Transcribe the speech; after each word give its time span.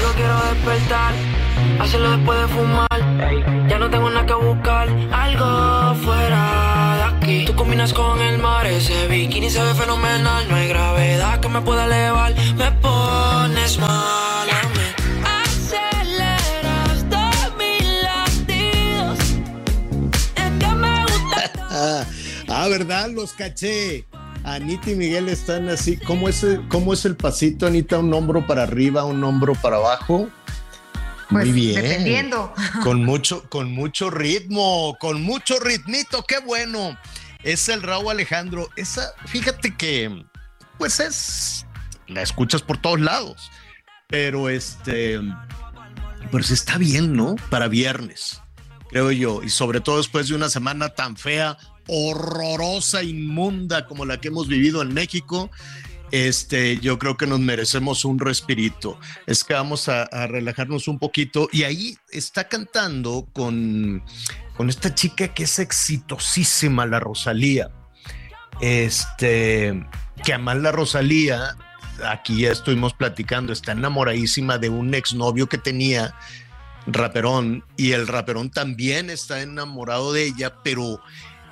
Yo 0.00 0.12
quiero 0.14 0.36
despertar, 0.52 1.12
hacerlo 1.80 2.10
después 2.16 2.40
de 2.40 2.48
fumar. 2.48 3.68
Ya 3.68 3.78
no 3.78 3.90
tengo 3.90 4.08
nada 4.10 4.26
que 4.26 4.34
buscar, 4.34 4.88
algo 5.12 5.94
fuera 6.04 6.96
de 6.96 7.02
aquí. 7.02 7.44
Tú 7.46 7.54
combinas 7.54 7.92
con 7.92 8.20
el 8.20 8.38
mar, 8.38 8.66
ese 8.66 9.08
bikini 9.08 9.50
se 9.50 9.62
ve 9.62 9.74
fenomenal. 9.74 10.48
No 10.48 10.54
hay 10.54 10.68
gravedad 10.68 11.40
que 11.40 11.48
me 11.48 11.60
pueda 11.62 11.86
elevar, 11.86 12.32
me 12.56 12.70
pones 12.72 13.78
mal. 13.78 14.48
Aceleras 15.42 17.04
todos 17.10 17.56
mis 17.58 17.84
latidos. 18.02 19.18
Es 20.36 20.50
que 20.60 20.74
me 20.74 21.02
gusta 21.02 21.50
ah, 22.48 22.68
¿verdad? 22.68 23.10
Los 23.10 23.32
caché. 23.32 24.04
Anita 24.54 24.90
y 24.90 24.94
Miguel 24.96 25.28
están 25.28 25.68
así. 25.68 25.96
¿Cómo 25.96 26.28
es, 26.28 26.42
el, 26.42 26.66
¿Cómo 26.68 26.92
es 26.92 27.04
el 27.04 27.16
pasito, 27.16 27.66
Anita? 27.66 27.98
¿Un 27.98 28.12
hombro 28.12 28.46
para 28.46 28.62
arriba, 28.62 29.04
un 29.04 29.22
hombro 29.24 29.54
para 29.54 29.76
abajo? 29.76 30.28
Pues, 31.30 31.46
Muy 31.46 31.52
bien. 31.52 31.82
dependiendo. 31.82 32.54
Con 32.82 33.04
mucho, 33.04 33.48
con 33.50 33.70
mucho 33.72 34.08
ritmo, 34.10 34.96
con 34.98 35.22
mucho 35.22 35.58
ritmito, 35.60 36.24
qué 36.24 36.38
bueno. 36.38 36.98
Es 37.42 37.68
el 37.68 37.82
Raúl 37.82 38.10
Alejandro. 38.10 38.68
Esa, 38.76 39.12
fíjate 39.26 39.76
que, 39.76 40.24
pues 40.78 41.00
es, 41.00 41.66
la 42.06 42.22
escuchas 42.22 42.62
por 42.62 42.78
todos 42.78 43.00
lados. 43.00 43.50
Pero 44.08 44.48
este, 44.48 45.20
pues 46.30 46.50
está 46.50 46.78
bien, 46.78 47.14
¿no? 47.14 47.36
Para 47.50 47.68
viernes, 47.68 48.40
creo 48.88 49.12
yo. 49.12 49.42
Y 49.42 49.50
sobre 49.50 49.80
todo 49.80 49.98
después 49.98 50.28
de 50.28 50.34
una 50.34 50.48
semana 50.48 50.88
tan 50.88 51.16
fea, 51.16 51.58
horrorosa, 51.88 53.02
inmunda 53.02 53.86
como 53.86 54.04
la 54.04 54.20
que 54.20 54.28
hemos 54.28 54.46
vivido 54.46 54.82
en 54.82 54.94
México. 54.94 55.50
Este, 56.10 56.78
yo 56.78 56.98
creo 56.98 57.16
que 57.16 57.26
nos 57.26 57.40
merecemos 57.40 58.04
un 58.04 58.18
respirito. 58.18 58.98
Es 59.26 59.44
que 59.44 59.54
vamos 59.54 59.88
a, 59.88 60.06
relajarnos 60.26 60.88
un 60.88 60.98
poquito. 60.98 61.48
Y 61.52 61.64
ahí 61.64 61.96
está 62.10 62.48
cantando 62.48 63.28
con, 63.32 64.02
con 64.56 64.68
esta 64.68 64.94
chica 64.94 65.28
que 65.34 65.44
es 65.44 65.58
exitosísima, 65.58 66.86
la 66.86 67.00
Rosalía. 67.00 67.70
Este, 68.60 69.86
que 70.24 70.32
además 70.32 70.56
la 70.58 70.72
Rosalía, 70.72 71.56
aquí 72.04 72.42
ya 72.42 72.52
estuvimos 72.52 72.94
platicando, 72.94 73.52
está 73.52 73.72
enamoradísima 73.72 74.58
de 74.58 74.68
un 74.68 74.94
exnovio 74.94 75.48
que 75.48 75.58
tenía, 75.58 76.14
raperón, 76.86 77.64
y 77.76 77.92
el 77.92 78.06
raperón 78.06 78.50
también 78.50 79.10
está 79.10 79.42
enamorado 79.42 80.12
de 80.12 80.24
ella, 80.24 80.54
pero 80.64 81.00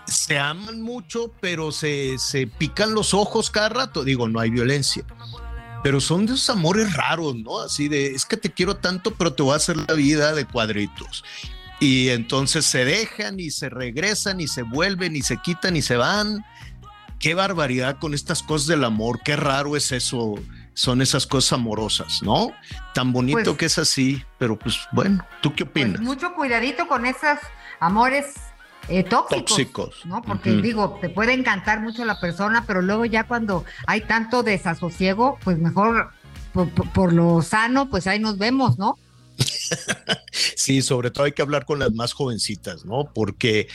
se 0.06 0.38
aman 0.38 0.80
mucho, 0.82 1.32
pero 1.40 1.72
se, 1.72 2.16
se 2.18 2.46
pican 2.46 2.94
los 2.94 3.14
ojos 3.14 3.50
cada 3.50 3.68
rato. 3.68 4.04
Digo, 4.04 4.28
no 4.28 4.40
hay 4.40 4.50
violencia. 4.50 5.04
Pero 5.82 6.00
son 6.00 6.26
de 6.26 6.34
esos 6.34 6.50
amores 6.50 6.94
raros, 6.94 7.36
¿no? 7.36 7.60
Así 7.60 7.88
de, 7.88 8.06
es 8.08 8.24
que 8.26 8.36
te 8.36 8.50
quiero 8.52 8.76
tanto, 8.76 9.14
pero 9.14 9.32
te 9.34 9.42
voy 9.42 9.52
a 9.52 9.56
hacer 9.56 9.76
la 9.76 9.94
vida 9.94 10.32
de 10.34 10.44
cuadritos. 10.44 11.24
Y 11.78 12.08
entonces 12.08 12.64
se 12.66 12.84
dejan 12.84 13.38
y 13.38 13.50
se 13.50 13.68
regresan 13.68 14.40
y 14.40 14.48
se 14.48 14.62
vuelven 14.62 15.14
y 15.14 15.22
se 15.22 15.36
quitan 15.36 15.76
y 15.76 15.82
se 15.82 15.96
van. 15.96 16.44
Qué 17.18 17.34
barbaridad 17.34 17.98
con 17.98 18.14
estas 18.14 18.42
cosas 18.42 18.66
del 18.66 18.84
amor, 18.84 19.20
qué 19.24 19.36
raro 19.36 19.76
es 19.76 19.90
eso, 19.92 20.34
son 20.74 21.00
esas 21.02 21.26
cosas 21.26 21.54
amorosas, 21.54 22.22
¿no? 22.22 22.52
Tan 22.94 23.12
bonito 23.12 23.38
Pues- 23.42 23.56
que 23.56 23.66
es 23.66 23.78
así, 23.78 24.22
pero 24.38 24.58
pues 24.58 24.76
bueno, 24.92 25.24
¿tú 25.40 25.54
qué 25.54 25.64
Pues 25.64 25.84
opinas? 25.86 26.00
mucho 26.02 26.34
cuidadito 26.34 26.86
con 26.88 27.06
esos 27.06 27.38
amores 27.80 28.34
eh, 28.88 29.02
tóxicos. 29.04 29.44
Tóxicos. 29.48 29.94
¿no? 30.06 30.22
Porque 30.22 30.50
digo, 30.52 30.98
te 31.00 31.08
puede 31.08 31.32
encantar 31.32 31.80
mucho 31.80 32.04
la 32.04 32.20
persona, 32.20 32.64
pero 32.66 32.82
luego 32.82 33.04
ya 33.04 33.24
cuando 33.24 33.64
hay 33.86 34.02
tanto 34.02 34.42
desasosiego, 34.42 35.38
pues 35.44 35.58
mejor 35.58 36.10
por, 36.52 36.70
por- 36.70 36.90
por 36.92 37.12
lo 37.12 37.42
sano, 37.42 37.88
pues 37.90 38.06
ahí 38.06 38.18
nos 38.18 38.38
vemos, 38.38 38.78
¿no? 38.78 38.96
Sí, 40.56 40.82
sobre 40.82 41.10
todo 41.10 41.24
hay 41.24 41.32
que 41.32 41.42
hablar 41.42 41.64
con 41.64 41.78
las 41.78 41.92
más 41.92 42.12
jovencitas, 42.12 42.84
¿no? 42.84 43.10
Porque 43.14 43.68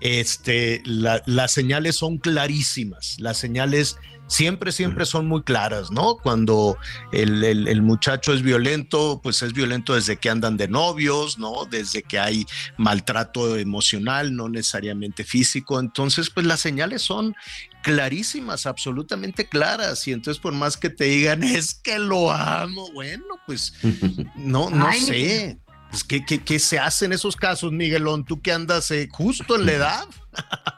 este, 0.00 0.82
la- 0.84 1.22
las 1.26 1.52
señales 1.52 1.96
son 1.96 2.18
clarísimas, 2.18 3.16
las 3.18 3.36
señales 3.38 3.96
siempre, 4.28 4.70
siempre 4.72 5.04
son 5.06 5.26
muy 5.26 5.42
claras, 5.42 5.90
¿no? 5.90 6.16
Cuando 6.16 6.76
el, 7.12 7.42
el- 7.42 7.66
el 7.66 7.82
muchacho 7.82 8.32
es 8.32 8.42
violento, 8.42 9.20
pues 9.22 9.42
es 9.42 9.52
violento 9.52 9.94
desde 9.94 10.16
que 10.18 10.30
andan 10.30 10.56
de 10.56 10.68
novios, 10.68 11.38
¿no? 11.38 11.64
Desde 11.68 12.02
que 12.02 12.18
hay 12.18 12.46
maltrato 12.76 13.56
emocional, 13.56 14.36
no 14.36 14.48
necesariamente 14.48 15.24
físico. 15.24 15.80
Entonces, 15.80 16.30
pues 16.30 16.46
las 16.46 16.60
señales 16.60 17.02
son 17.02 17.34
clarísimas, 17.82 18.66
absolutamente 18.66 19.48
claras. 19.48 20.06
Y 20.06 20.12
entonces, 20.12 20.40
por 20.40 20.52
más 20.52 20.76
que 20.76 20.90
te 20.90 21.04
digan, 21.04 21.42
es 21.44 21.74
que 21.74 21.98
lo 21.98 22.30
amo, 22.30 22.90
bueno, 22.92 23.24
pues 23.46 23.72
no, 24.36 24.70
no 24.70 24.86
Ay, 24.88 25.00
sé. 25.00 25.58
Pues, 25.90 26.04
¿qué, 26.04 26.22
qué, 26.22 26.44
qué 26.44 26.58
se 26.58 26.78
hace 26.78 27.06
en 27.06 27.14
esos 27.14 27.34
casos, 27.34 27.72
Miguelón? 27.72 28.26
Tú 28.26 28.42
que 28.42 28.52
andas 28.52 28.90
eh, 28.90 29.08
justo 29.10 29.56
en 29.56 29.64
la 29.64 29.72
edad, 29.72 30.04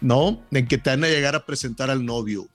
¿no? 0.00 0.42
En 0.50 0.66
que 0.66 0.78
te 0.78 0.90
van 0.90 1.04
a 1.04 1.08
llegar 1.08 1.34
a 1.34 1.46
presentar 1.46 1.90
al 1.90 2.04
novio. 2.04 2.48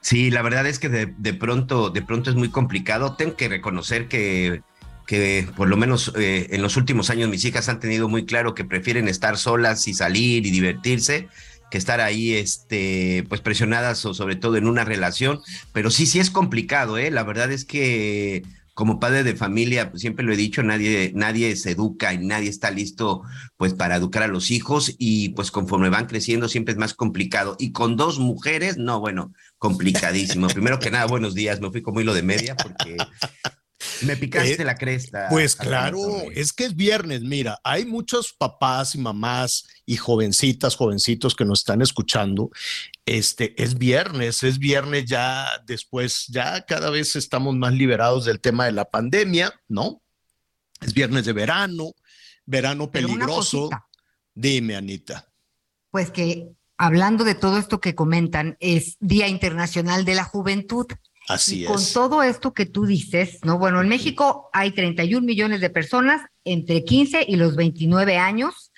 Sí, 0.00 0.30
la 0.30 0.42
verdad 0.42 0.66
es 0.66 0.78
que 0.78 0.88
de, 0.88 1.14
de 1.18 1.34
pronto, 1.34 1.90
de 1.90 2.02
pronto 2.02 2.30
es 2.30 2.36
muy 2.36 2.50
complicado. 2.50 3.16
Tengo 3.16 3.36
que 3.36 3.48
reconocer 3.48 4.08
que, 4.08 4.62
que 5.06 5.48
por 5.56 5.68
lo 5.68 5.76
menos 5.76 6.12
eh, 6.16 6.48
en 6.50 6.62
los 6.62 6.76
últimos 6.76 7.10
años 7.10 7.28
mis 7.28 7.44
hijas 7.44 7.68
han 7.68 7.80
tenido 7.80 8.08
muy 8.08 8.24
claro 8.24 8.54
que 8.54 8.64
prefieren 8.64 9.08
estar 9.08 9.36
solas 9.36 9.88
y 9.88 9.94
salir 9.94 10.46
y 10.46 10.50
divertirse 10.50 11.28
que 11.70 11.78
estar 11.78 12.00
ahí, 12.00 12.34
este, 12.34 13.24
pues 13.28 13.40
presionadas 13.40 14.04
o 14.06 14.14
sobre 14.14 14.36
todo 14.36 14.56
en 14.56 14.66
una 14.66 14.84
relación. 14.84 15.40
Pero 15.72 15.90
sí, 15.90 16.06
sí 16.06 16.18
es 16.18 16.30
complicado, 16.30 16.98
¿eh? 16.98 17.10
La 17.10 17.24
verdad 17.24 17.52
es 17.52 17.64
que 17.64 18.42
como 18.78 19.00
padre 19.00 19.24
de 19.24 19.34
familia, 19.34 19.90
pues 19.90 20.02
siempre 20.02 20.24
lo 20.24 20.32
he 20.32 20.36
dicho, 20.36 20.62
nadie, 20.62 21.10
nadie 21.12 21.56
se 21.56 21.72
educa 21.72 22.14
y 22.14 22.18
nadie 22.18 22.48
está 22.48 22.70
listo 22.70 23.22
pues 23.56 23.74
para 23.74 23.96
educar 23.96 24.22
a 24.22 24.28
los 24.28 24.52
hijos 24.52 24.94
y 24.98 25.30
pues 25.30 25.50
conforme 25.50 25.88
van 25.88 26.06
creciendo 26.06 26.46
siempre 26.46 26.74
es 26.74 26.78
más 26.78 26.94
complicado. 26.94 27.56
Y 27.58 27.72
con 27.72 27.96
dos 27.96 28.20
mujeres, 28.20 28.76
no, 28.76 29.00
bueno, 29.00 29.32
complicadísimo. 29.58 30.46
Primero 30.46 30.78
que 30.78 30.92
nada, 30.92 31.06
buenos 31.06 31.34
días, 31.34 31.60
me 31.60 31.72
fui 31.72 31.82
como 31.82 32.00
hilo 32.00 32.14
de 32.14 32.22
media 32.22 32.56
porque 32.56 32.96
me 34.02 34.16
picaste 34.16 34.62
Eh, 34.62 34.64
la 34.64 34.74
cresta. 34.74 35.28
Pues 35.30 35.54
claro, 35.54 36.00
es 36.34 36.52
que 36.52 36.64
es 36.64 36.74
viernes. 36.74 37.22
Mira, 37.22 37.60
hay 37.62 37.84
muchos 37.84 38.32
papás 38.32 38.94
y 38.94 38.98
mamás 38.98 39.66
y 39.86 39.96
jovencitas, 39.96 40.76
jovencitos 40.76 41.34
que 41.34 41.44
nos 41.44 41.60
están 41.60 41.82
escuchando. 41.82 42.50
Este 43.06 43.60
es 43.62 43.78
viernes, 43.78 44.42
es 44.42 44.58
viernes 44.58 45.04
ya 45.06 45.46
después, 45.66 46.26
ya 46.28 46.64
cada 46.66 46.90
vez 46.90 47.16
estamos 47.16 47.54
más 47.56 47.72
liberados 47.72 48.24
del 48.24 48.40
tema 48.40 48.66
de 48.66 48.72
la 48.72 48.84
pandemia, 48.84 49.52
¿no? 49.68 50.02
Es 50.80 50.92
viernes 50.92 51.24
de 51.24 51.32
verano, 51.32 51.92
verano 52.46 52.90
peligroso. 52.90 53.70
Dime, 54.34 54.76
Anita. 54.76 55.26
pues 55.90 56.10
que 56.10 56.48
hablando 56.76 57.24
de 57.24 57.34
todo 57.34 57.58
esto 57.58 57.80
que 57.80 57.94
comentan, 57.94 58.56
es 58.60 58.96
Día 59.00 59.26
Internacional 59.26 60.04
de 60.04 60.14
la 60.14 60.24
Juventud. 60.24 60.86
Así 61.28 61.62
y 61.62 61.64
con 61.66 61.78
es. 61.80 61.92
todo 61.92 62.22
esto 62.22 62.52
que 62.52 62.66
tú 62.66 62.86
dices, 62.86 63.38
¿no? 63.44 63.58
Bueno, 63.58 63.80
en 63.80 63.88
México 63.88 64.48
hay 64.52 64.72
31 64.72 65.24
millones 65.24 65.60
de 65.60 65.70
personas 65.70 66.22
entre 66.44 66.84
15 66.84 67.26
y 67.28 67.36
los 67.36 67.54
29 67.54 68.16
años, 68.16 68.72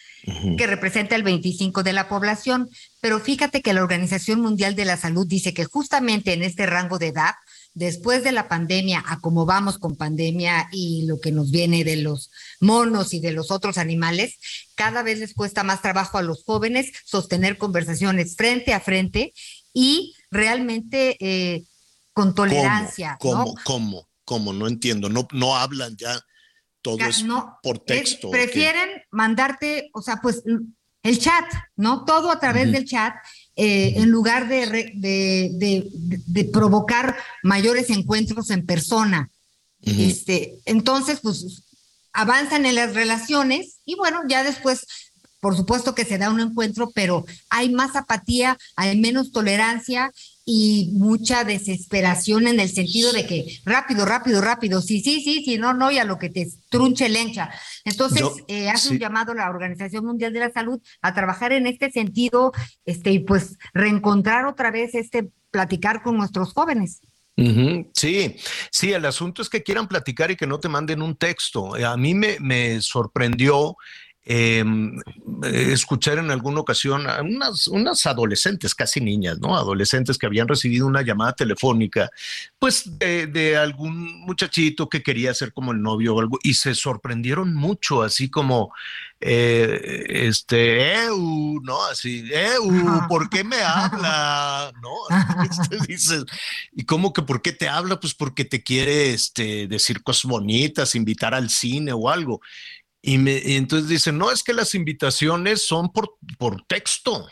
que 0.58 0.66
representa 0.66 1.16
el 1.16 1.22
25 1.22 1.82
de 1.82 1.92
la 1.94 2.08
población. 2.08 2.68
Pero 3.00 3.20
fíjate 3.20 3.62
que 3.62 3.72
la 3.72 3.82
Organización 3.82 4.40
Mundial 4.40 4.74
de 4.74 4.84
la 4.84 4.98
Salud 4.98 5.26
dice 5.26 5.54
que 5.54 5.64
justamente 5.64 6.34
en 6.34 6.42
este 6.42 6.66
rango 6.66 6.98
de 6.98 7.08
edad, 7.08 7.34
después 7.72 8.22
de 8.24 8.32
la 8.32 8.48
pandemia, 8.48 9.02
a 9.06 9.20
cómo 9.20 9.46
vamos 9.46 9.78
con 9.78 9.96
pandemia 9.96 10.68
y 10.72 11.06
lo 11.06 11.20
que 11.20 11.32
nos 11.32 11.50
viene 11.50 11.84
de 11.84 11.96
los 11.96 12.30
monos 12.60 13.14
y 13.14 13.20
de 13.20 13.32
los 13.32 13.50
otros 13.50 13.78
animales, 13.78 14.38
cada 14.74 15.02
vez 15.02 15.18
les 15.18 15.34
cuesta 15.34 15.62
más 15.62 15.80
trabajo 15.80 16.18
a 16.18 16.22
los 16.22 16.44
jóvenes 16.44 16.92
sostener 17.04 17.56
conversaciones 17.56 18.36
frente 18.36 18.74
a 18.74 18.80
frente 18.80 19.32
y 19.72 20.14
realmente 20.30 21.16
eh, 21.20 21.64
con 22.12 22.34
tolerancia, 22.34 23.16
¿Cómo? 23.20 23.44
¿no? 23.44 23.54
¿Cómo? 23.64 24.08
¿Cómo? 24.24 24.52
No 24.52 24.68
entiendo. 24.68 25.08
No, 25.08 25.26
no 25.32 25.56
hablan 25.56 25.96
ya 25.96 26.20
todo 26.82 26.98
es 26.98 27.24
por 27.62 27.78
texto. 27.78 28.30
prefieren 28.30 29.02
mandarte, 29.10 29.90
o 29.92 30.02
sea, 30.02 30.20
pues 30.22 30.42
el 31.02 31.18
chat, 31.18 31.44
¿no? 31.76 32.04
Todo 32.04 32.30
a 32.30 32.40
través 32.40 32.72
del 32.72 32.84
chat, 32.84 33.14
eh, 33.56 33.94
en 33.96 34.10
lugar 34.10 34.48
de, 34.48 34.92
de, 34.94 35.88
de, 36.26 36.44
provocar 36.46 37.16
mayores 37.42 37.90
encuentros 37.90 38.50
en 38.50 38.66
persona. 38.66 39.30
este, 39.82 40.58
entonces, 40.64 41.20
pues 41.22 41.64
avanzan 42.12 42.66
en 42.66 42.74
las 42.74 42.94
relaciones 42.94 43.78
y 43.84 43.94
bueno, 43.94 44.22
ya 44.28 44.42
después 44.42 44.86
por 45.40 45.56
supuesto 45.56 45.94
que 45.94 46.04
se 46.04 46.18
da 46.18 46.30
un 46.30 46.40
encuentro, 46.40 46.90
pero 46.94 47.24
hay 47.48 47.70
más 47.70 47.96
apatía, 47.96 48.58
hay 48.76 48.98
menos 48.98 49.32
tolerancia 49.32 50.12
y 50.52 50.90
mucha 50.94 51.44
desesperación 51.44 52.48
en 52.48 52.58
el 52.58 52.68
sentido 52.68 53.12
de 53.12 53.24
que 53.24 53.60
rápido, 53.64 54.04
rápido, 54.04 54.40
rápido, 54.40 54.82
sí, 54.82 55.00
sí, 55.00 55.20
sí, 55.20 55.44
sí, 55.44 55.58
no, 55.58 55.74
no, 55.74 55.92
y 55.92 55.98
a 55.98 56.04
lo 56.04 56.18
que 56.18 56.28
te 56.28 56.44
trunche 56.68 57.08
lencha. 57.08 57.50
Entonces, 57.84 58.24
eh, 58.48 58.68
hace 58.68 58.90
un 58.90 58.98
llamado 58.98 59.30
a 59.30 59.36
la 59.36 59.48
Organización 59.48 60.04
Mundial 60.04 60.32
de 60.32 60.40
la 60.40 60.50
Salud 60.50 60.80
a 61.02 61.14
trabajar 61.14 61.52
en 61.52 61.68
este 61.68 61.92
sentido, 61.92 62.50
este, 62.84 63.12
y 63.12 63.20
pues 63.20 63.58
reencontrar 63.74 64.44
otra 64.46 64.72
vez 64.72 64.96
este 64.96 65.30
platicar 65.52 66.02
con 66.02 66.16
nuestros 66.16 66.52
jóvenes. 66.52 67.00
Sí, 67.94 68.36
sí, 68.72 68.92
el 68.92 69.06
asunto 69.06 69.42
es 69.42 69.48
que 69.48 69.62
quieran 69.62 69.86
platicar 69.86 70.32
y 70.32 70.36
que 70.36 70.48
no 70.48 70.58
te 70.58 70.68
manden 70.68 71.00
un 71.00 71.14
texto. 71.14 71.76
A 71.76 71.96
mí 71.96 72.12
me, 72.12 72.38
me 72.40 72.82
sorprendió 72.82 73.76
eh, 74.26 74.62
escuchar 75.72 76.18
en 76.18 76.30
alguna 76.30 76.60
ocasión 76.60 77.08
a 77.08 77.22
unas, 77.22 77.66
unas 77.68 78.04
adolescentes, 78.06 78.74
casi 78.74 79.00
niñas, 79.00 79.38
¿no? 79.40 79.56
Adolescentes 79.56 80.18
que 80.18 80.26
habían 80.26 80.46
recibido 80.46 80.86
una 80.86 81.00
llamada 81.00 81.32
telefónica, 81.32 82.10
pues 82.58 82.98
de, 82.98 83.56
algún 83.56 84.20
muchachito 84.20 84.88
que 84.88 85.02
quería 85.02 85.32
ser 85.32 85.52
como 85.54 85.72
el 85.72 85.80
novio 85.80 86.14
o 86.14 86.20
algo, 86.20 86.38
y 86.42 86.54
se 86.54 86.74
sorprendieron 86.74 87.54
mucho, 87.54 88.02
así 88.02 88.28
como, 88.28 88.72
eh, 89.20 90.04
este, 90.08 91.04
Eu, 91.04 91.60
¿no? 91.62 91.82
Así, 91.86 92.30
Eu, 92.30 93.08
¿por 93.08 93.30
qué 93.30 93.42
me 93.42 93.62
habla? 93.62 94.70
¿No? 94.82 94.90
Dices, 95.88 96.24
¿y 96.72 96.84
cómo 96.84 97.14
que 97.14 97.22
por 97.22 97.40
qué 97.40 97.52
te 97.52 97.68
habla? 97.68 97.98
Pues 97.98 98.14
porque 98.14 98.44
te 98.44 98.62
quiere 98.62 99.14
este, 99.14 99.66
decir 99.66 100.02
cosas 100.02 100.24
bonitas, 100.30 100.94
invitar 100.94 101.34
al 101.34 101.48
cine 101.48 101.92
o 101.94 102.10
algo. 102.10 102.42
Y, 103.02 103.18
me, 103.18 103.56
entonces 103.56 103.88
dicen, 103.88 104.18
no, 104.18 104.30
es 104.30 104.42
que 104.42 104.52
las 104.52 104.74
invitaciones 104.74 105.66
son 105.66 105.92
por, 105.92 106.16
por 106.38 106.62
texto. 106.66 107.28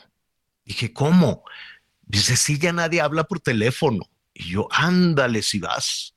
Dije, 0.65 0.93
¿cómo? 0.93 1.45
Dice, 2.03 2.37
sí, 2.37 2.59
ya 2.59 2.73
nadie 2.73 3.01
habla 3.01 3.25
por 3.25 3.41
teléfono. 3.41 4.05
Y 4.33 4.51
yo, 4.51 4.69
ándale 4.71 5.43
si 5.43 5.59
vas. 5.59 6.15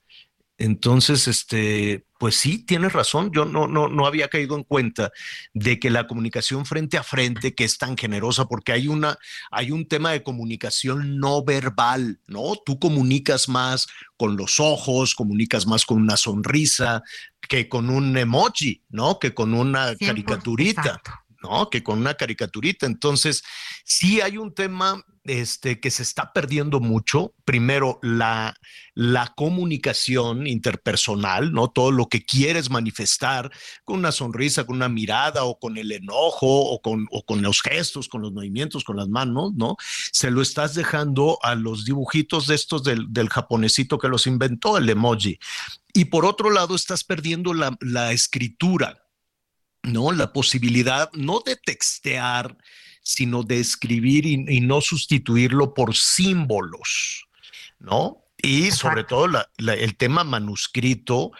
Entonces, 0.63 1.27
este, 1.27 2.05
pues 2.19 2.35
sí, 2.35 2.59
tienes 2.63 2.93
razón. 2.93 3.31
Yo 3.33 3.45
no, 3.45 3.67
no, 3.67 3.87
no 3.87 4.05
había 4.05 4.27
caído 4.27 4.55
en 4.55 4.63
cuenta 4.63 5.11
de 5.55 5.79
que 5.79 5.89
la 5.89 6.05
comunicación 6.05 6.67
frente 6.67 6.99
a 6.99 7.03
frente, 7.03 7.55
que 7.55 7.63
es 7.63 7.79
tan 7.79 7.97
generosa, 7.97 8.45
porque 8.45 8.71
hay 8.71 8.87
una, 8.87 9.17
hay 9.49 9.71
un 9.71 9.87
tema 9.87 10.11
de 10.11 10.21
comunicación 10.21 11.17
no 11.17 11.43
verbal, 11.43 12.19
¿no? 12.27 12.53
Tú 12.63 12.77
comunicas 12.77 13.49
más 13.49 13.87
con 14.17 14.37
los 14.37 14.59
ojos, 14.59 15.15
comunicas 15.15 15.65
más 15.65 15.83
con 15.83 15.99
una 15.99 16.15
sonrisa 16.15 17.01
que 17.49 17.67
con 17.67 17.89
un 17.89 18.15
emoji, 18.15 18.83
¿no? 18.89 19.17
Que 19.17 19.33
con 19.33 19.55
una 19.55 19.95
caricaturita. 19.95 21.01
¿No? 21.41 21.69
Que 21.69 21.83
con 21.83 21.99
una 21.99 22.13
caricaturita. 22.13 22.85
Entonces, 22.85 23.43
sí 23.83 24.21
hay 24.21 24.37
un 24.37 24.53
tema 24.53 25.03
este, 25.23 25.79
que 25.79 25.91
se 25.91 26.03
está 26.03 26.33
perdiendo 26.33 26.79
mucho. 26.79 27.33
Primero, 27.45 27.99
la, 28.01 28.55
la 28.95 29.33
comunicación 29.35 30.47
interpersonal, 30.47 31.51
¿no? 31.53 31.69
Todo 31.69 31.91
lo 31.91 32.07
que 32.07 32.23
quieres 32.23 32.69
manifestar 32.69 33.51
con 33.83 33.99
una 33.99 34.11
sonrisa, 34.11 34.65
con 34.65 34.77
una 34.77 34.89
mirada 34.89 35.43
o 35.43 35.59
con 35.59 35.77
el 35.77 35.91
enojo 35.91 36.47
o 36.47 36.81
con, 36.81 37.07
o 37.11 37.23
con 37.23 37.41
los 37.41 37.61
gestos, 37.61 38.07
con 38.07 38.21
los 38.21 38.33
movimientos, 38.33 38.83
con 38.83 38.97
las 38.97 39.09
manos, 39.09 39.53
¿no? 39.55 39.77
Se 40.11 40.31
lo 40.31 40.41
estás 40.41 40.73
dejando 40.73 41.37
a 41.43 41.55
los 41.55 41.85
dibujitos 41.85 42.47
de 42.47 42.55
estos 42.55 42.83
del, 42.83 43.11
del 43.11 43.29
japonesito 43.29 43.99
que 43.99 44.07
los 44.07 44.27
inventó, 44.27 44.77
el 44.77 44.89
emoji. 44.89 45.39
Y 45.93 46.05
por 46.05 46.25
otro 46.25 46.49
lado, 46.49 46.75
estás 46.75 47.03
perdiendo 47.03 47.53
la, 47.53 47.77
la 47.81 48.11
escritura, 48.11 49.03
¿no? 49.83 50.11
La 50.11 50.33
posibilidad 50.33 51.09
no 51.13 51.41
de 51.45 51.55
textear, 51.55 52.57
sino 53.03 53.43
de 53.43 53.59
escribir 53.59 54.25
y, 54.25 54.61
no 54.61 54.81
sustituirlo 54.81 55.73
por 55.73 55.95
símbolos, 55.95 57.27
¿no? 57.79 58.25
Y 58.37 58.71
sobre 58.71 59.03
todo 59.03 59.27
el 59.57 59.97
tema 59.97 60.23
manuscrito, 60.23 61.31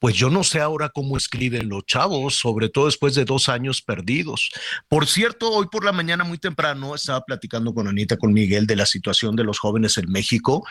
pues 0.00 0.16
yo 0.16 0.30
no 0.30 0.42
sé 0.42 0.60
ahora 0.60 0.88
cómo 0.88 1.16
escriben 1.16 1.68
los 1.68 1.84
chavos, 1.84 2.34
sobre 2.34 2.70
todo 2.70 2.86
después 2.86 3.14
de 3.14 3.26
dos 3.26 3.48
años 3.48 3.82
perdidos. 3.82 4.50
Por 4.88 5.06
cierto, 5.06 5.50
hoy 5.50 5.66
por 5.70 5.84
la 5.84 5.92
mañana 5.92 6.24
muy 6.24 6.38
temprano 6.38 6.94
estaba 6.94 7.20
platicando 7.20 7.74
con 7.74 7.86
Anita, 7.86 8.16
con 8.16 8.32
Miguel, 8.32 8.66
de 8.66 8.76
la 8.76 8.86
situación 8.86 9.36
de 9.36 9.44
los 9.44 9.58
jóvenes 9.58 9.98
en 9.98 10.10
México 10.10 10.66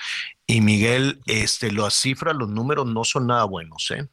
y 0.48 0.62
Miguel, 0.62 1.22
este, 1.28 1.72
las 1.72 1.94
cifras, 1.94 2.36
los 2.36 2.50
números 2.50 2.88
no 2.88 3.04
son 3.04 3.28
nada 3.28 3.44
buenos, 3.44 3.92
¿eh? 3.92 4.08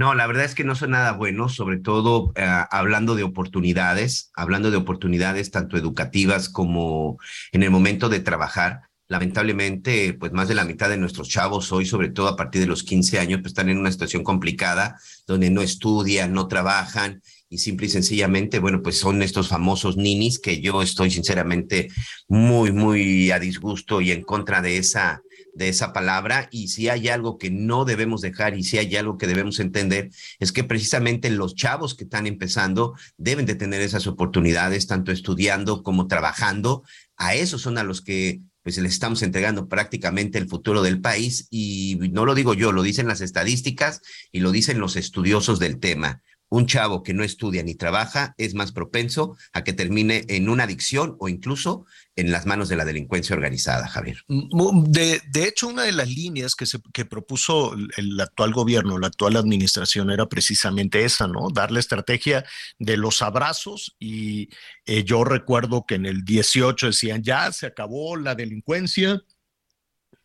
No, 0.00 0.14
la 0.14 0.26
verdad 0.26 0.46
es 0.46 0.54
que 0.54 0.64
no 0.64 0.74
son 0.74 0.92
nada 0.92 1.12
buenos, 1.12 1.54
sobre 1.54 1.76
todo 1.76 2.32
eh, 2.34 2.42
hablando 2.70 3.16
de 3.16 3.22
oportunidades, 3.22 4.30
hablando 4.34 4.70
de 4.70 4.78
oportunidades 4.78 5.50
tanto 5.50 5.76
educativas 5.76 6.48
como 6.48 7.18
en 7.52 7.62
el 7.62 7.70
momento 7.70 8.08
de 8.08 8.20
trabajar. 8.20 8.80
Lamentablemente, 9.08 10.14
pues 10.14 10.32
más 10.32 10.48
de 10.48 10.54
la 10.54 10.64
mitad 10.64 10.88
de 10.88 10.96
nuestros 10.96 11.28
chavos 11.28 11.70
hoy, 11.70 11.84
sobre 11.84 12.08
todo 12.08 12.28
a 12.28 12.36
partir 12.36 12.62
de 12.62 12.66
los 12.66 12.82
15 12.82 13.18
años, 13.18 13.40
pues 13.42 13.50
están 13.50 13.68
en 13.68 13.76
una 13.76 13.92
situación 13.92 14.24
complicada, 14.24 14.98
donde 15.26 15.50
no 15.50 15.60
estudian, 15.60 16.32
no 16.32 16.48
trabajan 16.48 17.20
y 17.50 17.58
simple 17.58 17.88
y 17.88 17.90
sencillamente, 17.90 18.58
bueno, 18.58 18.80
pues 18.80 18.98
son 18.98 19.20
estos 19.20 19.48
famosos 19.48 19.98
ninis 19.98 20.38
que 20.38 20.62
yo 20.62 20.80
estoy 20.80 21.10
sinceramente 21.10 21.88
muy, 22.26 22.72
muy 22.72 23.32
a 23.32 23.38
disgusto 23.38 24.00
y 24.00 24.12
en 24.12 24.22
contra 24.22 24.62
de 24.62 24.78
esa, 24.78 25.20
de 25.54 25.68
esa 25.68 25.92
palabra 25.92 26.48
y 26.50 26.68
si 26.68 26.88
hay 26.88 27.08
algo 27.08 27.38
que 27.38 27.50
no 27.50 27.84
debemos 27.84 28.20
dejar 28.20 28.56
y 28.56 28.62
si 28.62 28.78
hay 28.78 28.94
algo 28.96 29.18
que 29.18 29.26
debemos 29.26 29.60
entender 29.60 30.10
es 30.38 30.52
que 30.52 30.64
precisamente 30.64 31.30
los 31.30 31.54
chavos 31.54 31.94
que 31.94 32.04
están 32.04 32.26
empezando 32.26 32.94
deben 33.16 33.46
de 33.46 33.54
tener 33.54 33.80
esas 33.82 34.06
oportunidades 34.06 34.86
tanto 34.86 35.12
estudiando 35.12 35.82
como 35.82 36.06
trabajando. 36.06 36.82
A 37.16 37.34
esos 37.34 37.60
son 37.62 37.78
a 37.78 37.84
los 37.84 38.00
que 38.00 38.40
pues 38.62 38.76
les 38.78 38.92
estamos 38.92 39.22
entregando 39.22 39.68
prácticamente 39.68 40.38
el 40.38 40.48
futuro 40.48 40.82
del 40.82 41.00
país 41.00 41.46
y 41.50 41.98
no 42.12 42.26
lo 42.26 42.34
digo 42.34 42.54
yo, 42.54 42.72
lo 42.72 42.82
dicen 42.82 43.08
las 43.08 43.20
estadísticas 43.20 44.02
y 44.32 44.40
lo 44.40 44.52
dicen 44.52 44.78
los 44.78 44.96
estudiosos 44.96 45.58
del 45.58 45.78
tema. 45.78 46.22
Un 46.52 46.66
chavo 46.66 47.04
que 47.04 47.14
no 47.14 47.22
estudia 47.22 47.62
ni 47.62 47.76
trabaja 47.76 48.34
es 48.36 48.54
más 48.54 48.72
propenso 48.72 49.36
a 49.52 49.62
que 49.62 49.72
termine 49.72 50.24
en 50.26 50.48
una 50.48 50.64
adicción 50.64 51.16
o 51.20 51.28
incluso 51.28 51.86
en 52.20 52.30
las 52.30 52.46
manos 52.46 52.68
de 52.68 52.76
la 52.76 52.84
delincuencia 52.84 53.34
organizada, 53.34 53.88
Javier. 53.88 54.24
De, 54.28 55.20
hecho, 55.34 55.68
una 55.68 55.82
de 55.82 55.92
las 55.92 56.08
líneas 56.08 56.54
que, 56.54 56.66
se, 56.66 56.78
que 56.92 57.04
propuso 57.04 57.74
el 57.96 58.20
actual 58.20 58.52
gobierno, 58.52 58.98
la 58.98 59.08
actual 59.08 59.36
administración, 59.36 60.10
era 60.10 60.26
precisamente 60.26 61.04
esa, 61.04 61.26
¿no? 61.26 61.48
Dar 61.50 61.70
la 61.70 61.80
estrategia 61.80 62.44
de 62.78 62.96
los 62.96 63.22
abrazos 63.22 63.96
y 63.98 64.50
eh, 64.86 65.04
yo 65.04 65.24
recuerdo 65.24 65.84
que 65.86 65.96
en 65.96 66.06
el 66.06 66.24
18 66.24 66.86
decían, 66.86 67.22
ya 67.22 67.50
se 67.52 67.66
acabó 67.66 68.16
la 68.16 68.34
delincuencia, 68.34 69.22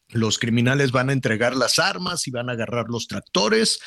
los 0.09 0.37
criminales 0.37 0.91
van 0.91 1.09
a 1.09 1.13
entregar 1.13 1.55
las 1.55 1.79
armas 1.79 2.27
y 2.27 2.31
van 2.31 2.49
a 2.49 2.53
agarrar 2.53 2.85
los 2.89 3.07
tractores. 3.07 3.79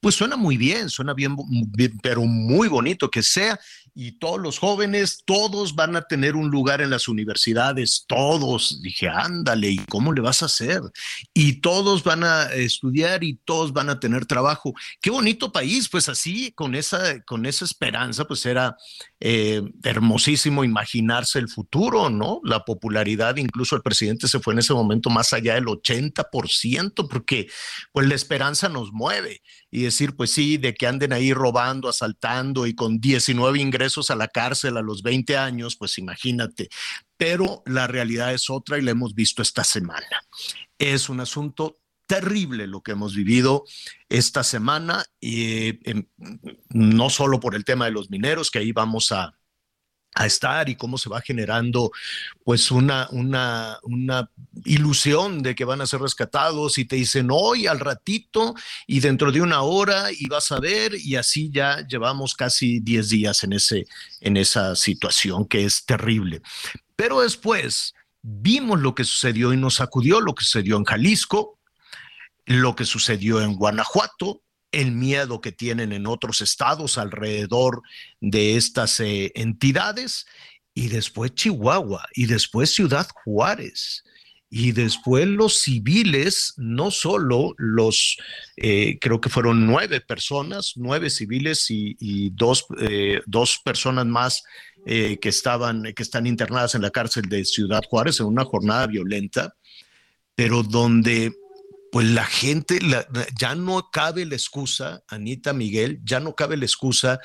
Pues 0.00 0.14
suena 0.14 0.36
muy 0.36 0.56
bien, 0.56 0.88
suena 0.88 1.12
bien, 1.12 1.36
pero 2.02 2.22
muy 2.22 2.68
bonito 2.68 3.10
que 3.10 3.22
sea 3.22 3.58
y 3.98 4.12
todos 4.12 4.38
los 4.38 4.58
jóvenes, 4.58 5.22
todos 5.24 5.74
van 5.74 5.96
a 5.96 6.02
tener 6.02 6.36
un 6.36 6.50
lugar 6.50 6.82
en 6.82 6.90
las 6.90 7.08
universidades, 7.08 8.04
todos. 8.06 8.82
Dije, 8.82 9.08
ándale, 9.08 9.70
¿y 9.70 9.78
cómo 9.78 10.12
le 10.12 10.20
vas 10.20 10.42
a 10.42 10.46
hacer? 10.46 10.82
Y 11.32 11.62
todos 11.62 12.04
van 12.04 12.22
a 12.22 12.52
estudiar 12.52 13.24
y 13.24 13.40
todos 13.46 13.72
van 13.72 13.88
a 13.88 13.98
tener 13.98 14.26
trabajo. 14.26 14.74
Qué 15.00 15.08
bonito 15.08 15.50
país, 15.50 15.88
pues 15.88 16.10
así, 16.10 16.52
con 16.52 16.74
esa, 16.74 17.22
con 17.22 17.46
esa 17.46 17.64
esperanza, 17.64 18.26
pues 18.26 18.44
era 18.44 18.76
eh, 19.18 19.62
hermosísimo 19.82 20.62
imaginarse 20.62 21.38
el 21.38 21.48
futuro, 21.48 22.10
¿no? 22.10 22.42
La 22.44 22.66
popularidad, 22.66 23.36
incluso 23.36 23.76
el 23.76 23.82
presidente 23.82 24.28
se 24.28 24.40
fue 24.40 24.52
en 24.52 24.58
ese 24.58 24.74
momento 24.74 25.08
más 25.08 25.32
allá 25.32 25.54
del 25.54 25.64
80%, 25.64 27.08
porque 27.08 27.48
pues 27.92 28.06
la 28.06 28.14
esperanza 28.14 28.68
nos 28.68 28.92
mueve 28.92 29.40
y 29.76 29.82
decir, 29.82 30.16
pues 30.16 30.30
sí, 30.30 30.56
de 30.56 30.72
que 30.72 30.86
anden 30.86 31.12
ahí 31.12 31.34
robando, 31.34 31.90
asaltando 31.90 32.66
y 32.66 32.74
con 32.74 32.98
19 32.98 33.60
ingresos 33.60 34.10
a 34.10 34.16
la 34.16 34.26
cárcel 34.26 34.78
a 34.78 34.80
los 34.80 35.02
20 35.02 35.36
años, 35.36 35.76
pues 35.76 35.98
imagínate. 35.98 36.70
Pero 37.18 37.62
la 37.66 37.86
realidad 37.86 38.32
es 38.32 38.48
otra 38.48 38.78
y 38.78 38.80
la 38.80 38.92
hemos 38.92 39.14
visto 39.14 39.42
esta 39.42 39.64
semana. 39.64 40.22
Es 40.78 41.10
un 41.10 41.20
asunto 41.20 41.76
terrible 42.06 42.66
lo 42.66 42.80
que 42.80 42.92
hemos 42.92 43.14
vivido 43.14 43.64
esta 44.08 44.44
semana, 44.44 45.04
y 45.20 45.78
em, 45.90 46.06
no 46.70 47.10
solo 47.10 47.38
por 47.38 47.54
el 47.54 47.66
tema 47.66 47.84
de 47.84 47.90
los 47.90 48.08
mineros, 48.08 48.50
que 48.50 48.60
ahí 48.60 48.72
vamos 48.72 49.12
a, 49.12 49.34
a 50.16 50.24
estar 50.24 50.68
y 50.68 50.76
cómo 50.76 50.96
se 50.96 51.10
va 51.10 51.20
generando 51.20 51.92
pues 52.42 52.70
una, 52.70 53.06
una, 53.10 53.78
una 53.82 54.30
ilusión 54.64 55.42
de 55.42 55.54
que 55.54 55.66
van 55.66 55.82
a 55.82 55.86
ser 55.86 56.00
rescatados 56.00 56.78
y 56.78 56.86
te 56.86 56.96
dicen 56.96 57.28
hoy 57.30 57.66
al 57.66 57.78
ratito 57.78 58.54
y 58.86 59.00
dentro 59.00 59.30
de 59.30 59.42
una 59.42 59.60
hora 59.60 60.10
y 60.10 60.26
vas 60.26 60.50
a 60.52 60.58
ver 60.58 60.94
y 60.94 61.16
así 61.16 61.50
ya 61.52 61.86
llevamos 61.86 62.34
casi 62.34 62.80
10 62.80 63.08
días 63.10 63.44
en, 63.44 63.52
ese, 63.52 63.86
en 64.20 64.38
esa 64.38 64.74
situación 64.74 65.46
que 65.46 65.66
es 65.66 65.84
terrible. 65.84 66.40
Pero 66.96 67.20
después 67.20 67.94
vimos 68.22 68.80
lo 68.80 68.94
que 68.94 69.04
sucedió 69.04 69.52
y 69.52 69.58
nos 69.58 69.74
sacudió 69.74 70.22
lo 70.22 70.34
que 70.34 70.44
sucedió 70.44 70.78
en 70.78 70.84
Jalisco, 70.84 71.58
lo 72.46 72.74
que 72.74 72.86
sucedió 72.86 73.42
en 73.42 73.54
Guanajuato, 73.54 74.40
el 74.72 74.92
miedo 74.92 75.40
que 75.40 75.52
tienen 75.52 75.92
en 75.92 76.06
otros 76.06 76.40
estados 76.40 76.98
alrededor 76.98 77.82
de 78.20 78.56
estas 78.56 79.00
eh, 79.00 79.32
entidades, 79.34 80.26
y 80.74 80.88
después 80.88 81.34
Chihuahua, 81.34 82.06
y 82.14 82.26
después 82.26 82.74
Ciudad 82.74 83.08
Juárez, 83.24 84.04
y 84.50 84.72
después 84.72 85.26
los 85.26 85.58
civiles, 85.60 86.52
no 86.56 86.90
solo 86.90 87.54
los, 87.56 88.16
eh, 88.56 88.98
creo 89.00 89.20
que 89.20 89.30
fueron 89.30 89.66
nueve 89.66 90.00
personas, 90.00 90.74
nueve 90.76 91.10
civiles 91.10 91.66
y, 91.68 92.30
dos, 92.30 92.66
eh, 92.78 93.20
dos, 93.26 93.60
personas 93.64 94.06
más 94.06 94.44
que, 94.84 95.18
estaban, 95.22 95.82
que 95.94 96.02
están 96.02 96.28
internadas 96.28 96.76
en 96.76 96.82
la 96.82 96.90
cárcel 96.90 97.28
de 97.28 97.44
Ciudad 97.44 97.82
Juárez 97.88 98.20
en 98.20 98.26
una 98.26 98.44
jornada 98.44 98.86
violenta, 98.86 99.56
pero 100.36 100.62
donde 100.62 101.32
pues 101.92 102.06
la 102.08 102.24
gente, 102.24 102.78
ya 103.38 103.54
no 103.54 103.90
cabe 103.90 104.24
la 104.24 104.34
excusa, 104.34 105.02
Anita 105.08 105.52
Miguel, 105.52 106.00
ya 106.04 106.20
no 106.20 106.34
cabe 106.34 106.56
la 106.56 106.64
excusa 106.64 107.20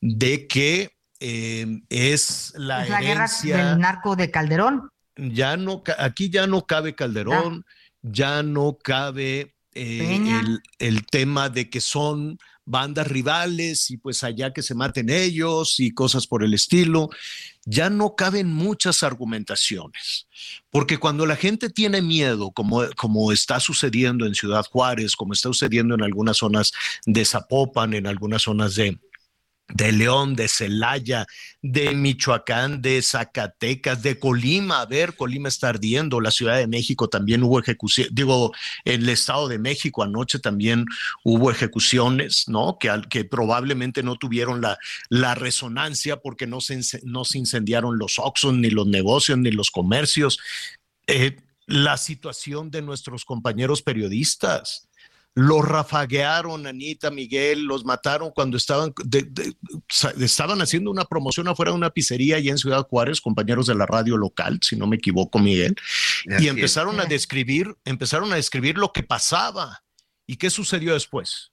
de 0.00 0.46
que 0.46 0.90
em, 1.20 1.84
es 1.88 2.52
la, 2.56 2.84
la 2.86 3.00
guerra 3.00 3.28
del 3.42 3.78
narco 3.78 4.16
de 4.16 4.30
Calderón. 4.30 4.90
Ya 5.16 5.56
no, 5.56 5.82
aquí 5.98 6.30
ya 6.30 6.46
no 6.46 6.66
cabe 6.66 6.94
Calderón, 6.94 7.64
ya 8.02 8.42
no 8.42 8.76
cabe 8.82 9.54
eh, 9.74 10.16
el, 10.16 10.60
el, 10.78 11.06
tema 11.06 11.48
de 11.48 11.70
que 11.70 11.80
son 11.80 12.38
bandas 12.66 13.06
rivales 13.06 13.90
y 13.90 13.96
pues 13.96 14.24
allá 14.24 14.52
que 14.52 14.62
se 14.62 14.74
maten 14.74 15.08
ellos 15.08 15.78
y 15.78 15.92
cosas 15.92 16.26
por 16.26 16.42
el 16.42 16.52
estilo. 16.52 17.08
Ya 17.68 17.90
no 17.90 18.14
caben 18.14 18.46
muchas 18.46 19.02
argumentaciones, 19.02 20.28
porque 20.70 20.98
cuando 20.98 21.26
la 21.26 21.34
gente 21.34 21.68
tiene 21.68 22.00
miedo, 22.00 22.52
como, 22.52 22.82
como 22.96 23.32
está 23.32 23.58
sucediendo 23.58 24.24
en 24.24 24.36
Ciudad 24.36 24.64
Juárez, 24.64 25.16
como 25.16 25.32
está 25.32 25.48
sucediendo 25.48 25.96
en 25.96 26.02
algunas 26.02 26.36
zonas 26.36 26.72
de 27.06 27.24
Zapopan, 27.24 27.92
en 27.94 28.06
algunas 28.06 28.42
zonas 28.42 28.76
de, 28.76 28.98
de 29.68 29.92
León, 29.92 30.36
de 30.36 30.48
Celaya, 30.48 31.26
de 31.60 31.94
Michoacán, 31.94 32.80
de 32.82 33.02
Zacatecas, 33.02 34.02
de 34.02 34.18
Colima. 34.18 34.80
A 34.80 34.86
ver, 34.86 35.16
Colima 35.16 35.48
está 35.48 35.70
ardiendo, 35.70 36.20
la 36.20 36.30
Ciudad 36.30 36.56
de 36.56 36.66
México 36.66 37.08
también 37.08 37.42
hubo 37.42 37.58
ejecuciones, 37.58 38.14
digo, 38.14 38.52
en 38.84 39.02
el 39.02 39.08
Estado 39.08 39.48
de 39.48 39.58
México 39.58 40.02
anoche 40.02 40.38
también 40.38 40.86
hubo 41.24 41.50
ejecuciones, 41.50 42.44
¿no? 42.48 42.78
Que, 42.78 43.02
que 43.10 43.24
probablemente 43.24 44.02
no 44.02 44.16
tuvieron 44.16 44.60
la, 44.60 44.78
la 45.08 45.34
resonancia 45.34 46.18
porque 46.18 46.46
no 46.46 46.60
se, 46.60 46.80
no 47.02 47.24
se 47.24 47.38
incendiaron 47.38 47.98
los 47.98 48.18
Oxxos, 48.18 48.54
ni 48.54 48.70
los 48.70 48.86
negocios, 48.86 49.38
ni 49.38 49.50
los 49.50 49.70
comercios. 49.70 50.38
Eh, 51.06 51.36
la 51.66 51.96
situación 51.96 52.70
de 52.70 52.82
nuestros 52.82 53.24
compañeros 53.24 53.82
periodistas 53.82 54.85
los 55.36 55.68
rafaguearon, 55.68 56.66
Anita, 56.66 57.10
Miguel, 57.10 57.64
los 57.64 57.84
mataron 57.84 58.30
cuando 58.30 58.56
estaban, 58.56 58.94
estaban 60.18 60.62
haciendo 60.62 60.90
una 60.90 61.04
promoción 61.04 61.46
afuera 61.46 61.72
de 61.72 61.76
una 61.76 61.90
pizzería 61.90 62.36
allá 62.36 62.52
en 62.52 62.56
Ciudad 62.56 62.86
Juárez, 62.88 63.20
compañeros 63.20 63.66
de 63.66 63.74
la 63.74 63.84
radio 63.84 64.16
local, 64.16 64.58
si 64.62 64.76
no 64.76 64.86
me 64.86 64.96
equivoco, 64.96 65.38
Miguel, 65.38 65.76
y 66.38 66.48
empezaron 66.48 66.98
a 67.00 67.04
describir, 67.04 67.76
empezaron 67.84 68.32
a 68.32 68.36
describir 68.36 68.78
lo 68.78 68.92
que 68.92 69.02
pasaba. 69.02 69.82
¿Y 70.26 70.36
qué 70.36 70.48
sucedió 70.48 70.94
después? 70.94 71.52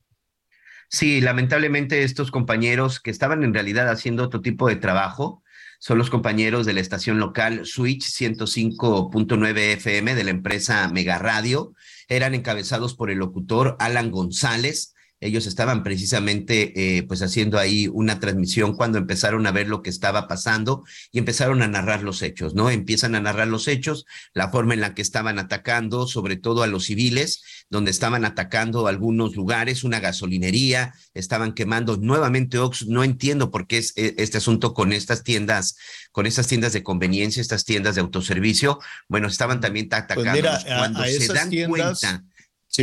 Sí, 0.87 1.19
lamentablemente 1.19 2.03
estos 2.03 2.31
compañeros 2.31 3.01
que 3.01 3.11
estaban 3.11 3.43
en 3.43 3.53
realidad 3.53 3.89
haciendo 3.89 4.23
otro 4.23 4.39
tipo 4.39 4.69
de 4.69 4.77
trabajo, 4.77 5.42
son 5.85 5.97
los 5.97 6.09
compañeros 6.09 6.65
de 6.65 6.71
la 6.71 6.79
estación 6.79 7.19
local 7.19 7.65
Switch 7.65 8.05
105.9 8.05 9.57
FM 9.73 10.15
de 10.15 10.23
la 10.23 10.31
empresa 10.31 10.87
Mega 10.87 11.19
Radio 11.19 11.73
eran 12.07 12.33
encabezados 12.33 12.95
por 12.95 13.11
el 13.11 13.17
locutor 13.17 13.75
Alan 13.79 14.09
González. 14.09 14.92
Ellos 15.25 15.47
estaban 15.47 15.83
precisamente 15.83 16.97
eh, 16.97 17.03
pues 17.03 17.21
haciendo 17.21 17.57
ahí 17.57 17.87
una 17.91 18.19
transmisión 18.19 18.75
cuando 18.75 18.97
empezaron 18.97 19.47
a 19.47 19.51
ver 19.51 19.67
lo 19.67 19.81
que 19.81 19.89
estaba 19.89 20.27
pasando 20.27 20.83
y 21.11 21.19
empezaron 21.19 21.61
a 21.61 21.67
narrar 21.67 22.03
los 22.03 22.21
hechos, 22.21 22.55
¿no? 22.55 22.69
Empiezan 22.69 23.15
a 23.15 23.21
narrar 23.21 23.47
los 23.47 23.67
hechos, 23.67 24.05
la 24.33 24.49
forma 24.49 24.73
en 24.73 24.81
la 24.81 24.93
que 24.93 25.01
estaban 25.01 25.39
atacando, 25.39 26.07
sobre 26.07 26.35
todo 26.35 26.63
a 26.63 26.67
los 26.67 26.85
civiles, 26.85 27.41
donde 27.69 27.91
estaban 27.91 28.25
atacando 28.25 28.87
algunos 28.87 29.35
lugares, 29.35 29.83
una 29.83 29.99
gasolinería, 29.99 30.93
estaban 31.13 31.53
quemando 31.53 31.97
nuevamente 31.97 32.59
Ox. 32.59 32.87
No 32.87 33.03
entiendo 33.03 33.51
por 33.51 33.67
qué 33.67 33.77
es 33.77 33.93
eh, 33.95 34.15
este 34.17 34.37
asunto 34.37 34.73
con 34.73 34.93
estas 34.93 35.23
tiendas, 35.23 35.77
con 36.11 36.25
estas 36.25 36.47
tiendas 36.47 36.73
de 36.73 36.83
conveniencia, 36.83 37.41
estas 37.41 37.65
tiendas 37.65 37.95
de 37.95 38.01
autoservicio. 38.01 38.79
Bueno, 39.07 39.27
estaban 39.27 39.61
también 39.61 39.87
pues 39.89 40.01
atacando 40.01 40.49
cuando 40.65 41.03
se 41.05 41.33
dan 41.33 41.49
cuenta. 41.67 42.23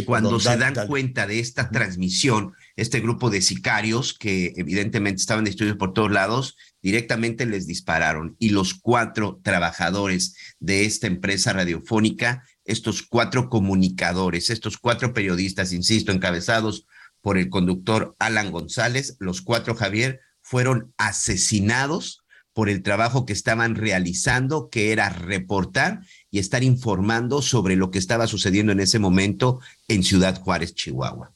Cuando 0.07 0.39
se 0.39 0.57
dan 0.57 0.75
cuenta 0.87 1.27
de 1.27 1.41
esta 1.41 1.71
transmisión, 1.71 2.53
este 2.77 3.01
grupo 3.01 3.29
de 3.29 3.43
sicarios 3.43 4.17
que 4.17 4.53
evidentemente 4.57 5.21
estaban 5.21 5.45
distribuidos 5.45 5.79
por 5.79 5.93
todos 5.93 6.13
lados, 6.13 6.57
directamente 6.81 7.45
les 7.45 7.67
dispararon. 7.67 8.37
Y 8.39 8.51
los 8.51 8.75
cuatro 8.75 9.41
trabajadores 9.43 10.37
de 10.61 10.85
esta 10.85 11.09
empresa 11.09 11.53
radiofónica 11.53 12.45
estos 12.71 13.03
cuatro 13.03 13.49
comunicadores, 13.49 14.49
estos 14.49 14.79
cuatro 14.79 15.13
periodistas, 15.13 15.73
insisto, 15.73 16.13
encabezados 16.13 16.87
por 17.21 17.37
el 17.37 17.51
conductor 17.51 18.15
Alan 18.19 18.53
González, 18.53 19.17
los 19.19 19.43
cuatro 19.43 19.75
Javier, 19.75 20.21
fueron 20.41 20.95
asesinados 20.97 22.20
por 22.53 22.69
el 22.69 22.83
trabajo 22.83 23.27
que 23.27 23.33
estaban 23.33 23.75
realizando, 23.75 24.71
que 24.71 24.93
era 24.93 25.09
reportar 25.09 26.01
y 26.31 26.39
estar 26.39 26.63
informando 26.65 27.43
sobre 27.43 27.77
lo 27.77 27.91
que 27.91 27.99
estaba 27.99 28.27
sucediendo 28.27 28.73
en 28.73 28.81
ese 28.81 28.99
momento 28.99 29.61
en 29.89 30.03
Ciudad 30.03 30.41
Juárez, 30.41 30.75
Chihuahua 30.75 31.33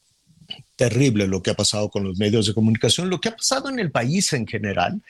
terrible 0.77 1.27
lo 1.27 1.43
que 1.43 1.51
ha 1.51 1.55
pasado 1.55 1.89
con 1.89 2.05
los 2.05 2.19
medios 2.19 2.47
de 2.47 2.55
comunicación, 2.55 3.11
lo 3.11 3.21
que 3.21 3.29
ha 3.29 3.37
pasado 3.37 3.69
en 3.69 3.79
el 3.79 3.91
país 3.91 4.33
en 4.33 4.47
general. 4.47 5.01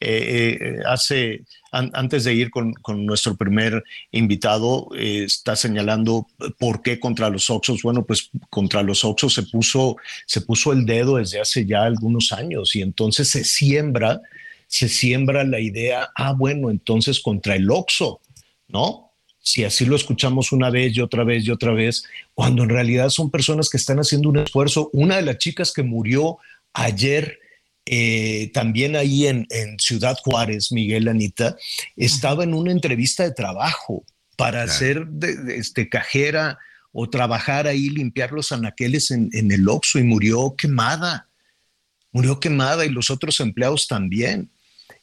Eh, 0.00 0.58
eh, 0.60 0.78
hace, 0.86 1.44
antes 1.72 2.24
de 2.24 2.34
ir 2.34 2.50
con, 2.50 2.74
nuestro 3.06 3.36
primer 3.36 3.82
invitado, 4.10 4.88
eh, 4.96 5.24
está 5.24 5.56
señalando 5.56 6.26
por 6.58 6.82
qué 6.82 7.00
contra 7.00 7.30
los 7.30 7.48
Oxos. 7.48 7.82
Bueno, 7.82 8.04
pues 8.04 8.30
contra 8.50 8.82
los 8.82 9.04
Oxos 9.04 9.34
se 9.34 9.44
puso, 9.44 9.96
se 10.26 10.42
puso 10.42 10.72
el 10.72 10.84
dedo 10.84 11.16
desde 11.16 11.40
hace 11.40 11.64
ya 11.64 11.84
algunos 11.84 12.32
años 12.32 12.76
y 12.76 12.82
entonces 12.82 13.28
se 13.28 13.44
siembra, 13.44 14.20
se 14.74 14.88
siembra 14.88 15.44
la 15.44 15.60
idea, 15.60 16.10
ah, 16.16 16.32
bueno, 16.32 16.68
entonces 16.68 17.20
contra 17.20 17.54
el 17.54 17.70
Oxo, 17.70 18.20
¿no? 18.66 19.12
si 19.38 19.62
así 19.62 19.84
lo 19.84 19.94
escuchamos 19.94 20.50
una 20.50 20.68
vez 20.68 20.96
y 20.96 21.00
otra 21.00 21.22
vez 21.22 21.44
y 21.44 21.50
otra 21.52 21.72
vez, 21.72 22.02
cuando 22.32 22.64
en 22.64 22.70
realidad 22.70 23.10
son 23.10 23.30
personas 23.30 23.68
que 23.68 23.76
están 23.76 23.98
haciendo 23.98 24.30
un 24.30 24.38
esfuerzo. 24.38 24.90
Una 24.92 25.16
de 25.16 25.22
las 25.22 25.38
chicas 25.38 25.70
que 25.70 25.84
murió 25.84 26.38
ayer, 26.72 27.38
eh, 27.86 28.50
también 28.52 28.96
ahí 28.96 29.28
en, 29.28 29.46
Ciudad 29.78 30.16
Juárez, 30.24 30.72
Miguel 30.72 31.06
Anita, 31.06 31.56
estaba 31.94 32.42
en 32.42 32.54
una 32.54 32.72
entrevista 32.72 33.22
de 33.22 33.32
trabajo 33.32 34.02
para 34.36 34.66
ser 34.66 35.06
de, 35.06 35.56
este, 35.56 35.88
cajera 35.88 36.58
o 36.90 37.08
trabajar 37.08 37.68
ahí, 37.68 37.90
limpiar 37.90 38.32
los 38.32 38.50
anaqueles 38.50 39.12
en, 39.12 39.28
en 39.34 39.52
el 39.52 39.68
Oxxo 39.68 40.00
y 40.00 40.02
murió 40.02 40.56
quemada. 40.56 41.28
Murió 42.10 42.40
quemada 42.40 42.86
y 42.86 42.88
los 42.88 43.10
otros 43.10 43.38
empleados 43.40 43.86
también. 43.86 44.50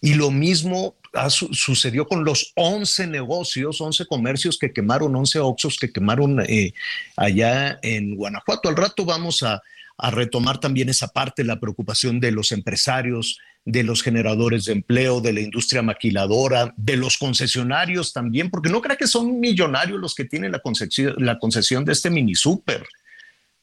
Y 0.01 0.15
lo 0.15 0.31
mismo 0.31 0.95
sucedió 1.29 2.07
con 2.07 2.23
los 2.23 2.53
11 2.55 3.07
negocios, 3.07 3.81
11 3.81 4.05
comercios 4.05 4.57
que 4.57 4.71
quemaron, 4.71 5.15
11 5.15 5.39
Oxos 5.39 5.77
que 5.77 5.91
quemaron 5.91 6.41
eh, 6.47 6.73
allá 7.17 7.79
en 7.81 8.15
Guanajuato. 8.15 8.69
Al 8.69 8.77
rato 8.77 9.05
vamos 9.05 9.43
a, 9.43 9.61
retomar 10.09 10.59
también 10.59 10.89
esa 10.89 11.09
parte, 11.09 11.43
la 11.43 11.59
preocupación 11.59 12.19
de 12.19 12.31
los 12.31 12.51
empresarios, 12.51 13.37
de 13.65 13.83
los 13.83 14.01
generadores 14.01 14.65
de 14.65 14.71
empleo, 14.71 15.21
de 15.21 15.31
la 15.31 15.41
industria 15.41 15.83
maquiladora, 15.83 16.73
de 16.75 16.97
los 16.97 17.19
concesionarios 17.19 18.11
también, 18.11 18.49
porque 18.49 18.71
no 18.71 18.81
creo 18.81 18.97
que 18.97 19.05
son 19.05 19.39
millonarios 19.39 19.99
los 19.99 20.15
que 20.15 20.25
tienen 20.25 20.53
la 20.53 21.37
concesión 21.37 21.85
de 21.85 21.91
este 21.91 22.09
mini 22.09 22.33
super. 22.33 22.83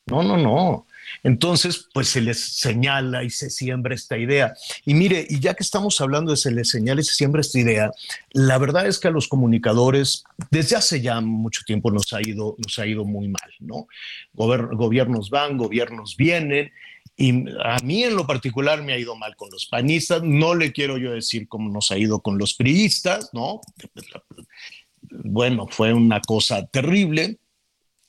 No, 0.07 0.23
no, 0.23 0.37
no. 0.37 0.87
Entonces, 1.23 1.89
pues 1.93 2.09
se 2.09 2.21
les 2.21 2.41
señala 2.59 3.25
y 3.25 3.31
se 3.31 3.51
siembra 3.51 3.95
esta 3.95 4.17
idea. 4.19 4.55
Y 4.85 4.95
mire, 4.95 5.27
y 5.29 5.41
ya 5.41 5.55
que 5.55 5.63
estamos 5.63 6.01
hablando 6.01 6.31
de 6.31 6.37
se 6.37 6.51
les 6.51 6.69
señala 6.69 7.01
y 7.01 7.05
se 7.05 7.15
siembra 7.15 7.41
esta 7.41 7.59
idea, 7.59 7.91
la 8.33 8.59
verdad 8.59 8.87
es 8.87 8.99
que 8.99 9.09
a 9.09 9.13
los 9.13 9.29
comunicadores 9.29 10.25
desde 10.51 10.77
hace 10.77 11.01
ya 11.01 11.21
mucho 11.21 11.63
tiempo 11.67 11.91
nos 11.91 12.13
ha 12.13 12.21
ido, 12.21 12.57
nos 12.59 12.79
ha 12.79 12.87
ido 12.87 13.05
muy 13.05 13.29
mal, 13.29 13.51
¿no? 13.61 13.87
gobiernos 14.35 15.31
van, 15.31 15.57
gobiernos 15.57 16.17
vienen 16.17 16.71
Y 17.17 17.49
a 17.65 17.79
mí 17.83 18.05
en 18.05 18.15
lo 18.15 18.27
particular 18.27 18.83
me 18.83 18.93
ha 18.93 18.99
ido 18.99 19.17
mal 19.17 19.35
con 19.37 19.51
los 19.51 19.67
panistas, 19.67 20.23
no 20.23 20.55
le 20.55 20.73
quiero 20.73 20.99
yo 20.99 21.13
decir 21.13 21.49
cómo 21.49 21.71
nos 21.71 21.91
ha 21.91 21.99
ido 21.99 22.21
con 22.21 22.39
los 22.39 22.55
priistas, 22.55 23.31
¿no? 23.33 23.61
Bueno, 25.01 25.67
fue 25.69 25.93
una 25.93 26.21
cosa 26.21 26.67
terrible. 26.67 27.39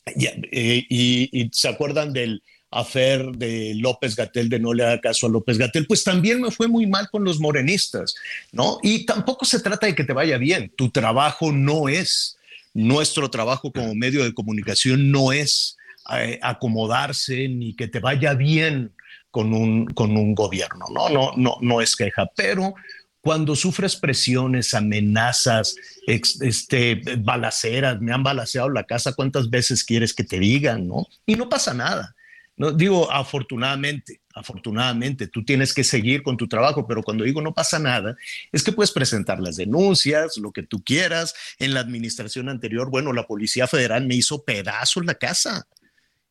Eh, 0.06 0.86
y, 0.90 1.30
y, 1.32 1.50
se 1.52 1.70
acuerdan 1.70 2.14
del 2.14 2.42
afer 2.72 3.32
de 3.32 3.74
López 3.76 4.16
Gatel 4.16 4.50
de 4.50 4.60
no 4.60 4.74
le 4.74 4.86
haga 4.86 5.02
caso 5.02 5.26
a 5.26 5.30
López 5.30 5.58
Gatel, 5.58 5.88
pues 5.88 6.04
también 6.04 6.42
me 6.42 6.52
fue 6.52 6.68
muy 6.68 6.86
mal 6.86 7.10
con 7.10 7.24
los 7.24 7.40
morenistas, 7.40 8.16
¿no? 8.52 8.80
Y 8.84 9.06
tampoco 9.06 9.46
se 9.46 9.60
trata 9.60 9.88
de 9.88 9.96
que 9.96 10.04
te 10.04 10.14
vaya 10.14 10.38
bien, 10.38 10.72
tu 10.76 10.90
trabajo 10.90 11.52
no 11.52 11.90
es, 11.90 12.38
nuestro 12.74 13.30
trabajo 13.30 13.72
como 13.72 13.96
medio 13.96 14.24
de 14.24 14.34
comunicación 14.34 15.12
no 15.12 15.32
es 15.32 15.78
eh, 16.16 16.40
acomodarse 16.42 17.48
ni 17.48 17.74
que 17.74 17.88
te 17.88 18.00
vaya 18.00 18.34
bien 18.34 18.92
con 19.32 19.54
un, 19.54 19.86
con 19.88 20.16
un 20.16 20.36
gobierno, 20.36 20.86
no, 20.94 21.10
no, 21.10 21.34
no, 21.36 21.58
no 21.62 21.82
es 21.82 21.96
queja, 21.96 22.30
pero 22.36 22.76
cuando 23.22 23.56
sufres 23.56 23.96
presiones, 23.96 24.74
amenazas, 24.74 25.76
este, 26.08 27.02
balaceras, 27.18 28.00
me 28.00 28.14
han 28.14 28.24
balaceado 28.24 28.70
la 28.70 28.86
casa, 28.86 29.14
¿cuántas 29.14 29.50
veces 29.50 29.84
quieres 29.84 30.14
que 30.14 30.24
te 30.24 30.40
digan, 30.40 30.88
no? 30.88 31.06
Y 31.26 31.36
no 31.36 31.50
pasa 31.50 31.74
nada. 31.74 32.16
No, 32.60 32.74
digo, 32.74 33.10
afortunadamente, 33.10 34.20
afortunadamente, 34.36 35.28
tú 35.28 35.46
tienes 35.46 35.74
que 35.74 35.86
seguir 35.86 36.22
con 36.22 36.36
tu 36.36 36.46
trabajo, 36.46 36.86
pero 36.86 37.02
cuando 37.02 37.24
digo 37.24 37.42
no 37.42 37.54
pasa 37.54 37.80
nada, 37.80 38.18
es 38.52 38.64
que 38.64 38.74
puedes 38.74 38.92
presentar 38.92 39.40
las 39.40 39.56
denuncias, 39.56 40.38
lo 40.38 40.52
que 40.52 40.64
tú 40.64 40.84
quieras. 40.84 41.34
En 41.58 41.74
la 41.74 41.80
administración 41.80 42.50
anterior, 42.50 42.92
bueno, 42.92 43.14
la 43.14 43.26
Policía 43.26 43.66
Federal 43.66 44.06
me 44.06 44.16
hizo 44.16 44.44
pedazos 44.44 45.06
la 45.06 45.16
casa 45.16 45.68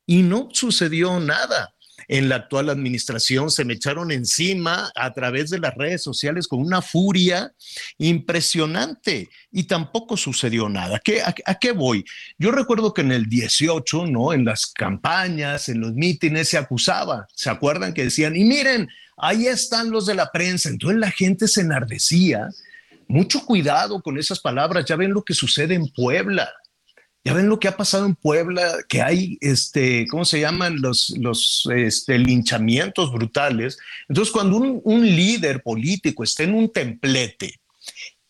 y 0.05 0.23
no 0.23 0.51
sucedió 0.53 1.19
nada 1.19 1.75
en 2.09 2.31
la 2.31 2.37
actual 2.37 2.71
administración 2.71 3.51
se 3.51 3.67
me 3.67 3.75
echaron 3.75 4.11
encima 4.11 4.91
a 4.97 5.13
través 5.13 5.51
de 5.51 5.59
las 5.59 5.75
redes 5.75 6.03
sociales 6.03 6.49
con 6.49 6.61
una 6.61 6.81
furia 6.81 7.53
impresionante 7.99 9.29
y 9.53 9.65
tampoco 9.65 10.17
sucedió 10.17 10.71
nada. 10.71 11.01
¿Qué, 11.05 11.21
a, 11.23 11.55
qué 11.59 11.73
voy? 11.73 12.05
Yo 12.39 12.51
recuerdo 12.51 12.95
que 12.95 13.03
en 13.03 13.13
el 13.13 13.29
18, 13.29 14.07
¿no? 14.07 14.33
En 14.33 14.47
las 14.47 14.67
campañas, 14.67 15.69
en 15.69 15.81
los 15.81 15.93
mítines 15.93 16.49
se 16.49 16.57
acusaba, 16.57 17.29
¿se 17.35 17.51
acuerdan 17.51 17.93
que 17.93 18.05
decían, 18.05 18.35
y 18.35 18.45
miren, 18.45 18.89
ahí 19.19 19.47
están 19.47 19.91
los 19.91 20.07
de 20.07 20.15
la 20.15 20.33
prensa? 20.33 20.71
Entonces 20.71 20.99
la 20.99 21.11
gente 21.11 21.47
se 21.47 21.61
enardecía. 21.61 22.49
Mucho 23.07 23.45
cuidado 23.45 24.01
con 24.03 24.19
esas 24.19 24.41
palabras, 24.41 24.85
ya 24.87 24.97
ven 24.97 25.13
lo 25.13 25.23
que 25.23 25.35
sucede 25.35 25.75
en 25.75 25.89
Puebla. 25.89 26.51
Ya 27.25 27.35
ven 27.35 27.49
lo 27.49 27.59
que 27.59 27.69
ha 27.69 27.77
pasado 27.77 28.07
en 28.07 28.15
Puebla, 28.15 28.79
que 28.89 29.03
hay, 29.03 29.37
este, 29.41 30.07
¿cómo 30.09 30.25
se 30.25 30.41
llaman? 30.41 30.81
Los, 30.81 31.11
los 31.19 31.69
este, 31.75 32.19
linchamientos 32.19 33.13
brutales. 33.13 33.79
Entonces, 34.09 34.33
cuando 34.33 34.57
un, 34.57 34.81
un 34.85 35.05
líder 35.05 35.63
político 35.63 36.23
está 36.23 36.45
en 36.45 36.55
un 36.55 36.73
templete 36.73 37.61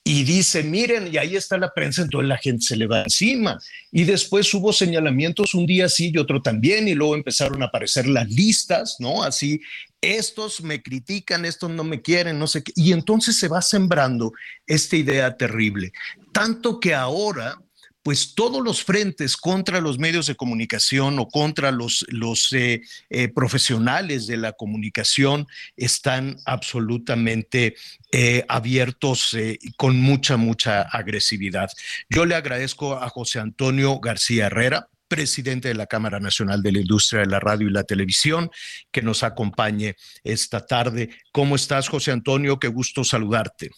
y 0.09 0.25
dice, 0.25 0.63
miren, 0.63 1.13
y 1.13 1.19
ahí 1.19 1.37
está 1.37 1.59
la 1.59 1.75
prensa, 1.75 2.01
entonces 2.01 2.29
la 2.29 2.39
gente 2.39 2.65
se 2.65 2.77
le 2.77 2.87
va 2.87 3.03
encima. 3.03 3.59
Y 3.93 4.05
después 4.05 4.53
hubo 4.55 4.73
señalamientos 4.73 5.53
un 5.53 5.67
día 5.67 5.87
sí 5.91 6.11
y 6.15 6.17
otro 6.17 6.41
también, 6.41 6.89
y 6.89 6.95
luego 6.95 7.15
empezaron 7.15 7.63
a 7.63 7.67
aparecer 7.67 8.07
las 8.07 8.27
listas, 8.31 8.97
¿no? 9.01 9.23
Así, 9.23 9.61
estos 10.01 10.63
me 10.63 10.83
critican, 10.83 11.45
estos 11.45 11.71
no 11.71 11.85
me 11.85 12.01
quieren, 12.01 12.39
no 12.39 12.47
sé 12.47 12.63
qué. 12.63 12.73
Y 12.75 12.93
entonces 12.93 13.39
se 13.39 13.49
va 13.49 13.61
sembrando 13.61 14.33
esta 14.67 14.97
idea 14.97 15.37
terrible. 15.37 15.93
Tanto 16.33 16.81
que 16.81 16.95
ahora 16.95 17.61
pues 18.09 18.35
todos 18.35 18.65
los 18.65 18.83
frentes 18.83 19.37
contra 19.37 19.83
los 19.83 19.99
medios 19.99 20.27
de 20.29 20.35
comunicación 20.35 21.19
o 21.19 21.29
contra 21.29 21.71
los, 21.71 22.07
eh, 22.53 22.81
eh, 23.11 23.29
profesionales 23.29 24.27
de 24.27 24.39
la 24.39 24.55
comunicación 24.55 25.47
están 25.77 26.39
absolutamente 26.47 27.75
eh, 28.11 28.47
abiertos 28.49 29.37
con 29.77 30.01
mucha, 30.01 30.39
mucha 30.39 30.81
agresividad. 30.81 31.69
Yo 32.09 32.25
le 32.25 32.35
agradezco 32.35 32.95
a 32.95 33.11
José 33.11 33.41
Antonio 33.41 34.01
García 34.01 34.47
Herrera, 34.47 34.89
presidente 35.07 35.69
de 35.69 35.75
la 35.75 35.87
Cámara 35.87 36.19
Nacional 36.19 36.63
de 36.63 36.73
la 36.73 36.81
Industria 36.81 37.21
de 37.21 37.27
la 37.27 37.41
Radio 37.41 37.69
y 37.69 37.73
la 37.73 37.85
Televisión, 37.85 38.51
que 38.91 39.03
nos 39.03 39.23
acompañe 39.23 39.97
esta 40.25 40.65
tarde. 40.65 41.11
¿Cómo 41.31 41.57
estás, 41.57 41.91
José 41.91 42.13
Antonio? 42.13 42.59
Qué 42.59 42.69
gusto 42.69 43.05
saludarte. 43.05 43.69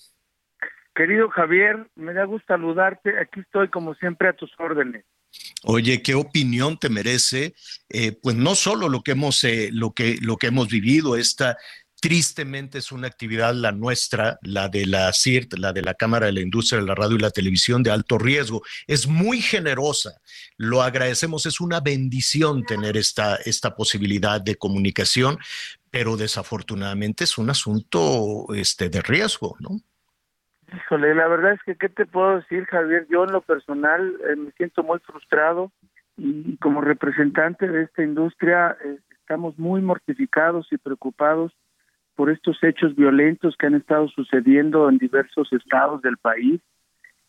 Querido 0.95 1.29
Javier, 1.31 1.89
me 1.95 2.13
da 2.13 2.25
gusto 2.25 2.47
saludarte. 2.49 3.19
Aquí 3.19 3.41
estoy 3.41 3.69
como 3.69 3.95
siempre 3.95 4.29
a 4.29 4.33
tus 4.33 4.51
órdenes. 4.59 5.05
Oye, 5.63 6.03
¿qué 6.03 6.15
opinión 6.15 6.79
te 6.79 6.89
merece? 6.89 7.55
Eh, 7.89 8.13
pues 8.21 8.35
no 8.35 8.55
solo 8.55 8.89
lo 8.89 9.03
que 9.03 9.13
hemos, 9.13 9.45
eh, 9.45 9.71
lo 9.73 9.93
que, 9.93 10.19
lo 10.21 10.37
que 10.37 10.49
hemos 10.49 10.69
vivido, 10.69 11.17
esta 11.17 11.57
tristemente 12.01 12.79
es 12.79 12.93
una 12.93 13.07
actividad 13.07 13.55
la 13.55 13.73
nuestra, 13.73 14.39
la 14.43 14.69
de 14.69 14.87
la 14.87 15.13
CIRT, 15.13 15.59
la 15.59 15.73
de 15.73 15.83
la 15.83 15.95
Cámara 15.95 16.27
de 16.27 16.33
la 16.33 16.41
Industria 16.41 16.81
de 16.81 16.87
la 16.87 16.95
Radio 16.95 17.17
y 17.17 17.21
la 17.21 17.31
Televisión 17.31 17.83
de 17.83 17.91
alto 17.91 18.19
riesgo. 18.19 18.63
Es 18.87 19.07
muy 19.07 19.43
generosa, 19.43 20.21
lo 20.57 20.83
agradecemos, 20.83 21.45
es 21.47 21.61
una 21.61 21.81
bendición 21.81 22.65
tener 22.65 22.97
esta, 22.97 23.37
esta 23.37 23.77
posibilidad 23.77 24.41
de 24.41 24.57
comunicación, 24.57 25.39
pero 25.91 26.17
desafortunadamente 26.17 27.25
es 27.25 27.37
un 27.37 27.51
asunto 27.51 28.47
este, 28.55 28.89
de 28.89 29.03
riesgo, 29.03 29.57
¿no? 29.61 29.81
Híjole, 30.75 31.15
la 31.15 31.27
verdad 31.27 31.53
es 31.53 31.63
que, 31.65 31.75
¿qué 31.75 31.89
te 31.89 32.07
puedo 32.07 32.37
decir, 32.37 32.65
Javier? 32.67 33.07
Yo 33.11 33.25
en 33.25 33.33
lo 33.33 33.41
personal 33.41 34.15
eh, 34.29 34.37
me 34.37 34.51
siento 34.53 34.83
muy 34.83 34.99
frustrado 35.01 35.73
y, 36.17 36.57
como 36.59 36.81
representante 36.81 37.67
de 37.67 37.83
esta 37.83 38.03
industria 38.03 38.77
eh, 38.85 38.99
estamos 39.21 39.59
muy 39.59 39.81
mortificados 39.81 40.69
y 40.73 40.77
preocupados 40.77 41.53
por 42.15 42.31
estos 42.31 42.63
hechos 42.63 42.95
violentos 42.95 43.57
que 43.57 43.67
han 43.67 43.75
estado 43.75 44.09
sucediendo 44.09 44.89
en 44.89 44.99
diversos 44.99 45.53
estados 45.53 46.03
del 46.03 46.19
país. 46.19 46.61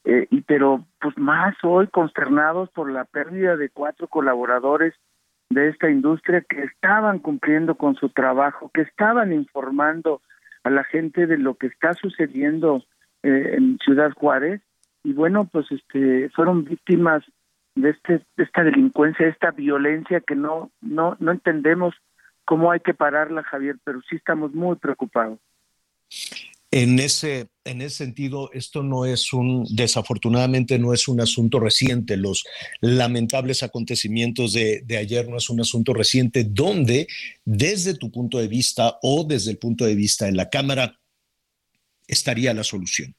Eh, 0.04 0.28
y 0.32 0.42
pero 0.42 0.86
pues 1.00 1.18
más 1.18 1.56
hoy 1.64 1.88
consternados 1.88 2.70
por 2.72 2.92
la 2.92 3.06
pérdida 3.06 3.56
de 3.56 3.70
cuatro 3.70 4.08
colaboradores 4.08 4.94
de 5.50 5.70
esta 5.70 5.90
industria 5.90 6.42
que 6.42 6.64
estaban 6.64 7.20
cumpliendo 7.20 7.76
con 7.76 7.96
su 7.96 8.10
trabajo, 8.10 8.72
que 8.74 8.82
estaban 8.82 9.32
informando 9.34 10.22
a 10.64 10.70
la 10.70 10.84
gente 10.84 11.28
de 11.28 11.38
lo 11.38 11.56
que 11.56 11.68
está 11.68 11.94
sucediendo 11.94 12.84
eh, 13.24 13.56
en 13.58 13.78
Ciudad 13.84 14.12
Juárez 14.14 14.62
y 15.04 15.14
bueno 15.14 15.46
pues 15.52 15.66
este 15.72 16.30
fueron 16.30 16.64
víctimas 16.64 17.24
de 17.76 17.92
este 17.92 18.26
esta 18.38 18.64
delincuencia 18.64 19.26
de 19.26 19.32
esta 19.32 19.52
violencia 19.52 20.22
que 20.22 20.36
no 20.36 20.72
no 20.82 21.18
no 21.20 21.32
entendemos 21.32 21.94
cómo 22.46 22.72
hay 22.72 22.80
que 22.80 22.94
pararla 22.94 23.44
Javier 23.44 23.78
pero 23.84 24.02
sí 24.10 24.16
estamos 24.16 24.54
muy 24.54 24.76
preocupados 24.76 25.40
en 26.74 27.00
ese, 27.00 27.50
en 27.66 27.82
ese 27.82 27.98
sentido, 27.98 28.50
esto 28.54 28.82
no 28.82 29.04
es 29.04 29.34
un, 29.34 29.68
desafortunadamente 29.76 30.80
no 30.80 30.94
es 30.94 31.10
un 31.10 31.20
asunto 31.20 31.60
reciente. 31.60 32.16
Los 32.16 32.46
lamentables 32.80 33.62
acontecimientos 33.62 34.54
de, 34.54 34.82
de, 34.86 34.98
ayer 34.98 35.28
no 35.28 35.36
es 35.36 35.50
un 35.50 35.60
asunto 35.60 35.94
reciente, 35.94 36.46
donde 36.46 37.08
desde 37.44 37.96
tu 37.96 38.10
punto 38.10 38.40
de 38.40 38.48
vista 38.48 38.98
o 39.02 39.26
desde 39.26 39.52
el 39.52 39.58
punto 39.58 39.84
de 39.84 39.96
vista 39.96 40.26
de 40.26 40.32
la 40.32 40.50
Cámara, 40.50 41.01
estaría 42.12 42.54
la 42.54 42.64
solución? 42.64 43.16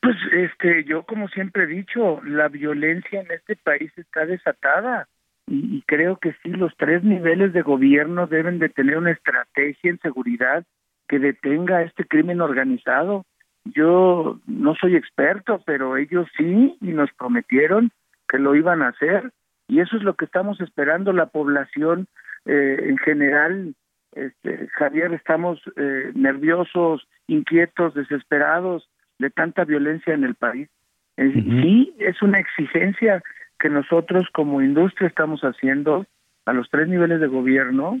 Pues 0.00 0.16
este, 0.32 0.84
yo 0.84 1.02
como 1.04 1.28
siempre 1.28 1.64
he 1.64 1.66
dicho, 1.66 2.20
la 2.24 2.48
violencia 2.48 3.20
en 3.20 3.30
este 3.30 3.56
país 3.56 3.90
está 3.96 4.24
desatada 4.24 5.08
y, 5.48 5.82
creo 5.82 6.16
que 6.16 6.32
sí, 6.42 6.50
los 6.50 6.76
tres 6.76 7.04
niveles 7.04 7.52
de 7.52 7.62
gobierno 7.62 8.26
deben 8.26 8.58
de 8.58 8.68
tener 8.68 8.98
una 8.98 9.12
estrategia 9.12 9.90
en 9.90 9.98
seguridad 10.00 10.64
que 11.08 11.18
detenga 11.18 11.82
este 11.82 12.04
crimen 12.04 12.40
organizado. 12.40 13.24
Yo 13.64 14.40
no 14.46 14.74
soy 14.74 14.96
experto, 14.96 15.60
pero 15.64 15.96
ellos 15.96 16.28
sí 16.36 16.76
y 16.80 16.88
nos 16.88 17.10
prometieron 17.12 17.90
que 18.28 18.38
lo 18.38 18.54
iban 18.54 18.82
a 18.82 18.88
hacer 18.88 19.32
y 19.68 19.80
eso 19.80 19.96
es 19.96 20.02
lo 20.02 20.14
que 20.14 20.24
estamos 20.24 20.60
esperando 20.60 21.12
la 21.12 21.26
población 21.26 22.06
eh, 22.44 22.76
en 22.88 22.98
general 22.98 23.74
este, 24.16 24.68
Javier, 24.68 25.12
estamos 25.12 25.60
eh, 25.76 26.10
nerviosos, 26.14 27.06
inquietos, 27.26 27.94
desesperados 27.94 28.88
de 29.18 29.30
tanta 29.30 29.64
violencia 29.64 30.14
en 30.14 30.24
el 30.24 30.34
país. 30.34 30.68
Sí, 31.16 31.94
es 31.98 32.20
una 32.20 32.38
exigencia 32.38 33.22
que 33.58 33.70
nosotros 33.70 34.26
como 34.34 34.60
industria 34.60 35.08
estamos 35.08 35.40
haciendo 35.42 36.04
a 36.44 36.52
los 36.52 36.68
tres 36.70 36.88
niveles 36.88 37.20
de 37.20 37.26
gobierno, 37.26 38.00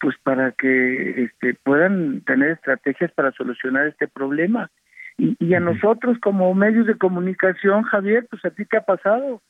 pues 0.00 0.16
para 0.22 0.50
que 0.52 1.24
este, 1.24 1.54
puedan 1.62 2.20
tener 2.22 2.50
estrategias 2.50 3.12
para 3.12 3.30
solucionar 3.32 3.86
este 3.86 4.08
problema. 4.08 4.70
Y, 5.16 5.54
a 5.54 5.60
nosotros 5.60 6.16
como 6.20 6.54
medios 6.54 6.86
de 6.86 6.96
comunicación, 6.96 7.82
Javier, 7.82 8.26
pues 8.30 8.44
a 8.44 8.50
ti 8.50 8.64
qué 8.66 8.76
ha 8.76 8.84
pasado, 8.84 9.42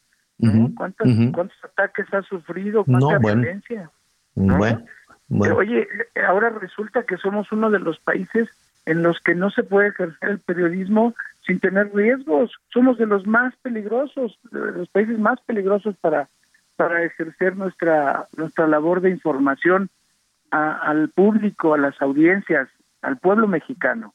¿Cuántos, 0.77 1.53
ataques 1.65 2.07
has 2.13 2.25
sufrido? 2.27 2.85
¿Cuánta 2.85 3.19
violencia? 3.19 3.91
Bueno. 4.35 4.85
Oye, 5.31 5.87
ahora 6.27 6.51
resulta 6.51 7.03
que 7.03 7.17
somos 7.19 7.53
uno 7.53 7.71
de 7.71 7.79
los 7.79 7.99
países 8.01 8.49
en 8.87 9.03
los 9.03 9.21
que 9.21 9.35
no 9.35 9.51
se 9.51 9.63
puede 9.63 9.89
ejercer 9.89 10.31
el 10.31 10.39
periodismo 10.39 11.15
sin 11.47 11.61
tener 11.61 11.95
riesgos. 11.95 12.53
Somos 12.73 12.97
de 12.97 13.07
los 13.07 13.27
más 13.27 13.55
peligrosos, 13.57 14.39
de 14.51 14.73
los 14.73 14.89
países 14.89 15.19
más 15.19 15.41
peligrosos 15.43 15.97
para 16.01 16.29
para 16.77 17.03
ejercer 17.03 17.57
nuestra 17.57 18.29
nuestra 18.37 18.67
labor 18.67 19.01
de 19.01 19.11
información. 19.11 19.91
al 20.51 21.11
público, 21.11 21.75
a 21.75 21.79
las 21.79 22.01
audiencias, 22.01 22.71
al 23.03 23.19
pueblo 23.19 23.47
mexicano. 23.47 24.15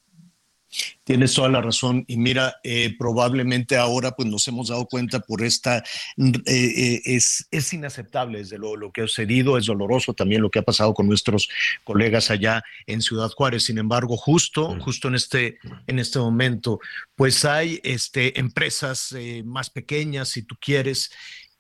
Tienes 1.04 1.34
toda 1.34 1.50
la 1.50 1.62
razón. 1.62 2.06
Y 2.08 2.18
mira, 2.18 2.56
eh, 2.64 2.96
probablemente 2.98 3.78
ahora 3.78 4.12
pues 4.12 4.28
nos 4.28 4.48
hemos 4.48 4.70
dado 4.70 4.86
cuenta 4.86 5.20
por 5.20 5.44
esta, 5.44 5.84
mm, 6.18 6.30
eh, 6.30 6.42
eh, 6.46 7.02
es, 7.06 7.48
es 7.52 7.74
inaceptable 7.74 8.40
desde 8.40 8.58
luego 8.58 8.78
lo 8.78 8.92
que 8.92 9.02
ha 9.02 9.08
sucedido, 9.08 9.58
es 9.58 9.66
doloroso 9.66 10.14
también 10.14 10.42
lo 10.42 10.50
que 10.50 10.60
ha 10.60 10.64
pasado 10.64 10.94
con 10.94 11.08
nuestros 11.08 11.50
colegas 11.84 12.32
allá 12.32 12.64
en 12.88 13.02
Ciudad 13.02 13.30
Juárez. 13.30 13.64
Sin 13.66 13.78
embargo, 13.78 14.18
justo, 14.18 14.78
justo 14.80 15.08
en 15.08 15.16
este, 15.16 15.58
en 15.88 16.00
este 16.00 16.20
momento, 16.20 16.80
pues 17.16 17.46
hay 17.46 17.80
este, 17.84 18.40
empresas 18.40 19.16
más 19.46 19.70
pequeñas, 19.70 20.30
si 20.30 20.44
tú 20.44 20.56
quieres, 20.60 21.12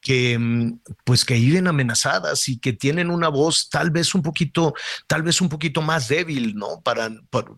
que 0.04 0.38
mm, 0.38 0.80
pues 1.06 1.26
que 1.26 1.36
viven 1.36 1.68
amenazadas 1.68 2.50
y 2.50 2.60
que 2.60 2.74
tienen 2.74 3.10
una 3.10 3.30
voz 3.30 3.70
tal 3.70 3.90
vez 3.90 4.14
un 4.14 4.22
poquito, 4.22 4.74
tal 5.08 5.24
vez 5.24 5.42
un 5.42 5.50
poquito 5.50 5.82
más 5.82 6.10
débil, 6.10 6.56
¿no? 6.56 6.82
Para, 6.84 7.10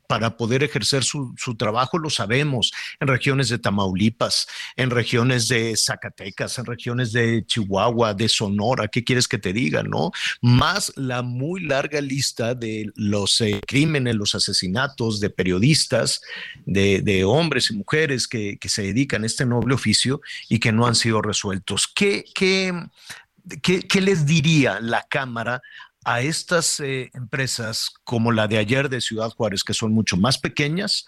para, 0.08 0.38
poder 0.38 0.64
ejercer 0.64 1.04
su, 1.04 1.34
su, 1.38 1.56
trabajo, 1.56 1.98
lo 1.98 2.10
sabemos, 2.10 2.72
en 3.00 3.08
regiones 3.08 3.50
de 3.50 3.58
Tamaulipas, 3.58 4.48
en 4.76 4.92
regiones 4.92 5.48
de 5.48 5.76
Zacatecas, 5.76 6.58
en 6.60 6.66
regiones 6.66 7.12
de 7.12 7.46
Chihuahua, 7.46 8.14
de 8.14 8.30
Sonora, 8.30 8.88
¿qué 8.88 9.04
quieres 9.04 9.28
que 9.28 9.38
te 9.38 9.54
diga, 9.54 9.84
no? 9.84 10.12
Más 10.42 10.94
la 10.96 11.22
muy 11.22 11.62
larga 11.62 12.02
lista 12.02 12.54
de 12.54 12.92
los 12.96 13.42
eh, 13.42 13.62
crímenes, 13.66 14.16
los 14.16 14.36
asesinatos 14.36 15.20
de 15.20 15.30
periodistas, 15.30 16.22
de, 16.66 17.02
de 17.02 17.24
hombres 17.24 17.72
y 17.72 17.76
mujeres 17.76 18.28
que, 18.28 18.58
que 18.58 18.70
se 18.70 18.84
dedican 18.84 19.24
a 19.24 19.26
este 19.26 19.46
noble 19.46 19.74
oficio 19.74 20.22
y 20.50 20.60
que 20.60 20.72
no 20.72 20.86
han 20.86 20.96
sido 20.96 21.22
resueltos. 21.22 21.88
¿Qué, 21.88 22.26
¿qué, 22.36 22.74
qué, 23.62 24.02
les 24.02 24.26
diría 24.26 24.80
la 24.80 25.04
Cámara 25.10 25.62
a 26.04 26.22
estas 26.22 26.80
eh, 26.80 27.10
empresas 27.16 27.92
como 28.04 28.32
la 28.32 28.48
de 28.48 28.60
ayer 28.60 28.90
de 28.90 29.02
Ciudad 29.02 29.30
Juárez, 29.32 29.64
que 29.64 29.74
son 29.74 29.92
mucho 29.92 30.18
más 30.18 30.38
pequeñas 30.38 31.08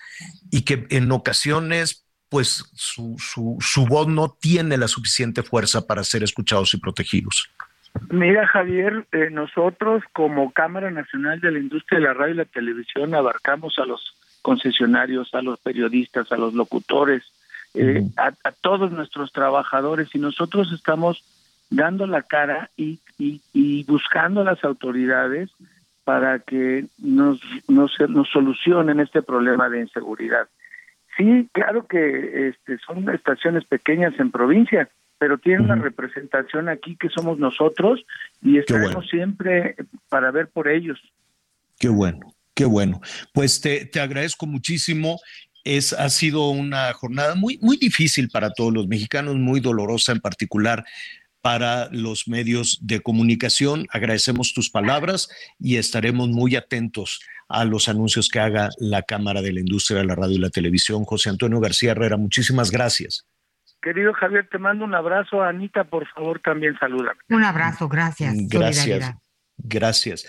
y 0.50 0.62
que 0.62 0.88
en 0.90 1.12
ocasiones 1.12 2.04
pues 2.30 2.66
su, 2.74 3.16
su, 3.20 3.86
voz 3.86 4.08
no 4.08 4.36
tiene 4.42 4.76
la 4.78 4.88
suficiente 4.88 5.44
fuerza 5.44 5.88
para 5.88 6.04
ser 6.04 6.24
escuchados 6.24 6.74
y 6.74 6.78
protegidos? 6.78 7.50
Mira, 8.10 8.46
Javier, 8.48 9.08
eh, 9.12 9.30
nosotros 9.32 10.04
como 10.14 10.52
Cámara 10.52 10.92
Nacional 10.92 11.40
de 11.40 11.52
la 11.52 11.60
Industria 11.60 12.00
de 12.00 12.06
la 12.06 12.14
Radio 12.14 12.34
y 12.34 12.38
la 12.38 12.46
Televisión 12.46 13.16
abarcamos 13.16 13.80
a 13.80 13.86
los 13.86 14.14
concesionarios, 14.42 15.34
a 15.34 15.42
los 15.42 15.60
periodistas, 15.60 16.32
a 16.32 16.38
los 16.38 16.54
locutores, 16.54 17.24
eh, 17.78 18.04
a, 18.18 18.52
todos 18.62 18.92
nuestros 18.92 19.32
trabajadores 19.32 20.10
y 20.14 20.20
nosotros 20.20 20.72
estamos 20.74 21.24
dando 21.70 22.08
la 22.08 22.24
cara 22.24 22.72
y, 22.78 23.00
y, 23.18 23.84
buscando 23.86 24.42
a 24.42 24.46
las 24.46 24.64
autoridades 24.64 25.50
para 26.04 26.40
que 26.40 26.86
nos, 26.98 27.40
nos, 27.68 27.92
nos 28.08 28.30
solucionen 28.30 29.00
este 29.00 29.22
problema 29.22 29.70
de 29.70 29.82
inseguridad. 29.82 30.48
Sí, 31.18 31.50
claro 31.52 31.86
que 31.88 32.50
este, 32.50 32.78
son 32.86 33.10
estaciones 33.10 33.66
pequeñas 33.66 34.14
en 34.20 34.32
provincia, 34.32 34.90
pero 35.18 35.38
tienen 35.38 35.66
una 35.66 35.76
representación 35.76 36.70
aquí 36.70 36.96
que 36.96 37.10
somos 37.10 37.40
nosotros 37.40 38.06
y 38.42 38.60
estaremos 38.60 39.08
siempre 39.10 39.76
para 40.10 40.32
ver 40.32 40.48
por 40.48 40.68
ellos. 40.68 41.00
Qué 41.80 41.90
bueno, 41.90 42.34
qué 42.54 42.66
bueno. 42.66 43.02
Pues 43.34 43.60
te, 43.62 43.86
te 43.86 44.00
agradezco 44.00 44.46
muchísimo 44.46 45.20
es, 45.76 45.94
ha 45.94 46.10
sido 46.10 46.50
una 46.50 46.94
jornada 46.94 47.36
muy, 47.36 47.58
muy 47.62 47.78
difícil 47.78 48.30
para 48.30 48.52
todos 48.52 48.74
los 48.74 48.88
mexicanos, 48.88 49.36
muy 49.36 49.60
dolorosa 49.60 50.12
en 50.12 50.20
particular 50.20 50.86
para 51.42 51.90
los 51.92 52.28
medios 52.28 52.80
de 52.82 53.02
comunicación. 53.02 53.86
Agradecemos 53.92 54.54
tus 54.54 54.70
palabras 54.70 55.30
y 55.60 55.78
estaremos 55.78 56.30
muy 56.30 56.56
atentos 56.56 57.22
a 57.48 57.64
los 57.64 57.88
anuncios 57.88 58.28
que 58.30 58.40
haga 58.40 58.70
la 58.80 59.04
Cámara 59.04 59.42
de 59.42 59.54
la 59.54 59.60
Industria 59.60 60.00
de 60.00 60.06
la 60.06 60.16
Radio 60.16 60.36
y 60.36 60.40
la 60.40 60.50
Televisión. 60.50 61.06
José 61.06 61.30
Antonio 61.30 61.60
García 61.60 61.92
Herrera, 61.92 62.18
muchísimas 62.18 62.72
gracias. 62.72 63.26
Querido 63.82 64.14
Javier, 64.14 64.48
te 64.52 64.58
mando 64.58 64.84
un 64.86 64.96
abrazo. 64.96 65.42
Anita, 65.42 65.86
por 65.86 66.08
favor, 66.08 66.42
también 66.42 66.78
saluda. 66.80 67.16
Un 67.30 67.44
abrazo, 67.44 67.88
gracias. 67.88 68.36
Gracias. 68.50 69.16
Gracias. 69.58 70.28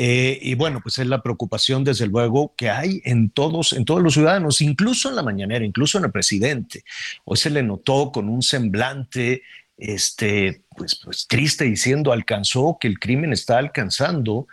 Eh, 0.00 0.38
y 0.40 0.54
bueno, 0.54 0.78
pues 0.80 0.96
es 0.98 1.08
la 1.08 1.22
preocupación, 1.22 1.82
desde 1.82 2.06
luego, 2.06 2.54
que 2.56 2.70
hay 2.70 3.02
en 3.04 3.30
todos, 3.30 3.72
en 3.72 3.84
todos 3.84 4.00
los 4.00 4.14
ciudadanos, 4.14 4.60
incluso 4.60 5.08
en 5.08 5.16
la 5.16 5.24
mañanera, 5.24 5.64
incluso 5.64 5.98
en 5.98 6.04
el 6.04 6.12
presidente. 6.12 6.84
Hoy 7.24 7.36
se 7.36 7.50
le 7.50 7.64
notó 7.64 8.12
con 8.12 8.28
un 8.28 8.40
semblante, 8.40 9.42
este, 9.76 10.62
pues, 10.76 11.00
pues 11.04 11.26
triste, 11.26 11.64
diciendo 11.64 12.12
alcanzó 12.12 12.78
que 12.80 12.86
el 12.86 13.00
crimen 13.00 13.32
está 13.32 13.58
alcanzando 13.58 14.46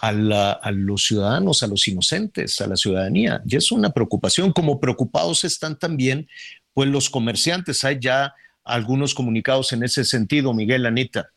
a, 0.00 0.08
a, 0.08 0.70
los 0.72 1.06
ciudadanos, 1.06 1.62
a 1.62 1.68
los 1.68 1.86
inocentes, 1.86 2.60
a 2.60 2.66
la 2.66 2.74
ciudadanía. 2.74 3.40
Y 3.46 3.54
es 3.54 3.70
una 3.70 3.90
preocupación, 3.90 4.52
como 4.52 4.80
preocupados 4.80 5.44
están 5.44 5.78
también, 5.78 6.26
pues 6.74 6.88
los 6.88 7.08
comerciantes. 7.08 7.84
Hay 7.84 7.98
ya 8.00 8.34
algunos 8.64 9.14
comunicados 9.14 9.72
en 9.72 9.84
ese 9.84 10.04
sentido, 10.04 10.52
Miguel 10.52 10.86
Anita. 10.86 11.30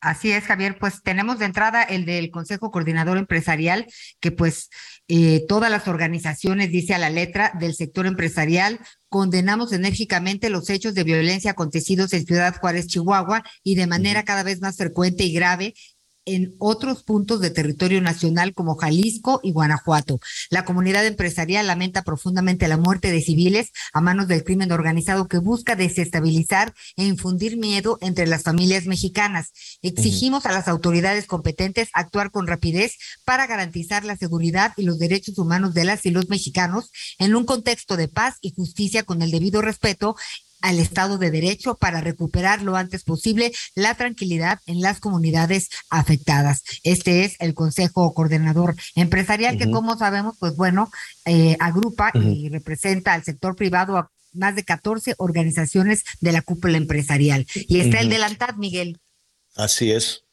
Así 0.00 0.30
es, 0.30 0.44
Javier. 0.44 0.78
Pues 0.78 1.02
tenemos 1.02 1.38
de 1.38 1.46
entrada 1.46 1.82
el 1.82 2.04
del 2.04 2.30
Consejo 2.30 2.70
Coordinador 2.70 3.16
Empresarial, 3.18 3.86
que 4.20 4.30
pues 4.30 4.68
eh, 5.08 5.44
todas 5.48 5.70
las 5.70 5.88
organizaciones, 5.88 6.70
dice 6.70 6.94
a 6.94 6.98
la 6.98 7.10
letra, 7.10 7.52
del 7.58 7.74
sector 7.74 8.06
empresarial, 8.06 8.78
condenamos 9.08 9.72
enérgicamente 9.72 10.50
los 10.50 10.68
hechos 10.68 10.94
de 10.94 11.04
violencia 11.04 11.52
acontecidos 11.52 12.12
en 12.12 12.26
Ciudad 12.26 12.56
Juárez, 12.60 12.86
Chihuahua, 12.86 13.42
y 13.62 13.74
de 13.74 13.86
manera 13.86 14.24
cada 14.24 14.42
vez 14.42 14.60
más 14.60 14.76
frecuente 14.76 15.24
y 15.24 15.32
grave 15.32 15.74
en 16.26 16.54
otros 16.58 17.02
puntos 17.02 17.40
de 17.40 17.50
territorio 17.50 18.02
nacional 18.02 18.52
como 18.52 18.76
Jalisco 18.76 19.40
y 19.42 19.52
Guanajuato. 19.52 20.20
La 20.50 20.64
comunidad 20.64 21.06
empresarial 21.06 21.66
lamenta 21.66 22.02
profundamente 22.02 22.68
la 22.68 22.76
muerte 22.76 23.10
de 23.10 23.22
civiles 23.22 23.70
a 23.92 24.00
manos 24.00 24.28
del 24.28 24.44
crimen 24.44 24.72
organizado 24.72 25.28
que 25.28 25.38
busca 25.38 25.76
desestabilizar 25.76 26.74
e 26.96 27.04
infundir 27.04 27.56
miedo 27.56 27.98
entre 28.00 28.26
las 28.26 28.42
familias 28.42 28.86
mexicanas. 28.86 29.52
Exigimos 29.82 30.46
a 30.46 30.52
las 30.52 30.68
autoridades 30.68 31.26
competentes 31.26 31.88
actuar 31.94 32.30
con 32.30 32.46
rapidez 32.46 32.98
para 33.24 33.46
garantizar 33.46 34.04
la 34.04 34.16
seguridad 34.16 34.72
y 34.76 34.82
los 34.82 34.98
derechos 34.98 35.38
humanos 35.38 35.74
de 35.74 35.84
las 35.84 36.04
y 36.04 36.10
los 36.10 36.28
mexicanos 36.28 36.90
en 37.18 37.36
un 37.36 37.46
contexto 37.46 37.96
de 37.96 38.08
paz 38.08 38.36
y 38.40 38.52
justicia 38.52 39.04
con 39.04 39.22
el 39.22 39.30
debido 39.30 39.62
respeto 39.62 40.16
al 40.66 40.80
Estado 40.80 41.16
de 41.16 41.30
Derecho 41.30 41.76
para 41.76 42.00
recuperar 42.00 42.60
lo 42.60 42.76
antes 42.76 43.04
posible 43.04 43.52
la 43.76 43.94
tranquilidad 43.94 44.58
en 44.66 44.80
las 44.80 44.98
comunidades 44.98 45.70
afectadas. 45.90 46.64
Este 46.82 47.24
es 47.24 47.36
el 47.38 47.54
Consejo 47.54 48.12
Coordinador 48.14 48.74
Empresarial 48.96 49.58
que, 49.58 49.70
como 49.70 49.96
sabemos, 49.96 50.36
pues 50.40 50.56
bueno, 50.56 50.90
eh, 51.24 51.56
agrupa 51.60 52.10
y 52.14 52.48
representa 52.48 53.12
al 53.12 53.22
sector 53.22 53.54
privado 53.54 53.96
a 53.96 54.10
más 54.32 54.56
de 54.56 54.64
14 54.64 55.14
organizaciones 55.18 56.02
de 56.20 56.32
la 56.32 56.42
cúpula 56.42 56.76
empresarial. 56.76 57.46
Y 57.54 57.80
está 57.80 58.00
el 58.00 58.10
delantad, 58.10 58.56
Miguel. 58.56 58.98
Así 59.54 59.92
es. 59.92 60.25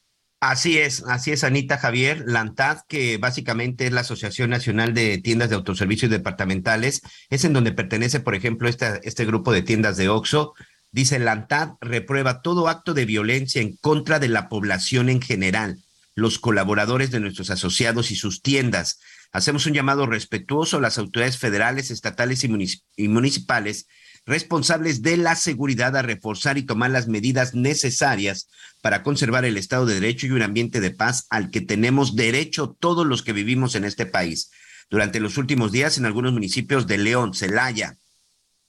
Así 0.46 0.78
es, 0.78 1.06
así 1.08 1.32
es, 1.32 1.46
Anita 1.46 1.78
Javier. 1.78 2.26
LANTAD, 2.28 2.80
que 2.90 3.18
básicamente 3.18 3.88
es 3.88 3.94
la 3.94 4.02
Asociación 4.02 4.50
Nacional 4.50 4.94
de 4.94 5.18
Tiendas 5.20 5.48
de 5.48 5.56
Autoservicios 5.56 6.12
Departamentales, 6.12 7.02
es 7.30 7.46
en 7.46 7.54
donde 7.54 7.72
pertenece, 7.72 8.20
por 8.20 8.36
ejemplo, 8.36 8.68
esta, 8.68 8.98
este 9.04 9.24
grupo 9.24 9.54
de 9.54 9.62
tiendas 9.62 9.96
de 9.96 10.10
OXO. 10.10 10.54
Dice, 10.92 11.18
LANTAD 11.18 11.76
reprueba 11.80 12.42
todo 12.42 12.68
acto 12.68 12.94
de 12.94 13.06
violencia 13.06 13.62
en 13.62 13.78
contra 13.78 14.20
de 14.20 14.28
la 14.28 14.50
población 14.50 15.08
en 15.08 15.22
general, 15.22 15.80
los 16.14 16.40
colaboradores 16.40 17.10
de 17.12 17.22
nuestros 17.22 17.50
asociados 17.50 18.12
y 18.12 18.18
sus 18.18 18.42
tiendas. 18.42 19.00
Hacemos 19.32 19.66
un 19.66 19.72
llamado 19.72 20.08
respetuoso 20.08 20.76
a 20.76 20.82
las 20.82 20.98
autoridades 20.98 21.38
federales, 21.38 21.90
estatales 21.90 22.44
y 22.44 23.08
municipales 23.08 23.88
responsables 24.26 25.02
de 25.02 25.18
la 25.18 25.36
seguridad 25.36 25.96
a 25.98 26.02
reforzar 26.02 26.58
y 26.58 26.64
tomar 26.64 26.92
las 26.92 27.08
medidas 27.08 27.54
necesarias 27.54 28.48
para 28.82 29.04
conservar 29.04 29.46
el 29.46 29.58
Estado 29.58 29.86
de 29.86 29.96
Derecho 29.96 30.28
y 30.28 30.32
un 30.32 30.42
ambiente 30.42 30.80
de 30.82 30.92
paz 30.92 31.26
al 31.30 31.50
que 31.50 31.62
tenemos 31.62 32.16
derecho 32.16 32.76
todos 32.80 33.06
los 33.06 33.24
que 33.24 33.34
vivimos 33.34 33.76
en 33.76 33.84
este 33.84 34.06
país. 34.06 34.52
Durante 34.90 35.20
los 35.20 35.38
últimos 35.38 35.72
días, 35.72 35.98
en 35.98 36.06
algunos 36.06 36.34
municipios 36.34 36.88
de 36.88 36.98
León, 36.98 37.34
Celaya, 37.34 37.98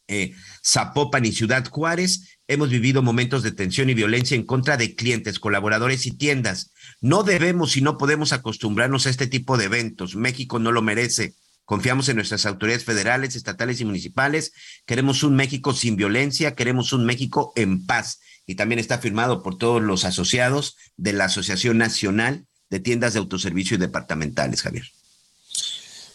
eh, 0.06 0.34
Zapopan 0.64 1.24
y 1.24 1.32
Ciudad 1.32 1.66
Juárez, 1.68 2.38
hemos 2.46 2.68
vivido 2.68 3.02
momentos 3.02 3.42
de 3.42 3.52
tensión 3.52 3.90
y 3.90 3.94
violencia 3.94 4.34
en 4.34 4.44
contra 4.44 4.76
de 4.76 4.94
clientes, 4.94 5.38
colaboradores 5.38 6.06
y 6.06 6.12
tiendas. 6.12 6.72
No 7.00 7.22
debemos 7.22 7.76
y 7.76 7.80
no 7.80 7.96
podemos 7.96 8.32
acostumbrarnos 8.32 9.06
a 9.06 9.10
este 9.10 9.26
tipo 9.26 9.56
de 9.56 9.64
eventos. 9.64 10.14
México 10.14 10.58
no 10.58 10.72
lo 10.72 10.82
merece. 10.82 11.34
Confiamos 11.64 12.08
en 12.08 12.16
nuestras 12.16 12.44
autoridades 12.46 12.84
federales, 12.84 13.36
estatales 13.36 13.80
y 13.80 13.84
municipales. 13.84 14.52
Queremos 14.86 15.22
un 15.22 15.34
México 15.34 15.72
sin 15.72 15.96
violencia, 15.96 16.54
queremos 16.54 16.92
un 16.92 17.06
México 17.06 17.52
en 17.56 17.86
paz. 17.86 18.20
Y 18.46 18.56
también 18.56 18.78
está 18.78 18.98
firmado 18.98 19.42
por 19.42 19.56
todos 19.56 19.82
los 19.82 20.04
asociados 20.04 20.76
de 20.96 21.14
la 21.14 21.24
Asociación 21.26 21.78
Nacional 21.78 22.46
de 22.68 22.80
Tiendas 22.80 23.14
de 23.14 23.20
Autoservicio 23.20 23.76
y 23.76 23.80
Departamentales, 23.80 24.62
Javier. 24.62 24.84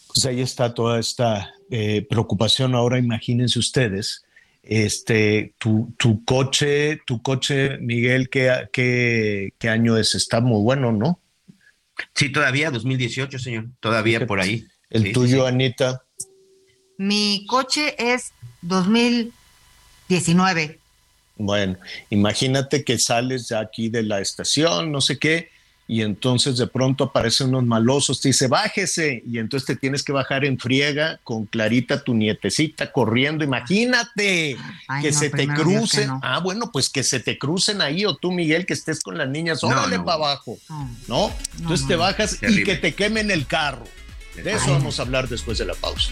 Pues 0.07 0.25
ahí 0.25 0.41
está 0.41 0.73
toda 0.73 0.99
esta 0.99 1.53
eh, 1.71 2.05
preocupación. 2.07 2.75
Ahora 2.75 2.99
imagínense 2.99 3.57
ustedes, 3.57 4.23
este, 4.61 5.55
tu, 5.57 5.93
tu 5.97 6.23
coche, 6.25 7.01
tu 7.05 7.21
coche, 7.21 7.77
Miguel, 7.79 8.29
¿qué, 8.29 8.67
qué, 8.71 9.53
qué 9.57 9.69
año 9.69 9.97
es? 9.97 10.13
Está 10.13 10.41
muy 10.41 10.61
bueno, 10.61 10.91
¿no? 10.91 11.19
Sí, 12.13 12.31
todavía 12.31 12.71
2018, 12.71 13.39
señor, 13.39 13.69
todavía 13.79 14.25
por 14.27 14.39
ahí. 14.39 14.65
¿El 14.89 15.13
tuyo, 15.13 15.45
Anita? 15.45 16.03
Mi 16.97 17.45
coche 17.47 17.95
es 17.97 18.33
2019. 18.63 20.79
Bueno, 21.37 21.77
imagínate 22.09 22.83
que 22.83 22.97
sales 22.97 23.47
de 23.47 23.57
aquí 23.57 23.89
de 23.89 24.03
la 24.03 24.19
estación, 24.19 24.91
no 24.91 24.99
sé 24.99 25.19
qué, 25.19 25.49
y 25.87 26.01
entonces 26.01 26.57
de 26.57 26.67
pronto 26.67 27.05
aparecen 27.05 27.49
unos 27.49 27.65
malosos, 27.65 28.19
te 28.19 28.29
dice, 28.29 28.47
bájese, 28.47 29.23
y 29.25 29.37
entonces 29.37 29.65
te 29.65 29.75
tienes 29.75 30.03
que 30.03 30.11
bajar 30.11 30.43
en 30.43 30.59
friega 30.59 31.19
con 31.23 31.45
Clarita, 31.45 32.03
tu 32.03 32.13
nietecita, 32.13 32.91
corriendo, 32.91 33.45
imagínate 33.45 34.57
que 35.01 35.13
se 35.13 35.29
te 35.29 35.47
crucen, 35.47 36.09
ah, 36.21 36.39
bueno, 36.43 36.71
pues 36.71 36.89
que 36.89 37.03
se 37.03 37.19
te 37.19 37.37
crucen 37.37 37.81
ahí, 37.81 38.05
o 38.05 38.17
tú, 38.17 38.31
Miguel, 38.31 38.65
que 38.65 38.73
estés 38.73 39.01
con 39.01 39.17
las 39.17 39.29
niñas, 39.29 39.63
órale 39.63 39.99
para 39.99 40.15
abajo, 40.15 40.57
¿no? 41.07 41.31
Entonces 41.57 41.87
te 41.87 41.95
bajas 41.95 42.37
y 42.41 42.63
que 42.63 42.75
te 42.75 42.93
quemen 42.93 43.31
el 43.31 43.47
carro. 43.47 43.85
De 44.41 44.53
eso 44.53 44.71
vamos 44.71 44.99
a 44.99 45.03
hablar 45.03 45.27
después 45.27 45.57
de 45.57 45.65
la 45.65 45.73
pausa. 45.73 46.11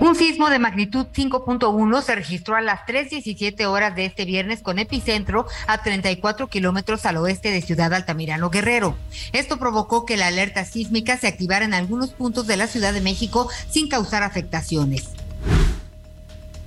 Un 0.00 0.14
sismo 0.14 0.48
de 0.48 0.60
magnitud 0.60 1.06
5.1 1.12 2.02
se 2.02 2.14
registró 2.14 2.54
a 2.54 2.60
las 2.60 2.82
3.17 2.86 3.66
horas 3.66 3.96
de 3.96 4.04
este 4.04 4.24
viernes 4.24 4.62
con 4.62 4.78
epicentro 4.78 5.46
a 5.66 5.82
34 5.82 6.46
kilómetros 6.46 7.04
al 7.04 7.16
oeste 7.16 7.50
de 7.50 7.62
Ciudad 7.62 7.92
Altamirano 7.92 8.48
Guerrero. 8.48 8.96
Esto 9.32 9.58
provocó 9.58 10.06
que 10.06 10.16
la 10.16 10.28
alerta 10.28 10.64
sísmica 10.64 11.16
se 11.16 11.26
activara 11.26 11.64
en 11.64 11.74
algunos 11.74 12.10
puntos 12.10 12.46
de 12.46 12.56
la 12.56 12.68
Ciudad 12.68 12.92
de 12.92 13.00
México 13.00 13.50
sin 13.70 13.88
causar 13.88 14.22
afectaciones. 14.22 15.17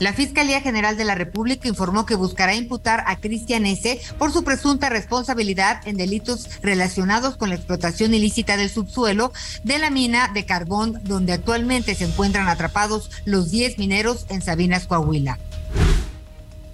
La 0.01 0.13
Fiscalía 0.13 0.61
General 0.61 0.97
de 0.97 1.05
la 1.05 1.13
República 1.13 1.67
informó 1.67 2.07
que 2.07 2.15
buscará 2.15 2.55
imputar 2.55 3.03
a 3.05 3.17
Cristian 3.17 3.67
S. 3.67 4.01
por 4.17 4.33
su 4.33 4.43
presunta 4.43 4.89
responsabilidad 4.89 5.87
en 5.87 5.95
delitos 5.95 6.49
relacionados 6.63 7.37
con 7.37 7.49
la 7.49 7.55
explotación 7.55 8.11
ilícita 8.15 8.57
del 8.57 8.71
subsuelo 8.71 9.31
de 9.63 9.77
la 9.77 9.91
mina 9.91 10.31
de 10.33 10.43
carbón 10.47 10.99
donde 11.03 11.33
actualmente 11.33 11.93
se 11.93 12.05
encuentran 12.05 12.49
atrapados 12.49 13.11
los 13.25 13.51
10 13.51 13.77
mineros 13.77 14.25
en 14.29 14.41
Sabinas, 14.41 14.87
Coahuila. 14.87 15.37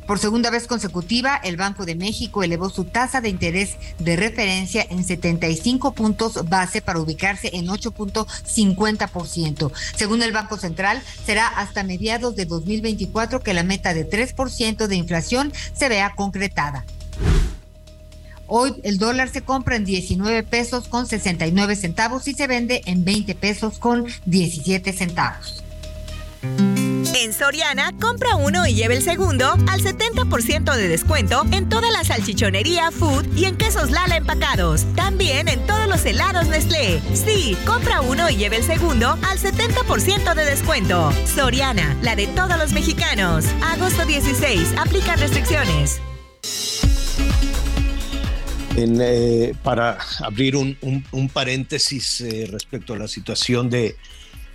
Por 0.07 0.17
segunda 0.19 0.49
vez 0.49 0.67
consecutiva, 0.67 1.35
el 1.43 1.57
Banco 1.57 1.85
de 1.85 1.95
México 1.95 2.41
elevó 2.41 2.69
su 2.69 2.85
tasa 2.85 3.19
de 3.19 3.27
interés 3.27 3.75
de 3.99 4.15
referencia 4.15 4.87
en 4.89 5.03
75 5.03 5.93
puntos 5.93 6.47
base 6.47 6.81
para 6.81 7.01
ubicarse 7.01 7.49
en 7.53 7.67
8.50%. 7.67 9.71
Según 9.97 10.23
el 10.23 10.31
Banco 10.31 10.57
Central, 10.57 11.03
será 11.25 11.49
hasta 11.49 11.83
mediados 11.83 12.37
de 12.37 12.45
2024 12.45 13.41
que 13.41 13.53
la 13.53 13.63
meta 13.63 13.93
de 13.93 14.09
3% 14.09 14.87
de 14.87 14.95
inflación 14.95 15.51
se 15.73 15.89
vea 15.89 16.13
concretada. 16.15 16.85
Hoy 18.47 18.75
el 18.83 18.99
dólar 18.99 19.27
se 19.27 19.41
compra 19.41 19.75
en 19.75 19.83
19 19.83 20.43
pesos 20.43 20.87
con 20.87 21.05
69 21.05 21.75
centavos 21.75 22.29
y 22.29 22.33
se 22.33 22.47
vende 22.47 22.81
en 22.85 23.03
20 23.03 23.35
pesos 23.35 23.77
con 23.77 24.05
17 24.25 24.93
centavos. 24.93 25.65
En 27.19 27.34
Soriana, 27.34 27.93
compra 28.00 28.36
uno 28.36 28.67
y 28.67 28.76
lleve 28.76 28.95
el 28.95 29.02
segundo 29.02 29.52
al 29.67 29.82
70% 29.82 30.76
de 30.76 30.88
descuento 30.88 31.43
en 31.52 31.67
toda 31.67 31.89
la 31.89 32.04
salchichonería, 32.04 32.91
food 32.91 33.26
y 33.36 33.45
en 33.45 33.58
quesos 33.58 33.91
Lala 33.91 34.17
empacados. 34.17 34.86
También 34.95 35.47
en 35.47 35.65
todos 35.65 35.88
los 35.88 36.06
helados 36.06 36.47
Nestlé. 36.47 37.02
Sí, 37.13 37.58
compra 37.65 38.02
uno 38.02 38.30
y 38.30 38.36
lleve 38.36 38.58
el 38.58 38.63
segundo 38.63 39.17
al 39.28 39.39
70% 39.39 40.36
de 40.36 40.45
descuento. 40.45 41.12
Soriana, 41.26 41.97
la 42.02 42.15
de 42.15 42.28
todos 42.28 42.58
los 42.58 42.71
mexicanos. 42.71 43.45
Agosto 43.63 44.06
16, 44.06 44.76
aplica 44.78 45.15
restricciones. 45.15 46.00
Eh, 48.78 49.56
para 49.63 49.97
abrir 50.19 50.56
un, 50.56 51.30
paréntesis 51.34 52.21
eh, 52.21 52.47
respecto 52.52 52.93
a 52.93 52.97
la 52.97 53.08
situación 53.08 53.71
de 53.71 53.95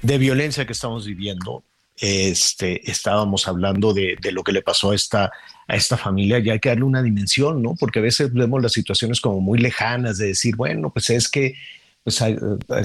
violencia 0.02 0.64
que 0.64 0.74
estamos 0.74 1.06
viviendo, 1.06 1.64
este, 2.02 2.90
estábamos 2.90 3.46
hablando 3.46 3.94
de, 3.94 4.18
lo 4.32 4.42
que 4.42 4.50
le 4.50 4.60
pasó 4.60 4.90
a 4.90 4.94
esta, 4.96 5.30
a 5.68 5.76
esta 5.76 5.96
familia, 5.96 6.40
ya 6.40 6.54
hay 6.54 6.58
que 6.58 6.68
darle 6.68 6.82
una 6.82 7.00
dimensión, 7.00 7.62
¿no? 7.62 7.76
Porque 7.78 8.00
a 8.00 8.02
veces 8.02 8.32
vemos 8.32 8.60
las 8.60 8.72
situaciones 8.72 9.20
como 9.20 9.40
muy 9.40 9.60
lejanas 9.60 10.18
de 10.18 10.26
decir, 10.26 10.56
bueno, 10.56 10.92
pues 10.92 11.10
es 11.10 11.28
que, 11.28 11.54
pues 12.02 12.20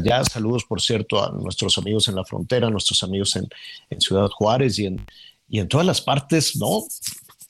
ya 0.03 0.23
saludos, 0.23 0.65
por 0.65 0.81
cierto, 0.81 1.25
a 1.25 1.31
nuestros 1.31 1.79
amigos 1.79 2.07
en 2.07 2.13
la 2.13 2.25
frontera, 2.25 2.67
a 2.67 2.69
nuestros 2.69 3.01
amigos 3.01 3.35
en, 3.35 3.49
Ciudad 3.99 4.29
Juárez 4.29 4.77
y 4.77 4.85
en, 4.85 5.03
y 5.49 5.61
en 5.61 5.67
todas 5.67 5.87
las 5.87 5.99
partes, 5.99 6.55
¿no? 6.55 6.83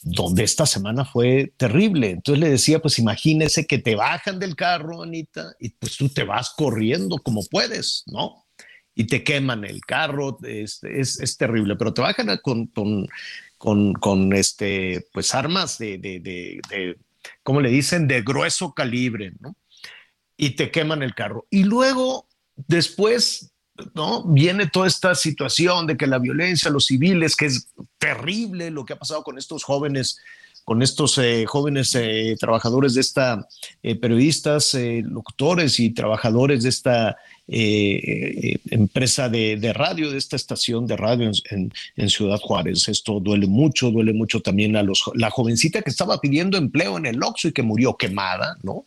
Donde 0.04 0.46
esta 0.46 0.66
semana 0.66 1.04
fue 1.04 1.52
terrible. 1.58 2.12
Entonces 2.12 2.40
le 2.42 2.50
decía, 2.50 2.80
pues 2.80 2.98
imagínese 2.98 3.68
que 3.68 3.80
te 3.80 3.96
bajan 3.96 4.40
del 4.40 4.56
carro, 4.56 5.04
Anita, 5.04 5.54
y 5.60 5.72
pues 5.72 5.98
tú 5.98 6.08
te 6.08 6.24
vas 6.24 6.52
corriendo 6.52 7.18
como 7.18 7.44
puedes, 7.44 8.04
¿no? 8.06 8.47
Y 9.00 9.04
te 9.04 9.24
queman 9.24 9.64
el 9.64 9.82
carro, 9.82 10.40
es, 10.42 10.82
es, 10.84 11.38
terrible, 11.38 11.76
pero 11.76 11.94
te 11.94 12.02
bajan 12.02 12.36
con, 12.42 12.66
con, 12.66 13.94
con, 13.94 14.34
este, 14.34 15.06
pues 15.14 15.36
armas 15.36 15.78
de, 15.78 16.00
de, 16.00 16.20
de, 16.20 16.98
¿cómo 17.44 17.62
le 17.62 17.70
dicen? 17.70 18.08
De 18.08 18.24
grueso 18.24 18.74
calibre, 18.74 19.34
¿no? 19.40 19.56
Y 20.36 20.56
te 20.56 20.72
queman 20.72 21.04
el 21.04 21.14
carro. 21.14 21.46
Y 21.52 21.64
luego, 21.64 22.28
después, 22.56 23.52
¿no? 23.94 24.24
Viene 24.24 24.66
toda 24.66 24.88
esta 24.88 25.14
situación 25.14 25.86
de 25.86 25.96
que 25.96 26.08
la 26.08 26.18
violencia, 26.18 26.72
los 26.72 26.88
civiles, 26.88 27.36
que 27.36 27.46
es 27.46 27.70
terrible 28.00 28.72
lo 28.72 28.84
que 28.84 28.94
ha 28.94 29.00
pasado 29.00 29.22
con 29.22 29.38
estos 29.38 29.64
jóvenes 29.64 30.18
con 30.68 30.82
estos 30.82 31.18
eh, 31.18 31.46
jóvenes 31.46 31.96
eh, 31.96 32.36
trabajadores 32.38 32.96
de 32.96 33.00
esta, 33.00 33.48
eh, 33.82 33.96
periodistas, 33.96 34.78
locutores 35.04 35.80
y 35.80 35.92
trabajadores 35.92 36.64
de 36.64 36.70
esta 36.70 37.16
empresa 37.48 39.30
de, 39.30 39.72
radio, 39.74 40.12
de 40.12 40.18
esta 40.18 40.36
estación 40.36 40.86
de 40.86 40.98
radio 40.98 41.32
en, 41.96 42.10
Ciudad 42.10 42.38
Juárez. 42.42 42.90
Esto 42.90 43.22
duele 43.22 43.48
mucho, 43.48 43.92
duele 43.92 44.12
mucho 44.12 44.42
también 44.42 44.76
a 44.76 44.84
los, 44.84 45.10
la 45.14 45.30
jovencita 45.30 45.82
que 45.82 45.90
estaba 45.90 46.20
pidiendo 46.20 46.58
empleo 46.58 46.98
en 46.98 47.06
el 47.06 47.24
Oxxo 47.24 47.48
y 47.48 47.54
que 47.54 47.64
murió 47.64 47.96
quemada, 47.96 48.58
¿no? 48.62 48.84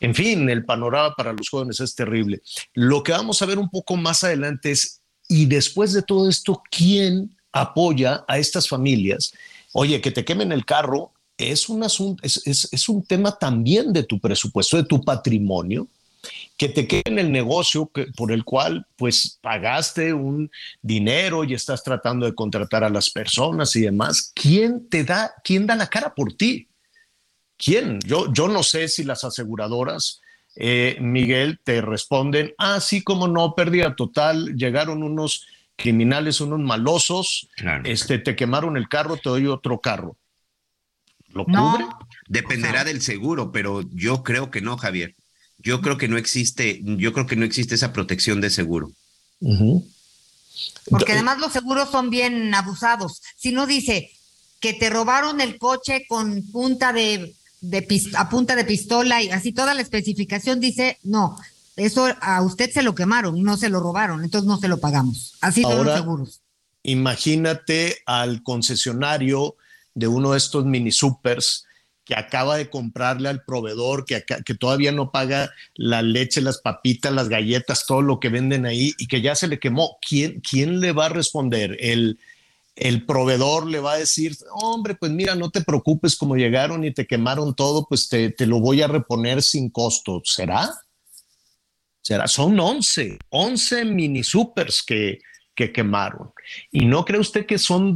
En 0.00 0.14
fin, 0.14 0.48
el 0.48 0.64
panorama 0.64 1.14
para 1.14 1.34
los 1.34 1.50
jóvenes 1.50 1.80
es 1.80 1.94
terrible. 1.94 2.40
Lo 2.72 3.02
que 3.02 3.12
vamos 3.12 3.42
a 3.42 3.46
ver 3.46 3.58
un 3.58 3.68
poco 3.68 3.98
más 3.98 4.24
adelante 4.24 4.70
es, 4.70 5.02
y 5.28 5.44
después 5.44 5.92
de 5.92 6.00
todo 6.00 6.30
esto, 6.30 6.62
¿quién 6.70 7.36
apoya 7.52 8.24
a 8.26 8.38
estas 8.38 8.66
familias? 8.66 9.34
Oye, 9.72 10.00
que 10.00 10.10
te 10.10 10.24
quemen 10.24 10.52
el 10.52 10.64
carro 10.64 11.12
es 11.36 11.68
un 11.68 11.82
asunto, 11.82 12.22
es, 12.24 12.88
un 12.88 13.02
tema 13.04 13.38
también 13.38 13.92
de 13.92 14.02
tu 14.02 14.20
presupuesto, 14.20 14.76
de 14.76 14.84
tu 14.84 15.02
patrimonio, 15.02 15.88
que 16.56 16.68
te 16.68 16.86
quemen 16.86 17.18
el 17.18 17.32
negocio 17.32 17.90
por 18.14 18.30
el 18.30 18.44
cual 18.44 18.86
pues 18.96 19.38
pagaste 19.40 20.12
un 20.12 20.50
dinero 20.82 21.44
y 21.44 21.54
estás 21.54 21.82
tratando 21.82 22.26
de 22.26 22.34
contratar 22.34 22.84
a 22.84 22.90
las 22.90 23.08
personas 23.08 23.74
y 23.76 23.82
demás. 23.82 24.32
¿Quién 24.34 24.88
te 24.88 25.04
da, 25.04 25.32
quién 25.42 25.66
da 25.66 25.76
la 25.76 25.86
cara 25.86 26.14
por 26.14 26.34
ti? 26.34 26.68
¿Quién? 27.56 28.00
Yo, 28.00 28.30
yo 28.32 28.48
no 28.48 28.62
sé 28.62 28.88
si 28.88 29.04
las 29.04 29.24
aseguradoras 29.24 30.20
eh, 30.56 30.96
Miguel, 31.00 31.60
te 31.62 31.80
responden, 31.80 32.54
ah, 32.58 32.80
sí, 32.80 33.02
como 33.02 33.28
no, 33.28 33.54
pérdida 33.54 33.94
total, 33.94 34.56
llegaron 34.56 35.02
unos 35.02 35.46
criminales, 35.80 36.40
unos 36.40 36.60
malosos, 36.60 37.48
este, 37.84 38.18
te 38.18 38.36
quemaron 38.36 38.76
el 38.76 38.88
carro, 38.88 39.16
te 39.16 39.28
doy 39.28 39.46
otro 39.46 39.80
carro. 39.80 40.16
¿Lo 41.28 41.44
cubre? 41.44 41.86
Dependerá 42.28 42.84
del 42.84 43.02
seguro, 43.02 43.52
pero 43.52 43.82
yo 43.92 44.22
creo 44.22 44.50
que 44.50 44.60
no, 44.60 44.76
Javier. 44.76 45.14
Yo 45.58 45.80
creo 45.80 45.98
que 45.98 46.08
no 46.08 46.16
existe, 46.16 46.80
yo 46.82 47.12
creo 47.12 47.26
que 47.26 47.36
no 47.36 47.44
existe 47.44 47.74
esa 47.74 47.92
protección 47.92 48.40
de 48.40 48.50
seguro. 48.50 48.90
Porque 50.88 51.12
además 51.12 51.38
los 51.38 51.52
seguros 51.52 51.90
son 51.90 52.10
bien 52.10 52.54
abusados. 52.54 53.22
Si 53.36 53.52
no 53.52 53.66
dice 53.66 54.10
que 54.60 54.74
te 54.74 54.90
robaron 54.90 55.40
el 55.40 55.58
coche 55.58 56.04
con 56.08 56.42
punta 56.50 56.92
de, 56.92 57.34
a 58.16 58.28
punta 58.28 58.56
de 58.56 58.64
pistola 58.64 59.22
y 59.22 59.30
así 59.30 59.52
toda 59.52 59.74
la 59.74 59.82
especificación 59.82 60.60
dice, 60.60 60.98
no, 61.02 61.38
eso 61.84 62.06
a 62.20 62.42
usted 62.42 62.70
se 62.70 62.82
lo 62.82 62.94
quemaron, 62.94 63.42
no 63.42 63.56
se 63.56 63.68
lo 63.68 63.80
robaron, 63.80 64.24
entonces 64.24 64.46
no 64.46 64.58
se 64.58 64.68
lo 64.68 64.80
pagamos. 64.80 65.36
Así 65.40 65.62
son 65.62 65.84
los 65.84 65.96
seguros. 65.96 66.40
Imagínate 66.82 67.98
al 68.06 68.42
concesionario 68.42 69.56
de 69.94 70.08
uno 70.08 70.32
de 70.32 70.38
estos 70.38 70.64
mini 70.64 70.92
supers 70.92 71.64
que 72.04 72.14
acaba 72.14 72.56
de 72.56 72.70
comprarle 72.70 73.28
al 73.28 73.44
proveedor, 73.44 74.04
que, 74.04 74.24
que 74.44 74.54
todavía 74.54 74.90
no 74.90 75.12
paga 75.12 75.52
la 75.74 76.02
leche, 76.02 76.40
las 76.40 76.58
papitas, 76.58 77.12
las 77.12 77.28
galletas, 77.28 77.86
todo 77.86 78.02
lo 78.02 78.18
que 78.18 78.30
venden 78.30 78.66
ahí 78.66 78.92
y 78.98 79.06
que 79.06 79.20
ya 79.20 79.34
se 79.34 79.46
le 79.46 79.60
quemó. 79.60 79.98
¿Quién, 80.06 80.40
quién 80.40 80.80
le 80.80 80.92
va 80.92 81.06
a 81.06 81.10
responder? 81.10 81.76
El, 81.78 82.18
el 82.74 83.06
proveedor 83.06 83.66
le 83.66 83.78
va 83.78 83.92
a 83.92 83.98
decir, 83.98 84.36
hombre, 84.52 84.94
pues 84.94 85.12
mira, 85.12 85.34
no 85.34 85.50
te 85.50 85.60
preocupes, 85.60 86.16
como 86.16 86.36
llegaron 86.36 86.84
y 86.84 86.92
te 86.92 87.06
quemaron 87.06 87.54
todo, 87.54 87.86
pues 87.86 88.08
te, 88.08 88.30
te 88.30 88.46
lo 88.46 88.58
voy 88.58 88.82
a 88.82 88.88
reponer 88.88 89.42
sin 89.42 89.70
costo. 89.70 90.22
¿Será? 90.24 90.68
¿Será? 92.10 92.26
Son 92.26 92.58
11, 92.58 93.20
11 93.28 93.84
mini 93.84 94.24
supers 94.24 94.82
que, 94.82 95.20
que 95.54 95.72
quemaron. 95.72 96.32
Y 96.72 96.84
no 96.84 97.04
cree 97.04 97.20
usted 97.20 97.46
que 97.46 97.56
son 97.56 97.94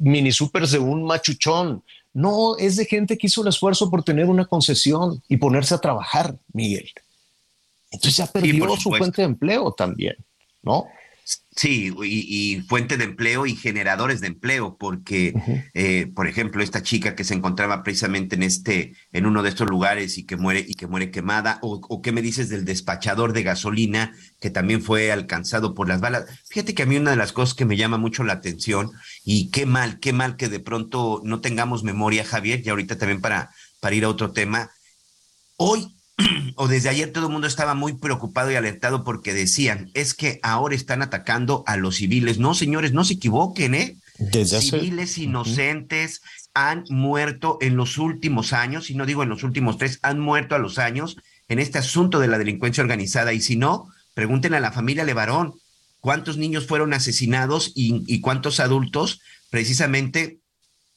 mini 0.00 0.32
supers 0.32 0.72
de 0.72 0.78
un 0.80 1.02
machuchón. 1.02 1.82
No, 2.12 2.58
es 2.58 2.76
de 2.76 2.84
gente 2.84 3.16
que 3.16 3.28
hizo 3.28 3.40
el 3.40 3.48
esfuerzo 3.48 3.90
por 3.90 4.04
tener 4.04 4.26
una 4.26 4.44
concesión 4.44 5.22
y 5.30 5.38
ponerse 5.38 5.74
a 5.74 5.78
trabajar, 5.78 6.36
Miguel. 6.52 6.90
Entonces 7.90 8.18
ya 8.18 8.26
perdió 8.26 8.76
su 8.76 8.90
fuente 8.90 9.22
de 9.22 9.28
empleo 9.28 9.72
también, 9.72 10.16
¿no? 10.62 10.84
Sí, 11.56 11.94
y, 12.02 12.62
fuente 12.62 12.96
de 12.96 13.04
empleo 13.04 13.46
y 13.46 13.54
generadores 13.54 14.20
de 14.20 14.26
empleo, 14.26 14.76
porque, 14.76 15.34
eh, 15.74 16.10
por 16.12 16.26
ejemplo, 16.26 16.62
esta 16.62 16.82
chica 16.82 17.14
que 17.14 17.22
se 17.22 17.34
encontraba 17.34 17.84
precisamente 17.84 18.34
en 18.34 18.42
este, 18.42 18.94
en 19.12 19.24
uno 19.24 19.42
de 19.42 19.50
estos 19.50 19.70
lugares 19.70 20.18
y 20.18 20.24
que 20.24 20.36
muere 20.36 20.64
y 20.66 20.74
que 20.74 20.88
muere 20.88 21.12
quemada, 21.12 21.60
o, 21.62 21.80
o, 21.88 22.02
qué 22.02 22.10
me 22.10 22.22
dices 22.22 22.48
del 22.48 22.64
despachador 22.64 23.32
de 23.32 23.44
gasolina 23.44 24.12
que 24.40 24.50
también 24.50 24.82
fue 24.82 25.12
alcanzado 25.12 25.74
por 25.74 25.88
las 25.88 26.00
balas. 26.00 26.26
Fíjate 26.48 26.74
que 26.74 26.82
a 26.82 26.86
mí 26.86 26.96
una 26.96 27.12
de 27.12 27.16
las 27.16 27.32
cosas 27.32 27.54
que 27.54 27.64
me 27.64 27.76
llama 27.76 27.98
mucho 27.98 28.24
la 28.24 28.32
atención 28.32 28.90
y 29.24 29.50
qué 29.50 29.64
mal, 29.64 30.00
qué 30.00 30.12
mal 30.12 30.36
que 30.36 30.48
de 30.48 30.58
pronto 30.58 31.20
no 31.22 31.40
tengamos 31.40 31.84
memoria, 31.84 32.24
Javier, 32.24 32.62
y 32.64 32.68
ahorita 32.68 32.98
también 32.98 33.20
para 33.20 33.50
para 33.84 33.96
ir 33.96 34.06
a 34.06 34.08
otro 34.08 34.32
tema. 34.32 34.70
Hoy 35.58 35.94
o 36.56 36.68
desde 36.68 36.88
ayer 36.88 37.12
todo 37.12 37.26
el 37.26 37.32
mundo 37.32 37.46
estaba 37.46 37.74
muy 37.74 37.94
preocupado 37.94 38.50
y 38.50 38.56
alertado 38.56 39.04
porque 39.04 39.34
decían, 39.34 39.90
es 39.94 40.14
que 40.14 40.38
ahora 40.42 40.74
están 40.74 41.02
atacando 41.02 41.64
a 41.66 41.76
los 41.76 41.96
civiles. 41.96 42.38
No, 42.38 42.54
señores, 42.54 42.92
no 42.92 43.04
se 43.04 43.14
equivoquen, 43.14 43.74
¿eh? 43.74 43.96
civiles 44.60 45.18
inocentes 45.18 46.22
han 46.54 46.84
muerto 46.88 47.58
en 47.60 47.76
los 47.76 47.98
últimos 47.98 48.52
años, 48.52 48.90
y 48.90 48.94
no 48.94 49.06
digo 49.06 49.24
en 49.24 49.28
los 49.28 49.42
últimos 49.42 49.76
tres, 49.76 49.98
han 50.02 50.20
muerto 50.20 50.54
a 50.54 50.60
los 50.60 50.78
años 50.78 51.16
en 51.48 51.58
este 51.58 51.78
asunto 51.78 52.20
de 52.20 52.28
la 52.28 52.38
delincuencia 52.38 52.82
organizada. 52.82 53.32
Y 53.32 53.40
si 53.40 53.56
no, 53.56 53.88
pregunten 54.14 54.54
a 54.54 54.60
la 54.60 54.70
familia 54.70 55.04
Levarón 55.04 55.54
cuántos 55.98 56.36
niños 56.36 56.66
fueron 56.66 56.94
asesinados 56.94 57.72
y, 57.74 58.04
y 58.06 58.20
cuántos 58.20 58.60
adultos 58.60 59.20
precisamente 59.50 60.38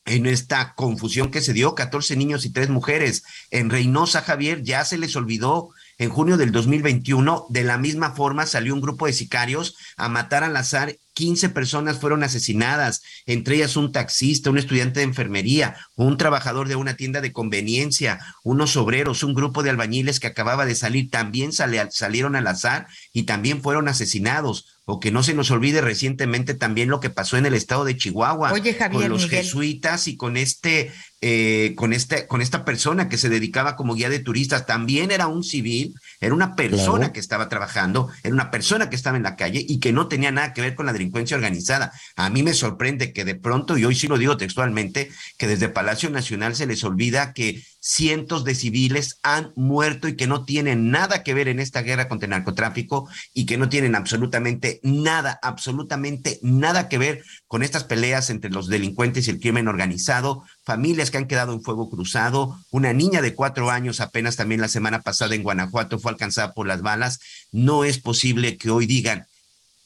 en 0.08 0.26
esta 0.26 0.74
confusión 0.74 1.30
que 1.30 1.42
se 1.42 1.54
dio, 1.54 1.76
14 1.76 2.16
niños 2.16 2.46
y 2.46 2.52
tres 2.52 2.70
mujeres. 2.70 3.24
En 3.52 3.70
Reynosa, 3.70 4.22
Javier, 4.22 4.64
ya 4.64 4.84
se 4.86 4.98
les 4.98 5.16
olvidó 5.16 5.70
en 6.00 6.10
junio 6.10 6.38
del 6.38 6.52
2021, 6.52 7.48
de 7.50 7.64
la 7.64 7.78
misma 7.78 8.12
forma 8.12 8.46
salió 8.46 8.74
un 8.74 8.82
grupo 8.82 9.08
de 9.08 9.14
sicarios 9.14 9.76
a 9.98 10.10
matar 10.10 10.44
al 10.44 10.56
azar 10.56 10.96
15 11.18 11.50
personas 11.50 11.98
fueron 11.98 12.22
asesinadas, 12.22 13.02
entre 13.26 13.56
ellas 13.56 13.76
un 13.76 13.92
taxista, 13.92 14.52
un 14.52 14.60
estudiante 14.60 15.00
de 15.00 15.06
enfermería, 15.06 15.76
un 15.96 16.16
trabajador 16.16 16.68
de 16.68 16.76
una 16.76 16.96
tienda 16.96 17.22
de 17.22 17.34
conveniencia, 17.34 18.20
unos 18.44 18.78
obreros, 18.78 19.24
un 19.24 19.34
grupo 19.34 19.64
de 19.64 19.72
albañiles 19.72 20.20
que 20.20 20.28
acababa 20.28 20.68
de 20.68 20.76
salir, 20.76 21.10
también 21.10 21.52
salieron 21.54 22.36
al 22.36 22.46
azar 22.46 22.86
y 23.14 23.24
también 23.24 23.64
fueron 23.64 23.88
asesinados. 23.88 24.77
O 24.90 25.02
que 25.02 25.12
no 25.12 25.22
se 25.22 25.34
nos 25.34 25.52
olvide 25.52 25.82
recientemente 25.82 26.54
también 26.54 26.88
lo 26.88 27.02
que 27.02 27.10
pasó 27.10 27.36
en 27.36 27.46
el 27.46 27.54
estado 27.54 27.84
de 27.84 27.98
Chihuahua 27.98 28.54
con 28.92 29.10
los 29.10 29.28
jesuitas 29.28 30.08
y 30.08 30.16
con 30.16 30.38
este 30.38 30.94
eh, 31.20 31.74
con, 31.76 31.94
este, 31.94 32.28
con 32.28 32.44
esta 32.44 32.64
persona 32.64 33.10
que 33.10 33.18
se 33.18 33.28
dedicaba 33.28 33.76
como 33.76 33.96
guía 33.96 34.08
de 34.08 34.20
turistas, 34.20 34.68
también 34.68 35.10
era 35.10 35.26
un 35.26 35.44
civil, 35.44 35.96
era 36.22 36.32
una 36.32 36.56
persona 36.56 37.12
que 37.12 37.20
estaba 37.20 37.50
trabajando, 37.50 38.10
era 38.22 38.36
una 38.36 38.52
persona 38.52 38.88
que 38.88 38.96
estaba 38.96 39.18
en 39.18 39.24
la 39.24 39.36
calle 39.36 39.66
y 39.68 39.80
que 39.80 39.92
no 39.92 40.08
tenía 40.08 40.32
nada 40.32 40.54
que 40.54 40.62
ver 40.62 40.76
con 40.76 40.86
la 40.86 40.94
delincuencia 40.94 41.36
organizada. 41.36 41.92
A 42.16 42.30
mí 42.30 42.44
me 42.44 42.54
sorprende 42.54 43.14
que 43.14 43.26
de 43.26 43.34
pronto, 43.34 43.80
y 43.80 43.86
hoy 43.86 43.96
sí 43.96 44.08
lo 44.08 44.20
digo 44.20 44.38
textualmente, 44.38 45.10
que 45.40 45.48
desde 45.48 45.70
Palacio 45.70 46.12
Nacional 46.12 46.56
se 46.56 46.68
les 46.68 46.84
olvida 46.84 47.34
que 47.34 47.64
cientos 47.88 48.44
de 48.44 48.54
civiles 48.54 49.18
han 49.24 49.54
muerto 49.56 50.10
y 50.10 50.18
que 50.18 50.28
no 50.28 50.44
tienen 50.44 50.92
nada 50.92 51.24
que 51.24 51.34
ver 51.34 51.48
en 51.48 51.62
esta 51.62 51.84
guerra 51.84 52.10
contra 52.10 52.26
el 52.26 52.32
narcotráfico 52.32 53.08
y 53.34 53.46
que 53.46 53.58
no 53.58 53.70
tienen 53.70 53.96
absolutamente 53.96 54.82
nada, 54.84 55.40
absolutamente 55.42 56.38
nada 56.42 56.90
que 56.90 56.98
ver 56.98 57.24
con 57.48 57.64
estas 57.64 57.86
peleas 57.86 58.30
entre 58.30 58.50
los 58.50 58.68
delincuentes 58.68 59.28
y 59.28 59.32
el 59.32 59.40
crimen 59.40 59.70
organizado, 59.70 60.44
familias 60.66 61.12
que 61.12 61.18
han 61.18 61.28
quedado 61.28 61.54
en 61.54 61.62
fuego 61.62 61.90
cruzado, 61.90 62.60
una 62.72 62.92
niña 62.92 63.22
de 63.22 63.34
cuatro 63.34 63.72
años 63.72 64.02
apenas 64.02 64.36
también 64.36 64.60
la 64.60 64.68
semana 64.68 65.00
pasada 65.00 65.34
en 65.36 65.44
Guanajuato 65.44 65.98
fue 65.98 66.12
alcanzada 66.12 66.54
por 66.54 66.68
las 66.68 66.82
balas. 66.82 67.22
No 67.54 67.86
es 67.86 68.00
posible 68.00 68.58
que 68.58 68.70
hoy 68.70 68.86
digan, 68.86 69.28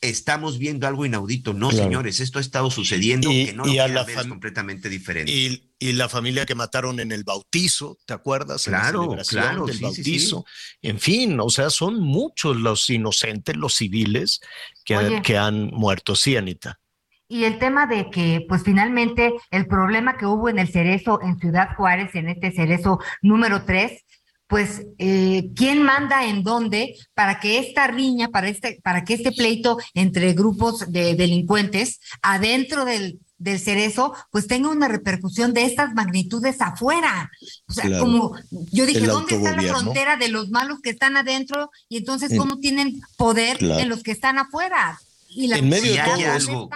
estamos 0.01 0.57
viendo 0.57 0.87
algo 0.87 1.05
inaudito. 1.05 1.53
No, 1.53 1.71
señores, 1.71 2.19
esto 2.19 2.39
ha 2.39 2.41
estado 2.41 2.71
sucediendo, 2.71 3.31
y, 3.31 3.47
que 3.47 3.53
no 3.53 3.65
lo 3.65 3.73
la 3.87 4.01
es 4.01 4.27
completamente 4.27 4.89
diferente. 4.89 5.31
Y, 5.31 5.67
la 5.93 6.07
familia 6.09 6.45
que 6.45 6.53
mataron 6.53 6.99
en 6.99 7.11
el 7.11 7.23
bautizo, 7.23 7.97
¿te 8.05 8.13
acuerdas? 8.13 8.65
Claro, 8.65 9.15
claro. 9.27 9.65
Del 9.65 9.79
bautizo. 9.79 10.45
En 10.81 10.99
fin, 10.99 11.39
o 11.39 11.49
sea, 11.49 11.71
son 11.71 11.99
muchos 11.99 12.55
los 12.57 12.87
inocentes, 12.91 13.55
los 13.55 13.73
civiles 13.73 14.41
que, 14.85 15.21
que 15.23 15.37
han 15.37 15.71
muerto. 15.71 16.15
Sí, 16.15 16.35
Anita. 16.35 16.79
Y 17.27 17.45
el 17.45 17.59
tema 17.59 17.87
de 17.87 18.09
que, 18.11 18.45
pues 18.47 18.61
finalmente, 18.61 19.33
el 19.51 19.65
problema 19.65 20.17
que 20.17 20.25
hubo 20.25 20.49
en 20.49 20.59
el 20.59 20.67
Cerezo, 20.67 21.19
en 21.23 21.39
Ciudad 21.39 21.69
Juárez, 21.77 22.13
en 22.13 22.27
este 22.27 22.51
Cerezo 22.51 22.99
número 23.21 23.63
3, 23.63 24.03
pues 24.51 24.81
eh, 24.97 25.49
quién 25.55 25.81
manda 25.81 26.25
en 26.25 26.43
dónde 26.43 26.95
para 27.13 27.39
que 27.39 27.57
esta 27.57 27.87
riña, 27.87 28.27
para 28.27 28.49
este, 28.49 28.81
para 28.83 29.05
que 29.05 29.13
este 29.13 29.31
pleito 29.31 29.77
entre 29.93 30.33
grupos 30.33 30.91
de 30.91 31.15
delincuentes 31.15 32.01
adentro 32.21 32.83
del, 32.83 33.21
del 33.37 33.61
cerezo, 33.61 34.13
pues 34.29 34.47
tenga 34.47 34.67
una 34.67 34.89
repercusión 34.89 35.53
de 35.53 35.63
estas 35.63 35.93
magnitudes 35.93 36.59
afuera. 36.59 37.31
O 37.69 37.71
sea, 37.71 37.97
como 37.97 38.35
yo 38.73 38.85
dije, 38.85 39.07
¿dónde 39.07 39.35
está 39.35 39.55
la 39.55 39.73
frontera 39.73 40.17
de 40.17 40.27
los 40.27 40.49
malos 40.49 40.81
que 40.83 40.89
están 40.89 41.15
adentro 41.15 41.71
y 41.87 41.99
entonces 41.99 42.37
cómo 42.37 42.59
tienen 42.59 42.99
poder 43.15 43.57
en 43.63 43.87
los 43.87 44.03
que 44.03 44.11
están 44.11 44.37
afuera? 44.37 44.99
Y 45.29 45.47
la 45.47 45.59
en 45.59 45.69
medio 45.69 45.93
de 45.93 46.01
algo, 46.01 46.69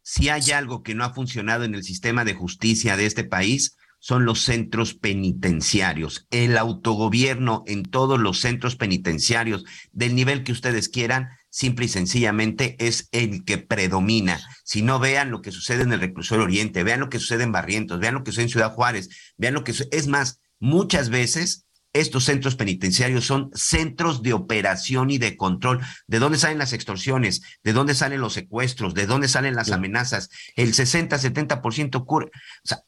si 0.00 0.30
hay 0.30 0.50
algo 0.52 0.82
que 0.82 0.94
no 0.94 1.04
ha 1.04 1.12
funcionado 1.12 1.64
en 1.64 1.74
el 1.74 1.84
sistema 1.84 2.24
de 2.24 2.32
justicia 2.32 2.96
de 2.96 3.04
este 3.04 3.24
país, 3.24 3.76
son 4.02 4.24
los 4.24 4.42
centros 4.42 4.94
penitenciarios. 4.94 6.26
El 6.30 6.58
autogobierno 6.58 7.62
en 7.68 7.84
todos 7.84 8.18
los 8.18 8.40
centros 8.40 8.74
penitenciarios 8.74 9.64
del 9.92 10.16
nivel 10.16 10.42
que 10.42 10.50
ustedes 10.50 10.88
quieran, 10.88 11.28
simple 11.50 11.84
y 11.84 11.88
sencillamente 11.88 12.74
es 12.80 13.08
el 13.12 13.44
que 13.44 13.58
predomina. 13.58 14.40
Si 14.64 14.82
no 14.82 14.98
vean 14.98 15.30
lo 15.30 15.40
que 15.40 15.52
sucede 15.52 15.84
en 15.84 15.92
el 15.92 16.00
reclusorio 16.00 16.42
oriente, 16.42 16.82
vean 16.82 16.98
lo 16.98 17.10
que 17.10 17.20
sucede 17.20 17.44
en 17.44 17.52
Barrientos, 17.52 18.00
vean 18.00 18.14
lo 18.14 18.24
que 18.24 18.32
sucede 18.32 18.46
en 18.46 18.50
Ciudad 18.50 18.72
Juárez, 18.72 19.08
vean 19.36 19.54
lo 19.54 19.62
que 19.62 19.72
es 19.92 20.06
más, 20.08 20.40
muchas 20.58 21.08
veces 21.08 21.66
estos 21.92 22.24
centros 22.24 22.56
penitenciarios 22.56 23.24
son 23.24 23.50
centros 23.54 24.22
de 24.22 24.32
operación 24.32 25.10
y 25.10 25.18
de 25.18 25.36
control. 25.36 25.80
¿De 26.08 26.18
dónde 26.18 26.38
salen 26.38 26.58
las 26.58 26.72
extorsiones? 26.72 27.42
¿De 27.62 27.72
dónde 27.72 27.94
salen 27.94 28.20
los 28.20 28.32
secuestros? 28.32 28.94
¿De 28.94 29.06
dónde 29.06 29.28
salen 29.28 29.54
las 29.54 29.70
amenazas? 29.70 30.28
El 30.56 30.72
60-70% 30.72 31.94
ocurre. 31.94 32.26
O 32.64 32.66
sea, 32.66 32.82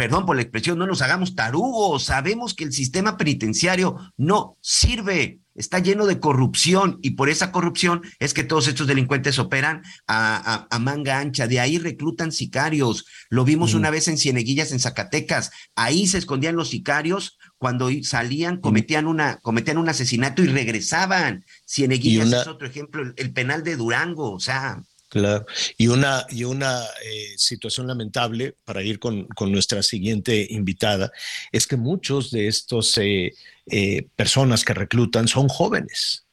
perdón 0.00 0.24
por 0.24 0.34
la 0.34 0.40
expresión, 0.40 0.78
no 0.78 0.86
nos 0.86 1.02
hagamos 1.02 1.34
tarugos, 1.34 2.04
sabemos 2.04 2.54
que 2.54 2.64
el 2.64 2.72
sistema 2.72 3.18
penitenciario 3.18 3.98
no 4.16 4.56
sirve, 4.62 5.40
está 5.54 5.78
lleno 5.78 6.06
de 6.06 6.18
corrupción 6.18 6.98
y 7.02 7.10
por 7.10 7.28
esa 7.28 7.52
corrupción 7.52 8.00
es 8.18 8.32
que 8.32 8.42
todos 8.42 8.66
estos 8.66 8.86
delincuentes 8.86 9.38
operan 9.38 9.82
a, 10.06 10.66
manga 10.80 11.18
ancha, 11.18 11.46
de 11.46 11.60
ahí 11.60 11.76
reclutan 11.76 12.32
sicarios, 12.32 13.04
lo 13.28 13.44
vimos 13.44 13.74
una 13.74 13.90
vez 13.90 14.08
en 14.08 14.16
Cieneguillas, 14.16 14.72
en 14.72 14.80
Zacatecas, 14.80 15.50
ahí 15.74 16.06
se 16.06 16.16
escondían 16.16 16.56
los 16.56 16.70
sicarios 16.70 17.36
cuando 17.58 17.90
salían 18.02 18.56
cometían 18.56 19.06
una 19.06 19.36
cometían 19.42 19.76
un 19.76 19.90
asesinato 19.90 20.42
y 20.42 20.46
regresaban. 20.46 21.44
Cieneguillas 21.68 22.32
es 22.32 22.46
otro 22.46 22.66
ejemplo, 22.66 23.02
el, 23.14 23.32
penal 23.34 23.62
de 23.64 23.76
Durango, 23.76 24.32
o 24.32 24.40
sea. 24.40 24.82
Claro, 25.10 25.44
y 25.76 25.88
una, 25.88 26.24
y 26.30 26.44
una 26.44 26.84
eh, 27.04 27.34
situación 27.36 27.88
lamentable, 27.88 28.54
para 28.64 28.80
ir 28.80 29.00
con, 29.00 29.26
con, 29.26 29.50
nuestra 29.50 29.82
siguiente 29.82 30.46
invitada, 30.50 31.10
es 31.50 31.66
que 31.66 31.76
muchos 31.76 32.30
de 32.30 32.46
estos 32.46 32.96
eh, 32.96 33.34
eh, 33.66 34.06
personas 34.14 34.64
que 34.64 34.72
reclutan 34.72 35.26
son 35.26 35.48
jóvenes. 35.48 36.26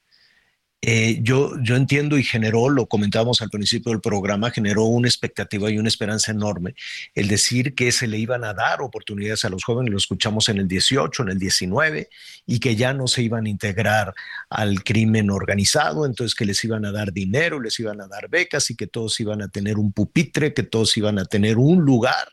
Eh, 0.81 1.19
yo, 1.23 1.53
yo 1.63 1.75
entiendo 1.75 2.19
y 2.19 2.23
generó, 2.23 2.69
lo 2.69 2.85
comentábamos 2.85 3.41
al 3.41 3.49
principio 3.49 3.91
del 3.91 3.99
programa, 3.99 4.51
generó 4.51 4.83
una 4.83 5.07
expectativa 5.07 5.71
y 5.71 5.79
una 5.79 5.87
esperanza 5.87 6.31
enorme. 6.31 6.75
El 7.15 7.27
decir 7.27 7.73
que 7.73 7.91
se 7.91 8.05
le 8.07 8.19
iban 8.19 8.43
a 8.43 8.53
dar 8.53 8.81
oportunidades 8.81 9.43
a 9.43 9.49
los 9.49 9.63
jóvenes, 9.63 9.91
lo 9.91 9.97
escuchamos 9.97 10.49
en 10.49 10.59
el 10.59 10.67
18, 10.67 11.23
en 11.23 11.29
el 11.29 11.39
19, 11.39 12.09
y 12.45 12.59
que 12.59 12.75
ya 12.75 12.93
no 12.93 13.07
se 13.07 13.23
iban 13.23 13.47
a 13.47 13.49
integrar 13.49 14.13
al 14.49 14.83
crimen 14.83 15.31
organizado, 15.31 16.05
entonces 16.05 16.35
que 16.35 16.45
les 16.45 16.63
iban 16.63 16.85
a 16.85 16.91
dar 16.91 17.11
dinero, 17.11 17.59
les 17.59 17.79
iban 17.79 17.99
a 17.99 18.07
dar 18.07 18.29
becas 18.29 18.69
y 18.69 18.75
que 18.75 18.85
todos 18.85 19.19
iban 19.19 19.41
a 19.41 19.47
tener 19.47 19.77
un 19.77 19.91
pupitre, 19.91 20.53
que 20.53 20.63
todos 20.63 20.95
iban 20.95 21.17
a 21.17 21.25
tener 21.25 21.57
un 21.57 21.83
lugar 21.85 22.29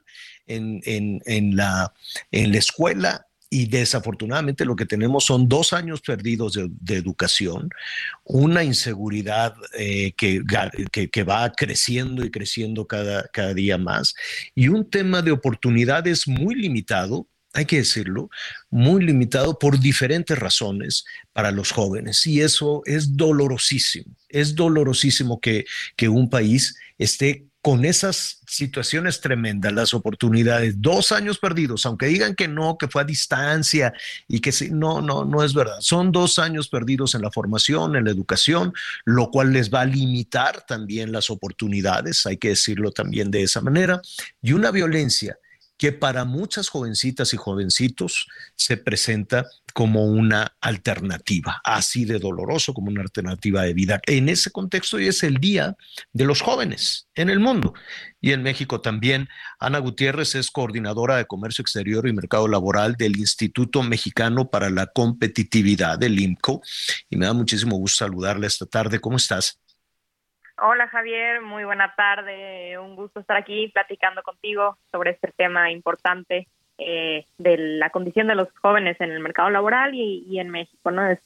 en, 0.47 0.83
en, 0.85 1.57
la, 1.57 1.95
en 2.31 2.53
la 2.53 2.59
escuela 2.59 3.27
y 3.51 3.67
desafortunadamente 3.67 4.65
lo 4.65 4.77
que 4.77 4.87
tenemos 4.87 5.25
son 5.25 5.49
dos 5.49 5.73
años 5.73 6.01
perdidos 6.01 6.55
de, 6.55 6.97
educación, 6.97 7.69
una 8.25 8.65
inseguridad 8.65 9.55
eh, 9.79 10.13
que, 10.17 10.43
que, 11.11 11.23
va 11.23 11.53
creciendo 11.53 12.25
y 12.25 12.31
creciendo 12.31 12.87
cada, 12.87 13.29
cada 13.29 13.55
día 13.55 13.79
más 13.79 14.15
y 14.55 14.69
un 14.69 14.89
tema 14.89 15.23
de 15.23 15.33
oportunidades 15.33 16.27
muy 16.27 16.55
limitado 16.55 17.29
hay 17.55 17.67
que 17.67 17.77
decirlo, 17.77 18.31
muy 18.69 19.05
limitado 19.05 19.59
por 19.61 19.79
diferentes 19.79 20.37
razones 20.37 21.05
para 21.33 21.53
los 21.53 21.71
jóvenes. 21.71 22.27
Y 22.27 22.41
eso 22.41 22.83
es 22.85 23.17
dolorosísimo. 23.17 24.13
Es 24.29 24.57
dolorosísimo 24.57 25.41
que, 25.41 25.65
que 25.95 26.09
un 26.09 26.29
país 26.29 26.77
esté 26.99 27.47
con 27.65 27.87
esas 27.87 28.43
situaciones 28.47 29.23
tremendas, 29.23 29.73
las 29.73 29.95
oportunidades, 29.95 30.83
dos 30.83 31.13
años 31.13 31.39
perdidos, 31.39 31.87
aunque 31.87 32.05
digan 32.05 32.35
que 32.35 32.47
no, 32.47 32.77
que 32.77 32.89
fue 32.89 33.01
a 33.01 33.07
distancia 33.07 33.95
y 34.29 34.41
que 34.41 34.53
sí, 34.53 34.69
no, 34.71 35.01
no, 35.01 35.25
no 35.25 35.43
es 35.43 35.55
verdad. 35.55 35.79
Son 35.81 36.13
dos 36.13 36.39
años 36.39 36.69
perdidos 36.69 37.15
en 37.15 37.23
la 37.23 37.31
formación, 37.31 37.97
en 37.97 38.05
la 38.05 38.11
educación, 38.11 38.75
lo 39.07 39.31
cual 39.31 39.55
les 39.55 39.73
va 39.73 39.81
a 39.81 39.87
limitar 39.87 40.67
también 40.67 41.11
las 41.11 41.31
oportunidades, 41.31 42.27
hay 42.27 42.37
que 42.37 42.49
decirlo 42.49 42.91
también 42.91 43.31
de 43.31 43.45
esa 43.45 43.63
manera, 43.63 44.03
y 44.43 44.53
una 44.53 44.71
violencia 44.71 45.39
que 45.85 45.93
para 45.93 46.25
muchas 46.25 46.71
jovencitas 46.71 47.35
y 47.35 47.37
jovencitos 47.37 48.27
se 48.57 48.79
presenta 48.79 49.45
como 49.75 50.07
una 50.07 50.57
alternativa, 50.63 51.61
así 51.63 52.07
de 52.07 52.19
doloroso 52.19 52.73
como 52.73 52.89
una 52.89 53.03
alternativa 53.03 53.65
de 53.65 53.75
vida. 53.75 54.01
En 54.07 54.31
ese 54.31 54.51
contexto 54.51 54.97
hoy 54.97 55.09
es 55.09 55.23
el 55.23 55.37
Día 55.37 55.77
de 56.15 56.25
los 56.25 56.41
Jóvenes 56.41 57.09
en 57.15 57.29
el 57.29 57.39
mundo 57.39 57.75
y 58.19 58.33
en 58.33 58.43
México 58.43 58.81
también. 58.81 59.29
Ana 59.61 59.79
Gutiérrez 59.79 60.35
es 60.37 60.51
coordinadora 60.51 61.19
de 61.19 61.27
Comercio 61.27 61.61
Exterior 61.61 62.09
y 62.09 62.15
Mercado 62.15 62.49
Laboral 62.49 62.95
del 62.95 63.19
Instituto 63.19 63.83
Mexicano 63.83 64.49
para 64.49 64.71
la 64.71 64.87
Competitividad, 64.87 65.99
del 65.99 66.19
IMCO, 66.19 66.63
y 67.11 67.19
me 67.19 67.27
da 67.27 67.35
muchísimo 67.35 67.77
gusto 67.77 68.07
saludarle 68.07 68.47
esta 68.47 68.65
tarde. 68.65 69.01
¿Cómo 69.01 69.19
estás? 69.19 69.61
Hola 70.67 70.89
Javier, 70.89 71.43
muy 71.43 71.65
buena 71.65 71.95
tarde. 71.95 72.79
Un 72.79 72.97
gusto 72.97 73.21
estar 73.21 73.37
aquí 73.37 73.69
platicando 73.69 74.23
contigo 74.23 74.79
sobre 74.91 75.11
este 75.11 75.31
tema 75.37 75.71
importante 75.71 76.49
eh, 76.79 77.27
de 77.37 77.59
la 77.59 77.91
condición 77.91 78.29
de 78.29 78.35
los 78.35 78.49
jóvenes 78.63 78.99
en 79.01 79.13
el 79.13 79.21
mercado 79.21 79.51
laboral 79.51 79.95
y, 79.95 80.39
en 80.39 80.49
México, 80.49 80.91
¿no? 80.91 81.07
Es, 81.07 81.19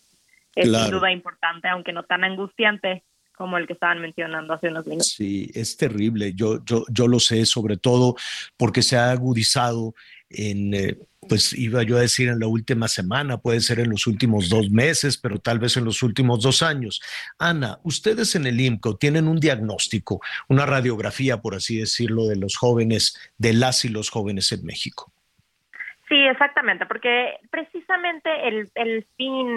sin 0.57 0.91
duda 0.91 1.12
importante, 1.12 1.68
aunque 1.68 1.93
no 1.93 2.03
tan 2.03 2.24
angustiante 2.24 3.05
como 3.36 3.59
el 3.59 3.68
que 3.68 3.74
estaban 3.74 4.01
mencionando 4.01 4.55
hace 4.55 4.70
unos 4.70 4.89
minutos. 4.89 5.12
Sí, 5.12 5.49
es 5.55 5.76
terrible. 5.76 6.32
Yo, 6.34 6.64
yo, 6.64 6.82
yo 6.91 7.07
lo 7.07 7.20
sé, 7.20 7.47
sobre 7.47 7.76
todo 7.76 8.16
porque 8.57 8.82
se 8.82 8.97
ha 8.97 9.12
agudizado 9.12 9.95
en, 10.30 10.74
eh, 10.74 10.99
pues 11.29 11.53
iba 11.53 11.83
yo 11.83 11.97
a 11.97 12.01
decir 12.01 12.29
en 12.29 12.41
la 12.41 12.47
última 12.47 12.89
semana, 12.89 13.39
puede 13.39 13.61
ser 13.61 13.81
en 13.81 13.91
los 13.91 14.07
últimos 14.07 14.49
dos 14.49 14.70
meses, 14.70 15.18
pero 15.18 15.39
tal 15.39 15.59
vez 15.59 15.76
en 15.76 15.85
los 15.85 16.03
últimos 16.03 16.43
dos 16.43 16.62
años. 16.62 17.01
Ana, 17.39 17.79
ustedes 17.83 18.35
en 18.35 18.47
el 18.47 18.61
IMCO 18.61 18.97
tienen 18.97 19.29
un 19.29 19.39
diagnóstico, 19.39 20.20
una 20.49 20.66
radiografía, 20.66 21.41
por 21.41 21.55
así 21.55 21.79
decirlo, 21.79 22.26
de 22.26 22.37
los 22.37 22.57
jóvenes, 22.57 23.33
de 23.39 23.53
las 23.53 23.85
y 23.85 23.89
los 23.89 24.11
jóvenes 24.11 24.51
en 24.53 24.64
México. 24.64 25.12
Sí, 26.09 26.16
exactamente, 26.16 26.87
porque 26.87 27.35
precisamente 27.51 28.49
el, 28.49 28.70
el 28.74 29.07
fin 29.16 29.57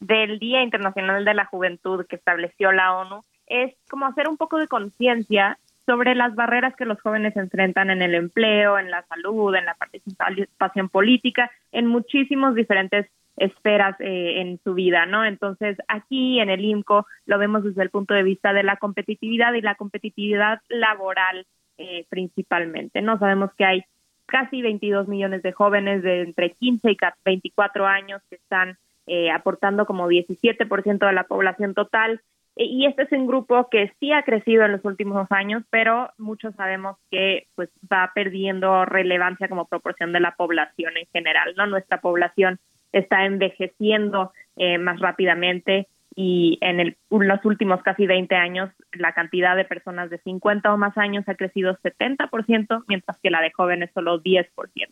del 0.00 0.38
Día 0.38 0.62
Internacional 0.62 1.24
de 1.24 1.34
la 1.34 1.44
Juventud 1.44 2.06
que 2.06 2.16
estableció 2.16 2.72
la 2.72 2.94
ONU 2.94 3.22
es 3.46 3.74
como 3.90 4.06
hacer 4.06 4.28
un 4.28 4.38
poco 4.38 4.58
de 4.58 4.68
conciencia 4.68 5.58
sobre 5.86 6.14
las 6.14 6.34
barreras 6.34 6.74
que 6.76 6.84
los 6.84 7.00
jóvenes 7.00 7.36
enfrentan 7.36 7.90
en 7.90 8.02
el 8.02 8.14
empleo, 8.14 8.78
en 8.78 8.90
la 8.90 9.04
salud, 9.06 9.54
en 9.54 9.64
la 9.64 9.74
participación 9.74 10.88
política, 10.88 11.50
en 11.72 11.86
muchísimos 11.86 12.54
diferentes 12.54 13.06
esferas 13.36 13.96
eh, 14.00 14.40
en 14.40 14.60
su 14.62 14.74
vida, 14.74 15.06
¿no? 15.06 15.24
Entonces, 15.24 15.78
aquí 15.88 16.40
en 16.40 16.50
el 16.50 16.64
IMCO 16.64 17.06
lo 17.26 17.38
vemos 17.38 17.64
desde 17.64 17.82
el 17.82 17.90
punto 17.90 18.14
de 18.14 18.22
vista 18.22 18.52
de 18.52 18.62
la 18.62 18.76
competitividad 18.76 19.54
y 19.54 19.62
la 19.62 19.76
competitividad 19.76 20.60
laboral 20.68 21.46
eh, 21.78 22.04
principalmente, 22.10 23.00
¿no? 23.00 23.18
Sabemos 23.18 23.50
que 23.56 23.64
hay 23.64 23.84
casi 24.26 24.60
22 24.60 25.08
millones 25.08 25.42
de 25.42 25.52
jóvenes 25.52 26.02
de 26.02 26.22
entre 26.22 26.50
15 26.50 26.90
y 26.90 26.98
24 27.24 27.86
años 27.86 28.22
que 28.28 28.36
están 28.36 28.76
eh, 29.06 29.30
aportando 29.30 29.86
como 29.86 30.08
17% 30.08 31.06
de 31.06 31.12
la 31.12 31.24
población 31.24 31.74
total 31.74 32.20
y 32.64 32.86
este 32.86 33.02
es 33.02 33.12
un 33.12 33.26
grupo 33.26 33.68
que 33.70 33.92
sí 33.98 34.12
ha 34.12 34.22
crecido 34.22 34.64
en 34.64 34.72
los 34.72 34.84
últimos 34.84 35.26
años, 35.30 35.62
pero 35.70 36.10
muchos 36.18 36.54
sabemos 36.56 36.96
que 37.10 37.46
pues 37.54 37.70
va 37.90 38.12
perdiendo 38.14 38.84
relevancia 38.84 39.48
como 39.48 39.66
proporción 39.66 40.12
de 40.12 40.20
la 40.20 40.34
población 40.36 40.96
en 40.96 41.06
general, 41.12 41.54
¿no? 41.56 41.66
Nuestra 41.66 42.00
población 42.00 42.58
está 42.92 43.24
envejeciendo 43.24 44.32
eh, 44.56 44.78
más 44.78 45.00
rápidamente 45.00 45.88
y 46.14 46.58
en 46.60 46.80
el, 46.80 46.96
los 47.08 47.44
últimos 47.44 47.82
casi 47.82 48.06
20 48.06 48.34
años 48.34 48.70
la 48.92 49.12
cantidad 49.12 49.56
de 49.56 49.64
personas 49.64 50.10
de 50.10 50.18
50 50.18 50.74
o 50.74 50.76
más 50.76 50.98
años 50.98 51.24
ha 51.28 51.36
crecido 51.36 51.78
70%, 51.78 52.84
mientras 52.88 53.18
que 53.22 53.30
la 53.30 53.40
de 53.40 53.52
jóvenes 53.52 53.90
solo 53.94 54.22
10%. 54.22 54.46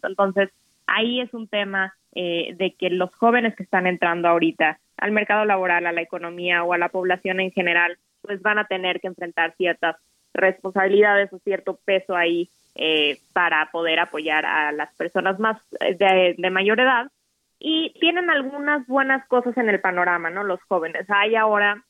Entonces, 0.05 0.51
ahí 0.89 1.21
es 1.21 1.33
un 1.33 1.47
tema 1.47 1.95
eh, 2.15 2.55
de 2.57 2.75
que 2.75 2.91
los 2.91 3.15
jóvenes 3.15 3.55
que 3.55 3.63
están 3.63 3.87
entrando 3.87 4.27
ahorita 4.29 4.81
al 4.97 5.13
mercado 5.13 5.45
laboral, 5.45 5.87
a 5.87 5.93
la 5.93 6.03
economía 6.03 6.65
o 6.65 6.73
a 6.73 6.79
la 6.79 6.89
población 6.89 7.39
en 7.39 7.53
general, 7.53 7.99
pues 8.23 8.43
van 8.43 8.59
a 8.59 8.67
tener 8.67 9.01
que 9.01 9.07
enfrentar 9.07 9.55
ciertas 9.57 9.97
responsabilidades 10.35 11.33
o 11.33 11.39
cierto 11.39 11.79
peso 11.85 12.17
ahí 12.17 12.51
eh, 12.75 13.19
para 13.33 13.71
poder 13.71 14.01
apoyar 14.01 14.45
a 14.47 14.73
las 14.73 14.93
personas 14.97 15.39
más 15.39 15.61
de, 15.81 16.35
de, 16.37 16.51
mayor 16.51 16.81
edad 16.81 17.11
y 17.59 17.93
tienen 18.01 18.31
algunas 18.31 18.87
buenas 18.87 19.27
cosas 19.29 19.57
en 19.57 19.69
el 19.69 19.81
panorama, 19.81 20.31
¿no? 20.31 20.45
Los 20.45 20.63
jóvenes. 20.63 21.07
Hay 21.09 21.35
ahora 21.37 21.85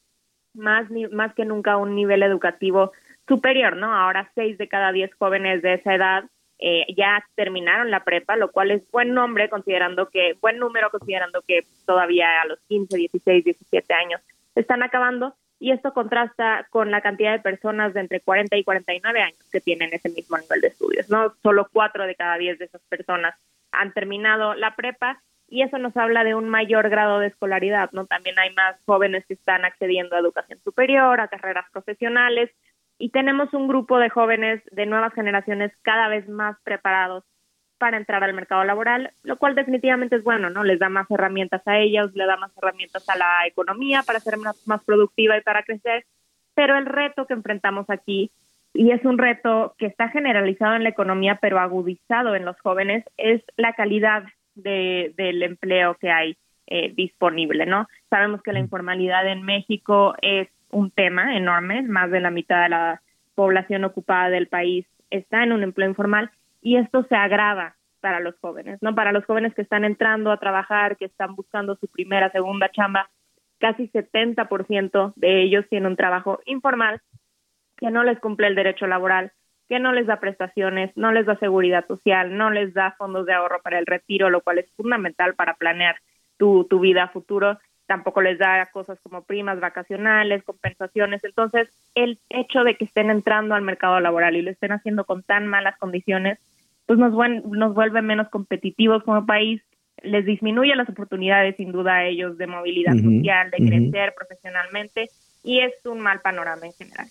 más, 0.55 0.87
más 1.13 1.35
que 1.35 1.45
nunca 1.45 1.77
un 1.77 1.95
nivel 1.95 2.23
educativo 2.23 2.93
superior, 3.27 3.77
¿no? 3.77 3.95
Ahora 3.95 4.31
seis 4.35 4.59
de 4.59 4.69
cada 4.69 4.93
diez 4.93 5.11
jóvenes 5.19 5.63
de 5.63 5.75
esa 5.75 5.95
edad 5.95 6.25
eh, 6.59 6.87
ya 6.97 7.25
terminaron 7.37 7.91
la 7.91 8.05
prepa, 8.05 8.37
lo 8.37 8.51
cual 8.51 8.71
es 8.71 8.83
buen 8.91 9.15
nombre 9.15 9.49
considerando 9.49 10.09
que, 10.09 10.37
buen 10.41 10.59
número 10.59 10.91
considerando 10.91 11.43
que 11.43 11.61
todavía 11.87 12.43
a 12.43 12.47
los 12.47 12.59
15, 12.69 12.97
16, 12.97 13.45
17 13.45 13.95
años 13.95 14.21
están 14.55 14.83
acabando 14.83 15.35
y 15.61 15.73
esto 15.73 15.93
contrasta 15.93 16.67
con 16.71 16.91
la 16.91 17.01
cantidad 17.01 17.33
de 17.33 17.41
personas 17.41 17.95
de 17.95 18.01
entre 18.01 18.21
40 18.21 18.57
y 18.57 18.65
49 18.65 19.21
años 19.21 19.39
que 19.51 19.61
tienen 19.61 19.91
ese 19.93 20.09
mismo 20.09 20.39
nivel 20.39 20.61
de 20.61 20.69
estudios, 20.69 21.09
¿no? 21.11 21.35
Solo 21.43 21.69
cuatro 21.73 22.07
de 22.07 22.15
cada 22.15 22.39
diez 22.39 22.59
de 22.59 22.67
esas 22.67 22.83
personas 22.83 23.35
han 23.73 23.93
terminado 23.93 24.55
la 24.55 24.77
prepa 24.77 25.21
y 25.49 25.63
eso 25.63 25.79
nos 25.79 25.97
habla 25.97 26.25
de 26.25 26.35
un 26.35 26.49
mayor 26.49 26.91
grado 26.91 27.21
de 27.21 27.29
escolaridad, 27.29 27.91
¿no? 27.93 28.07
También 28.07 28.39
hay 28.39 28.53
más 28.55 28.77
jóvenes 28.85 29.25
que 29.27 29.35
están 29.35 29.65
accediendo 29.65 30.15
a 30.15 30.21
educación 30.21 30.59
superior, 30.61 31.21
a 31.21 31.29
carreras 31.29 31.67
profesionales, 31.73 32.51
y 32.99 33.11
tenemos 33.11 33.53
un 33.55 33.69
grupo 33.69 33.99
de 33.99 34.11
jóvenes 34.11 34.63
de 34.73 34.87
nuevas 34.87 35.15
generaciones 35.15 35.73
cada 35.83 36.09
vez 36.09 36.29
más 36.29 36.57
preparados 36.65 37.25
para 37.79 37.97
entrar 37.97 38.25
al 38.25 38.35
mercado 38.35 38.65
laboral, 38.65 39.13
lo 39.23 39.37
cual 39.39 39.55
definitivamente 39.55 40.17
es 40.17 40.25
bueno, 40.25 40.51
¿no? 40.51 40.65
Les 40.65 40.81
da 40.81 40.89
más 40.89 41.09
herramientas 41.11 41.63
a 41.67 41.79
ellos, 41.79 42.13
le 42.15 42.27
da 42.27 42.37
más 42.37 42.51
herramientas 42.57 43.09
a 43.09 43.17
la 43.17 43.47
economía 43.47 44.03
para 44.03 44.19
ser 44.19 44.37
más, 44.37 44.67
más 44.67 44.83
productiva 44.83 45.39
y 45.39 45.43
para 45.43 45.63
crecer, 45.63 46.05
pero 46.55 46.77
el 46.77 46.87
reto 46.87 47.27
que 47.27 47.35
enfrentamos 47.35 47.89
aquí, 47.89 48.33
y 48.75 48.91
es 48.91 49.05
un 49.05 49.17
reto 49.17 49.75
que 49.79 49.87
está 49.87 50.09
generalizado 50.09 50.75
en 50.75 50.83
la 50.83 50.89
economía, 50.89 51.39
pero 51.41 51.61
agudizado 51.61 52.35
en 52.35 52.45
los 52.45 52.59
jóvenes, 52.61 53.05
es 53.17 53.43
la 53.57 53.75
calidad 53.75 54.25
de, 54.57 55.15
del 55.17 55.43
empleo 55.45 55.95
que 55.95 56.11
hay 56.11 56.37
eh, 56.67 56.93
disponible, 56.95 57.65
¿no? 57.65 57.89
Sabemos 58.11 58.43
que 58.43 58.53
la 58.53 58.59
informalidad 58.59 59.27
en 59.29 59.43
México 59.43 60.15
es 60.21 60.49
un 60.71 60.91
tema 60.91 61.37
enorme, 61.37 61.83
más 61.83 62.11
de 62.11 62.21
la 62.21 62.31
mitad 62.31 62.63
de 62.63 62.69
la 62.71 63.03
población 63.35 63.85
ocupada 63.85 64.31
del 64.31 64.49
país 64.49 64.87
está 65.11 65.43
en 65.43 65.53
un 65.53 65.63
empleo 65.63 65.89
informal 65.89 66.31
y 66.61 66.77
esto 66.77 67.05
se 67.05 67.15
agrava 67.15 67.77
para 68.01 68.21
los 68.21 68.39
jóvenes, 68.41 68.79
¿no? 68.81 68.95
Para 68.95 69.13
los 69.13 69.25
jóvenes 69.25 69.55
que 69.55 69.63
están 69.63 69.85
entrando 69.85 70.31
a 70.31 70.39
trabajar, 70.39 70.97
que 70.97 71.07
están 71.07 71.35
buscando 71.35 71.77
su 71.77 71.89
primera, 71.89 72.31
segunda 72.31 72.71
chamba, 72.71 73.11
casi 73.59 73.89
70% 73.89 75.13
de 75.17 75.43
ellos 75.43 75.67
tienen 75.69 75.91
un 75.91 75.97
trabajo 75.97 76.41
informal 76.47 77.01
que 77.77 77.91
no 77.91 78.05
les 78.05 78.19
cumple 78.21 78.49
el 78.49 78.55
derecho 78.55 78.87
laboral, 78.87 79.33
que 79.69 79.79
no 79.79 79.93
les 79.93 80.07
da 80.07 80.21
prestaciones, 80.21 80.91
no 80.97 81.13
les 81.13 81.27
da 81.27 81.39
seguridad 81.39 81.87
social, 81.87 82.37
no 82.37 82.51
les 82.51 82.73
da 82.75 82.95
fondos 82.99 83.27
de 83.27 83.35
ahorro 83.35 83.61
para 83.63 83.79
el 83.79 83.87
retiro, 83.87 84.31
lo 84.31 84.41
cual 84.41 84.59
es 84.59 84.71
fundamental 84.77 85.35
para 85.35 85.55
planear 85.55 85.97
tu, 86.39 86.65
tu 86.65 86.81
vida 86.81 87.09
futuro. 87.09 87.59
Tampoco 87.89 88.21
les 88.23 88.39
da 88.39 88.65
cosas 88.67 89.01
como 89.03 89.25
primas 89.25 89.59
vacacionales, 89.59 90.45
compensaciones. 90.45 91.25
Entonces, 91.25 91.69
el 91.97 92.21
hecho 92.29 92.63
de 92.63 92.77
que 92.77 92.85
estén 92.85 93.11
entrando 93.11 93.57
al 93.57 93.63
mercado 93.63 93.99
laboral 93.99 94.37
y 94.37 94.43
lo 94.43 94.51
estén 94.51 94.73
haciendo 94.73 95.05
con 95.05 95.25
tan 95.25 95.49
malas 95.49 95.77
condiciones, 95.79 96.39
pues 96.87 96.99
nos, 96.99 97.13
nos 97.45 97.75
vuelve 97.75 98.03
menos 98.03 98.29
competitivos 98.29 99.03
como 99.03 99.27
país, 99.27 99.63
les 100.03 100.25
disminuye 100.25 100.77
las 100.77 100.89
oportunidades 100.89 101.57
sin 101.57 101.73
duda 101.73 101.97
a 101.97 102.07
ellos 102.07 102.39
de 102.39 102.47
movilidad 102.47 102.95
social, 102.95 103.51
de 103.51 103.57
crecer 103.57 104.15
profesionalmente 104.17 105.09
y 105.43 105.61
es 105.61 105.73
un 105.85 106.01
mal 106.01 106.21
panorama 106.21 106.67
en 106.67 106.73
general. 106.73 107.09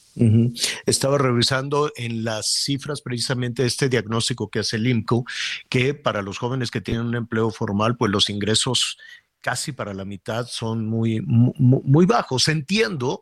Estaba 0.86 1.18
revisando 1.18 1.92
en 1.96 2.24
las 2.24 2.48
cifras 2.48 3.02
precisamente 3.02 3.66
este 3.66 3.90
diagnóstico 3.90 4.50
que 4.50 4.60
hace 4.60 4.78
el 4.78 4.88
IMCO, 4.88 5.26
que 5.70 5.94
para 5.94 6.22
los 6.22 6.38
jóvenes 6.38 6.70
que 6.70 6.82
tienen 6.82 7.06
un 7.06 7.16
empleo 7.16 7.50
formal, 7.50 7.98
pues 7.98 8.12
los 8.12 8.30
ingresos 8.30 8.98
casi 9.42 9.72
para 9.72 9.94
la 9.94 10.06
mitad 10.06 10.46
son 10.48 10.86
muy, 10.88 11.22
muy, 11.22 12.06
bajos. 12.06 12.48
Entiendo, 12.48 13.22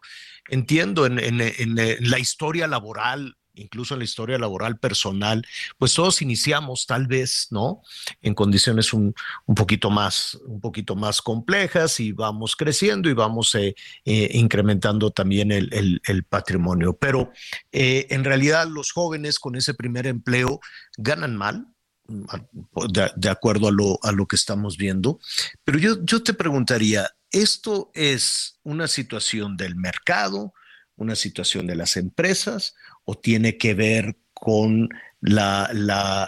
entiendo 0.49 1.05
en, 1.05 1.20
en 1.20 1.76
la 2.09 2.20
historia 2.20 2.68
laboral 2.68 3.36
incluso 3.55 3.93
en 3.93 3.99
la 3.99 4.05
historia 4.05 4.38
laboral 4.38 4.78
personal, 4.78 5.45
pues 5.78 5.93
todos 5.93 6.22
iniciamos 6.22 6.86
tal 6.86 7.07
vez, 7.07 7.47
¿no? 7.51 7.82
En 8.22 8.34
condiciones 8.34 8.93
un, 8.93 9.13
poquito, 9.55 9.89
más, 9.89 10.36
un 10.45 10.61
poquito 10.61 10.95
más 10.95 11.22
complejas 11.22 11.99
y 11.99 12.11
vamos 12.11 12.55
creciendo 12.55 13.09
y 13.09 13.13
vamos 13.13 13.55
eh, 13.55 13.76
eh, 14.03 14.30
incrementando 14.34 15.11
también 15.11 15.51
el, 15.51 16.01
patrimonio. 16.30 16.97
Pero 16.97 17.32
eh, 17.72 18.07
en 18.09 18.24
realidad 18.24 18.68
los 18.68 18.91
jóvenes 18.91 19.39
con 19.39 19.55
ese 19.55 19.74
primer 19.74 20.07
empleo 20.07 20.59
ganan 20.97 21.36
mal, 21.36 21.68
de, 22.08 23.30
acuerdo 23.30 23.68
a 23.68 23.72
lo, 23.72 23.99
a 24.03 24.12
lo 24.12 24.26
que 24.26 24.36
estamos 24.36 24.78
viendo. 24.78 25.20
Pero 25.64 25.80
yo, 25.80 26.03
yo 26.03 26.24
te 26.24 26.34
preguntaría, 26.34 27.10
¿esto 27.32 27.91
es 27.93 28.60
una 28.64 28.88
situación 28.88 29.58
del 29.58 29.76
mercado, 29.76 30.53
una 30.95 31.16
situación 31.16 31.68
de 31.68 31.76
las 31.76 31.97
empresas 31.97 32.76
o 33.03 33.16
tiene 33.16 33.58
que 33.58 33.74
ver 33.74 34.16
con 34.34 34.89
la, 35.22 35.70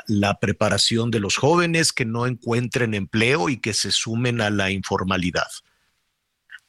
la, 0.08 0.38
preparación 0.40 1.12
de 1.12 1.20
los 1.20 1.38
jóvenes 1.38 1.94
que 1.94 2.06
no 2.06 2.26
encuentren 2.26 2.94
empleo 2.94 3.50
y 3.50 3.60
que 3.60 3.74
se 3.74 3.92
sumen 3.92 4.42
a 4.42 4.50
la 4.50 4.72
informalidad? 4.72 5.48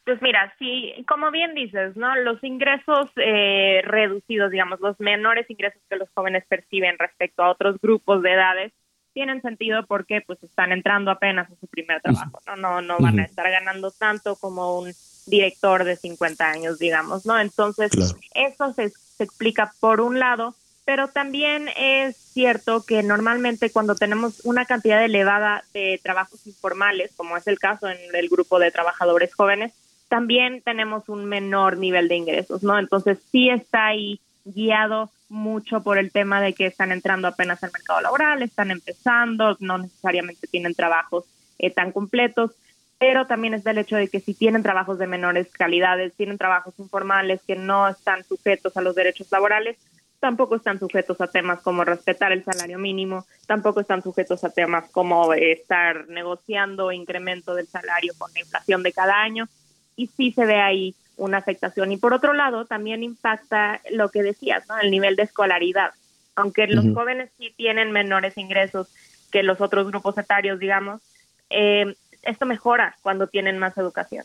Pues 0.05 0.21
mira, 0.23 0.55
sí, 0.59 1.05
como 1.07 1.31
bien 1.31 1.55
dices, 1.55 1.97
¿no? 1.97 2.15
Los 2.17 2.43
ingresos 2.43 3.11
eh, 3.17 3.83
reducidos, 3.85 4.51
digamos, 4.51 4.81
los 4.81 4.99
menores 5.01 5.49
ingresos 5.51 5.81
que 5.89 5.97
los 5.97 6.09
jóvenes 6.15 6.45
perciben 6.49 6.99
respecto 6.99 7.43
a 7.43 7.51
otros 7.51 7.79
grupos 7.81 8.23
de 8.23 8.33
edades, 8.33 8.73
tienen 9.19 9.43
sentido 9.43 9.85
porque 9.85 10.21
pues 10.25 10.41
están 10.45 10.71
entrando 10.71 11.11
apenas 11.11 11.51
a 11.51 11.57
su 11.57 11.67
primer 11.67 12.01
trabajo, 12.01 12.41
¿no? 12.47 12.55
No, 12.55 12.83
no 12.83 12.99
van 13.01 13.19
a 13.19 13.25
estar 13.25 13.51
ganando 13.51 13.91
tanto 13.91 14.37
como 14.37 14.79
un 14.79 14.93
director 15.27 15.83
de 15.83 15.97
50 15.97 16.49
años, 16.49 16.79
digamos, 16.79 17.27
¿no? 17.27 17.37
Entonces, 17.37 17.91
eso 18.33 18.73
se, 18.75 18.91
se 18.91 19.25
explica 19.25 19.73
por 19.81 20.01
un 20.01 20.21
lado, 20.21 20.55
pero 20.85 21.09
también 21.09 21.69
es 21.77 22.17
cierto 22.17 22.85
que 22.87 23.03
normalmente 23.03 23.71
cuando 23.71 23.97
tenemos 23.97 24.39
una 24.45 24.67
cantidad 24.67 25.05
elevada 25.05 25.65
de 25.75 25.99
trabajos 26.01 26.47
informales, 26.47 27.11
como 27.17 27.37
es 27.37 27.49
el 27.49 27.59
caso 27.59 27.89
en 27.89 27.99
el 28.15 28.29
grupo 28.29 28.61
de 28.61 28.71
trabajadores 28.71 29.35
jóvenes, 29.35 29.73
también 30.09 30.63
tenemos 30.63 31.09
un 31.09 31.25
menor 31.25 31.77
nivel 31.77 32.07
de 32.07 32.15
ingresos, 32.15 32.63
¿no? 32.63 32.79
Entonces 32.79 33.19
sí 33.33 33.51
está 33.51 33.87
ahí 33.87 34.21
guiado 34.45 35.11
mucho 35.29 35.83
por 35.83 35.99
el 35.99 36.11
tema 36.11 36.41
de 36.41 36.55
que 36.55 36.67
están 36.67 36.93
entrando 36.93 37.29
apenas 37.29 37.63
al 37.63 37.73
mercado 37.73 38.01
laboral, 38.01 38.43
están 38.43 38.71
empezando, 38.71 39.57
no 39.61 39.79
necesariamente 39.79 40.47
tienen 40.47 40.75
trabajos 40.75 41.25
eh, 41.59 41.71
tan 41.71 41.93
completos 41.93 42.53
pero 42.99 43.27
también 43.27 43.55
es 43.55 43.65
del 43.65 43.79
hecho 43.79 43.97
de 43.97 44.09
que 44.09 44.21
si 44.21 44.35
tienen 44.35 44.63
trabajos 44.63 44.99
de 44.99 45.07
menores 45.07 45.49
calidades, 45.53 46.15
tienen 46.15 46.37
trabajos 46.37 46.75
informales 46.79 47.41
que 47.47 47.55
no 47.55 47.89
están 47.89 48.25
sujetos 48.25 48.77
a 48.77 48.83
los 48.83 48.95
derechos 48.95 49.31
laborales, 49.31 49.77
tampoco 50.19 50.57
están 50.57 50.81
sujetos 50.81 51.21
a 51.21 51.29
temas 51.29 51.61
como 51.61 51.85
respetar 51.85 52.33
el 52.33 52.43
salario 52.43 52.79
mínimo, 52.79 53.25
tampoco 53.47 53.81
están 53.81 54.03
sujetos 54.03 54.43
a 54.43 54.51
temas 54.51 54.91
como 54.91 55.33
estar 55.33 56.09
negociando 56.09 56.91
incremento 56.91 57.55
del 57.55 57.69
salario 57.69 58.15
con 58.19 58.33
la 58.35 58.41
inflación 58.41 58.83
de 58.83 58.93
cada 58.93 59.23
año, 59.23 59.49
y 59.95 60.09
sí 60.09 60.33
se 60.33 60.45
ve 60.45 60.61
ahí 60.61 60.95
una 61.19 61.39
afectación. 61.39 61.93
Y 61.93 61.99
por 61.99 62.15
otro 62.15 62.33
lado, 62.33 62.65
también 62.65 63.03
impacta 63.03 63.81
lo 63.91 64.09
que 64.11 64.23
decías, 64.23 64.67
¿no? 64.69 64.79
El 64.79 64.91
nivel 64.91 65.17
de 65.17 65.25
escolaridad. 65.25 65.91
Aunque 66.35 66.67
los 66.69 66.85
jóvenes 66.95 67.31
sí 67.37 67.53
tienen 67.57 67.93
menores 67.93 68.39
ingresos 68.39 68.89
que 69.31 69.43
los 69.43 69.61
otros 69.61 69.89
grupos 69.89 70.17
etarios, 70.17 70.59
digamos, 70.59 71.03
eh, 71.51 71.95
esto 72.23 72.47
mejora 72.47 72.97
cuando 73.03 73.27
tienen 73.27 73.59
más 73.59 73.77
educación. 73.77 74.25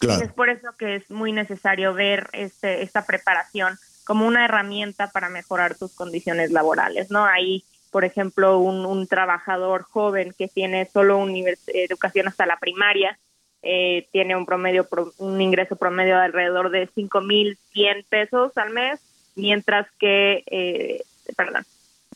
Es 0.00 0.32
por 0.32 0.50
eso 0.50 0.68
que 0.78 0.96
es 0.96 1.10
muy 1.10 1.32
necesario 1.32 1.94
ver 1.94 2.28
este, 2.32 2.82
esta 2.82 3.06
preparación 3.06 3.78
como 4.04 4.26
una 4.26 4.44
herramienta 4.44 5.10
para 5.10 5.30
mejorar 5.30 5.76
tus 5.76 5.94
condiciones 5.94 6.50
laborales, 6.50 7.10
¿no? 7.10 7.24
Ahí, 7.24 7.64
por 7.90 8.04
ejemplo, 8.04 8.58
un, 8.58 9.06
trabajador 9.06 9.82
joven 9.82 10.34
que 10.36 10.48
tiene 10.48 10.86
solo 10.92 11.18
una 11.18 11.50
educación 11.68 12.28
hasta 12.28 12.44
la 12.44 12.58
primaria, 12.58 13.18
eh, 13.66 14.06
tiene 14.12 14.36
un 14.36 14.44
promedio, 14.44 14.86
un 15.18 15.40
ingreso 15.40 15.76
promedio 15.76 16.16
de 16.16 16.24
alrededor 16.24 16.70
de 16.70 16.86
5.100 16.88 18.04
pesos 18.08 18.56
al 18.56 18.70
mes, 18.70 19.00
mientras 19.36 19.86
que, 19.98 20.44
eh, 20.46 21.02
perdón, 21.34 21.64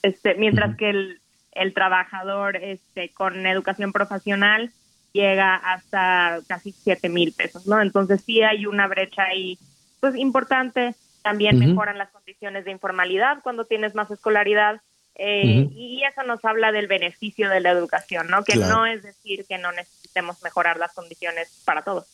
este, 0.02 0.34
mientras 0.34 0.76
que 0.76 0.90
el, 0.90 1.20
el 1.52 1.72
trabajador 1.72 2.56
este, 2.56 3.08
con 3.10 3.46
educación 3.46 3.92
profesional 3.92 4.70
llega 5.12 5.54
hasta 5.54 6.40
casi 6.46 6.72
7 6.72 7.08
mil 7.08 7.32
pesos, 7.32 7.66
¿no? 7.66 7.80
Entonces 7.80 8.22
sí 8.22 8.42
hay 8.42 8.66
una 8.66 8.86
brecha 8.86 9.22
ahí, 9.24 9.58
pues 10.00 10.16
importante. 10.16 10.94
También 11.22 11.58
mejoran 11.58 11.98
las 11.98 12.10
condiciones 12.10 12.64
de 12.64 12.70
informalidad 12.70 13.38
cuando 13.42 13.64
tienes 13.64 13.94
más 13.94 14.10
escolaridad. 14.10 14.80
Eh, 15.18 15.68
Y 15.72 16.02
eso 16.04 16.22
nos 16.22 16.44
habla 16.44 16.72
del 16.72 16.86
beneficio 16.86 17.50
de 17.50 17.60
la 17.60 17.70
educación, 17.70 18.28
¿no? 18.28 18.44
Que 18.44 18.56
no 18.56 18.86
es 18.86 19.02
decir 19.02 19.44
que 19.46 19.58
no 19.58 19.72
necesitemos 19.72 20.42
mejorar 20.42 20.78
las 20.78 20.94
condiciones 20.94 21.48
para 21.64 21.82
todos. 21.82 22.06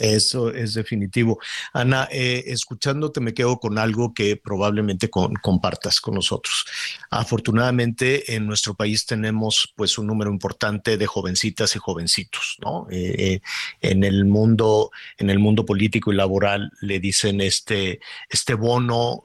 Eso 0.00 0.50
es 0.52 0.74
definitivo. 0.74 1.38
Ana, 1.72 2.08
eh, 2.10 2.44
escuchándote 2.46 3.20
me 3.20 3.34
quedo 3.34 3.58
con 3.58 3.78
algo 3.78 4.14
que 4.14 4.36
probablemente 4.36 5.10
compartas 5.10 6.00
con 6.00 6.14
nosotros. 6.14 6.66
Afortunadamente 7.10 8.34
en 8.34 8.46
nuestro 8.46 8.74
país 8.74 9.06
tenemos 9.06 9.72
pues 9.76 9.98
un 9.98 10.06
número 10.06 10.30
importante 10.30 10.96
de 10.96 11.06
jovencitas 11.06 11.74
y 11.76 11.78
jovencitos, 11.78 12.56
¿no? 12.60 12.86
Eh, 12.90 13.14
eh, 13.18 13.40
en 13.80 14.04
el 14.04 14.24
mundo, 14.24 14.90
en 15.16 15.30
el 15.30 15.38
mundo 15.38 15.64
político 15.64 16.12
y 16.12 16.16
laboral 16.16 16.70
le 16.80 17.00
dicen 17.00 17.40
este, 17.40 18.00
este 18.28 18.54
bono. 18.54 19.24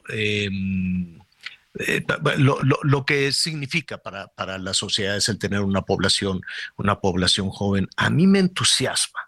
Em, 1.75 2.05
lo, 2.37 2.59
lo, 2.61 3.05
que 3.05 3.31
significa 3.31 3.97
para, 3.97 4.27
para 4.27 4.57
la 4.57 4.73
sociedad 4.73 5.17
es 5.17 5.29
el 5.29 5.39
tener 5.39 5.61
una 5.61 5.81
población, 5.81 6.41
una 6.77 6.99
población 6.99 7.49
joven. 7.49 7.87
A 7.97 8.09
mí 8.09 8.27
me 8.27 8.39
entusiasma 8.39 9.19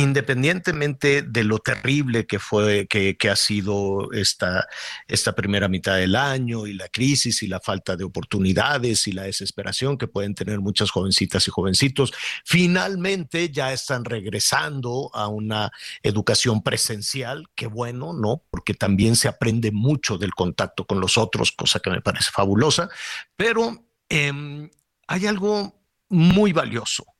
independientemente 0.00 1.20
de 1.20 1.44
lo 1.44 1.58
terrible 1.58 2.26
que 2.26 2.38
fue, 2.38 2.86
que, 2.86 3.16
ha 3.30 3.36
sido 3.36 4.10
esta, 4.12 4.66
esta 5.06 5.34
primera 5.34 5.68
mitad 5.68 5.96
del 5.96 6.16
año 6.16 6.66
y 6.66 6.72
la 6.72 6.88
crisis 6.88 7.42
y 7.42 7.46
la 7.46 7.60
falta 7.60 7.94
de 7.94 8.04
oportunidades 8.04 9.06
y 9.06 9.12
la 9.12 9.24
desesperación 9.24 9.98
que 9.98 10.08
pueden 10.08 10.34
tener 10.34 10.60
muchas 10.60 10.90
jovencitas 10.90 11.46
y 11.46 11.50
jovencitos, 11.50 12.12
finalmente 12.44 13.50
ya 13.50 13.72
están 13.72 14.06
regresando 14.06 15.10
a 15.12 15.28
una 15.28 15.70
educación 16.02 16.62
presencial, 16.62 17.48
qué 17.54 17.66
bueno, 17.66 18.14
¿no? 18.14 18.44
Porque 18.50 18.72
también 18.72 19.14
se 19.14 19.28
aprende 19.28 19.72
mucho 19.72 20.16
del 20.16 20.32
contacto 20.32 20.86
con 20.86 21.00
los 21.00 21.18
otros, 21.18 21.52
cosa 21.52 21.80
que 21.80 21.90
me 21.90 22.00
parece 22.00 22.30
fabulosa, 22.32 22.88
pero 23.36 23.84
em, 24.08 24.70
hay 25.06 25.26
algo 25.26 25.78
muy 26.08 26.52
valioso 26.54 27.11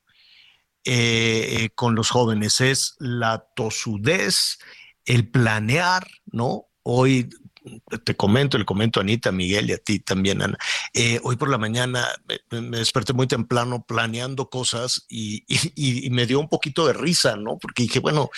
eh, 0.84 1.70
con 1.74 1.94
los 1.94 2.10
jóvenes, 2.10 2.60
es 2.60 2.94
la 2.98 3.46
tosudez, 3.54 4.58
el 5.04 5.28
planear, 5.28 6.06
¿no? 6.26 6.66
Hoy 6.82 7.30
te 8.04 8.16
comento, 8.16 8.58
le 8.58 8.64
comento 8.64 9.00
a 9.00 9.02
Anita, 9.02 9.32
Miguel 9.32 9.70
y 9.70 9.72
a 9.72 9.78
ti 9.78 9.98
también, 9.98 10.42
Ana. 10.42 10.58
Eh, 10.94 11.20
hoy 11.22 11.36
por 11.36 11.48
la 11.48 11.58
mañana 11.58 12.06
me, 12.50 12.78
desperté 12.78 13.12
muy 13.12 13.26
temprano 13.26 13.84
planeando 13.86 14.48
cosas 14.50 15.06
y, 15.08 15.44
me 16.10 16.26
dio 16.26 16.40
un 16.40 16.48
poquito 16.48 16.86
de 16.86 16.92
risa, 16.92 17.36
¿no? 17.36 17.58
Porque 17.58 17.84
dije, 17.84 18.00
bueno, 18.00 18.30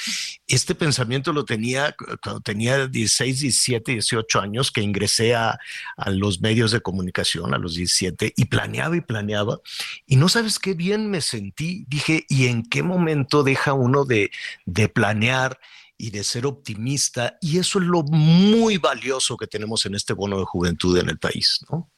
este 0.47 0.75
pensamiento 0.75 1.33
lo 1.33 1.45
tenía 1.45 1.95
cuando 2.22 2.41
tenía 2.41 2.87
16, 2.87 3.41
17, 3.41 3.93
18 3.93 4.41
años, 4.41 4.70
que 4.70 4.81
ingresé 4.81 5.35
a, 5.35 5.59
a 5.97 6.11
los 6.11 6.41
medios 6.41 6.70
de 6.70 6.81
comunicación 6.81 7.55
a 7.55 7.59
los 7.59 7.75
17 7.75 8.35
y 8.37 8.45
planeaba 8.47 8.97
y 8.97 9.01
planeaba. 9.01 9.61
Y 10.07 10.16
no 10.16 10.29
sabes 10.29 10.59
qué 10.59 10.75
bien 10.75 11.11
me 11.11 11.20
sentí. 11.20 11.85
Dije, 11.89 12.25
¿y 12.29 12.47
en 12.47 12.62
qué 12.62 12.83
momento 12.83 13.43
deja 13.43 13.72
uno 13.72 14.05
de, 14.05 14.31
de 14.66 14.89
planear? 14.89 15.59
Y 15.97 16.11
de 16.11 16.24
ser 16.24 16.47
optimista. 16.47 17.36
Y 17.40 17.59
eso 17.59 17.78
es 17.78 17.84
lo 17.86 18.03
muy 18.03 18.78
valioso 18.78 19.36
que 19.36 19.47
tenemos 19.47 19.86
en 19.86 19.95
este 19.95 20.12
bono 20.12 20.38
de 20.38 20.45
juventud 20.45 20.99
en 20.99 21.09
el 21.09 21.18
país, 21.18 21.64
¿no? 21.70 21.88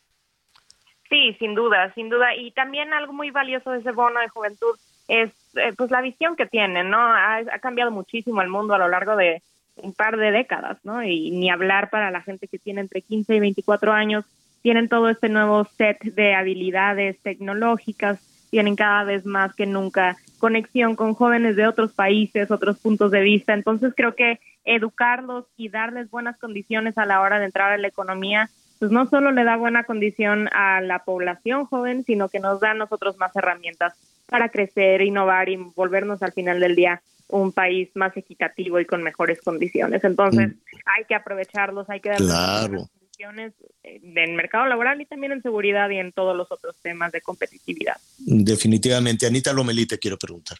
Sí, 1.08 1.36
sin 1.38 1.54
duda, 1.54 1.92
sin 1.94 2.08
duda. 2.08 2.34
Y 2.34 2.50
también 2.50 2.92
algo 2.92 3.12
muy 3.12 3.30
valioso 3.30 3.70
de 3.70 3.78
ese 3.78 3.92
bono 3.92 4.20
de 4.20 4.28
juventud 4.28 4.76
es 5.08 5.30
eh, 5.54 5.72
pues 5.76 5.90
la 5.90 6.00
visión 6.00 6.36
que 6.36 6.46
tienen, 6.46 6.90
¿no? 6.90 6.98
Ha, 6.98 7.44
cambiado 7.60 7.90
muchísimo 7.90 8.42
el 8.42 8.48
mundo 8.48 8.74
a 8.74 8.78
lo 8.78 8.88
largo 8.88 9.16
de 9.16 9.42
un 9.76 9.92
par 9.92 10.16
de 10.16 10.30
décadas, 10.30 10.78
¿no? 10.84 11.02
Y 11.02 11.30
ni 11.30 11.50
hablar 11.50 11.90
para 11.90 12.10
la 12.10 12.22
gente 12.22 12.48
que 12.48 12.58
tiene 12.58 12.80
entre 12.80 13.02
15 13.02 13.36
y 13.36 13.40
24 13.40 13.92
años, 13.92 14.24
tienen 14.62 14.88
todo 14.88 15.08
este 15.08 15.28
nuevo 15.28 15.64
set 15.64 16.02
de 16.02 16.34
habilidades 16.34 17.20
tecnológicas, 17.22 18.18
tienen 18.50 18.74
cada 18.74 19.04
vez 19.04 19.24
más 19.26 19.54
que 19.54 19.66
nunca 19.66 20.16
conexión 20.38 20.96
con 20.96 21.14
jóvenes 21.14 21.56
de 21.56 21.66
otros 21.66 21.92
países, 21.92 22.50
otros 22.50 22.78
puntos 22.78 23.10
de 23.10 23.20
vista. 23.20 23.54
Entonces 23.54 23.92
creo 23.96 24.14
que 24.14 24.40
educarlos 24.64 25.46
y 25.56 25.68
darles 25.68 26.10
buenas 26.10 26.36
condiciones 26.38 26.98
a 26.98 27.06
la 27.06 27.20
hora 27.20 27.38
de 27.38 27.46
entrar 27.46 27.72
a 27.72 27.78
la 27.78 27.88
economía, 27.88 28.50
pues 28.78 28.90
no 28.90 29.06
solo 29.06 29.30
le 29.30 29.44
da 29.44 29.56
buena 29.56 29.84
condición 29.84 30.48
a 30.52 30.80
la 30.80 31.00
población 31.00 31.66
joven, 31.66 32.04
sino 32.04 32.28
que 32.28 32.40
nos 32.40 32.60
da 32.60 32.72
a 32.72 32.74
nosotros 32.74 33.16
más 33.16 33.34
herramientas 33.36 33.94
para 34.26 34.48
crecer, 34.48 35.02
innovar 35.02 35.48
y 35.48 35.56
volvernos 35.56 36.22
al 36.22 36.32
final 36.32 36.60
del 36.60 36.74
día 36.74 37.00
un 37.28 37.52
país 37.52 37.90
más 37.94 38.16
equitativo 38.16 38.78
y 38.78 38.84
con 38.84 39.02
mejores 39.02 39.40
condiciones. 39.40 40.04
Entonces 40.04 40.48
mm. 40.50 40.78
hay 40.86 41.04
que 41.04 41.14
aprovecharlos, 41.14 41.88
hay 41.90 42.00
que 42.00 42.10
darles 42.10 42.28
claro. 42.28 42.88
Eh, 43.18 43.52
en 43.82 44.36
mercado 44.36 44.66
laboral 44.66 45.00
y 45.00 45.06
también 45.06 45.32
en 45.32 45.42
seguridad 45.42 45.88
y 45.90 45.98
en 45.98 46.12
todos 46.12 46.36
los 46.36 46.50
otros 46.50 46.76
temas 46.82 47.12
de 47.12 47.20
competitividad. 47.20 47.96
Definitivamente. 48.18 49.26
Anita 49.26 49.52
Lomelí 49.52 49.86
te 49.86 49.98
quiero 49.98 50.18
preguntar. 50.18 50.58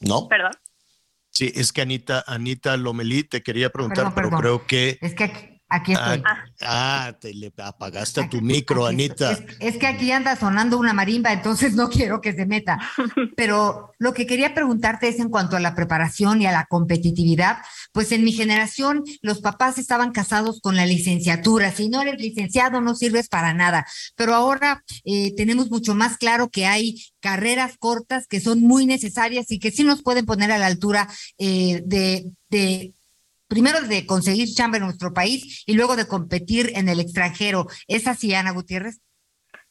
¿No? 0.00 0.28
Perdón. 0.28 0.52
Sí, 1.30 1.52
es 1.54 1.72
que 1.72 1.82
Anita, 1.82 2.24
Anita 2.26 2.76
Lomelí 2.76 3.24
te 3.24 3.42
quería 3.42 3.70
preguntar, 3.70 4.12
pero 4.14 4.30
creo 4.30 4.66
que... 4.66 4.98
Es 5.02 5.14
que 5.14 5.55
Aquí 5.68 5.94
estoy. 5.94 6.22
Ah, 6.24 6.44
ah, 6.62 7.18
te 7.20 7.34
le 7.34 7.52
apagaste 7.56 8.28
tu 8.28 8.40
micro, 8.40 8.86
Anita. 8.86 9.36
Es, 9.58 9.76
que 9.76 9.86
aquí 9.88 10.12
anda 10.12 10.36
sonando 10.36 10.78
una 10.78 10.92
marimba, 10.92 11.32
entonces 11.32 11.74
no 11.74 11.88
quiero 11.90 12.20
que 12.20 12.34
se 12.34 12.46
meta. 12.46 12.78
Pero 13.36 13.92
lo 13.98 14.14
que 14.14 14.26
quería 14.26 14.54
preguntarte 14.54 15.08
es 15.08 15.18
en 15.18 15.28
cuanto 15.28 15.56
a 15.56 15.60
la 15.60 15.74
preparación 15.74 16.40
y 16.40 16.46
a 16.46 16.52
la 16.52 16.66
competitividad. 16.66 17.58
Pues 17.92 18.12
en 18.12 18.22
mi 18.22 18.32
generación 18.32 19.02
los 19.22 19.40
papás 19.40 19.78
estaban 19.78 20.12
casados 20.12 20.60
con 20.60 20.76
la 20.76 20.86
licenciatura. 20.86 21.72
Si 21.72 21.88
no 21.88 22.00
eres 22.00 22.20
licenciado 22.20 22.80
no 22.80 22.94
sirves 22.94 23.28
para 23.28 23.52
nada. 23.52 23.86
Pero 24.14 24.34
ahora 24.34 24.84
eh, 25.04 25.34
tenemos 25.34 25.68
mucho 25.68 25.96
más 25.96 26.16
claro 26.16 26.48
que 26.48 26.66
hay 26.66 27.02
carreras 27.20 27.76
cortas 27.76 28.28
que 28.28 28.40
son 28.40 28.60
muy 28.60 28.86
necesarias 28.86 29.50
y 29.50 29.58
que 29.58 29.72
sí 29.72 29.82
nos 29.82 30.02
pueden 30.02 30.26
poner 30.26 30.52
a 30.52 30.58
la 30.58 30.66
altura 30.66 31.08
eh, 31.38 31.82
de, 31.84 32.30
de 32.50 32.94
primero 33.48 33.80
de 33.82 34.06
conseguir 34.06 34.48
chamba 34.48 34.78
en 34.78 34.84
nuestro 34.84 35.12
país 35.12 35.64
y 35.66 35.76
luego 35.76 35.96
de 35.96 36.08
competir 36.08 36.70
en 36.74 36.88
el 36.88 37.00
extranjero. 37.00 37.66
¿Es 37.88 38.06
así, 38.06 38.34
Ana 38.34 38.52
Gutiérrez? 38.52 39.00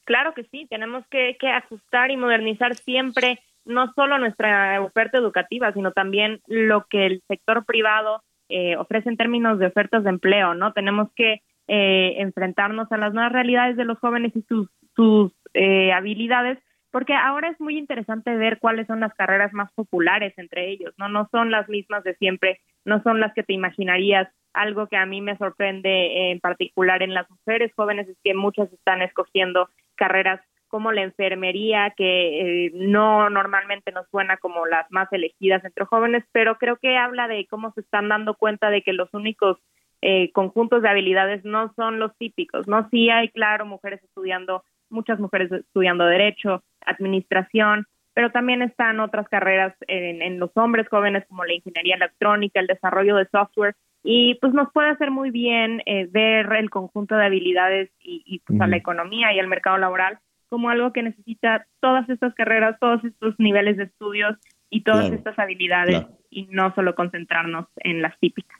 Claro 0.05 0.34
que 0.34 0.43
sí, 0.45 0.67
tenemos 0.69 1.03
que, 1.09 1.36
ajustar 1.49 2.11
y 2.11 2.17
modernizar 2.17 2.76
siempre 2.76 3.39
no 3.65 3.91
solo 3.93 4.19
nuestra 4.19 4.80
oferta 4.82 5.17
educativa, 5.17 5.73
sino 5.73 5.91
también 5.91 6.39
lo 6.45 6.86
que 6.88 7.07
el 7.07 7.23
sector 7.28 7.65
privado 7.65 8.21
eh, 8.47 8.78
ofrece 8.78 9.09
en 9.09 9.17
términos 9.17 9.57
de 9.57 9.65
ofertas 9.65 10.03
de 10.03 10.11
empleo, 10.11 10.53
¿no? 10.53 10.71
Tenemos 10.73 11.09
que 11.15 11.41
eh, 11.67 12.15
enfrentarnos 12.19 12.91
a 12.91 12.97
las 12.97 13.13
nuevas 13.13 13.32
realidades 13.32 13.76
de 13.76 13.86
los 13.86 13.97
jóvenes 13.97 14.36
y 14.36 14.43
sus, 14.43 14.69
sus 14.95 15.32
eh, 15.55 15.91
habilidades 15.91 16.59
porque 16.95 17.13
ahora 17.13 17.49
es 17.49 17.59
muy 17.59 17.78
interesante 17.78 18.34
ver 18.38 18.57
cuáles 18.57 18.88
son 18.88 19.01
las 19.01 19.13
carreras 19.15 19.51
más 19.51 19.69
populares 19.73 20.34
entre 20.38 20.69
ellos, 20.69 20.93
¿no? 20.97 21.09
No 21.09 21.28
son 21.30 21.51
las 21.51 21.67
mismas 21.67 22.05
de 22.05 22.15
siempre, 22.15 22.61
no 22.86 23.01
son 23.03 23.19
las 23.19 23.33
que 23.33 23.43
te 23.43 23.53
imaginarías. 23.53 24.29
Algo 24.53 24.88
que 24.88 24.95
a 24.95 25.05
mí 25.05 25.21
me 25.21 25.38
sorprende 25.38 26.31
en 26.31 26.39
particular 26.39 27.03
en 27.03 27.13
las 27.13 27.29
mujeres 27.29 27.73
jóvenes 27.75 28.07
es 28.07 28.17
que 28.23 28.33
muchas 28.33 28.71
están 28.71 29.01
escogiendo 29.01 29.69
carreras 29.95 30.39
como 30.67 30.91
la 30.91 31.03
enfermería, 31.03 31.93
que 31.95 32.65
eh, 32.65 32.71
no 32.73 33.29
normalmente 33.29 33.91
nos 33.91 34.07
suena 34.09 34.38
como 34.38 34.65
las 34.65 34.89
más 34.91 35.11
elegidas 35.11 35.63
entre 35.63 35.86
jóvenes, 35.86 36.23
pero 36.31 36.57
creo 36.57 36.77
que 36.77 36.97
habla 36.97 37.27
de 37.27 37.45
cómo 37.47 37.71
se 37.73 37.81
están 37.81 38.09
dando 38.09 38.36
cuenta 38.36 38.69
de 38.69 38.81
que 38.81 38.93
los 38.93 39.13
únicos 39.13 39.57
eh, 40.01 40.31
conjuntos 40.33 40.81
de 40.81 40.89
habilidades 40.89 41.45
no 41.45 41.73
son 41.75 41.99
los 41.99 42.15
típicos, 42.17 42.67
¿no? 42.67 42.89
Sí 42.89 43.09
hay, 43.09 43.29
claro, 43.29 43.65
mujeres 43.65 44.03
estudiando 44.03 44.63
muchas 44.89 45.19
mujeres 45.19 45.51
estudiando 45.51 46.05
derecho, 46.05 46.63
administración, 46.86 47.88
pero 48.16 48.32
también 48.32 48.61
están 48.61 49.01
otras 49.01 49.28
carreras 49.28 49.76
en, 49.88 50.39
los 50.39 50.49
hombres 50.55 50.88
jóvenes 50.89 51.26
como 51.28 51.43
la 51.43 51.53
ingeniería 51.53 51.95
electrónica, 51.95 52.61
el 52.61 52.68
desarrollo 52.68 53.18
de 53.18 53.28
software 53.30 53.76
y 54.03 54.36
pues 54.36 54.53
nos 54.53 54.72
puede 54.72 54.89
hacer 54.89 55.11
muy 55.11 55.32
bien 55.32 55.84
eh, 55.86 56.07
ver 56.09 56.51
el 56.53 56.70
conjunto 56.70 57.16
de 57.16 57.26
habilidades 57.26 57.91
y, 57.99 58.41
pues, 58.45 58.59
a 58.61 58.68
la 58.68 58.78
economía 58.78 59.34
y 59.34 59.39
al 59.39 59.47
mercado 59.47 59.78
laboral 59.78 60.18
como 60.47 60.70
algo 60.70 60.93
que 60.93 61.03
necesita 61.03 61.68
todas 61.82 62.07
estas 62.09 62.34
carreras, 62.36 62.78
todos 62.80 63.03
estos 63.03 63.36
niveles 63.38 63.76
de 63.78 63.84
estudios 63.84 64.38
y 64.70 64.84
todas 64.84 65.11
estas 65.11 65.38
habilidades 65.38 66.05
y 66.30 66.47
no 66.51 66.74
solo 66.74 66.95
concentrarnos 66.95 67.68
en 67.78 68.01
las 68.01 68.18
típicas. 68.20 68.57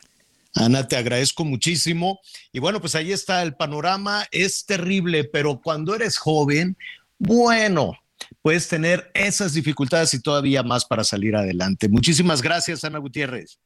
Ana, 0.54 0.88
te 0.88 0.98
agradezco 0.98 1.46
muchísimo. 1.46 2.20
Y 2.52 2.60
bueno, 2.60 2.82
pues 2.82 2.96
ahí 2.96 3.12
está 3.12 3.42
el 3.44 3.56
panorama. 3.56 4.24
Es 4.32 4.66
terrible, 4.66 5.24
pero 5.26 5.62
cuando 5.62 5.96
eres 5.96 6.18
joven, 6.18 6.76
bueno, 7.18 7.94
puedes 8.46 8.70
tener 8.70 9.10
esas 9.16 9.56
dificultades 9.56 10.14
y 10.14 10.22
todavía 10.22 10.62
más 10.62 10.86
para 10.86 11.04
salir 11.04 11.36
adelante. 11.36 11.90
Muchísimas 11.90 12.44
gracias, 12.44 12.84
Ana 12.84 13.00
Gutiérrez. 13.00 13.58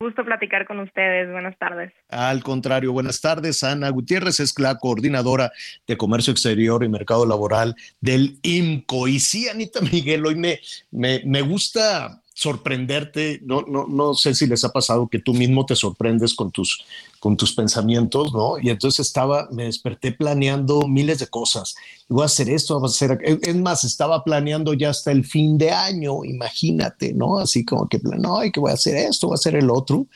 Gusto 0.00 0.24
platicar 0.24 0.66
con 0.66 0.80
ustedes. 0.80 1.30
Buenas 1.30 1.58
tardes. 1.58 1.92
Al 2.08 2.42
contrario, 2.42 2.90
buenas 2.94 3.20
tardes. 3.20 3.62
Ana 3.62 3.90
Gutiérrez 3.90 4.40
es 4.40 4.58
la 4.58 4.78
coordinadora 4.78 5.52
de 5.86 5.98
Comercio 5.98 6.30
Exterior 6.30 6.82
y 6.82 6.88
Mercado 6.88 7.26
Laboral 7.26 7.76
del 8.00 8.38
IMCO. 8.40 9.08
Y 9.08 9.20
sí, 9.20 9.46
Anita 9.46 9.82
Miguel, 9.82 10.24
hoy 10.24 10.36
me, 10.36 10.58
me, 10.90 11.20
me 11.26 11.42
gusta 11.42 12.22
sorprenderte, 12.38 13.40
no, 13.42 13.62
no, 13.62 13.88
no 13.88 14.14
sé 14.14 14.32
si 14.32 14.46
les 14.46 14.62
ha 14.62 14.68
pasado 14.68 15.08
que 15.08 15.18
tú 15.18 15.34
mismo 15.34 15.66
te 15.66 15.74
sorprendes 15.74 16.34
con 16.34 16.52
tus, 16.52 16.84
con 17.18 17.36
tus 17.36 17.52
pensamientos, 17.52 18.32
¿no? 18.32 18.60
Y 18.62 18.70
entonces 18.70 19.08
estaba, 19.08 19.48
me 19.50 19.64
desperté 19.64 20.12
planeando 20.12 20.86
miles 20.86 21.18
de 21.18 21.26
cosas. 21.26 21.74
Voy 22.08 22.22
a 22.22 22.26
hacer 22.26 22.48
esto, 22.48 22.78
voy 22.78 22.86
a 22.86 22.90
hacer, 22.90 23.18
es 23.24 23.56
más, 23.56 23.82
estaba 23.82 24.22
planeando 24.22 24.72
ya 24.72 24.90
hasta 24.90 25.10
el 25.10 25.24
fin 25.24 25.58
de 25.58 25.72
año, 25.72 26.24
imagínate, 26.24 27.12
¿no? 27.12 27.38
Así 27.38 27.64
como 27.64 27.88
que, 27.88 27.98
no, 28.04 28.38
que 28.52 28.60
voy 28.60 28.70
a 28.70 28.74
hacer 28.74 28.94
esto, 28.94 29.26
voy 29.26 29.34
a 29.34 29.40
hacer 29.40 29.56
el 29.56 29.68
otro. 29.68 30.06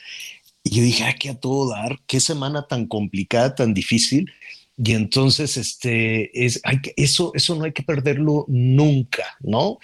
Y 0.62 0.76
yo 0.76 0.82
dije, 0.84 1.02
aquí 1.02 1.26
a 1.26 1.40
todo 1.40 1.70
dar, 1.70 1.98
qué 2.06 2.20
semana 2.20 2.68
tan 2.68 2.86
complicada, 2.86 3.56
tan 3.56 3.74
difícil. 3.74 4.30
Y 4.76 4.92
entonces, 4.92 5.56
este, 5.56 6.46
es, 6.46 6.60
hay 6.62 6.80
que, 6.80 6.94
eso, 6.96 7.32
eso 7.34 7.56
no 7.56 7.64
hay 7.64 7.72
que 7.72 7.82
perderlo 7.82 8.44
nunca, 8.46 9.24
¿no? 9.40 9.78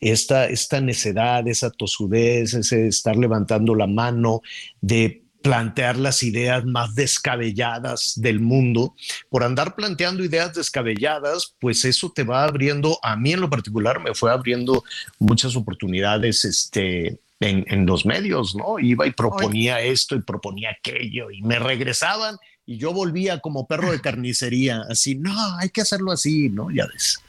Esta, 0.00 0.46
esta 0.46 0.80
necedad, 0.80 1.46
esa 1.48 1.70
tosudez, 1.70 2.54
ese 2.54 2.88
estar 2.88 3.16
levantando 3.16 3.74
la 3.74 3.86
mano, 3.86 4.42
de 4.80 5.24
plantear 5.42 5.96
las 5.96 6.22
ideas 6.22 6.64
más 6.64 6.94
descabelladas 6.94 8.14
del 8.16 8.40
mundo. 8.40 8.94
Por 9.30 9.44
andar 9.44 9.76
planteando 9.76 10.24
ideas 10.24 10.54
descabelladas, 10.54 11.54
pues 11.60 11.84
eso 11.84 12.12
te 12.14 12.24
va 12.24 12.44
abriendo, 12.44 12.98
a 13.02 13.16
mí 13.16 13.32
en 13.32 13.40
lo 13.40 13.50
particular 13.50 14.00
me 14.00 14.14
fue 14.14 14.30
abriendo 14.30 14.84
muchas 15.18 15.56
oportunidades 15.56 16.44
este, 16.44 17.20
en, 17.40 17.64
en 17.68 17.86
los 17.86 18.04
medios, 18.04 18.54
¿no? 18.56 18.78
Iba 18.78 19.06
y 19.06 19.12
proponía 19.12 19.80
esto 19.80 20.16
y 20.16 20.22
proponía 20.22 20.70
aquello 20.70 21.30
y 21.30 21.42
me 21.42 21.58
regresaban 21.58 22.36
y 22.66 22.76
yo 22.76 22.92
volvía 22.92 23.40
como 23.40 23.66
perro 23.66 23.90
de 23.92 24.00
carnicería, 24.02 24.82
así, 24.88 25.14
no, 25.14 25.34
hay 25.58 25.70
que 25.70 25.80
hacerlo 25.80 26.12
así, 26.12 26.50
¿no? 26.50 26.70
Ya 26.70 26.86
ves. 26.86 27.20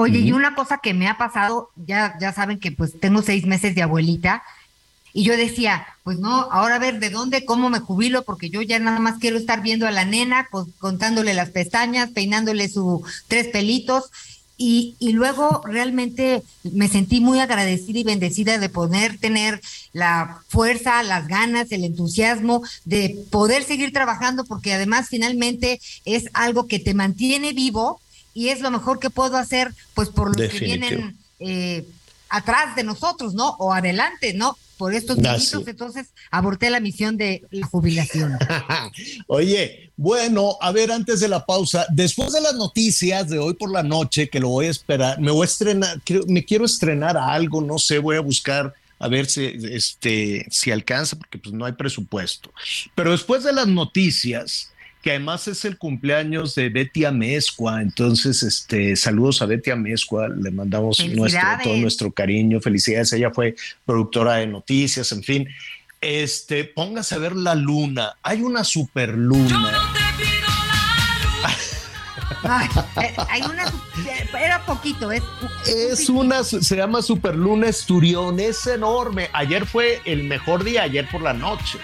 Oye, 0.00 0.20
y 0.20 0.32
una 0.32 0.54
cosa 0.54 0.78
que 0.78 0.94
me 0.94 1.08
ha 1.08 1.18
pasado, 1.18 1.68
ya, 1.76 2.16
ya 2.18 2.32
saben 2.32 2.58
que 2.58 2.72
pues 2.72 2.98
tengo 2.98 3.20
seis 3.20 3.44
meses 3.44 3.74
de 3.74 3.82
abuelita, 3.82 4.42
y 5.12 5.24
yo 5.24 5.36
decía, 5.36 5.86
pues 6.04 6.18
no, 6.18 6.48
ahora 6.50 6.76
a 6.76 6.78
ver 6.78 7.00
de 7.00 7.10
dónde, 7.10 7.44
cómo 7.44 7.68
me 7.68 7.80
jubilo, 7.80 8.22
porque 8.24 8.48
yo 8.48 8.62
ya 8.62 8.78
nada 8.78 8.98
más 8.98 9.18
quiero 9.18 9.36
estar 9.36 9.60
viendo 9.60 9.86
a 9.86 9.90
la 9.90 10.06
nena, 10.06 10.48
contándole 10.78 11.34
las 11.34 11.50
pestañas, 11.50 12.08
peinándole 12.12 12.70
sus 12.70 13.02
tres 13.28 13.48
pelitos. 13.48 14.10
Y, 14.56 14.94
y, 14.98 15.12
luego 15.12 15.62
realmente 15.66 16.42
me 16.64 16.88
sentí 16.88 17.20
muy 17.20 17.40
agradecida 17.40 17.98
y 17.98 18.04
bendecida 18.04 18.58
de 18.58 18.68
poder 18.68 19.18
tener 19.18 19.60
la 19.92 20.38
fuerza, 20.48 21.02
las 21.02 21.28
ganas, 21.28 21.72
el 21.72 21.84
entusiasmo 21.84 22.62
de 22.86 23.16
poder 23.30 23.64
seguir 23.64 23.92
trabajando, 23.92 24.44
porque 24.44 24.74
además 24.74 25.08
finalmente 25.08 25.80
es 26.06 26.24
algo 26.34 26.66
que 26.66 26.78
te 26.78 26.94
mantiene 26.94 27.52
vivo 27.52 28.00
y 28.34 28.48
es 28.48 28.60
lo 28.60 28.70
mejor 28.70 28.98
que 28.98 29.10
puedo 29.10 29.36
hacer, 29.36 29.72
pues 29.94 30.08
por 30.08 30.28
los 30.28 30.50
que 30.50 30.58
vienen 30.60 31.16
eh, 31.38 31.86
atrás 32.28 32.76
de 32.76 32.84
nosotros, 32.84 33.34
¿no? 33.34 33.50
O 33.58 33.72
adelante, 33.72 34.32
¿no? 34.34 34.56
Por 34.76 34.94
estos 34.94 35.18
minutos, 35.18 35.62
entonces 35.66 36.08
aborté 36.30 36.70
la 36.70 36.80
misión 36.80 37.18
de 37.18 37.42
la 37.50 37.66
jubilación. 37.66 38.38
Oye, 39.26 39.92
bueno, 39.96 40.56
a 40.60 40.72
ver, 40.72 40.90
antes 40.90 41.20
de 41.20 41.28
la 41.28 41.44
pausa, 41.44 41.86
después 41.90 42.32
de 42.32 42.40
las 42.40 42.54
noticias 42.54 43.28
de 43.28 43.38
hoy 43.38 43.52
por 43.52 43.70
la 43.70 43.82
noche, 43.82 44.30
que 44.30 44.40
lo 44.40 44.48
voy 44.48 44.66
a 44.66 44.70
esperar, 44.70 45.20
me 45.20 45.30
voy 45.30 45.42
a 45.42 45.44
estrenar, 45.44 46.00
me 46.28 46.44
quiero 46.46 46.64
estrenar 46.64 47.18
a 47.18 47.30
algo, 47.32 47.60
no 47.60 47.78
sé, 47.78 47.98
voy 47.98 48.16
a 48.16 48.20
buscar 48.20 48.72
a 49.00 49.08
ver 49.08 49.26
si, 49.26 49.44
este, 49.44 50.46
si 50.50 50.70
alcanza, 50.70 51.16
porque 51.16 51.38
pues 51.38 51.54
no 51.54 51.64
hay 51.64 51.72
presupuesto. 51.72 52.52
Pero 52.94 53.10
después 53.10 53.42
de 53.42 53.52
las 53.52 53.66
noticias, 53.66 54.69
que 55.02 55.10
además 55.10 55.48
es 55.48 55.64
el 55.64 55.78
cumpleaños 55.78 56.54
de 56.54 56.68
Betty 56.68 57.04
Amezcua. 57.04 57.80
Entonces, 57.80 58.42
este, 58.42 58.96
saludos 58.96 59.40
a 59.42 59.46
Betty 59.46 59.70
Amezcua, 59.70 60.28
le 60.28 60.50
mandamos 60.50 60.98
nuestro, 61.14 61.42
todo 61.62 61.76
nuestro 61.76 62.10
cariño, 62.12 62.60
felicidades. 62.60 63.12
Ella 63.12 63.30
fue 63.30 63.54
productora 63.84 64.34
de 64.36 64.46
noticias, 64.46 65.10
en 65.12 65.22
fin. 65.22 65.48
Este, 66.00 66.64
póngase 66.64 67.14
a 67.14 67.18
ver 67.18 67.36
la 67.36 67.54
luna. 67.54 68.16
Hay 68.22 68.42
una 68.42 68.64
super 68.64 69.10
luna. 69.10 69.72
Eh, 73.02 73.14
hay 73.28 73.42
una, 73.42 73.64
era 74.40 74.64
poquito, 74.64 75.12
es, 75.12 75.22
es 75.66 76.08
una, 76.08 76.42
se 76.42 76.76
llama 76.76 77.02
Superluna 77.02 77.68
Esturión, 77.68 78.40
es 78.40 78.66
enorme. 78.66 79.28
Ayer 79.34 79.66
fue 79.66 80.00
el 80.06 80.24
mejor 80.24 80.64
día, 80.64 80.84
ayer 80.84 81.06
por 81.10 81.20
la 81.20 81.34
noche. 81.34 81.78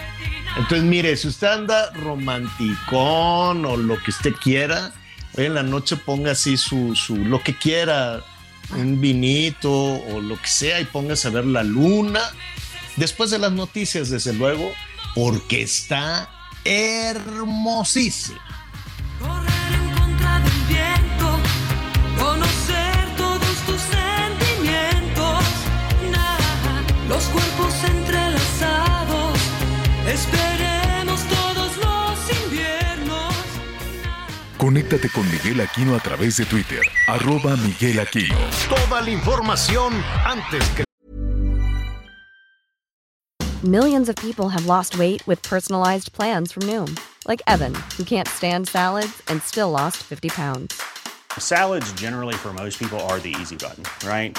Entonces, 0.57 0.85
mire, 0.85 1.17
si 1.17 1.29
usted 1.29 1.49
anda 1.49 1.91
romanticón 1.93 3.65
o 3.67 3.77
lo 3.77 4.03
que 4.03 4.11
usted 4.11 4.33
quiera, 4.33 4.93
hoy 5.37 5.45
en 5.45 5.55
la 5.55 5.63
noche 5.63 5.97
ponga 5.97 6.33
así 6.33 6.57
su, 6.57 6.97
su, 6.97 7.17
lo 7.17 7.43
que 7.43 7.57
quiera, 7.57 8.23
un 8.71 9.01
vinito 9.01 9.71
o 9.71 10.21
lo 10.21 10.41
que 10.41 10.49
sea, 10.49 10.81
y 10.81 10.87
póngase 10.87 11.29
a 11.29 11.31
ver 11.31 11.45
la 11.45 11.63
luna. 11.63 12.21
Después 12.97 13.31
de 13.31 13.39
las 13.39 13.53
noticias, 13.53 14.09
desde 14.09 14.33
luego, 14.33 14.73
porque 15.15 15.63
está 15.63 16.31
hermosísima. 16.65 18.41
Correr 19.21 19.73
en 19.75 19.91
contra 19.99 20.41
del 20.41 20.61
viento, 20.69 21.39
conocer 22.19 23.17
todos 23.19 23.57
tus 23.67 23.81
sentimientos, 23.83 25.45
los 27.09 27.25
cuerpos 27.25 27.75
entrelazados, 27.75 27.96
esperemos 30.09 31.23
todos 31.29 31.77
los 31.77 32.45
inviernos. 32.45 33.35
Conéctate 34.57 35.09
con 35.11 35.31
Miguel 35.31 35.61
Aquino 35.61 35.95
a 35.95 36.01
través 36.01 36.37
de 36.37 36.45
Twitter, 36.45 36.81
arroba 37.09 37.57
Miguel 37.57 38.01
Aquino. 38.01 38.37
Toda 38.69 39.03
la 39.03 39.11
información 39.11 39.93
antes 40.25 40.65
que 40.71 40.87
Millions 43.65 44.09
of 44.09 44.15
people 44.17 44.49
have 44.49 44.67
lost 44.67 44.97
weight 44.97 45.27
with 45.27 45.43
personalized 45.43 46.13
plans 46.13 46.53
from 46.53 46.65
Noom, 46.65 46.97
like 47.27 47.43
Evan, 47.49 47.75
who 47.97 48.05
can't 48.05 48.29
stand 48.29 48.69
salads 48.69 49.23
and 49.29 49.43
still 49.43 49.71
lost 49.71 49.97
50 50.05 50.29
pounds. 50.29 50.81
Salads, 51.39 51.91
generally, 51.95 52.35
for 52.35 52.53
most 52.53 52.79
people, 52.79 53.01
are 53.09 53.19
the 53.19 53.35
easy 53.41 53.57
button, 53.57 53.83
right? 54.07 54.39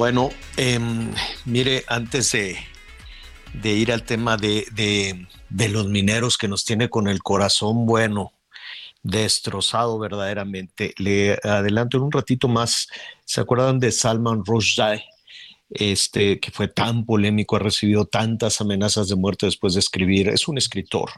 Bueno, 0.00 0.30
em, 0.56 1.12
mire, 1.44 1.84
antes 1.86 2.32
de, 2.32 2.56
ir 3.62 3.92
al 3.92 4.02
tema 4.02 4.38
de, 4.38 4.64
de, 4.72 5.26
de, 5.50 5.68
los 5.68 5.88
mineros 5.88 6.38
que 6.38 6.48
nos 6.48 6.64
tiene 6.64 6.88
con 6.88 7.06
el 7.06 7.22
corazón 7.22 7.84
bueno, 7.84 8.32
destrozado 9.02 9.98
verdaderamente, 9.98 10.94
le 10.96 11.38
adelanto 11.44 11.98
en 11.98 12.04
un 12.04 12.12
ratito 12.12 12.48
más. 12.48 12.88
¿Se 13.26 13.42
acuerdan 13.42 13.78
de 13.78 13.92
Salman 13.92 14.42
Rushdie? 14.42 15.04
Este, 15.68 16.40
que 16.40 16.50
fue 16.50 16.68
tan 16.68 17.04
polémico, 17.04 17.56
ha 17.56 17.58
recibido 17.58 18.06
tantas 18.06 18.62
amenazas 18.62 19.06
de 19.06 19.16
muerte 19.16 19.44
después 19.44 19.74
de 19.74 19.80
escribir. 19.80 20.30
Es 20.30 20.48
un 20.48 20.56
escritor, 20.56 21.10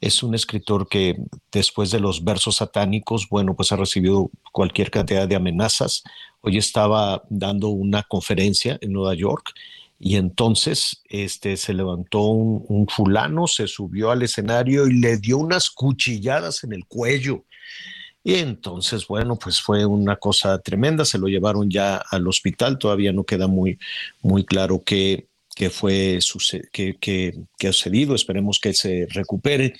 es 0.00 0.22
un 0.22 0.36
escritor 0.36 0.88
que 0.88 1.16
después 1.50 1.90
de 1.90 1.98
los 1.98 2.22
versos 2.22 2.56
satánicos, 2.56 3.28
bueno, 3.28 3.56
pues 3.56 3.72
ha 3.72 3.76
recibido 3.76 4.30
cualquier 4.52 4.92
cantidad 4.92 5.26
de 5.26 5.34
amenazas. 5.34 6.04
Hoy 6.48 6.58
estaba 6.58 7.24
dando 7.28 7.70
una 7.70 8.04
conferencia 8.04 8.78
en 8.80 8.92
Nueva 8.92 9.14
York 9.14 9.52
y 9.98 10.14
entonces 10.14 11.02
este, 11.08 11.56
se 11.56 11.74
levantó 11.74 12.20
un, 12.20 12.86
fulano, 12.86 13.48
se 13.48 13.66
subió 13.66 14.12
al 14.12 14.22
escenario 14.22 14.86
y 14.86 14.92
le 14.92 15.16
dio 15.16 15.38
unas 15.38 15.70
cuchilladas 15.70 16.62
en 16.62 16.72
el 16.72 16.84
cuello. 16.86 17.42
Y 18.22 18.34
entonces, 18.34 19.08
bueno, 19.08 19.36
pues 19.36 19.60
fue 19.60 19.86
una 19.86 20.14
cosa 20.14 20.60
tremenda, 20.60 21.04
se 21.04 21.18
lo 21.18 21.26
llevaron 21.26 21.68
ya 21.68 21.96
al 21.96 22.28
hospital, 22.28 22.78
todavía 22.78 23.12
no 23.12 23.24
queda 23.24 23.48
muy, 23.48 23.80
muy 24.22 24.44
claro 24.44 24.84
qué, 24.86 25.26
qué 25.52 25.68
fue 25.68 26.20
qué, 26.70 26.96
qué, 27.00 27.40
qué 27.58 27.68
ha 27.68 27.72
sucedido, 27.72 28.14
esperemos 28.14 28.60
que 28.60 28.72
se 28.72 29.08
recupere. 29.10 29.74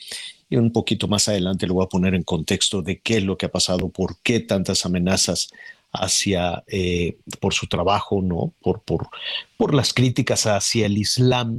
Y 0.50 0.56
un 0.56 0.72
poquito 0.72 1.06
más 1.06 1.28
adelante 1.28 1.68
lo 1.68 1.74
voy 1.74 1.84
a 1.84 1.88
poner 1.88 2.16
en 2.16 2.24
contexto 2.24 2.82
de 2.82 2.98
qué 2.98 3.18
es 3.18 3.22
lo 3.22 3.36
que 3.36 3.46
ha 3.46 3.52
pasado, 3.52 3.88
por 3.88 4.16
qué 4.22 4.40
tantas 4.40 4.84
amenazas 4.84 5.48
hacia, 5.96 6.64
eh, 6.66 7.18
por 7.40 7.54
su 7.54 7.66
trabajo, 7.66 8.22
¿no? 8.22 8.54
Por, 8.60 8.82
por, 8.82 9.08
por 9.56 9.74
las 9.74 9.92
críticas 9.92 10.46
hacia 10.46 10.86
el 10.86 10.98
Islam 10.98 11.58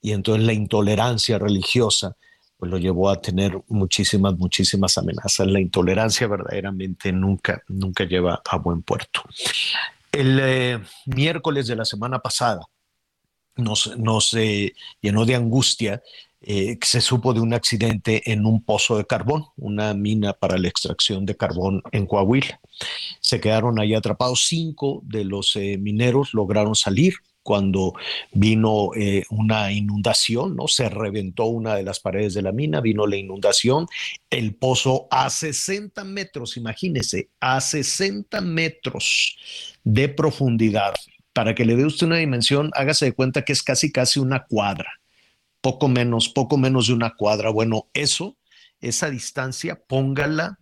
y 0.00 0.12
entonces 0.12 0.46
la 0.46 0.52
intolerancia 0.52 1.38
religiosa 1.38 2.16
pues 2.56 2.70
lo 2.70 2.78
llevó 2.78 3.10
a 3.10 3.20
tener 3.20 3.60
muchísimas, 3.68 4.36
muchísimas 4.38 4.96
amenazas. 4.96 5.46
La 5.46 5.60
intolerancia 5.60 6.26
verdaderamente 6.26 7.12
nunca, 7.12 7.62
nunca 7.68 8.04
lleva 8.04 8.40
a 8.48 8.56
buen 8.56 8.82
puerto. 8.82 9.22
El 10.10 10.38
eh, 10.40 10.78
miércoles 11.06 11.66
de 11.66 11.76
la 11.76 11.84
semana 11.84 12.18
pasada 12.20 12.62
nos, 13.56 13.96
nos 13.98 14.32
eh, 14.34 14.74
llenó 15.00 15.26
de 15.26 15.34
angustia 15.34 16.02
eh, 16.48 16.78
se 16.80 17.00
supo 17.00 17.34
de 17.34 17.40
un 17.40 17.52
accidente 17.54 18.30
en 18.30 18.46
un 18.46 18.62
pozo 18.62 18.96
de 18.96 19.04
carbón, 19.04 19.46
una 19.56 19.92
mina 19.94 20.32
para 20.32 20.58
la 20.58 20.68
extracción 20.68 21.26
de 21.26 21.36
carbón 21.36 21.82
en 21.90 22.06
Coahuila. 22.06 22.60
Se 23.20 23.40
quedaron 23.40 23.80
ahí 23.80 23.94
atrapados. 23.94 24.46
Cinco 24.46 25.02
de 25.04 25.24
los 25.24 25.56
eh, 25.56 25.76
mineros 25.76 26.34
lograron 26.34 26.76
salir 26.76 27.14
cuando 27.42 27.94
vino 28.32 28.90
eh, 28.96 29.24
una 29.30 29.72
inundación, 29.72 30.54
¿no? 30.54 30.68
Se 30.68 30.88
reventó 30.88 31.46
una 31.46 31.74
de 31.74 31.82
las 31.82 31.98
paredes 31.98 32.34
de 32.34 32.42
la 32.42 32.52
mina, 32.52 32.80
vino 32.80 33.08
la 33.08 33.16
inundación, 33.16 33.86
el 34.30 34.54
pozo 34.54 35.08
a 35.10 35.28
60 35.30 36.04
metros, 36.04 36.56
imagínese, 36.56 37.30
a 37.40 37.60
60 37.60 38.40
metros 38.40 39.36
de 39.82 40.08
profundidad. 40.08 40.94
Para 41.32 41.56
que 41.56 41.64
le 41.64 41.74
dé 41.74 41.84
usted 41.84 42.06
una 42.06 42.16
dimensión, 42.16 42.70
hágase 42.74 43.06
de 43.06 43.12
cuenta 43.12 43.42
que 43.42 43.52
es 43.52 43.62
casi 43.62 43.90
casi 43.90 44.20
una 44.20 44.44
cuadra, 44.44 44.90
poco 45.66 45.88
menos, 45.88 46.28
poco 46.28 46.56
menos 46.56 46.86
de 46.86 46.92
una 46.92 47.16
cuadra. 47.16 47.50
Bueno, 47.50 47.88
eso, 47.92 48.36
esa 48.80 49.10
distancia, 49.10 49.82
póngala 49.88 50.60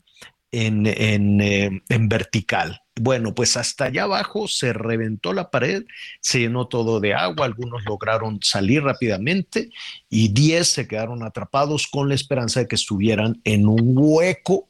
en, 0.50 0.86
en, 0.86 1.42
eh, 1.42 1.82
en 1.90 2.08
vertical 2.08 2.80
bueno, 3.00 3.34
pues 3.34 3.56
hasta 3.56 3.86
allá 3.86 4.04
abajo 4.04 4.46
se 4.46 4.72
reventó 4.72 5.32
la 5.32 5.50
pared, 5.50 5.82
se 6.20 6.40
llenó 6.40 6.68
todo 6.68 7.00
de 7.00 7.12
agua, 7.12 7.46
algunos 7.46 7.84
lograron 7.84 8.38
salir 8.40 8.84
rápidamente 8.84 9.70
y 10.08 10.28
10 10.28 10.68
se 10.68 10.86
quedaron 10.86 11.24
atrapados 11.24 11.88
con 11.88 12.08
la 12.08 12.14
esperanza 12.14 12.60
de 12.60 12.68
que 12.68 12.76
estuvieran 12.76 13.40
en 13.42 13.66
un 13.66 13.94
hueco 13.96 14.68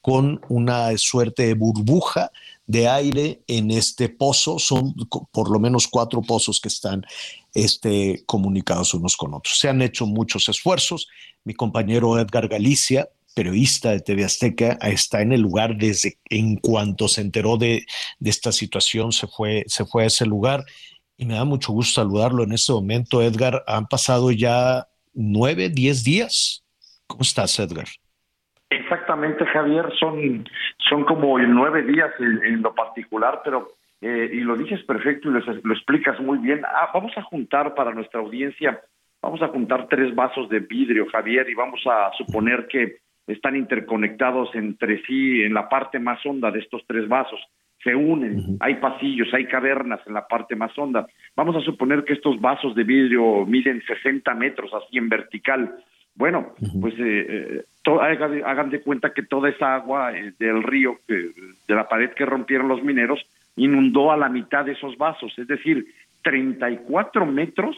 con 0.00 0.40
una 0.48 0.96
suerte 0.98 1.44
de 1.44 1.54
burbuja 1.54 2.32
de 2.70 2.88
aire 2.88 3.42
en 3.48 3.70
este 3.70 4.08
pozo. 4.08 4.58
Son 4.58 4.94
por 5.32 5.50
lo 5.50 5.58
menos 5.58 5.88
cuatro 5.88 6.22
pozos 6.22 6.60
que 6.60 6.68
están 6.68 7.04
este, 7.54 8.22
comunicados 8.26 8.94
unos 8.94 9.16
con 9.16 9.34
otros. 9.34 9.58
Se 9.58 9.68
han 9.68 9.82
hecho 9.82 10.06
muchos 10.06 10.48
esfuerzos. 10.48 11.08
Mi 11.44 11.54
compañero 11.54 12.18
Edgar 12.18 12.48
Galicia 12.48 13.08
periodista 13.32 13.92
de 13.92 14.00
TV 14.00 14.24
Azteca, 14.24 14.76
está 14.82 15.22
en 15.22 15.32
el 15.32 15.40
lugar 15.40 15.76
desde 15.76 16.18
en 16.28 16.56
cuanto 16.56 17.06
se 17.06 17.20
enteró 17.20 17.56
de, 17.56 17.86
de 18.18 18.28
esta 18.28 18.50
situación, 18.50 19.12
se 19.12 19.28
fue, 19.28 19.64
se 19.68 19.86
fue 19.86 20.02
a 20.02 20.06
ese 20.08 20.26
lugar 20.26 20.64
y 21.16 21.26
me 21.26 21.34
da 21.34 21.44
mucho 21.44 21.72
gusto 21.72 22.00
saludarlo 22.00 22.42
en 22.42 22.52
este 22.52 22.72
momento, 22.72 23.22
Edgar. 23.22 23.62
Han 23.66 23.86
pasado 23.86 24.30
ya 24.30 24.88
nueve, 25.14 25.68
diez 25.68 26.02
días. 26.02 26.64
¿Cómo 27.06 27.22
estás, 27.22 27.58
Edgar? 27.58 27.86
Exactamente, 28.70 29.44
Javier, 29.46 29.86
son, 29.98 30.48
son 30.88 31.04
como 31.04 31.36
nueve 31.40 31.82
días 31.82 32.12
en, 32.20 32.62
lo 32.62 32.72
particular, 32.72 33.40
pero, 33.44 33.72
eh, 34.00 34.30
y 34.32 34.40
lo 34.40 34.56
dices 34.56 34.82
perfecto 34.84 35.28
y 35.28 35.32
lo, 35.32 35.74
explicas 35.74 36.20
muy 36.20 36.38
bien. 36.38 36.62
Ah, 36.64 36.88
vamos 36.94 37.12
a 37.18 37.22
juntar 37.22 37.74
para 37.74 37.92
nuestra 37.92 38.20
audiencia, 38.20 38.80
vamos 39.20 39.42
a 39.42 39.48
juntar 39.48 39.88
tres 39.88 40.14
vasos 40.14 40.48
de 40.48 40.60
vidrio, 40.60 41.06
Javier, 41.10 41.50
y 41.50 41.54
vamos 41.54 41.80
a 41.84 42.12
suponer 42.16 42.68
que 42.68 42.98
están 43.26 43.56
interconectados 43.56 44.54
entre 44.54 45.02
sí 45.02 45.42
en 45.42 45.52
la 45.52 45.68
parte 45.68 45.98
más 45.98 46.24
honda 46.24 46.52
de 46.52 46.60
estos 46.60 46.84
tres 46.86 47.08
vasos 47.08 47.40
se 47.82 47.94
unen, 47.94 48.58
hay 48.60 48.74
pasillos, 48.74 49.32
hay 49.32 49.46
cavernas 49.46 50.00
en 50.06 50.12
la 50.12 50.26
parte 50.26 50.54
más 50.54 50.76
honda. 50.76 51.06
Vamos 51.34 51.56
a 51.56 51.60
suponer 51.60 52.04
que 52.04 52.12
estos 52.12 52.38
vasos 52.38 52.74
de 52.74 52.84
vidrio 52.84 53.46
miden 53.46 53.82
60 53.86 54.34
metros 54.34 54.70
así 54.74 54.98
en 54.98 55.08
vertical. 55.08 55.76
Bueno, 56.14 56.52
pues 56.78 56.92
eh, 56.98 57.26
eh 57.28 57.64
hagan, 57.84 58.70
de 58.70 58.80
cuenta 58.80 59.12
que 59.12 59.22
toda 59.22 59.48
esa 59.48 59.74
agua 59.74 60.16
eh, 60.16 60.32
del 60.38 60.62
río, 60.62 60.98
de 61.08 61.74
la 61.74 61.88
pared 61.88 62.10
que 62.10 62.26
rompieron 62.26 62.68
los 62.68 62.82
mineros, 62.82 63.20
inundó 63.56 64.12
a 64.12 64.16
la 64.16 64.28
mitad 64.28 64.64
de 64.64 64.72
esos 64.72 64.96
vasos, 64.96 65.32
es 65.38 65.46
decir, 65.46 65.86
34 66.22 67.26
metros 67.26 67.76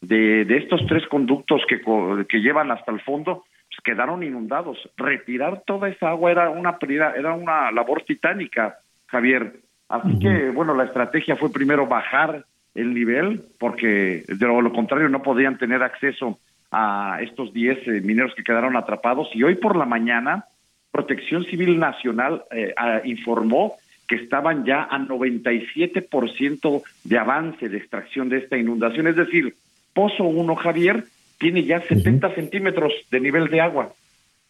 de, 0.00 0.44
de 0.44 0.56
estos 0.56 0.86
tres 0.86 1.06
conductos 1.08 1.62
que, 1.68 1.80
que 2.28 2.38
llevan 2.38 2.70
hasta 2.70 2.92
el 2.92 3.00
fondo 3.00 3.44
pues 3.68 3.80
quedaron 3.84 4.22
inundados. 4.22 4.78
Retirar 4.96 5.62
toda 5.66 5.88
esa 5.88 6.10
agua 6.10 6.30
era 6.30 6.50
una, 6.50 6.78
era 7.16 7.34
una 7.34 7.70
labor 7.70 8.02
titánica 8.02 8.78
Javier. 9.06 9.60
Así 9.88 10.18
que, 10.18 10.50
bueno, 10.50 10.74
la 10.74 10.84
estrategia 10.84 11.36
fue 11.36 11.52
primero 11.52 11.86
bajar 11.86 12.44
el 12.74 12.92
nivel, 12.92 13.42
porque 13.58 14.24
de 14.26 14.46
lo, 14.46 14.72
contrario 14.72 15.08
no 15.08 15.22
podían 15.22 15.58
tener 15.58 15.82
acceso 15.82 16.38
a 16.70 17.18
estos 17.22 17.52
10 17.52 17.88
eh, 17.88 18.00
mineros 18.02 18.34
que 18.34 18.44
quedaron 18.44 18.76
atrapados. 18.76 19.28
Y 19.34 19.42
hoy 19.42 19.56
por 19.56 19.76
la 19.76 19.84
mañana, 19.84 20.46
Protección 20.90 21.44
Civil 21.44 21.78
Nacional 21.78 22.44
eh, 22.50 22.74
informó 23.04 23.76
que 24.08 24.16
estaban 24.16 24.64
ya 24.64 24.84
a 24.84 24.98
97% 24.98 26.82
de 27.04 27.18
avance 27.18 27.68
de 27.68 27.78
extracción 27.78 28.28
de 28.28 28.38
esta 28.38 28.56
inundación. 28.56 29.06
Es 29.08 29.16
decir, 29.16 29.54
Pozo 29.92 30.24
1, 30.24 30.54
Javier, 30.56 31.04
tiene 31.38 31.64
ya 31.64 31.80
70 31.80 32.34
centímetros 32.34 32.92
de 33.10 33.20
nivel 33.20 33.48
de 33.48 33.60
agua. 33.60 33.92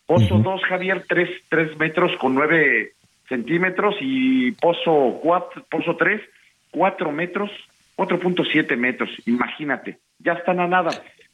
Pozo 0.07 0.39
2, 0.39 0.63
Javier, 0.65 1.05
3, 1.09 1.29
3 1.49 1.79
metros 1.79 2.17
con 2.19 2.35
9 2.35 2.93
centímetros 3.29 3.97
y 4.01 4.53
pozo 4.53 5.19
4, 5.23 5.67
pozo 5.71 5.97
3, 5.97 6.21
4 6.71 7.13
metros, 7.13 7.51
4.7 7.97 8.77
metros, 8.77 9.11
imagínate, 9.27 9.99
ya 10.19 10.35
están 10.35 10.61
a 10.61 10.69
nada. 10.69 10.91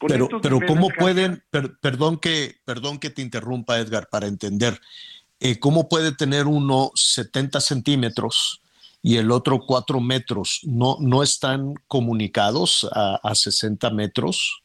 Pero, 0.06 0.28
pero 0.40 0.60
¿cómo 0.66 0.88
pueden, 0.88 1.42
perdón, 1.80 2.18
que, 2.18 2.56
perdón 2.64 2.98
que 2.98 3.10
te 3.10 3.22
interrumpa 3.22 3.78
Edgar, 3.78 4.08
para 4.10 4.26
entender, 4.26 4.78
eh, 5.40 5.58
¿cómo 5.58 5.88
puede 5.88 6.14
tener 6.14 6.46
uno 6.46 6.90
70 6.94 7.60
centímetros 7.60 8.62
y 9.02 9.16
el 9.16 9.30
otro 9.30 9.60
4 9.66 10.00
metros? 10.00 10.60
¿No, 10.64 10.96
no 11.00 11.22
están 11.22 11.74
comunicados 11.88 12.88
a, 12.94 13.20
a 13.22 13.34
60 13.34 13.90
metros? 13.90 14.62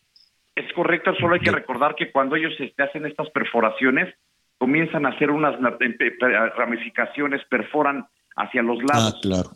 Es 0.56 0.72
correcto, 0.74 1.14
solo 1.20 1.36
hay 1.36 1.42
que 1.42 1.52
recordar 1.52 1.96
que 1.96 2.12
cuando 2.12 2.36
ellos 2.36 2.54
hacen 2.78 3.06
estas 3.06 3.30
perforaciones, 3.30 4.14
comienzan 4.58 5.06
a 5.06 5.10
hacer 5.10 5.30
unas 5.30 5.56
ramificaciones, 6.58 7.42
perforan 7.50 8.08
hacia 8.36 8.62
los 8.62 8.78
lados. 8.84 9.16
Ah, 9.16 9.20
claro. 9.22 9.50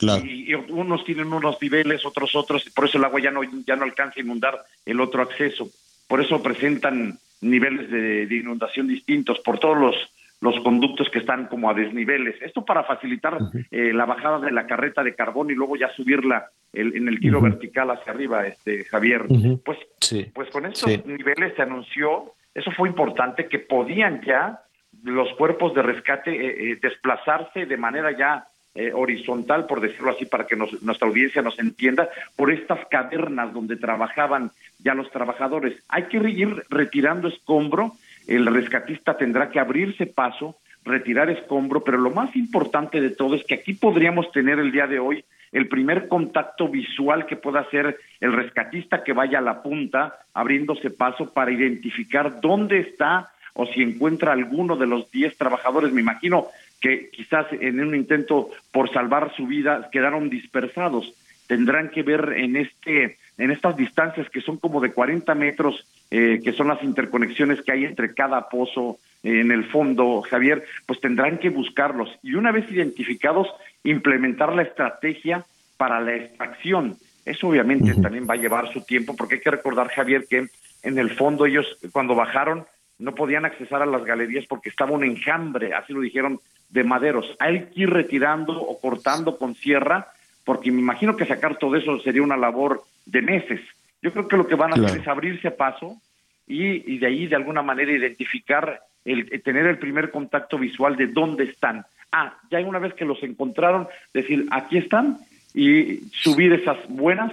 Claro. 0.00 0.24
Y, 0.24 0.52
unos 0.54 1.04
tienen 1.04 1.32
unos 1.32 1.60
niveles, 1.62 2.04
otros 2.04 2.34
otros, 2.34 2.68
por 2.74 2.86
eso 2.86 2.98
el 2.98 3.04
agua 3.04 3.20
ya 3.20 3.30
no, 3.30 3.42
ya 3.66 3.76
no 3.76 3.84
alcanza 3.84 4.14
a 4.18 4.22
inundar 4.22 4.58
el 4.84 5.00
otro 5.00 5.22
acceso. 5.22 5.68
Por 6.08 6.20
eso 6.20 6.42
presentan 6.42 7.18
niveles 7.40 7.88
de, 7.90 8.34
inundación 8.34 8.88
distintos 8.88 9.38
por 9.40 9.60
todos 9.60 9.78
los, 9.78 9.94
los 10.40 10.58
conductos 10.64 11.08
que 11.10 11.20
están 11.20 11.46
como 11.46 11.70
a 11.70 11.74
desniveles. 11.74 12.40
Esto 12.42 12.64
para 12.64 12.82
facilitar 12.82 13.38
eh, 13.70 13.92
la 13.92 14.06
bajada 14.06 14.40
de 14.40 14.50
la 14.50 14.66
carreta 14.66 15.04
de 15.04 15.14
carbón 15.14 15.50
y 15.50 15.54
luego 15.54 15.76
ya 15.76 15.94
subirla 15.94 16.50
en 16.72 17.08
el 17.08 17.20
tiro 17.20 17.40
vertical 17.40 17.90
hacia 17.90 18.12
arriba, 18.12 18.46
este 18.46 18.84
Javier. 18.84 19.26
Pues, 19.64 19.78
pues 20.34 20.50
con 20.50 20.66
estos 20.66 21.04
niveles 21.04 21.54
se 21.56 21.62
anunció 21.62 22.34
eso 22.54 22.70
fue 22.72 22.88
importante, 22.88 23.48
que 23.48 23.58
podían 23.58 24.22
ya 24.22 24.60
los 25.04 25.32
cuerpos 25.34 25.74
de 25.74 25.82
rescate 25.82 26.30
eh, 26.30 26.72
eh, 26.72 26.78
desplazarse 26.82 27.66
de 27.66 27.76
manera 27.76 28.16
ya 28.16 28.48
eh, 28.74 28.92
horizontal, 28.94 29.66
por 29.66 29.80
decirlo 29.80 30.12
así, 30.12 30.26
para 30.26 30.46
que 30.46 30.56
nuestra 30.56 31.08
audiencia 31.08 31.42
nos 31.42 31.58
entienda, 31.58 32.08
por 32.36 32.52
estas 32.52 32.86
cavernas 32.88 33.52
donde 33.52 33.76
trabajaban 33.76 34.52
ya 34.78 34.94
los 34.94 35.10
trabajadores. 35.10 35.82
Hay 35.88 36.04
que 36.04 36.18
ir 36.18 36.64
retirando 36.68 37.28
escombro, 37.28 37.92
el 38.26 38.46
rescatista 38.46 39.16
tendrá 39.16 39.50
que 39.50 39.58
abrirse 39.58 40.06
paso, 40.06 40.56
retirar 40.84 41.30
escombro, 41.30 41.82
pero 41.82 41.98
lo 41.98 42.10
más 42.10 42.34
importante 42.36 43.00
de 43.00 43.10
todo 43.10 43.34
es 43.34 43.44
que 43.44 43.54
aquí 43.54 43.74
podríamos 43.74 44.30
tener 44.32 44.58
el 44.58 44.72
día 44.72 44.86
de 44.86 44.98
hoy 44.98 45.24
el 45.52 45.68
primer 45.68 46.06
contacto 46.06 46.68
visual 46.68 47.26
que 47.26 47.36
pueda 47.36 47.60
hacer 47.60 47.98
el 48.20 48.32
rescatista 48.32 49.02
que 49.02 49.12
vaya 49.12 49.38
a 49.38 49.42
la 49.42 49.62
punta, 49.62 50.20
abriéndose 50.32 50.90
paso 50.90 51.32
para 51.32 51.50
identificar 51.50 52.40
dónde 52.40 52.78
está 52.78 53.30
o 53.54 53.66
si 53.66 53.82
encuentra 53.82 54.32
alguno 54.32 54.76
de 54.76 54.86
los 54.86 55.10
10 55.10 55.36
trabajadores. 55.36 55.92
Me 55.92 56.02
imagino 56.02 56.46
que 56.80 57.10
quizás 57.10 57.46
en 57.52 57.80
un 57.80 57.94
intento 57.94 58.50
por 58.72 58.92
salvar 58.92 59.34
su 59.36 59.46
vida 59.46 59.88
quedaron 59.92 60.30
dispersados. 60.30 61.12
Tendrán 61.46 61.90
que 61.90 62.02
ver 62.02 62.34
en 62.36 62.56
este 62.56 63.18
en 63.38 63.50
estas 63.50 63.76
distancias 63.76 64.28
que 64.28 64.42
son 64.42 64.58
como 64.58 64.80
de 64.80 64.92
40 64.92 65.34
metros, 65.34 65.86
eh, 66.10 66.40
que 66.44 66.52
son 66.52 66.68
las 66.68 66.82
interconexiones 66.82 67.62
que 67.62 67.72
hay 67.72 67.84
entre 67.86 68.12
cada 68.12 68.48
pozo 68.50 68.98
eh, 69.22 69.40
en 69.40 69.50
el 69.50 69.64
fondo, 69.64 70.22
Javier, 70.22 70.64
pues 70.86 71.00
tendrán 71.00 71.38
que 71.38 71.48
buscarlos. 71.48 72.10
Y 72.22 72.34
una 72.34 72.52
vez 72.52 72.70
identificados, 72.70 73.48
implementar 73.82 74.54
la 74.54 74.62
estrategia 74.62 75.44
para 75.78 76.00
la 76.00 76.16
extracción. 76.16 76.96
Eso 77.24 77.48
obviamente 77.48 77.94
también 77.94 78.26
va 78.28 78.34
a 78.34 78.38
llevar 78.38 78.72
su 78.72 78.82
tiempo 78.82 79.16
porque 79.16 79.36
hay 79.36 79.40
que 79.40 79.50
recordar, 79.50 79.88
Javier, 79.88 80.26
que 80.28 80.48
en 80.82 80.98
el 80.98 81.10
fondo 81.10 81.46
ellos 81.46 81.78
cuando 81.92 82.14
bajaron 82.14 82.64
no 82.98 83.14
podían 83.14 83.46
accesar 83.46 83.80
a 83.82 83.86
las 83.86 84.04
galerías 84.04 84.46
porque 84.46 84.68
estaba 84.68 84.92
un 84.92 85.04
enjambre, 85.04 85.72
así 85.72 85.92
lo 85.92 86.00
dijeron, 86.00 86.40
de 86.70 86.84
maderos. 86.84 87.26
Hay 87.38 87.66
que 87.66 87.82
ir 87.82 87.90
retirando 87.90 88.60
o 88.60 88.80
cortando 88.80 89.36
con 89.36 89.54
sierra 89.54 90.08
porque 90.44 90.72
me 90.72 90.80
imagino 90.80 91.16
que 91.16 91.26
sacar 91.26 91.58
todo 91.58 91.76
eso 91.76 92.00
sería 92.00 92.22
una 92.22 92.36
labor 92.36 92.82
de 93.06 93.22
meses. 93.22 93.60
Yo 94.02 94.12
creo 94.12 94.28
que 94.28 94.36
lo 94.36 94.46
que 94.46 94.54
van 94.54 94.72
a 94.72 94.84
hacer 94.84 95.00
es 95.00 95.08
abrirse 95.08 95.50
paso 95.50 95.96
y, 96.46 96.94
y, 96.94 96.98
de 96.98 97.06
ahí 97.06 97.26
de 97.26 97.36
alguna 97.36 97.62
manera 97.62 97.92
identificar, 97.92 98.80
el, 99.04 99.42
tener 99.42 99.66
el 99.66 99.78
primer 99.78 100.10
contacto 100.10 100.58
visual 100.58 100.96
de 100.96 101.06
dónde 101.06 101.44
están 101.44 101.84
ah, 102.12 102.34
ya 102.50 102.60
una 102.60 102.78
vez 102.78 102.94
que 102.94 103.04
los 103.04 103.22
encontraron, 103.22 103.88
decir, 104.12 104.46
aquí 104.50 104.78
están 104.78 105.18
y 105.54 106.00
subir 106.12 106.52
esas 106.52 106.78
buenas, 106.88 107.32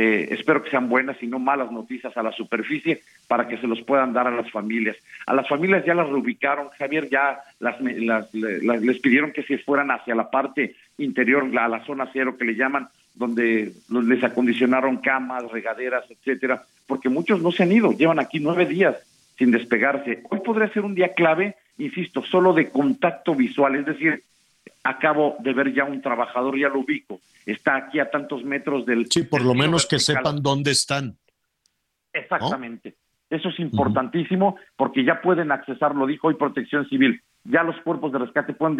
eh, 0.00 0.28
espero 0.30 0.62
que 0.62 0.70
sean 0.70 0.88
buenas 0.88 1.20
y 1.20 1.26
no 1.26 1.40
malas 1.40 1.72
noticias 1.72 2.16
a 2.16 2.22
la 2.22 2.30
superficie 2.30 3.02
para 3.26 3.48
que 3.48 3.58
se 3.58 3.66
los 3.66 3.82
puedan 3.82 4.12
dar 4.12 4.28
a 4.28 4.30
las 4.30 4.48
familias. 4.48 4.96
A 5.26 5.34
las 5.34 5.48
familias 5.48 5.84
ya 5.84 5.92
las 5.92 6.08
reubicaron, 6.08 6.68
Javier, 6.78 7.08
ya 7.10 7.40
las, 7.58 7.80
les 7.80 9.00
pidieron 9.00 9.32
que 9.32 9.42
se 9.42 9.58
fueran 9.58 9.90
hacia 9.90 10.14
la 10.14 10.30
parte 10.30 10.76
interior, 10.98 11.50
a 11.58 11.66
la 11.66 11.84
zona 11.84 12.08
cero 12.12 12.36
que 12.38 12.44
le 12.44 12.54
llaman, 12.54 12.86
donde 13.16 13.72
les 13.88 14.22
acondicionaron 14.22 14.98
camas, 14.98 15.50
regaderas, 15.50 16.04
etcétera, 16.08 16.62
porque 16.86 17.08
muchos 17.08 17.42
no 17.42 17.50
se 17.50 17.64
han 17.64 17.72
ido, 17.72 17.90
llevan 17.90 18.20
aquí 18.20 18.38
nueve 18.38 18.66
días 18.66 18.94
sin 19.36 19.50
despegarse. 19.50 20.22
Hoy 20.30 20.38
podría 20.44 20.68
ser 20.68 20.84
un 20.84 20.94
día 20.94 21.12
clave 21.12 21.56
insisto, 21.76 22.22
solo 22.22 22.52
de 22.52 22.70
contacto 22.70 23.34
visual, 23.34 23.74
es 23.74 23.86
decir, 23.86 24.22
acabo 24.88 25.36
de 25.40 25.52
ver 25.52 25.74
ya 25.74 25.84
un 25.84 26.00
trabajador, 26.00 26.58
ya 26.58 26.68
lo 26.68 26.80
ubico, 26.80 27.20
está 27.44 27.76
aquí 27.76 28.00
a 28.00 28.10
tantos 28.10 28.44
metros 28.44 28.86
del... 28.86 29.06
Sí, 29.10 29.24
por 29.24 29.42
lo 29.42 29.54
menos 29.54 29.86
que 29.86 29.98
sepan 29.98 30.42
dónde 30.42 30.70
están. 30.70 31.16
Exactamente. 32.12 32.96
Eso 33.30 33.50
es 33.50 33.58
importantísimo 33.60 34.56
porque 34.76 35.04
ya 35.04 35.20
pueden 35.20 35.52
accesar, 35.52 35.94
lo 35.94 36.06
dijo 36.06 36.28
hoy 36.28 36.34
Protección 36.34 36.88
Civil, 36.88 37.20
ya 37.44 37.62
los 37.62 37.76
cuerpos 37.82 38.12
de 38.12 38.18
rescate 38.18 38.54
pueden 38.54 38.78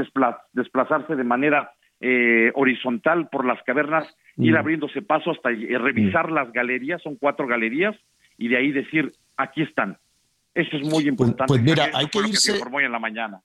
desplazarse 0.53 1.15
de 1.15 1.25
manera 1.25 1.73
eh, 2.01 2.51
horizontal 2.55 3.29
por 3.29 3.45
las 3.45 3.63
cavernas, 3.65 4.07
ir 4.37 4.57
abriéndose 4.57 5.03
paso 5.03 5.33
hasta 5.33 5.51
eh, 5.51 5.77
revisar 5.79 6.33
las 6.33 6.51
galerías, 6.53 7.03
son 7.03 7.17
cuatro 7.17 7.47
galerías, 7.47 7.95
y 8.39 8.49
de 8.49 8.57
ahí 8.57 8.73
decir, 8.73 9.13
aquí 9.37 9.63
están. 9.63 9.99
Eso 10.55 10.77
es 10.77 10.83
muy 10.83 10.93
pues, 10.93 11.07
importante. 11.07 11.47
Pues, 11.49 11.63
mira, 11.63 11.91
hay 11.93 12.07
que 12.07 12.19
irse. 12.21 12.59
en 12.59 12.93
la 12.93 12.99
mañana. 12.99 13.41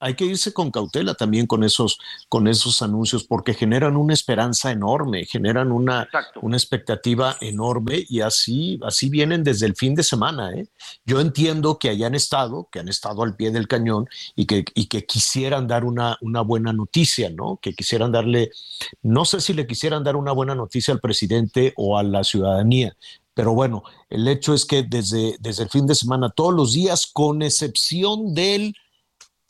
Hay 0.00 0.14
que 0.14 0.24
irse 0.24 0.52
con 0.52 0.70
cautela 0.70 1.14
también 1.14 1.46
con 1.46 1.62
esos, 1.62 1.98
con 2.28 2.48
esos 2.48 2.80
anuncios 2.82 3.24
porque 3.24 3.54
generan 3.54 3.96
una 3.96 4.14
esperanza 4.14 4.72
enorme, 4.72 5.26
generan 5.26 5.70
una, 5.70 6.08
una 6.40 6.56
expectativa 6.56 7.36
enorme 7.40 8.04
y 8.08 8.20
así, 8.20 8.80
así 8.82 9.10
vienen 9.10 9.44
desde 9.44 9.66
el 9.66 9.76
fin 9.76 9.94
de 9.94 10.02
semana. 10.02 10.52
¿eh? 10.52 10.66
Yo 11.04 11.20
entiendo 11.20 11.78
que 11.78 11.90
hayan 11.90 12.14
estado, 12.14 12.68
que 12.72 12.80
han 12.80 12.88
estado 12.88 13.22
al 13.22 13.36
pie 13.36 13.50
del 13.50 13.68
cañón 13.68 14.08
y 14.34 14.46
que, 14.46 14.64
y 14.74 14.86
que 14.86 15.04
quisieran 15.04 15.68
dar 15.68 15.84
una, 15.84 16.16
una 16.22 16.40
buena 16.40 16.72
noticia, 16.72 17.30
¿no? 17.30 17.58
Que 17.60 17.74
quisieran 17.74 18.10
darle, 18.10 18.50
no 19.02 19.24
sé 19.26 19.40
si 19.40 19.52
le 19.52 19.66
quisieran 19.66 20.02
dar 20.02 20.16
una 20.16 20.32
buena 20.32 20.54
noticia 20.54 20.94
al 20.94 21.00
presidente 21.00 21.74
o 21.76 21.98
a 21.98 22.02
la 22.02 22.24
ciudadanía, 22.24 22.96
pero 23.34 23.54
bueno, 23.54 23.84
el 24.08 24.26
hecho 24.28 24.54
es 24.54 24.64
que 24.64 24.82
desde, 24.82 25.36
desde 25.40 25.62
el 25.62 25.70
fin 25.70 25.86
de 25.86 25.94
semana, 25.94 26.30
todos 26.30 26.52
los 26.52 26.72
días, 26.72 27.06
con 27.06 27.42
excepción 27.42 28.34
del 28.34 28.74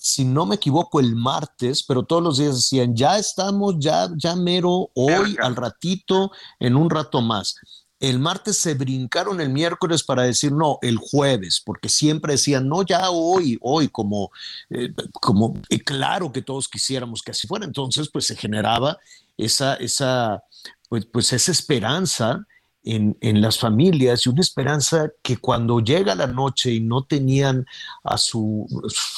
si 0.02 0.24
no 0.24 0.46
me 0.46 0.54
equivoco, 0.54 0.98
el 0.98 1.14
martes, 1.14 1.82
pero 1.82 2.04
todos 2.04 2.22
los 2.22 2.38
días 2.38 2.54
decían, 2.54 2.96
ya 2.96 3.18
estamos, 3.18 3.74
ya, 3.78 4.08
ya 4.16 4.34
mero, 4.34 4.90
hoy, 4.94 5.36
al 5.42 5.54
ratito, 5.54 6.32
en 6.58 6.74
un 6.74 6.88
rato 6.88 7.20
más. 7.20 7.56
El 7.98 8.18
martes 8.18 8.56
se 8.56 8.72
brincaron 8.72 9.42
el 9.42 9.50
miércoles 9.50 10.02
para 10.02 10.22
decir 10.22 10.52
no, 10.52 10.78
el 10.80 10.96
jueves, 10.96 11.60
porque 11.62 11.90
siempre 11.90 12.32
decían 12.32 12.66
no, 12.66 12.82
ya 12.82 13.10
hoy, 13.10 13.58
hoy, 13.60 13.88
como, 13.88 14.30
eh, 14.70 14.90
como 15.20 15.52
eh, 15.68 15.80
claro 15.80 16.32
que 16.32 16.40
todos 16.40 16.66
quisiéramos 16.66 17.20
que 17.20 17.32
así 17.32 17.46
fuera. 17.46 17.66
Entonces, 17.66 18.08
pues 18.10 18.24
se 18.24 18.36
generaba 18.36 18.96
esa, 19.36 19.74
esa, 19.74 20.42
pues, 20.88 21.04
pues 21.12 21.30
esa 21.34 21.52
esperanza 21.52 22.46
en, 22.82 23.40
las 23.40 23.58
familias 23.58 24.24
y 24.24 24.30
una 24.30 24.40
esperanza 24.40 25.10
que 25.22 25.36
cuando 25.36 25.80
llega 25.80 26.14
la 26.14 26.26
noche 26.26 26.70
y 26.72 26.80
no 26.80 27.04
tenían 27.04 27.66
a 28.04 28.16
su, 28.16 28.66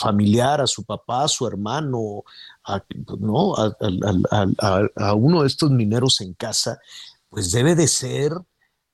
familiar, 0.01 0.61
a 0.61 0.67
su 0.67 0.85
papá, 0.85 1.25
a 1.25 1.29
su 1.29 1.47
hermano, 1.47 2.25
a, 2.65 2.83
¿no? 3.21 3.55
A, 3.57 5.15
uno 5.15 5.43
de 5.43 5.47
estos 5.47 5.71
mineros 5.71 6.21
en 6.21 6.35
casa, 6.35 6.81
pues 7.29 7.53
debe 7.53 7.75
de 7.75 7.87
ser 7.87 8.33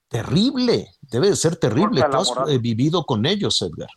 terrible, 0.09 0.89
debe 1.11 1.31
de 1.31 1.37
ser 1.37 1.57
terrible. 1.57 2.03
Tú 2.11 2.17
has 2.17 2.33
eh, 2.49 2.59
vivido 2.59 3.05
con 3.05 3.27
ellos, 3.27 3.61
Edgar. 3.63 3.91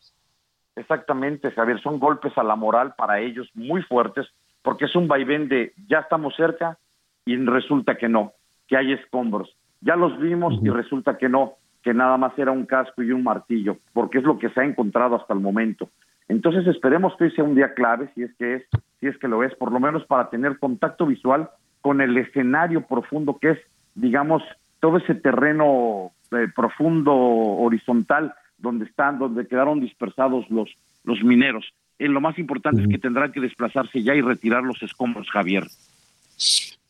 Exactamente, 0.76 1.52
Javier, 1.52 1.82
son 1.82 2.00
golpes 2.00 2.38
a 2.38 2.44
la 2.44 2.56
moral 2.56 2.96
para 2.96 3.20
ellos 3.20 3.48
muy 3.54 3.82
fuertes, 3.84 4.26
porque 4.62 4.86
es 4.86 4.96
un 4.96 5.08
vaivén 5.08 5.50
de 5.50 5.74
ya 5.88 6.00
estamos 6.00 6.34
cerca 6.36 6.78
y 7.26 7.36
resulta 7.36 7.98
que 7.98 8.08
no, 8.08 8.34
que 8.68 8.78
hay 8.78 8.94
escombros 8.94 9.54
ya 9.82 9.96
los 9.96 10.20
vimos 10.20 10.60
y 10.64 10.70
resulta 10.70 11.18
que 11.18 11.28
no, 11.28 11.56
que 11.84 11.94
nada 11.94 12.18
más 12.18 12.38
era 12.38 12.52
un 12.52 12.66
casco 12.66 13.02
y 13.02 13.12
un 13.12 13.24
martillo, 13.24 13.78
porque 13.94 14.20
es 14.20 14.24
lo 14.24 14.38
que 14.38 14.50
se 14.50 14.62
ha 14.62 14.66
encontrado 14.66 15.16
hasta 15.16 15.34
el 15.34 15.40
momento. 15.40 15.90
Entonces 16.28 16.66
esperemos 16.68 17.14
que 17.18 17.26
hoy 17.26 17.32
sea 17.32 17.44
un 17.44 17.56
día 17.56 17.74
clave, 17.74 18.10
si 18.16 18.24
es 18.24 18.34
que 18.36 18.56
es, 18.56 18.64
si 19.00 19.08
es 19.08 19.18
que 19.18 19.28
lo 19.28 19.44
es, 19.44 19.54
por 19.56 19.72
lo 19.72 19.80
menos 19.80 20.06
para 20.06 20.30
tener 20.30 20.60
contacto 20.60 21.06
visual 21.06 21.50
con 21.82 22.00
el 22.00 22.16
escenario 22.18 22.86
profundo 22.86 23.38
que 23.40 23.52
es, 23.52 23.60
digamos, 23.96 24.44
todo 24.80 24.98
ese 24.98 25.16
terreno 25.16 26.12
eh, 26.32 26.48
profundo, 26.56 27.14
horizontal, 27.14 28.34
donde 28.58 28.86
están, 28.86 29.20
donde 29.20 29.48
quedaron 29.48 29.82
dispersados 29.82 30.50
los, 30.50 30.70
los 31.04 31.24
mineros. 31.24 31.74
Eh, 32.00 32.08
lo 32.08 32.22
más 32.22 32.38
importante 32.38 32.84
es 32.84 32.88
que 32.88 33.00
tendrán 33.00 33.32
que 33.32 33.42
desplazarse 33.42 34.02
ya 34.02 34.16
y 34.16 34.22
retirar 34.22 34.64
los 34.64 34.82
escombros, 34.84 35.30
Javier 35.30 35.66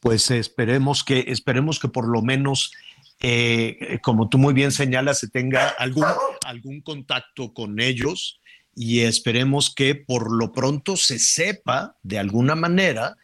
pues 0.02 0.32
esperemos 0.32 1.04
que, 1.04 1.26
esperemos 1.28 1.80
que 1.80 1.88
por 1.88 2.08
lo 2.08 2.22
menos, 2.22 2.74
eh, 3.22 4.00
como 4.02 4.28
tú 4.28 4.38
muy 4.38 4.54
bien 4.54 4.72
señalas, 4.72 5.20
se 5.20 5.30
tenga 5.30 5.70
algún, 5.70 6.06
algún 6.44 6.82
contacto 6.82 7.54
con 7.54 7.80
ellos 7.80 8.42
y 8.76 9.02
esperemos 9.02 9.74
que 9.74 9.96
por 9.96 10.32
lo 10.36 10.52
pronto 10.52 10.98
se 10.98 11.20
sepa 11.20 11.96
de 12.02 12.20
alguna 12.20 12.56
manera 12.56 13.16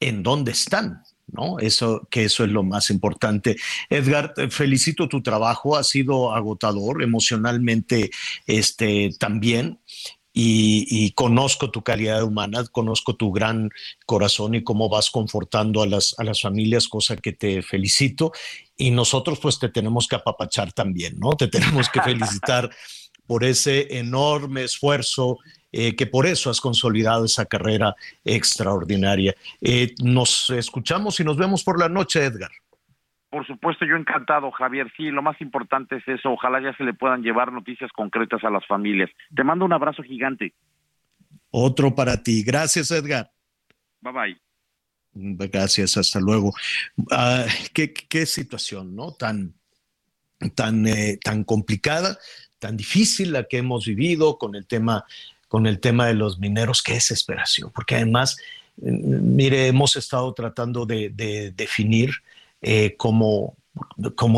en 0.00 0.22
dónde 0.22 0.52
están. 0.52 1.02
¿No? 1.30 1.58
Eso, 1.58 2.08
que 2.10 2.24
eso 2.24 2.42
es 2.42 2.50
lo 2.50 2.62
más 2.62 2.88
importante. 2.88 3.58
Edgar, 3.90 4.32
felicito 4.48 5.10
tu 5.10 5.22
trabajo, 5.22 5.76
ha 5.76 5.84
sido 5.84 6.32
agotador 6.32 7.02
emocionalmente 7.02 8.10
este, 8.46 9.10
también 9.18 9.78
y, 10.40 11.10
conozco 11.12 11.70
tu 11.70 11.82
calidad 11.82 12.22
humana, 12.22 12.64
conozco 12.70 13.16
tu 13.16 13.32
gran 13.32 13.70
corazón 14.06 14.54
y 14.54 14.62
cómo 14.62 14.88
vas 14.88 15.10
confortando 15.10 15.82
a 15.82 15.86
las, 15.86 16.14
a 16.16 16.22
las 16.22 16.42
familias, 16.42 16.86
cosa 16.86 17.16
que 17.16 17.32
te 17.32 17.60
felicito. 17.62 18.30
Y 18.76 18.92
nosotros 18.92 19.40
pues 19.40 19.58
te 19.58 19.68
tenemos 19.68 20.06
que 20.06 20.14
apapachar 20.14 20.72
también, 20.72 21.18
¿no? 21.18 21.32
Te 21.32 21.48
tenemos 21.48 21.88
que 21.88 22.00
felicitar 22.00 22.70
por 23.26 23.44
ese 23.44 23.98
enorme 23.98 24.62
esfuerzo 24.62 25.38
eh, 25.72 25.96
que 25.96 26.06
por 26.06 26.24
eso 26.24 26.50
has 26.50 26.60
consolidado 26.60 27.24
esa 27.24 27.46
carrera 27.46 27.96
extraordinaria. 28.24 29.34
Eh, 29.60 29.94
nos 29.98 30.50
escuchamos 30.50 31.18
y 31.18 31.24
nos 31.24 31.36
vemos 31.36 31.64
por 31.64 31.80
la 31.80 31.88
noche, 31.88 32.24
Edgar. 32.24 32.52
Por 33.30 33.46
supuesto, 33.46 33.84
yo 33.84 33.96
encantado, 33.96 34.50
Javier. 34.50 34.90
Sí, 34.96 35.10
lo 35.10 35.22
más 35.22 35.38
importante 35.40 35.96
es 35.96 36.08
eso. 36.08 36.30
Ojalá 36.30 36.62
ya 36.62 36.74
se 36.76 36.84
le 36.84 36.94
puedan 36.94 37.22
llevar 37.22 37.52
noticias 37.52 37.92
concretas 37.92 38.42
a 38.42 38.50
las 38.50 38.66
familias. 38.66 39.10
Te 39.34 39.44
mando 39.44 39.66
un 39.66 39.72
abrazo 39.72 40.02
gigante. 40.02 40.54
Otro 41.50 41.94
para 41.94 42.22
ti. 42.22 42.42
Gracias, 42.42 42.90
Edgar. 42.90 43.30
Bye 44.00 44.12
bye. 44.12 44.40
Gracias, 45.12 45.96
hasta 45.96 46.20
luego. 46.20 46.54
Ah, 47.10 47.44
¿qué, 47.74 47.92
qué, 47.92 48.24
situación, 48.24 48.94
¿no? 48.94 49.12
Tan, 49.12 49.54
tan, 50.54 50.86
eh, 50.86 51.18
tan 51.22 51.44
complicada, 51.44 52.18
tan 52.58 52.76
difícil 52.76 53.32
la 53.32 53.44
que 53.44 53.58
hemos 53.58 53.86
vivido 53.86 54.38
con 54.38 54.54
el 54.54 54.66
tema, 54.66 55.04
con 55.48 55.66
el 55.66 55.80
tema 55.80 56.06
de 56.06 56.14
los 56.14 56.38
mineros. 56.38 56.82
Qué 56.82 56.94
desesperación, 56.94 57.72
porque 57.74 57.96
además, 57.96 58.38
mire, 58.76 59.66
hemos 59.66 59.96
estado 59.96 60.32
tratando 60.34 60.86
de, 60.86 61.10
de 61.10 61.50
definir 61.50 62.10
eh, 62.60 62.96
como, 62.96 63.56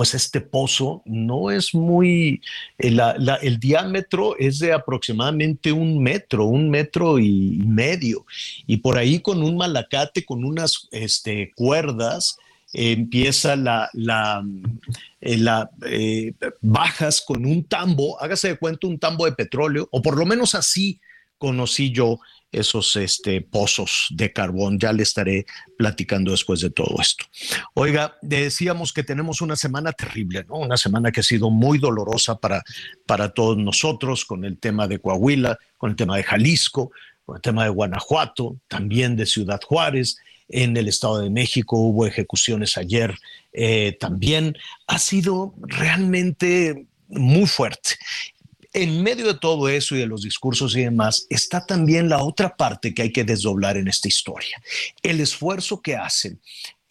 es 0.03 0.14
este 0.14 0.41
pozo, 0.41 1.03
no 1.05 1.51
es 1.51 1.75
muy, 1.75 2.41
el, 2.79 3.01
el, 3.43 3.59
diámetro 3.59 4.37
es 4.39 4.59
de 4.59 4.73
aproximadamente 4.73 5.73
un 5.73 6.03
metro, 6.03 6.45
un 6.47 6.71
metro 6.71 7.18
y 7.18 7.62
medio, 7.66 8.27
y 8.66 8.79
por 8.79 8.99
ahí 8.99 9.21
con 9.21 9.43
un 9.43 9.57
malacate, 9.57 10.25
con 10.25 10.45
unas 10.45 10.89
este, 10.91 11.53
cuerdas, 11.55 12.37
empieza 12.73 13.57
la, 13.57 13.91
la, 13.95 14.45
eh, 15.21 15.37
la 15.37 15.71
eh, 15.87 16.33
bajas 16.61 17.21
con 17.21 17.45
un 17.45 17.64
tambo, 17.64 18.21
hágase 18.23 18.49
de 18.49 18.59
cuenta 18.59 18.87
un 18.87 18.99
tambo 18.99 19.25
de 19.25 19.33
petróleo, 19.33 19.89
o 19.91 20.03
por 20.03 20.16
lo 20.16 20.27
menos 20.27 20.55
así 20.55 21.01
conocí 21.39 21.91
yo 21.91 22.21
esos 22.53 22.96
este, 22.96 23.40
pozos 23.40 24.09
de 24.11 24.32
carbón. 24.32 24.78
Ya 24.78 24.92
le 24.92 25.03
estaré 25.03 25.46
platicando 25.76 26.30
después 26.30 26.61
de 26.61 26.70
todo 26.70 26.96
esto. 27.01 27.24
Oiga, 27.74 28.16
decíamos 28.22 28.92
que 28.92 29.05
tenemos 29.05 29.40
una 29.40 29.57
semana 29.57 29.92
terrible, 29.92 30.44
¿no? 30.48 30.57
Una 30.57 30.76
semana 30.76 31.12
que 31.12 31.20
ha 31.20 31.24
sido 31.24 31.51
muy 31.51 31.78
dolorosa 31.78 32.38
para, 32.38 32.62
para 33.07 33.30
todos 33.30 33.57
nosotros 33.57 34.24
con 34.24 34.44
el 34.44 34.59
tema 34.59 34.88
de 34.88 34.98
Coahuila, 34.98 35.59
con 35.76 35.90
el 35.90 35.96
tema 35.96 36.16
de 36.16 36.24
Jalisco, 36.24 36.90
con 37.24 37.36
el 37.36 37.42
tema 37.42 37.64
de 37.64 37.70
Guanajuato, 37.70 38.57
también 38.68 39.16
de 39.16 39.26
Ciudad 39.26 39.61
Juárez. 39.64 40.16
En 40.48 40.76
el 40.76 40.88
Estado 40.88 41.20
de 41.20 41.30
México 41.30 41.76
hubo 41.76 42.07
ejecuciones 42.07 42.76
ayer 42.76 43.16
eh, 43.53 43.96
también. 44.01 44.57
Ha 44.88 44.98
sido 44.98 45.55
realmente 45.61 46.86
muy 47.07 47.46
fuerte 47.46 47.90
en 48.73 49.03
medio 49.03 49.27
de 49.27 49.39
todo 49.39 49.68
eso 49.68 49.97
y 49.97 49.99
de 49.99 50.07
los 50.07 50.23
discursos 50.23 50.77
y 50.77 50.83
demás, 50.83 51.27
está 51.29 51.66
también 51.66 52.09
la 52.09 52.23
otra 52.23 52.57
parte 52.57 52.95
que 52.95 53.03
hay 53.03 53.12
que 53.12 53.25
desdoblar 53.25 53.77
en 53.77 53.89
esta 53.89 54.09
historia. 54.09 54.62
El 55.03 55.21
esfuerzo 55.21 55.81
que 55.81 55.97
hacen 55.97 56.41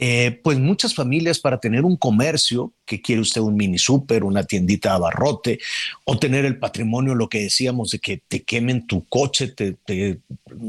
eh, 0.02 0.40
pues 0.44 0.58
muchas 0.58 0.96
familias 0.96 1.40
para 1.40 1.60
tener 1.60 1.84
un 1.84 1.98
comercio, 1.98 2.72
que 2.86 3.02
quiere 3.02 3.20
usted 3.20 3.42
un 3.42 3.56
mini 3.56 3.78
súper, 3.78 4.24
una 4.24 4.46
tiendita 4.46 4.90
de 4.90 4.96
abarrote, 4.96 5.60
o 6.06 6.18
tener 6.18 6.46
el 6.46 6.58
patrimonio, 6.58 7.16
lo 7.16 7.28
que 7.28 7.42
decíamos 7.42 7.90
de 7.92 8.00
que 8.00 8.22
te 8.26 8.44
quemen 8.44 8.88
tu 8.88 9.06
coche, 9.10 9.50
te 9.50 10.20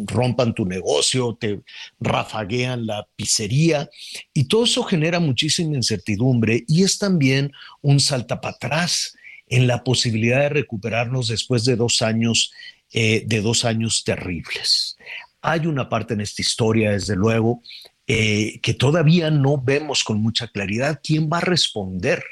rompan 0.07 0.53
tu 0.53 0.67
negocio, 0.67 1.39
te 1.41 1.61
rafaguean 2.01 2.87
la 2.87 3.07
pizzería, 3.15 3.89
y 4.35 4.45
todo 4.45 4.65
eso 4.65 4.83
genera 4.83 5.21
muchísima 5.21 5.77
incertidumbre 5.77 6.65
y 6.67 6.83
es 6.83 6.99
también 6.99 7.53
un 7.83 8.01
salta 8.01 8.41
para 8.41 8.57
atrás 8.57 9.15
en 9.51 9.67
la 9.67 9.85
posibilidad 9.85 10.41
de 10.41 10.49
recuperarnos 10.49 11.29
después 11.29 11.65
de 11.65 11.77
dos 11.77 12.01
años, 12.01 12.53
eh, 12.93 13.25
de 13.27 13.43
dos 13.43 13.65
años 13.67 14.05
terribles. 14.05 14.97
Hay 15.43 15.67
una 15.67 15.89
parte 15.89 16.15
en 16.15 16.21
esta 16.21 16.41
historia, 16.41 16.93
desde 16.93 17.17
luego, 17.17 17.63
eh, 18.07 18.61
que 18.63 18.75
todavía 18.75 19.31
no 19.31 19.61
vemos 19.61 20.05
con 20.05 20.23
mucha 20.23 20.49
claridad 20.49 21.01
quién 21.03 21.29
va 21.29 21.39
a 21.39 21.43
responder, 21.43 22.23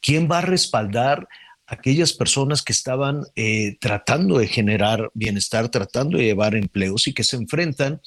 quién 0.00 0.30
va 0.30 0.38
a 0.38 0.42
respaldar 0.42 1.26
aquellas 1.66 2.12
personas 2.12 2.62
que 2.62 2.72
estaban 2.72 3.22
eh, 3.36 3.76
tratando 3.80 4.38
de 4.38 4.46
generar 4.46 5.10
bienestar, 5.14 5.68
tratando 5.68 6.18
de 6.18 6.24
llevar 6.24 6.54
empleos 6.56 7.06
y 7.06 7.14
que 7.14 7.24
se 7.24 7.36
enfrentan 7.36 8.00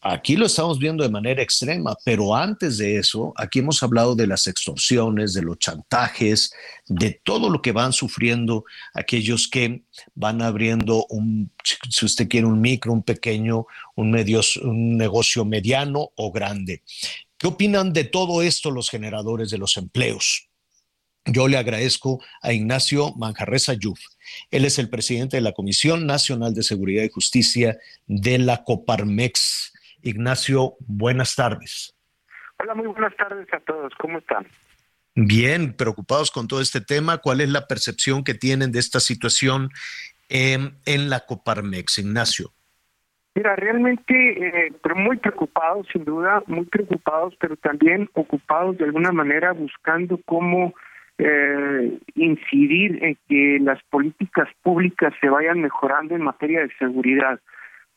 Aquí 0.00 0.36
lo 0.36 0.46
estamos 0.46 0.78
viendo 0.78 1.02
de 1.02 1.10
manera 1.10 1.42
extrema, 1.42 1.96
pero 2.04 2.36
antes 2.36 2.78
de 2.78 2.98
eso, 2.98 3.32
aquí 3.36 3.58
hemos 3.58 3.82
hablado 3.82 4.14
de 4.14 4.28
las 4.28 4.46
extorsiones, 4.46 5.34
de 5.34 5.42
los 5.42 5.58
chantajes, 5.58 6.52
de 6.86 7.20
todo 7.24 7.50
lo 7.50 7.60
que 7.60 7.72
van 7.72 7.92
sufriendo 7.92 8.64
aquellos 8.94 9.48
que 9.48 9.82
van 10.14 10.40
abriendo 10.40 11.04
un, 11.08 11.50
si 11.90 12.06
usted 12.06 12.28
quiere, 12.28 12.46
un 12.46 12.60
micro, 12.60 12.92
un 12.92 13.02
pequeño, 13.02 13.66
un, 13.96 14.12
medio, 14.12 14.40
un 14.62 14.96
negocio 14.96 15.44
mediano 15.44 16.12
o 16.14 16.30
grande. 16.30 16.82
¿Qué 17.36 17.48
opinan 17.48 17.92
de 17.92 18.04
todo 18.04 18.42
esto 18.42 18.70
los 18.70 18.90
generadores 18.90 19.50
de 19.50 19.58
los 19.58 19.76
empleos? 19.76 20.48
Yo 21.24 21.48
le 21.48 21.56
agradezco 21.56 22.22
a 22.40 22.52
Ignacio 22.52 23.14
Manjarreza 23.16 23.74
Yuf. 23.74 23.98
Él 24.50 24.64
es 24.64 24.78
el 24.78 24.88
presidente 24.88 25.36
de 25.36 25.40
la 25.40 25.52
Comisión 25.52 26.06
Nacional 26.06 26.54
de 26.54 26.62
Seguridad 26.62 27.02
y 27.02 27.10
Justicia 27.10 27.78
de 28.06 28.38
la 28.38 28.64
Coparmex. 28.64 29.72
Ignacio, 30.02 30.74
buenas 30.80 31.34
tardes. 31.34 31.94
Hola, 32.58 32.74
muy 32.74 32.86
buenas 32.88 33.14
tardes 33.16 33.46
a 33.52 33.60
todos. 33.60 33.92
¿Cómo 33.98 34.18
están? 34.18 34.46
Bien, 35.14 35.72
preocupados 35.72 36.30
con 36.30 36.46
todo 36.46 36.60
este 36.60 36.80
tema. 36.80 37.18
¿Cuál 37.18 37.40
es 37.40 37.50
la 37.50 37.66
percepción 37.66 38.24
que 38.24 38.34
tienen 38.34 38.72
de 38.72 38.78
esta 38.78 39.00
situación 39.00 39.68
en, 40.28 40.76
en 40.86 41.10
la 41.10 41.20
Coparmex, 41.20 41.98
Ignacio? 41.98 42.52
Mira, 43.34 43.54
realmente, 43.54 44.14
eh, 44.14 44.72
pero 44.82 44.96
muy 44.96 45.16
preocupados, 45.16 45.86
sin 45.92 46.04
duda, 46.04 46.42
muy 46.46 46.64
preocupados, 46.64 47.36
pero 47.38 47.56
también 47.56 48.08
ocupados 48.14 48.76
de 48.78 48.84
alguna 48.84 49.12
manera 49.12 49.52
buscando 49.52 50.18
cómo 50.24 50.74
eh, 51.18 51.98
incidir 52.14 53.04
en 53.04 53.16
que 53.28 53.58
las 53.60 53.82
políticas 53.90 54.48
públicas 54.62 55.12
se 55.20 55.28
vayan 55.28 55.60
mejorando 55.60 56.16
en 56.16 56.22
materia 56.22 56.60
de 56.60 56.70
seguridad. 56.78 57.40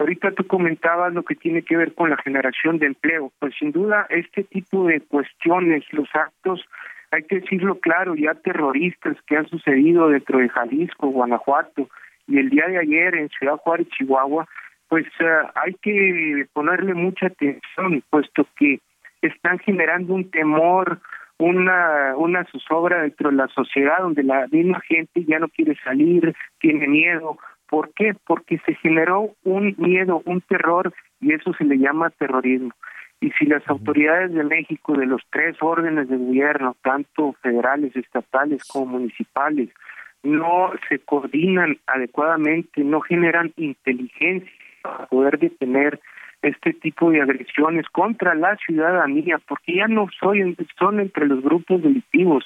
Ahorita 0.01 0.31
tú 0.31 0.47
comentabas 0.47 1.13
lo 1.13 1.21
que 1.21 1.35
tiene 1.35 1.61
que 1.61 1.77
ver 1.77 1.93
con 1.93 2.09
la 2.09 2.17
generación 2.17 2.79
de 2.79 2.87
empleo. 2.87 3.31
Pues 3.37 3.53
sin 3.59 3.71
duda 3.71 4.07
este 4.09 4.43
tipo 4.43 4.87
de 4.87 4.99
cuestiones, 5.01 5.83
los 5.91 6.09
actos, 6.15 6.65
hay 7.11 7.21
que 7.21 7.41
decirlo 7.41 7.79
claro, 7.79 8.15
ya 8.15 8.33
terroristas 8.33 9.15
que 9.27 9.37
han 9.37 9.47
sucedido 9.47 10.09
dentro 10.09 10.39
de 10.39 10.49
Jalisco, 10.49 11.09
Guanajuato 11.09 11.87
y 12.25 12.39
el 12.39 12.49
día 12.49 12.65
de 12.67 12.79
ayer 12.79 13.13
en 13.13 13.29
Ciudad 13.29 13.57
Juárez, 13.57 13.89
Chihuahua, 13.89 14.47
pues 14.87 15.05
eh, 15.19 15.43
hay 15.53 15.75
que 15.75 16.47
ponerle 16.51 16.95
mucha 16.95 17.27
atención, 17.27 18.01
puesto 18.09 18.47
que 18.57 18.79
están 19.21 19.59
generando 19.59 20.15
un 20.15 20.31
temor, 20.31 20.99
una, 21.37 22.15
una 22.17 22.43
zozobra 22.45 23.03
dentro 23.03 23.29
de 23.29 23.35
la 23.35 23.47
sociedad 23.49 23.99
donde 23.99 24.23
la 24.23 24.47
misma 24.47 24.81
gente 24.81 25.23
ya 25.25 25.37
no 25.37 25.47
quiere 25.47 25.75
salir, 25.83 26.33
tiene 26.59 26.87
miedo, 26.87 27.37
¿Por 27.71 27.93
qué? 27.93 28.13
Porque 28.27 28.59
se 28.65 28.75
generó 28.75 29.29
un 29.45 29.75
miedo, 29.77 30.21
un 30.25 30.41
terror, 30.41 30.93
y 31.21 31.31
eso 31.31 31.53
se 31.53 31.63
le 31.63 31.77
llama 31.77 32.09
terrorismo. 32.09 32.73
Y 33.21 33.31
si 33.31 33.45
las 33.45 33.65
autoridades 33.69 34.33
de 34.33 34.43
México, 34.43 34.93
de 34.97 35.05
los 35.05 35.21
tres 35.31 35.55
órdenes 35.61 36.09
de 36.09 36.17
gobierno, 36.17 36.75
tanto 36.83 37.31
federales, 37.41 37.95
estatales 37.95 38.65
como 38.67 38.97
municipales, 38.97 39.69
no 40.21 40.73
se 40.89 40.99
coordinan 40.99 41.77
adecuadamente, 41.87 42.83
no 42.83 42.99
generan 42.99 43.53
inteligencia 43.55 44.51
para 44.81 45.05
poder 45.05 45.39
detener 45.39 46.01
este 46.41 46.73
tipo 46.73 47.09
de 47.09 47.21
agresiones 47.21 47.85
contra 47.89 48.35
la 48.35 48.57
ciudadanía, 48.57 49.39
porque 49.47 49.75
ya 49.75 49.87
no 49.87 50.09
soy, 50.19 50.57
son 50.77 50.99
entre 50.99 51.25
los 51.25 51.41
grupos 51.41 51.81
delictivos, 51.81 52.43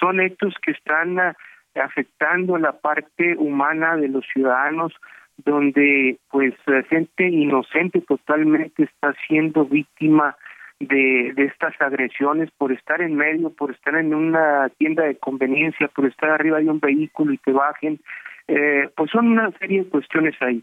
son 0.00 0.20
hechos 0.20 0.52
que 0.64 0.72
están 0.72 1.36
afectando 1.74 2.56
la 2.58 2.72
parte 2.72 3.36
humana 3.36 3.96
de 3.96 4.08
los 4.08 4.24
ciudadanos 4.32 4.92
donde 5.38 6.18
pues 6.30 6.54
gente 6.88 7.28
inocente 7.28 8.00
totalmente 8.02 8.84
está 8.84 9.14
siendo 9.26 9.64
víctima 9.64 10.36
de, 10.80 11.32
de 11.34 11.44
estas 11.44 11.74
agresiones 11.80 12.50
por 12.56 12.72
estar 12.72 13.00
en 13.00 13.14
medio, 13.14 13.50
por 13.50 13.70
estar 13.70 13.94
en 13.96 14.14
una 14.14 14.68
tienda 14.78 15.04
de 15.04 15.16
conveniencia, 15.16 15.88
por 15.88 16.06
estar 16.06 16.30
arriba 16.30 16.58
de 16.58 16.70
un 16.70 16.80
vehículo 16.80 17.32
y 17.32 17.38
que 17.38 17.52
bajen, 17.52 18.00
eh, 18.48 18.88
pues 18.96 19.10
son 19.10 19.28
una 19.28 19.50
serie 19.58 19.84
de 19.84 19.90
cuestiones 19.90 20.34
ahí. 20.40 20.62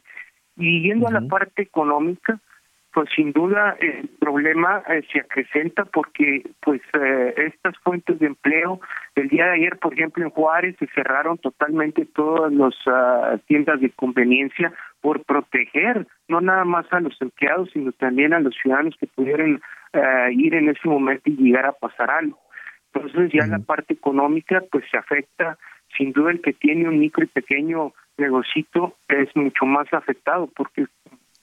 Y 0.57 0.83
yendo 0.83 1.07
a 1.07 1.11
la 1.11 1.21
parte 1.21 1.61
económica, 1.61 2.39
pues 2.93 3.09
sin 3.15 3.31
duda 3.31 3.77
el 3.79 4.09
problema 4.19 4.83
eh, 4.89 5.01
se 5.11 5.19
acrecenta 5.19 5.85
porque 5.85 6.43
pues 6.61 6.81
eh, 6.93 7.33
estas 7.37 7.77
fuentes 7.79 8.19
de 8.19 8.27
empleo 8.27 8.79
el 9.15 9.29
día 9.29 9.45
de 9.45 9.51
ayer 9.53 9.77
por 9.79 9.93
ejemplo 9.93 10.23
en 10.23 10.29
Juárez 10.29 10.75
se 10.77 10.87
cerraron 10.87 11.37
totalmente 11.37 12.05
todas 12.05 12.51
las 12.51 12.75
ah, 12.87 13.37
tiendas 13.47 13.79
de 13.79 13.89
conveniencia 13.91 14.73
por 14.99 15.23
proteger 15.23 16.05
no 16.27 16.41
nada 16.41 16.65
más 16.65 16.85
a 16.91 16.99
los 16.99 17.19
empleados 17.21 17.69
sino 17.71 17.91
también 17.93 18.33
a 18.33 18.39
los 18.39 18.55
ciudadanos 18.55 18.95
que 18.99 19.07
pudieran 19.07 19.61
ah, 19.93 20.29
ir 20.31 20.53
en 20.55 20.69
ese 20.69 20.87
momento 20.87 21.29
y 21.29 21.37
llegar 21.37 21.65
a 21.65 21.73
pasar 21.73 22.09
algo. 22.11 22.39
Entonces 22.93 23.31
ya 23.33 23.47
la 23.47 23.59
parte 23.59 23.93
económica 23.93 24.61
pues 24.69 24.83
se 24.91 24.97
afecta. 24.97 25.57
Sin 25.97 26.11
duda 26.13 26.31
el 26.31 26.41
que 26.41 26.53
tiene 26.53 26.87
un 26.87 26.99
micro 26.99 27.23
y 27.23 27.27
pequeño 27.27 27.93
negocito 28.17 28.97
es 29.07 29.33
mucho 29.35 29.65
más 29.65 29.91
afectado 29.93 30.49
porque 30.55 30.85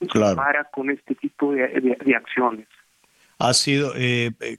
claro. 0.06 0.36
para 0.36 0.64
con 0.64 0.90
este 0.90 1.14
tipo 1.14 1.52
de, 1.52 1.68
de, 2.04 2.16
acciones. 2.16 2.66
Ha 3.38 3.54
sido 3.54 3.92
eh, 3.96 4.32
eh, 4.40 4.58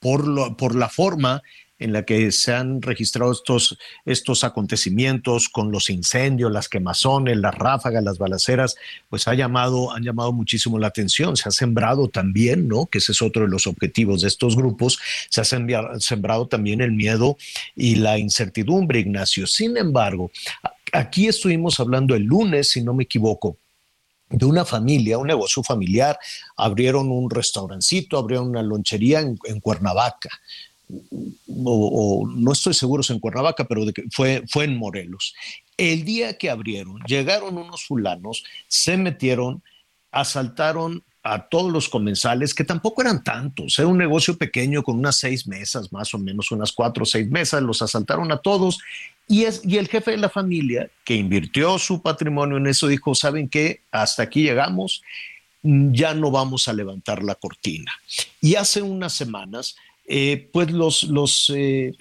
por, 0.00 0.26
lo, 0.26 0.56
por 0.56 0.74
la 0.74 0.88
forma 0.88 1.42
en 1.78 1.92
la 1.92 2.04
que 2.04 2.32
se 2.32 2.54
han 2.54 2.80
registrado 2.80 3.32
estos, 3.32 3.78
estos 4.04 4.44
acontecimientos 4.44 5.48
con 5.48 5.70
los 5.70 5.90
incendios, 5.90 6.50
las 6.50 6.68
quemazones, 6.68 7.36
las 7.36 7.54
ráfagas, 7.54 8.02
las 8.02 8.18
balaceras, 8.18 8.76
pues 9.08 9.28
ha 9.28 9.34
llamado, 9.34 9.92
han 9.92 10.02
llamado 10.02 10.32
muchísimo 10.32 10.78
la 10.78 10.86
atención. 10.86 11.36
Se 11.36 11.48
ha 11.48 11.52
sembrado 11.52 12.08
también, 12.08 12.66
¿no? 12.66 12.86
Que 12.86 12.98
ese 12.98 13.12
es 13.12 13.20
otro 13.20 13.42
de 13.42 13.48
los 13.48 13.66
objetivos 13.66 14.22
de 14.22 14.28
estos 14.28 14.56
grupos, 14.56 14.98
se 15.28 15.40
ha 15.40 15.44
sembrado 15.44 16.48
también 16.48 16.80
el 16.80 16.92
miedo 16.92 17.36
y 17.74 17.96
la 17.96 18.18
incertidumbre, 18.18 19.00
Ignacio. 19.00 19.46
Sin 19.46 19.76
embargo, 19.76 20.30
aquí 20.92 21.28
estuvimos 21.28 21.78
hablando 21.78 22.14
el 22.14 22.22
lunes, 22.22 22.70
si 22.70 22.82
no 22.82 22.94
me 22.94 23.04
equivoco, 23.04 23.58
de 24.28 24.44
una 24.44 24.64
familia, 24.64 25.18
un 25.18 25.26
negocio 25.26 25.62
familiar, 25.62 26.18
abrieron 26.56 27.10
un 27.10 27.30
restaurancito, 27.30 28.18
abrieron 28.18 28.48
una 28.48 28.62
lonchería 28.62 29.20
en, 29.20 29.60
Cuernavaca. 29.60 30.30
O, 31.48 32.26
no 32.28 32.52
estoy 32.52 32.74
seguro 32.74 33.02
si 33.02 33.12
en 33.12 33.20
Cuernavaca, 33.20 33.64
pero 33.64 33.84
de 33.84 33.92
que 33.92 34.04
fue, 34.10 34.44
fue 34.48 34.64
en 34.64 34.76
Morelos. 34.76 35.34
El 35.76 36.04
día 36.04 36.36
que 36.38 36.50
abrieron, 36.50 37.00
llegaron 37.06 37.56
unos 37.58 37.84
fulanos, 37.84 38.44
se 38.68 38.96
metieron, 38.96 39.62
asaltaron 40.10 41.02
a 41.22 41.48
todos 41.48 41.72
los 41.72 41.88
comensales, 41.88 42.54
que 42.54 42.62
tampoco 42.62 43.02
eran 43.02 43.24
tantos, 43.24 43.78
era 43.78 43.88
un 43.88 43.98
negocio 43.98 44.38
pequeño 44.38 44.84
con 44.84 44.96
unas 44.96 45.18
seis 45.18 45.48
mesas, 45.48 45.92
más 45.92 46.14
o 46.14 46.18
menos 46.18 46.52
unas 46.52 46.70
cuatro 46.70 47.02
o 47.02 47.06
seis 47.06 47.28
mesas, 47.28 47.62
los 47.62 47.82
asaltaron 47.82 48.30
a 48.30 48.38
todos 48.38 48.78
y, 49.28 49.44
es, 49.44 49.62
y 49.64 49.78
el 49.78 49.88
jefe 49.88 50.12
de 50.12 50.16
la 50.18 50.28
familia, 50.28 50.88
que 51.04 51.14
invirtió 51.14 51.78
su 51.78 52.00
patrimonio 52.00 52.56
en 52.56 52.66
eso, 52.66 52.86
dijo, 52.86 53.14
¿saben 53.14 53.48
qué? 53.48 53.80
Hasta 53.90 54.22
aquí 54.22 54.42
llegamos, 54.42 55.02
ya 55.62 56.14
no 56.14 56.30
vamos 56.30 56.68
a 56.68 56.72
levantar 56.72 57.22
la 57.22 57.34
cortina. 57.34 57.92
Y 58.40 58.54
hace 58.54 58.82
unas 58.82 59.14
semanas, 59.14 59.76
eh, 60.06 60.48
pues 60.52 60.70
los, 60.70 61.02
los, 61.04 61.52
eh, 61.54 61.92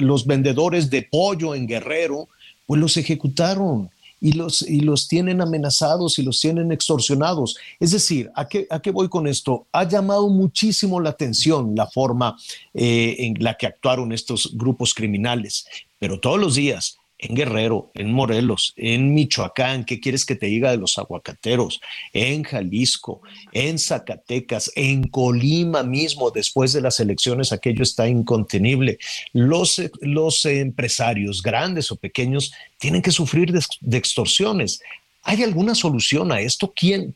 los 0.00 0.26
vendedores 0.26 0.90
de 0.90 1.02
pollo 1.02 1.54
en 1.54 1.66
Guerrero, 1.66 2.28
pues 2.66 2.80
los 2.80 2.96
ejecutaron 2.96 3.90
y 4.20 4.32
los, 4.32 4.62
y 4.62 4.80
los 4.80 5.08
tienen 5.08 5.40
amenazados 5.40 6.18
y 6.18 6.22
los 6.22 6.40
tienen 6.40 6.72
extorsionados. 6.72 7.56
Es 7.80 7.92
decir, 7.92 8.30
¿a 8.34 8.48
qué, 8.48 8.66
a 8.70 8.80
qué 8.80 8.90
voy 8.90 9.08
con 9.08 9.26
esto? 9.26 9.66
Ha 9.72 9.84
llamado 9.84 10.28
muchísimo 10.28 11.00
la 11.00 11.10
atención 11.10 11.74
la 11.74 11.86
forma 11.86 12.36
eh, 12.74 13.16
en 13.18 13.42
la 13.42 13.54
que 13.54 13.66
actuaron 13.66 14.12
estos 14.12 14.50
grupos 14.54 14.94
criminales, 14.94 15.66
pero 15.98 16.20
todos 16.20 16.38
los 16.38 16.54
días 16.54 16.98
en 17.18 17.34
Guerrero, 17.34 17.90
en 17.94 18.12
Morelos, 18.12 18.74
en 18.76 19.12
Michoacán, 19.12 19.84
¿qué 19.84 19.98
quieres 19.98 20.24
que 20.24 20.36
te 20.36 20.46
diga 20.46 20.70
de 20.70 20.76
los 20.76 20.98
aguacateros? 20.98 21.80
En 22.12 22.44
Jalisco, 22.44 23.22
en 23.52 23.78
Zacatecas, 23.78 24.70
en 24.76 25.08
Colima 25.08 25.82
mismo, 25.82 26.30
después 26.30 26.72
de 26.72 26.80
las 26.80 27.00
elecciones, 27.00 27.52
aquello 27.52 27.82
está 27.82 28.08
incontenible. 28.08 28.98
Los, 29.32 29.82
los 30.00 30.44
empresarios, 30.44 31.42
grandes 31.42 31.90
o 31.90 31.96
pequeños, 31.96 32.52
tienen 32.78 33.02
que 33.02 33.10
sufrir 33.10 33.52
de, 33.52 33.98
extorsiones. 33.98 34.80
¿Hay 35.22 35.42
alguna 35.42 35.74
solución 35.74 36.30
a 36.30 36.40
esto? 36.40 36.72
¿Quién, 36.74 37.14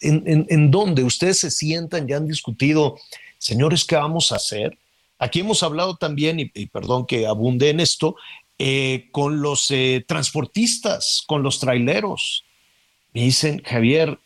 en, 0.00 0.46
en, 0.48 0.70
dónde 0.70 1.04
ustedes 1.04 1.40
se 1.40 1.50
sientan, 1.50 2.08
ya 2.08 2.16
han 2.16 2.26
discutido, 2.26 2.96
señores, 3.38 3.84
¿qué 3.84 3.96
vamos 3.96 4.32
a 4.32 4.36
hacer? 4.36 4.78
Aquí 5.18 5.40
hemos 5.40 5.62
hablado 5.62 5.96
también, 5.96 6.40
y, 6.40 6.66
perdón 6.66 7.06
que 7.06 7.26
abunde 7.26 7.70
en 7.70 7.80
esto, 7.80 8.16
eh, 8.58 9.08
con 9.12 9.40
los 9.40 9.70
eh, 9.70 10.04
transportistas, 10.06 11.24
con 11.26 11.42
los 11.42 11.58
traileros. 11.58 12.44
Me 13.12 13.22
dicen, 13.22 13.62
Javier, 13.64 14.18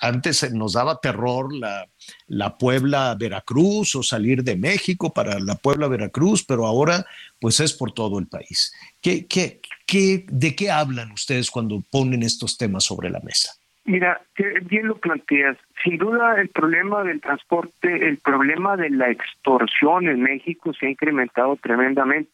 antes 0.00 0.50
nos 0.52 0.72
daba 0.72 1.00
terror 1.00 1.54
la, 1.54 1.86
la 2.28 2.56
Puebla-Veracruz 2.56 3.94
o 3.94 4.02
salir 4.02 4.42
de 4.42 4.56
México 4.56 5.12
para 5.12 5.38
la 5.38 5.56
Puebla-Veracruz, 5.56 6.44
pero 6.44 6.66
ahora 6.66 7.04
pues 7.38 7.60
es 7.60 7.74
por 7.74 7.92
todo 7.92 8.18
el 8.18 8.26
país. 8.26 8.72
¿Qué, 9.02 9.26
qué, 9.26 9.60
qué, 9.86 10.24
¿De 10.30 10.56
qué 10.56 10.70
hablan 10.70 11.12
ustedes 11.12 11.50
cuando 11.50 11.82
ponen 11.90 12.22
estos 12.22 12.56
temas 12.56 12.84
sobre 12.84 13.10
la 13.10 13.20
mesa? 13.20 13.59
Mira, 13.84 14.20
bien 14.62 14.88
lo 14.88 14.98
planteas. 14.98 15.56
Sin 15.82 15.96
duda 15.96 16.40
el 16.40 16.48
problema 16.48 17.02
del 17.02 17.20
transporte, 17.20 18.08
el 18.08 18.18
problema 18.18 18.76
de 18.76 18.90
la 18.90 19.10
extorsión 19.10 20.06
en 20.06 20.22
México 20.22 20.72
se 20.74 20.86
ha 20.86 20.90
incrementado 20.90 21.56
tremendamente. 21.56 22.30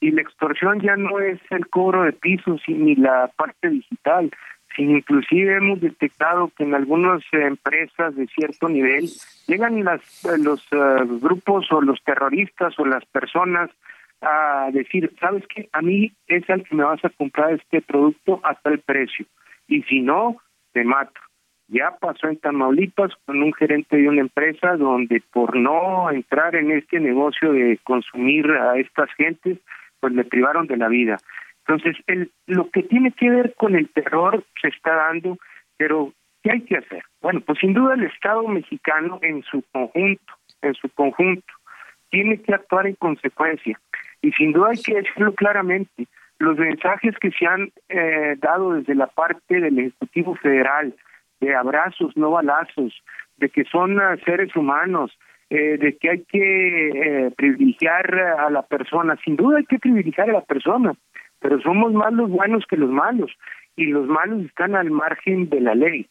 Y 0.00 0.10
la 0.10 0.22
extorsión 0.22 0.80
ya 0.80 0.96
no 0.96 1.20
es 1.20 1.40
el 1.50 1.68
cobro 1.68 2.02
de 2.02 2.12
pisos 2.12 2.60
ni 2.66 2.94
la 2.96 3.30
parte 3.36 3.70
digital, 3.70 4.30
sino 4.76 4.96
inclusive 4.98 5.56
hemos 5.56 5.80
detectado 5.80 6.50
que 6.56 6.64
en 6.64 6.74
algunas 6.74 7.22
empresas 7.32 8.14
de 8.16 8.26
cierto 8.26 8.68
nivel 8.68 9.08
llegan 9.46 9.84
las, 9.84 10.00
los 10.38 10.60
eh, 10.72 11.04
grupos 11.20 11.70
o 11.72 11.80
los 11.80 12.02
terroristas 12.04 12.78
o 12.78 12.84
las 12.84 13.04
personas 13.06 13.70
a 14.20 14.70
decir, 14.72 15.12
¿sabes 15.20 15.44
qué? 15.48 15.68
A 15.72 15.82
mí 15.82 16.12
es 16.26 16.48
al 16.48 16.62
que 16.62 16.76
me 16.76 16.84
vas 16.84 17.04
a 17.04 17.10
comprar 17.10 17.52
este 17.52 17.80
producto 17.80 18.40
hasta 18.44 18.70
el 18.70 18.78
precio. 18.78 19.26
Y 19.66 19.82
si 19.82 20.00
no, 20.00 20.36
te 20.72 20.84
mato. 20.84 21.20
Ya 21.68 21.96
pasó 21.98 22.28
en 22.28 22.38
Tamaulipas 22.38 23.12
con 23.24 23.42
un 23.42 23.52
gerente 23.54 23.96
de 23.96 24.08
una 24.08 24.20
empresa 24.20 24.76
donde 24.76 25.22
por 25.32 25.56
no 25.56 26.10
entrar 26.10 26.54
en 26.54 26.70
este 26.70 27.00
negocio 27.00 27.52
de 27.52 27.78
consumir 27.84 28.50
a 28.50 28.76
estas 28.76 29.10
gentes, 29.14 29.58
pues 30.00 30.12
le 30.12 30.24
privaron 30.24 30.66
de 30.66 30.76
la 30.76 30.88
vida. 30.88 31.16
Entonces, 31.66 31.96
el, 32.08 32.30
lo 32.46 32.68
que 32.70 32.82
tiene 32.82 33.12
que 33.12 33.30
ver 33.30 33.54
con 33.54 33.76
el 33.76 33.88
terror 33.88 34.44
se 34.60 34.68
está 34.68 34.94
dando, 34.96 35.38
pero 35.76 36.12
¿qué 36.42 36.50
hay 36.52 36.60
que 36.62 36.76
hacer? 36.76 37.04
Bueno, 37.20 37.40
pues 37.40 37.58
sin 37.60 37.72
duda 37.72 37.94
el 37.94 38.04
Estado 38.04 38.46
mexicano 38.48 39.18
en 39.22 39.42
su 39.44 39.62
conjunto, 39.72 40.34
en 40.60 40.74
su 40.74 40.88
conjunto, 40.90 41.52
tiene 42.10 42.42
que 42.42 42.52
actuar 42.52 42.86
en 42.86 42.96
consecuencia. 42.96 43.80
Y 44.20 44.32
sin 44.32 44.52
duda 44.52 44.70
hay 44.70 44.82
que 44.82 44.94
decirlo 44.94 45.34
claramente, 45.34 46.06
los 46.42 46.58
mensajes 46.58 47.14
que 47.20 47.30
se 47.30 47.46
han 47.46 47.72
eh, 47.88 48.36
dado 48.38 48.74
desde 48.74 48.96
la 48.96 49.06
parte 49.06 49.60
del 49.60 49.78
Ejecutivo 49.78 50.34
Federal, 50.34 50.92
de 51.40 51.54
abrazos, 51.54 52.16
no 52.16 52.32
balazos, 52.32 53.00
de 53.36 53.48
que 53.48 53.64
son 53.64 53.98
eh, 53.98 54.20
seres 54.24 54.54
humanos, 54.56 55.16
eh, 55.50 55.78
de 55.78 55.96
que 55.96 56.10
hay 56.10 56.24
que 56.24 57.32
privilegiar 57.36 58.12
a 58.14 58.50
la 58.50 58.62
persona. 58.62 59.16
Sin 59.24 59.36
duda 59.36 59.58
hay 59.58 59.66
que 59.66 59.78
privilegiar 59.78 60.30
a 60.30 60.34
la 60.34 60.40
persona, 60.40 60.94
pero 61.38 61.60
somos 61.60 61.92
más 61.92 62.12
los 62.12 62.28
buenos 62.28 62.64
que 62.66 62.76
los 62.76 62.90
malos, 62.90 63.30
y 63.76 63.86
los 63.86 64.06
malos 64.08 64.44
están 64.44 64.74
al 64.74 64.90
margen 64.90 65.48
de 65.48 65.60
la 65.60 65.74
ley. 65.76 66.08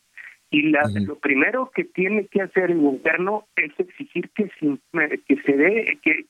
Y 0.50 0.64
la, 0.64 0.82
lo 1.06 1.16
primero 1.16 1.72
que 1.74 1.86
tiene 1.86 2.28
que 2.28 2.42
hacer 2.42 2.72
el 2.72 2.80
gobierno 2.80 3.46
es 3.56 3.72
exigir 3.78 4.30
que 4.36 4.50
se, 4.60 4.78
que 5.26 5.42
se 5.44 5.54
dé, 5.56 5.98
que, 6.02 6.26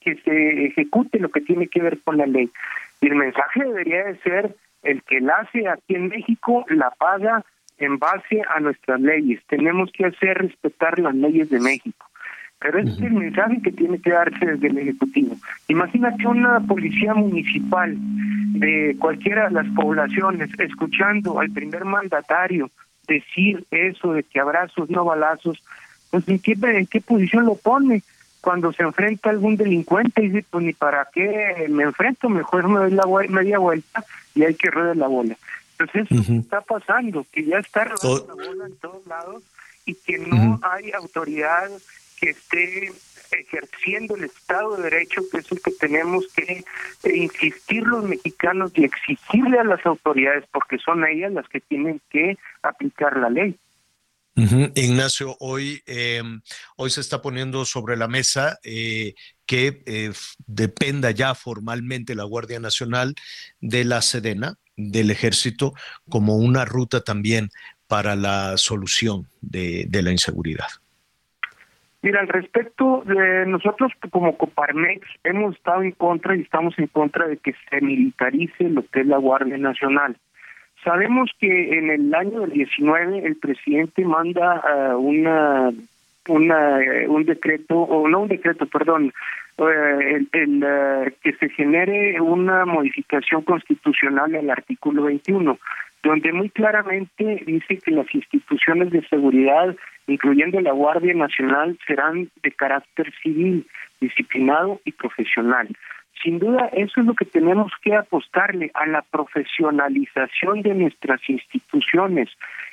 que 0.00 0.16
se 0.24 0.66
ejecute 0.66 1.18
lo 1.18 1.28
que 1.28 1.42
tiene 1.42 1.68
que 1.68 1.82
ver 1.82 1.98
con 2.00 2.16
la 2.16 2.26
ley. 2.26 2.50
Y 3.00 3.08
el 3.08 3.16
mensaje 3.16 3.64
debería 3.64 4.04
de 4.04 4.18
ser 4.20 4.56
el 4.82 5.02
que 5.02 5.20
la 5.20 5.34
hace 5.34 5.68
aquí 5.68 5.94
en 5.94 6.08
México 6.08 6.64
la 6.68 6.90
paga 6.90 7.44
en 7.78 7.98
base 7.98 8.42
a 8.54 8.60
nuestras 8.60 9.00
leyes. 9.00 9.42
Tenemos 9.48 9.90
que 9.92 10.06
hacer 10.06 10.38
respetar 10.38 10.98
las 10.98 11.14
leyes 11.14 11.50
de 11.50 11.60
México. 11.60 12.06
Pero 12.58 12.78
ese 12.78 12.90
es 12.90 13.00
el 13.00 13.12
mensaje 13.12 13.60
que 13.62 13.70
tiene 13.70 14.00
que 14.00 14.10
darse 14.10 14.46
desde 14.46 14.68
el 14.68 14.78
Ejecutivo. 14.78 15.36
Imagínate 15.68 16.26
una 16.26 16.60
policía 16.60 17.12
municipal 17.12 17.94
de 17.98 18.96
cualquiera 18.98 19.48
de 19.48 19.54
las 19.54 19.66
poblaciones 19.74 20.48
escuchando 20.58 21.38
al 21.38 21.50
primer 21.50 21.84
mandatario 21.84 22.70
decir 23.06 23.64
eso 23.70 24.14
de 24.14 24.22
que 24.22 24.40
abrazos, 24.40 24.88
no 24.88 25.04
balazos, 25.04 25.62
pues 26.10 26.26
¿en 26.28 26.38
qué, 26.38 26.56
en 26.62 26.86
qué 26.86 27.00
posición 27.00 27.44
lo 27.44 27.56
pone? 27.56 28.02
Cuando 28.40 28.72
se 28.72 28.82
enfrenta 28.82 29.28
a 29.28 29.32
algún 29.32 29.56
delincuente 29.56 30.22
y 30.22 30.28
dice, 30.28 30.46
pues 30.50 30.64
ni 30.64 30.72
para 30.72 31.08
qué 31.12 31.66
me 31.68 31.84
enfrento, 31.84 32.28
mejor 32.28 32.68
me 32.68 32.78
doy 32.78 32.90
la 32.92 33.04
media 33.28 33.58
vuelta 33.58 34.04
y 34.34 34.44
hay 34.44 34.54
que 34.54 34.70
rodar 34.70 34.96
la 34.96 35.08
bola. 35.08 35.36
Entonces 35.78 36.06
eso 36.10 36.32
está 36.32 36.60
pasando, 36.62 37.26
que 37.32 37.44
ya 37.44 37.58
está 37.58 37.84
rodando 37.84 38.26
la 38.28 38.34
bola 38.34 38.66
en 38.66 38.76
todos 38.76 39.06
lados 39.06 39.42
y 39.84 39.94
que 39.94 40.18
no 40.18 40.60
hay 40.62 40.92
autoridad 40.92 41.70
que 42.18 42.30
esté 42.30 42.92
ejerciendo 43.30 44.16
el 44.16 44.24
Estado 44.24 44.76
de 44.76 44.84
Derecho, 44.84 45.22
que 45.30 45.38
es 45.38 45.52
el 45.52 45.60
que 45.60 45.72
tenemos 45.72 46.26
que 46.28 46.64
eh, 47.02 47.16
insistir 47.16 47.82
los 47.86 48.04
mexicanos 48.04 48.72
y 48.74 48.84
exigirle 48.84 49.58
a 49.58 49.64
las 49.64 49.84
autoridades, 49.84 50.44
porque 50.52 50.78
son 50.78 51.04
ellas 51.04 51.32
las 51.32 51.48
que 51.48 51.60
tienen 51.60 52.00
que 52.10 52.38
aplicar 52.62 53.16
la 53.16 53.30
ley. 53.30 53.58
Ignacio, 54.36 55.34
hoy, 55.40 55.82
em, 55.86 56.42
hoy 56.76 56.90
se 56.90 57.00
está 57.00 57.22
poniendo 57.22 57.64
sobre 57.64 57.96
la 57.96 58.06
mesa 58.06 58.58
eh, 58.64 59.14
que 59.46 59.82
eh, 59.86 60.12
dependa 60.46 61.10
ya 61.10 61.34
formalmente 61.34 62.14
la 62.14 62.24
Guardia 62.24 62.60
Nacional 62.60 63.14
de 63.60 63.84
la 63.86 64.02
Sedena, 64.02 64.56
del 64.76 65.10
Ejército, 65.10 65.72
como 66.10 66.36
una 66.36 66.66
ruta 66.66 67.00
también 67.00 67.48
para 67.88 68.14
la 68.14 68.58
solución 68.58 69.26
de, 69.40 69.86
de 69.88 70.02
la 70.02 70.12
inseguridad. 70.12 70.68
Mira, 72.02 72.20
al 72.20 72.28
respecto, 72.28 73.02
de 73.06 73.46
nosotros 73.46 73.90
como 74.10 74.36
Coparmex 74.36 75.08
hemos 75.24 75.56
estado 75.56 75.82
en 75.82 75.92
contra 75.92 76.36
y 76.36 76.42
estamos 76.42 76.78
en 76.78 76.88
contra 76.88 77.26
de 77.26 77.38
que 77.38 77.54
se 77.70 77.80
militarice 77.80 78.64
lo 78.64 78.86
que 78.86 79.00
es 79.00 79.06
la 79.06 79.16
Guardia 79.16 79.56
Nacional. 79.56 80.16
Sabemos 80.86 81.28
que 81.40 81.78
en 81.78 81.90
el 81.90 82.14
año 82.14 82.42
del 82.42 82.50
19 82.50 83.26
el 83.26 83.34
presidente 83.34 84.04
manda 84.04 84.62
uh, 84.62 84.96
una, 84.96 85.72
una 86.28 86.78
uh, 86.78 87.12
un 87.12 87.24
decreto, 87.24 87.74
o 87.76 88.08
no 88.08 88.20
un 88.20 88.28
decreto, 88.28 88.66
perdón, 88.66 89.12
uh, 89.58 89.66
el, 89.66 90.28
el 90.32 91.12
que 91.24 91.32
se 91.40 91.48
genere 91.48 92.20
una 92.20 92.64
modificación 92.66 93.42
constitucional 93.42 94.32
al 94.36 94.48
artículo 94.48 95.02
21, 95.02 95.58
donde 96.04 96.32
muy 96.32 96.50
claramente 96.50 97.42
dice 97.44 97.78
que 97.78 97.90
las 97.90 98.06
instituciones 98.14 98.92
de 98.92 99.02
seguridad, 99.08 99.74
incluyendo 100.06 100.60
la 100.60 100.70
Guardia 100.70 101.14
Nacional, 101.14 101.76
serán 101.84 102.30
de 102.44 102.52
carácter 102.52 103.12
civil, 103.24 103.66
disciplinado 104.00 104.80
y 104.84 104.92
profesional. 104.92 105.66
Sin 106.22 106.38
duda, 106.38 106.68
eso 106.72 107.00
es 107.00 107.06
lo 107.06 107.14
que 107.14 107.24
tenemos 107.24 107.72
que 107.82 107.94
apostarle 107.94 108.70
a 108.74 108.86
la 108.86 109.02
profesionalización 109.02 110.62
de 110.62 110.74
nuestras 110.74 111.20
instituciones 111.28 112.30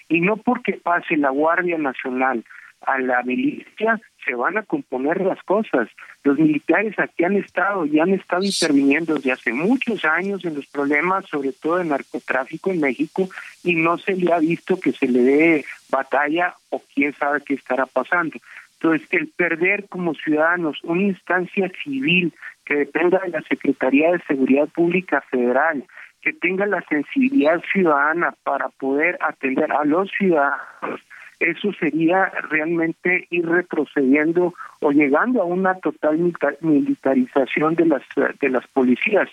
y 0.10 0.22
no 0.22 0.38
porque 0.38 0.74
pase 0.74 1.18
la 1.18 1.30
Guardia 1.30 1.78
Nacional 1.78 2.44
a 2.86 3.00
la 3.00 3.24
milicia 3.24 4.00
se 4.26 4.36
van 4.36 4.58
a 4.58 4.64
componer 4.64 5.22
las 5.22 5.42
cosas. 5.44 5.90
Los 6.24 6.38
militares 6.38 6.98
aquí 6.98 7.24
han 7.24 7.36
estado 7.36 7.86
y 7.86 8.00
han 8.00 8.14
estado 8.14 8.44
interviniendo 8.44 9.16
desde 9.16 9.34
hace 9.34 9.54
muchos 9.54 10.06
años 10.06 10.46
en 10.46 10.56
los 10.56 10.66
problemas, 10.68 11.26
sobre 11.26 11.52
todo 11.52 11.78
de 11.78 11.86
narcotráfico 11.86 12.72
en 12.72 12.80
México, 12.80 13.28
y 13.64 13.76
no 13.76 13.98
se 13.98 14.16
le 14.16 14.32
ha 14.32 14.40
visto 14.40 14.80
que 14.80 14.94
se 14.94 15.08
le 15.08 15.20
dé 15.20 15.66
batalla 15.90 16.56
o 16.70 16.82
quién 16.94 17.14
sabe 17.14 17.42
qué 17.46 17.56
estará 17.56 17.86
pasando. 17.86 18.38
Entonces, 18.84 19.08
el 19.12 19.30
perder 19.30 19.86
como 19.88 20.14
ciudadanos 20.14 20.78
una 20.84 21.04
instancia 21.04 21.72
civil 21.86 22.34
que 22.66 22.76
dependa 22.76 23.20
de 23.20 23.30
la 23.30 23.42
Secretaría 23.44 24.12
de 24.12 24.20
Seguridad 24.28 24.68
Pública 24.68 25.22
Federal, 25.32 25.86
que 26.22 26.34
tenga 26.34 26.66
la 26.66 26.82
sensibilidad 26.90 27.64
ciudadana 27.72 28.36
para 28.44 28.68
poder 28.68 29.18
atender 29.22 29.72
a 29.72 29.86
los 29.86 30.12
ciudadanos, 30.12 31.00
eso 31.40 31.72
sería 31.80 32.26
realmente 32.50 33.26
ir 33.30 33.48
retrocediendo 33.48 34.54
o 34.82 34.92
llegando 34.92 35.42
a 35.42 35.46
una 35.46 35.76
total 35.76 36.34
militarización 36.60 37.76
de 37.76 37.86
las 37.86 38.04
de 38.42 38.50
las 38.50 38.68
policías. 38.68 39.30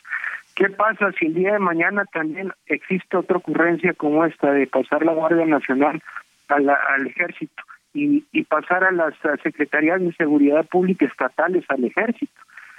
¿Qué 0.55 0.69
pasa 0.71 1.11
si 1.19 1.27
el 1.27 1.35
día 1.35 1.55
de 1.55 1.59
mañana 1.59 2.05
también 2.13 2.53
existe 2.67 3.17
otra 3.17 3.39
ocurrencia 3.39 3.95
como 3.95 4.25
esta 4.25 4.53
de 4.53 4.69
pasar 4.69 5.05
la 5.05 5.13
Guardia 5.13 5.47
Nacional 5.47 6.01
al 6.49 7.07
ejército 7.07 7.65
y, 7.95 8.25
y 8.33 8.45
pasar 8.45 8.85
a 8.85 8.93
las 8.93 9.15
secretarías 9.43 10.01
de 10.01 10.13
seguridad 10.13 10.67
pública 10.67 11.07
estatales 11.07 11.65
al 11.69 11.85
ejército? 11.85 12.33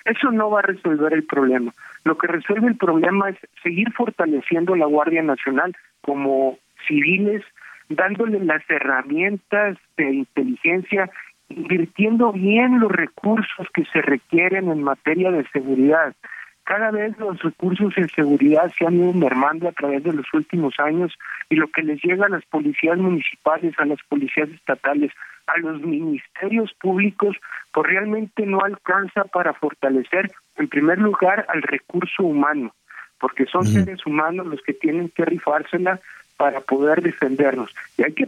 Eso 0.05 0.31
no 0.31 0.49
va 0.49 0.59
a 0.59 0.63
resolver 0.63 1.13
el 1.13 1.23
problema. 1.23 1.71
Lo 2.03 2.17
que 2.17 2.27
resuelve 2.27 2.67
el 2.67 2.77
problema 2.77 3.29
es 3.29 3.37
seguir 3.61 3.91
fortaleciendo 3.91 4.75
la 4.75 4.87
Guardia 4.87 5.21
Nacional 5.21 5.75
como 6.01 6.57
civiles, 6.87 7.43
dándole 7.89 8.39
las 8.43 8.67
herramientas 8.69 9.77
de 9.97 10.11
inteligencia, 10.11 11.09
invirtiendo 11.49 12.31
bien 12.31 12.79
los 12.79 12.91
recursos 12.91 13.67
que 13.73 13.85
se 13.85 14.01
requieren 14.01 14.71
en 14.71 14.81
materia 14.81 15.31
de 15.31 15.45
seguridad. 15.49 16.15
Cada 16.63 16.91
vez 16.91 17.17
los 17.17 17.41
recursos 17.41 17.93
en 17.97 18.07
seguridad 18.09 18.71
se 18.77 18.85
han 18.85 18.95
ido 18.95 19.13
mermando 19.13 19.67
a 19.67 19.71
través 19.71 20.03
de 20.03 20.13
los 20.13 20.25
últimos 20.33 20.73
años 20.79 21.13
y 21.49 21.55
lo 21.55 21.67
que 21.69 21.81
les 21.81 22.01
llega 22.03 22.27
a 22.27 22.29
las 22.29 22.45
policías 22.45 22.97
municipales, 22.97 23.73
a 23.77 23.85
las 23.85 23.99
policías 24.07 24.49
estatales, 24.49 25.11
a 25.47 25.57
los 25.59 25.81
ministerios 25.81 26.73
públicos, 26.79 27.35
pues 27.73 27.87
realmente 27.87 28.45
no 28.45 28.59
alcanza 28.61 29.25
para 29.25 29.53
fortalecer, 29.53 30.31
en 30.57 30.67
primer 30.67 30.99
lugar, 30.99 31.45
al 31.49 31.61
recurso 31.63 32.23
humano, 32.23 32.73
porque 33.19 33.45
son 33.45 33.65
seres 33.65 34.05
humanos 34.05 34.47
los 34.47 34.61
que 34.61 34.73
tienen 34.73 35.09
que 35.09 35.25
rifársela 35.25 35.99
para 36.41 36.59
poder 36.59 37.03
defendernos. 37.03 37.69
Y 37.99 38.03
hay 38.03 38.13
que 38.13 38.27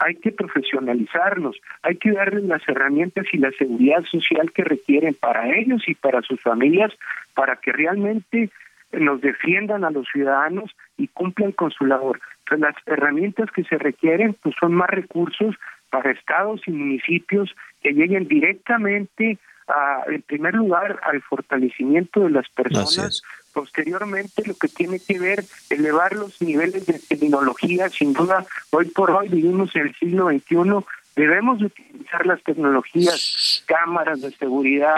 hay 0.00 0.14
que 0.16 0.32
profesionalizarnos, 0.32 1.56
hay 1.82 1.96
que 1.96 2.12
darles 2.12 2.44
las 2.44 2.60
herramientas 2.68 3.24
y 3.32 3.38
la 3.38 3.50
seguridad 3.52 4.04
social 4.04 4.52
que 4.52 4.64
requieren 4.64 5.14
para 5.14 5.48
ellos 5.56 5.82
y 5.86 5.94
para 5.94 6.20
sus 6.20 6.42
familias, 6.42 6.92
para 7.32 7.56
que 7.56 7.72
realmente 7.72 8.50
nos 8.92 9.22
defiendan 9.22 9.82
a 9.84 9.90
los 9.90 10.06
ciudadanos 10.12 10.76
y 10.98 11.08
cumplan 11.08 11.52
con 11.52 11.70
su 11.70 11.86
labor. 11.86 12.20
pues 12.46 12.60
las 12.60 12.74
herramientas 12.84 13.50
que 13.50 13.64
se 13.64 13.78
requieren 13.78 14.36
pues 14.42 14.54
son 14.60 14.74
más 14.74 14.90
recursos 14.90 15.54
para 15.88 16.10
estados 16.10 16.60
y 16.66 16.70
municipios 16.70 17.56
que 17.80 17.94
lleguen 17.94 18.28
directamente 18.28 19.38
a, 19.68 20.02
en 20.08 20.20
primer 20.20 20.52
lugar 20.52 21.00
al 21.02 21.22
fortalecimiento 21.22 22.20
de 22.20 22.30
las 22.30 22.46
personas 22.50 23.22
posteriormente 23.54 24.42
lo 24.44 24.54
que 24.54 24.68
tiene 24.68 24.98
que 24.98 25.18
ver 25.18 25.44
elevar 25.70 26.14
los 26.14 26.42
niveles 26.42 26.84
de 26.84 26.98
tecnología 26.98 27.88
sin 27.88 28.12
duda 28.12 28.44
hoy 28.70 28.86
por 28.90 29.10
hoy 29.12 29.28
vivimos 29.28 29.74
en 29.76 29.82
el 29.82 29.94
siglo 29.94 30.28
XXI 30.28 30.84
debemos 31.16 31.62
utilizar 31.62 32.26
las 32.26 32.42
tecnologías, 32.42 33.62
cámaras 33.66 34.20
de 34.20 34.32
seguridad, 34.32 34.96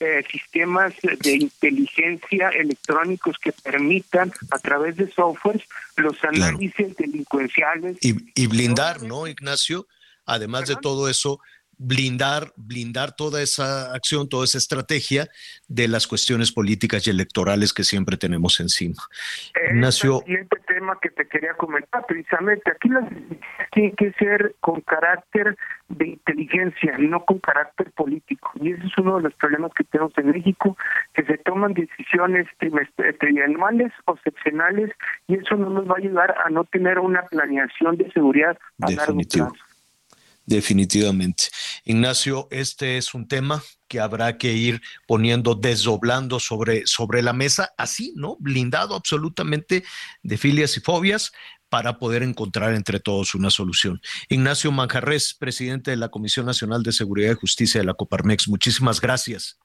eh, 0.00 0.24
sistemas 0.30 0.92
de 1.02 1.36
inteligencia 1.36 2.50
electrónicos 2.50 3.36
que 3.38 3.52
permitan 3.52 4.32
a 4.50 4.58
través 4.58 4.96
de 4.96 5.10
softwares 5.10 5.62
los 5.96 6.22
análisis 6.24 6.96
delincuenciales. 6.96 7.96
Y, 8.02 8.16
y 8.34 8.46
blindar, 8.46 9.02
¿no, 9.02 9.26
Ignacio? 9.26 9.86
Además 10.26 10.68
de 10.68 10.76
todo 10.76 11.08
eso, 11.08 11.40
blindar, 11.82 12.52
blindar 12.56 13.12
toda 13.16 13.40
esa 13.40 13.94
acción, 13.94 14.28
toda 14.28 14.44
esa 14.44 14.58
estrategia 14.58 15.28
de 15.66 15.88
las 15.88 16.06
cuestiones 16.06 16.52
políticas 16.52 17.06
y 17.06 17.10
electorales 17.10 17.72
que 17.72 17.84
siempre 17.84 18.18
tenemos 18.18 18.60
encima. 18.60 19.02
Ignacio. 19.70 20.18
El 20.18 20.24
siguiente 20.24 20.56
tema 20.66 20.98
que 21.00 21.08
te 21.08 21.26
quería 21.26 21.54
comentar, 21.54 22.04
precisamente, 22.06 22.70
aquí 22.70 22.90
las 22.90 23.04
tiene 23.72 23.94
que 23.96 24.12
ser 24.12 24.54
con 24.60 24.82
carácter 24.82 25.56
de 25.88 26.08
inteligencia, 26.08 26.98
no 26.98 27.24
con 27.24 27.38
carácter 27.38 27.90
político. 27.92 28.52
Y 28.60 28.72
ese 28.72 28.86
es 28.86 28.92
uno 28.98 29.16
de 29.16 29.22
los 29.22 29.34
problemas 29.34 29.72
que 29.72 29.84
tenemos 29.84 30.12
en 30.18 30.32
México, 30.32 30.76
que 31.14 31.24
se 31.24 31.38
toman 31.38 31.72
decisiones 31.72 32.46
trimestrales 32.58 33.92
o 34.04 34.16
seccionales 34.18 34.90
y 35.28 35.36
eso 35.36 35.56
no 35.56 35.70
nos 35.70 35.88
va 35.88 35.94
a 35.94 35.98
ayudar 35.98 36.34
a 36.44 36.50
no 36.50 36.64
tener 36.64 36.98
una 36.98 37.22
planeación 37.22 37.96
de 37.96 38.10
seguridad 38.12 38.58
a 38.82 38.90
largo 38.90 39.18
plazo. 39.18 39.69
Definitivamente. 40.50 41.44
Ignacio, 41.84 42.48
este 42.50 42.96
es 42.96 43.14
un 43.14 43.28
tema 43.28 43.62
que 43.86 44.00
habrá 44.00 44.36
que 44.36 44.52
ir 44.52 44.80
poniendo, 45.06 45.54
desdoblando 45.54 46.40
sobre, 46.40 46.86
sobre 46.86 47.22
la 47.22 47.32
mesa, 47.32 47.70
así, 47.78 48.12
¿no? 48.16 48.36
Blindado 48.40 48.96
absolutamente 48.96 49.84
de 50.24 50.36
filias 50.36 50.76
y 50.76 50.80
fobias 50.80 51.30
para 51.68 51.98
poder 51.98 52.24
encontrar 52.24 52.74
entre 52.74 52.98
todos 52.98 53.36
una 53.36 53.50
solución. 53.50 54.00
Ignacio 54.28 54.72
Manjarres, 54.72 55.34
presidente 55.38 55.92
de 55.92 55.96
la 55.96 56.08
Comisión 56.08 56.46
Nacional 56.46 56.82
de 56.82 56.90
Seguridad 56.90 57.30
y 57.30 57.40
Justicia 57.40 57.80
de 57.80 57.86
la 57.86 57.94
Coparmex, 57.94 58.48
muchísimas 58.48 59.00
gracias. 59.00 59.56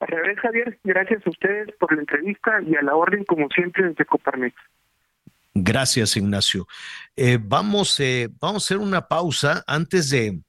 A 0.00 0.06
revés, 0.06 0.38
Javier, 0.40 0.78
gracias 0.84 1.20
a 1.26 1.28
ustedes 1.28 1.68
por 1.78 1.92
la 1.94 2.00
entrevista 2.00 2.62
y 2.66 2.76
a 2.76 2.82
la 2.82 2.96
orden, 2.96 3.24
como 3.24 3.50
siempre, 3.50 3.88
desde 3.88 4.06
Coparmex. 4.06 4.56
Gracias, 5.54 6.16
Ignacio. 6.16 6.66
Eh, 7.14 7.38
vamos, 7.40 7.98
eh, 8.00 8.28
vamos 8.40 8.64
a 8.64 8.66
hacer 8.66 8.78
una 8.78 9.06
pausa 9.06 9.62
antes 9.68 10.10
de, 10.10 10.42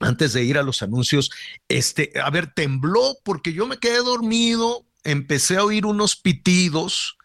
antes 0.00 0.32
de 0.32 0.42
ir 0.42 0.58
a 0.58 0.64
los 0.64 0.82
anuncios. 0.82 1.30
Este, 1.68 2.12
a 2.20 2.28
ver, 2.30 2.52
tembló 2.52 3.16
porque 3.24 3.52
yo 3.52 3.68
me 3.68 3.78
quedé 3.78 3.98
dormido, 3.98 4.84
empecé 5.04 5.56
a 5.56 5.64
oír 5.64 5.86
unos 5.86 6.16
pitidos 6.16 7.16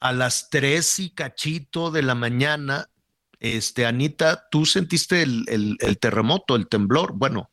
a 0.00 0.12
las 0.12 0.50
tres 0.50 0.98
y 0.98 1.10
cachito 1.10 1.92
de 1.92 2.02
la 2.02 2.16
mañana. 2.16 2.90
Este, 3.38 3.86
Anita, 3.86 4.48
tú 4.50 4.66
sentiste 4.66 5.22
el, 5.22 5.76
el 5.78 5.98
terremoto, 5.98 6.56
el 6.56 6.66
temblor. 6.68 7.12
Bueno, 7.14 7.50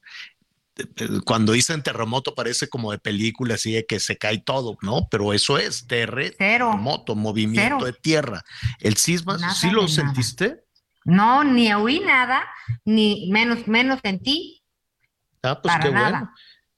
cuando 1.25 1.51
dicen 1.51 1.83
terremoto 1.83 2.33
parece 2.33 2.69
como 2.69 2.91
de 2.91 2.99
película, 2.99 3.55
así 3.55 3.73
de 3.73 3.85
que 3.85 3.99
se 3.99 4.17
cae 4.17 4.39
todo, 4.39 4.77
¿no? 4.81 5.07
Pero 5.09 5.33
eso 5.33 5.57
es 5.57 5.85
terremoto, 5.87 7.15
movimiento 7.15 7.85
de 7.85 7.93
tierra. 7.93 8.41
El 8.79 8.97
sisma, 8.97 9.37
¿sí 9.53 9.69
lo 9.69 9.87
sentiste? 9.87 10.63
No, 11.03 11.43
ni 11.43 11.73
oí 11.73 11.99
nada, 11.99 12.43
ni 12.85 13.29
menos, 13.31 13.67
menos 13.67 13.99
sentí. 14.03 14.63
Ah, 15.43 15.59
pues 15.61 15.73
qué 15.81 15.89
bueno. 15.89 16.31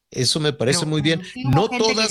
Eso 0.10 0.40
me 0.40 0.54
parece 0.54 0.86
muy 0.86 1.02
bien. 1.02 1.22
No 1.46 1.68
todas. 1.68 2.10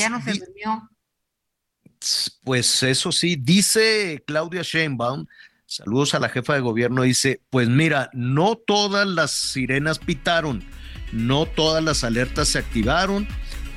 Pues 2.43 2.83
eso 2.83 3.13
sí, 3.13 3.37
dice 3.39 4.23
Claudia 4.27 4.63
Sheinbaum, 4.63 5.25
saludos 5.67 6.15
a 6.15 6.19
la 6.19 6.29
jefa 6.29 6.55
de 6.55 6.61
gobierno, 6.61 7.03
dice, 7.03 7.41
pues 7.49 7.69
mira, 7.69 8.11
no 8.13 8.57
todas 8.57 9.07
las 9.07 9.31
sirenas 9.31 10.01
pitaron 10.01 10.65
no 11.13 11.47
todas 11.47 11.85
las 11.85 12.05
alertas 12.05 12.49
se 12.49 12.59
activaron 12.59 13.29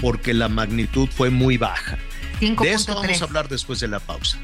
porque 0.02 0.34
la 0.34 0.50
magnitud 0.50 1.08
fue 1.10 1.30
muy 1.30 1.58
baja. 1.58 1.98
de 2.40 2.74
esto 2.74 2.96
vamos 2.96 3.22
a 3.22 3.26
hablar 3.26 3.48
después 3.50 3.80
de 3.80 3.88
la 3.88 4.00
pausa. 4.00 4.38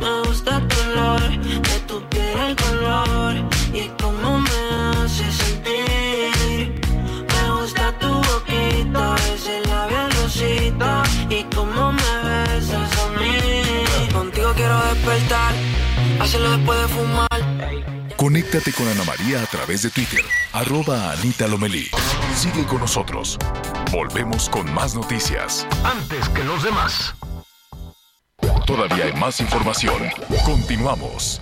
Me 0.00 0.20
gusta 0.26 0.60
tu 0.68 0.76
color 0.76 1.20
de 1.40 1.80
tu 1.86 2.00
piel, 2.08 2.38
el 2.48 2.56
color 2.56 3.34
y 3.74 3.88
cómo 4.00 4.38
me 4.38 5.02
hace 5.02 5.30
sentir. 5.32 6.80
Me 7.26 7.50
gusta 7.60 7.92
tu 7.98 8.08
boquita, 8.08 9.16
ese 9.34 9.60
labial 9.68 10.10
rosita 10.22 11.02
y 11.28 11.42
cómo 11.54 11.92
me 11.92 11.97
quiero 14.54 14.80
despertar, 14.86 15.54
hacerlo 16.20 16.50
después 16.50 16.80
de 16.80 16.88
fumar. 16.88 17.28
Conéctate 18.16 18.72
con 18.72 18.88
Ana 18.88 19.04
María 19.04 19.42
a 19.42 19.46
través 19.46 19.82
de 19.82 19.90
Twitter, 19.90 20.24
arroba 20.52 21.12
Anita 21.12 21.46
Lomelí. 21.46 21.88
Sigue 22.34 22.64
con 22.66 22.80
nosotros. 22.80 23.38
Volvemos 23.92 24.48
con 24.48 24.72
más 24.74 24.94
noticias. 24.94 25.66
Antes 25.84 26.28
que 26.30 26.44
los 26.44 26.62
demás. 26.62 27.14
Todavía 28.66 29.04
hay 29.06 29.12
más 29.14 29.40
información. 29.40 30.10
Continuamos. 30.44 31.40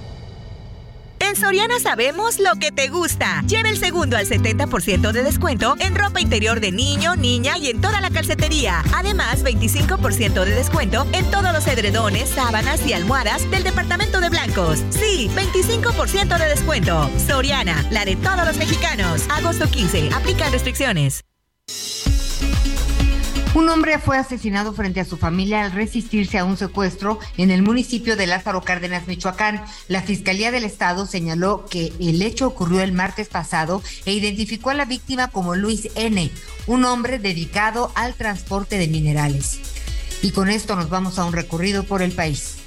En 1.29 1.35
Soriana 1.35 1.81
sabemos 1.81 2.39
lo 2.39 2.55
que 2.55 2.71
te 2.71 2.87
gusta. 2.89 3.43
Lleva 3.49 3.69
el 3.69 3.77
segundo 3.77 4.17
al 4.17 4.29
70% 4.29 5.11
de 5.11 5.25
descuento 5.25 5.75
en 5.81 5.97
ropa 5.97 6.21
interior 6.21 6.61
de 6.61 6.71
niño, 6.71 7.17
niña 7.17 7.59
y 7.59 7.69
en 7.69 7.81
toda 7.81 8.01
la 8.01 8.11
calcetería. 8.11 8.85
Además, 8.95 9.43
25% 9.43 10.45
de 10.45 10.55
descuento 10.55 11.05
en 11.13 11.29
todos 11.33 11.53
los 11.53 11.67
edredones, 11.67 12.29
sábanas 12.29 12.87
y 12.87 12.93
almohadas 12.93 13.51
del 13.51 13.65
departamento 13.65 14.21
de 14.21 14.31
blancos. 14.31 14.85
Sí, 14.91 15.29
25% 15.35 16.39
de 16.39 16.49
descuento. 16.49 17.11
Soriana, 17.27 17.85
la 17.91 18.05
de 18.05 18.15
todos 18.15 18.47
los 18.47 18.57
mexicanos. 18.57 19.25
Agosto 19.29 19.69
15. 19.69 20.11
Aplica 20.15 20.49
restricciones. 20.51 21.26
Un 23.57 23.71
hombre 23.71 23.99
fue 23.99 24.19
asesinado 24.19 24.75
frente 24.75 25.01
a 25.01 25.07
su 25.07 25.17
familia 25.17 25.65
al 25.65 25.73
resistirse 25.73 26.37
a 26.37 26.45
un 26.45 26.59
secuestro 26.59 27.19
en 27.39 27.51
el 27.51 27.63
municipio 27.63 28.15
de 28.15 28.27
Lázaro 28.27 28.61
Cárdenas, 28.61 29.09
Michoacán. 29.09 29.65
La 29.89 30.03
Fiscalía 30.03 30.51
del 30.51 30.65
Estado 30.65 31.07
señaló 31.07 31.65
que 31.65 31.91
el 31.99 32.21
hecho 32.21 32.49
ocurrió 32.49 32.83
el 32.83 32.93
martes 32.93 33.29
pasado 33.29 33.83
e 34.05 34.13
identificó 34.13 34.69
a 34.69 34.75
la 34.75 34.85
víctima 34.85 35.29
como 35.29 35.55
Luis 35.55 35.89
N., 35.95 36.31
un 36.67 36.85
hombre 36.85 37.19
dedicado 37.19 37.93
al 37.95 38.13
transporte 38.13 38.77
de 38.77 38.89
minerales. 38.89 39.59
Y 40.21 40.33
con 40.33 40.51
esto 40.51 40.77
nos 40.77 40.91
vamos 40.91 41.19
a 41.19 41.25
un 41.25 41.33
recorrido 41.33 41.85
por 41.85 42.03
el 42.03 42.13
país. 42.13 42.66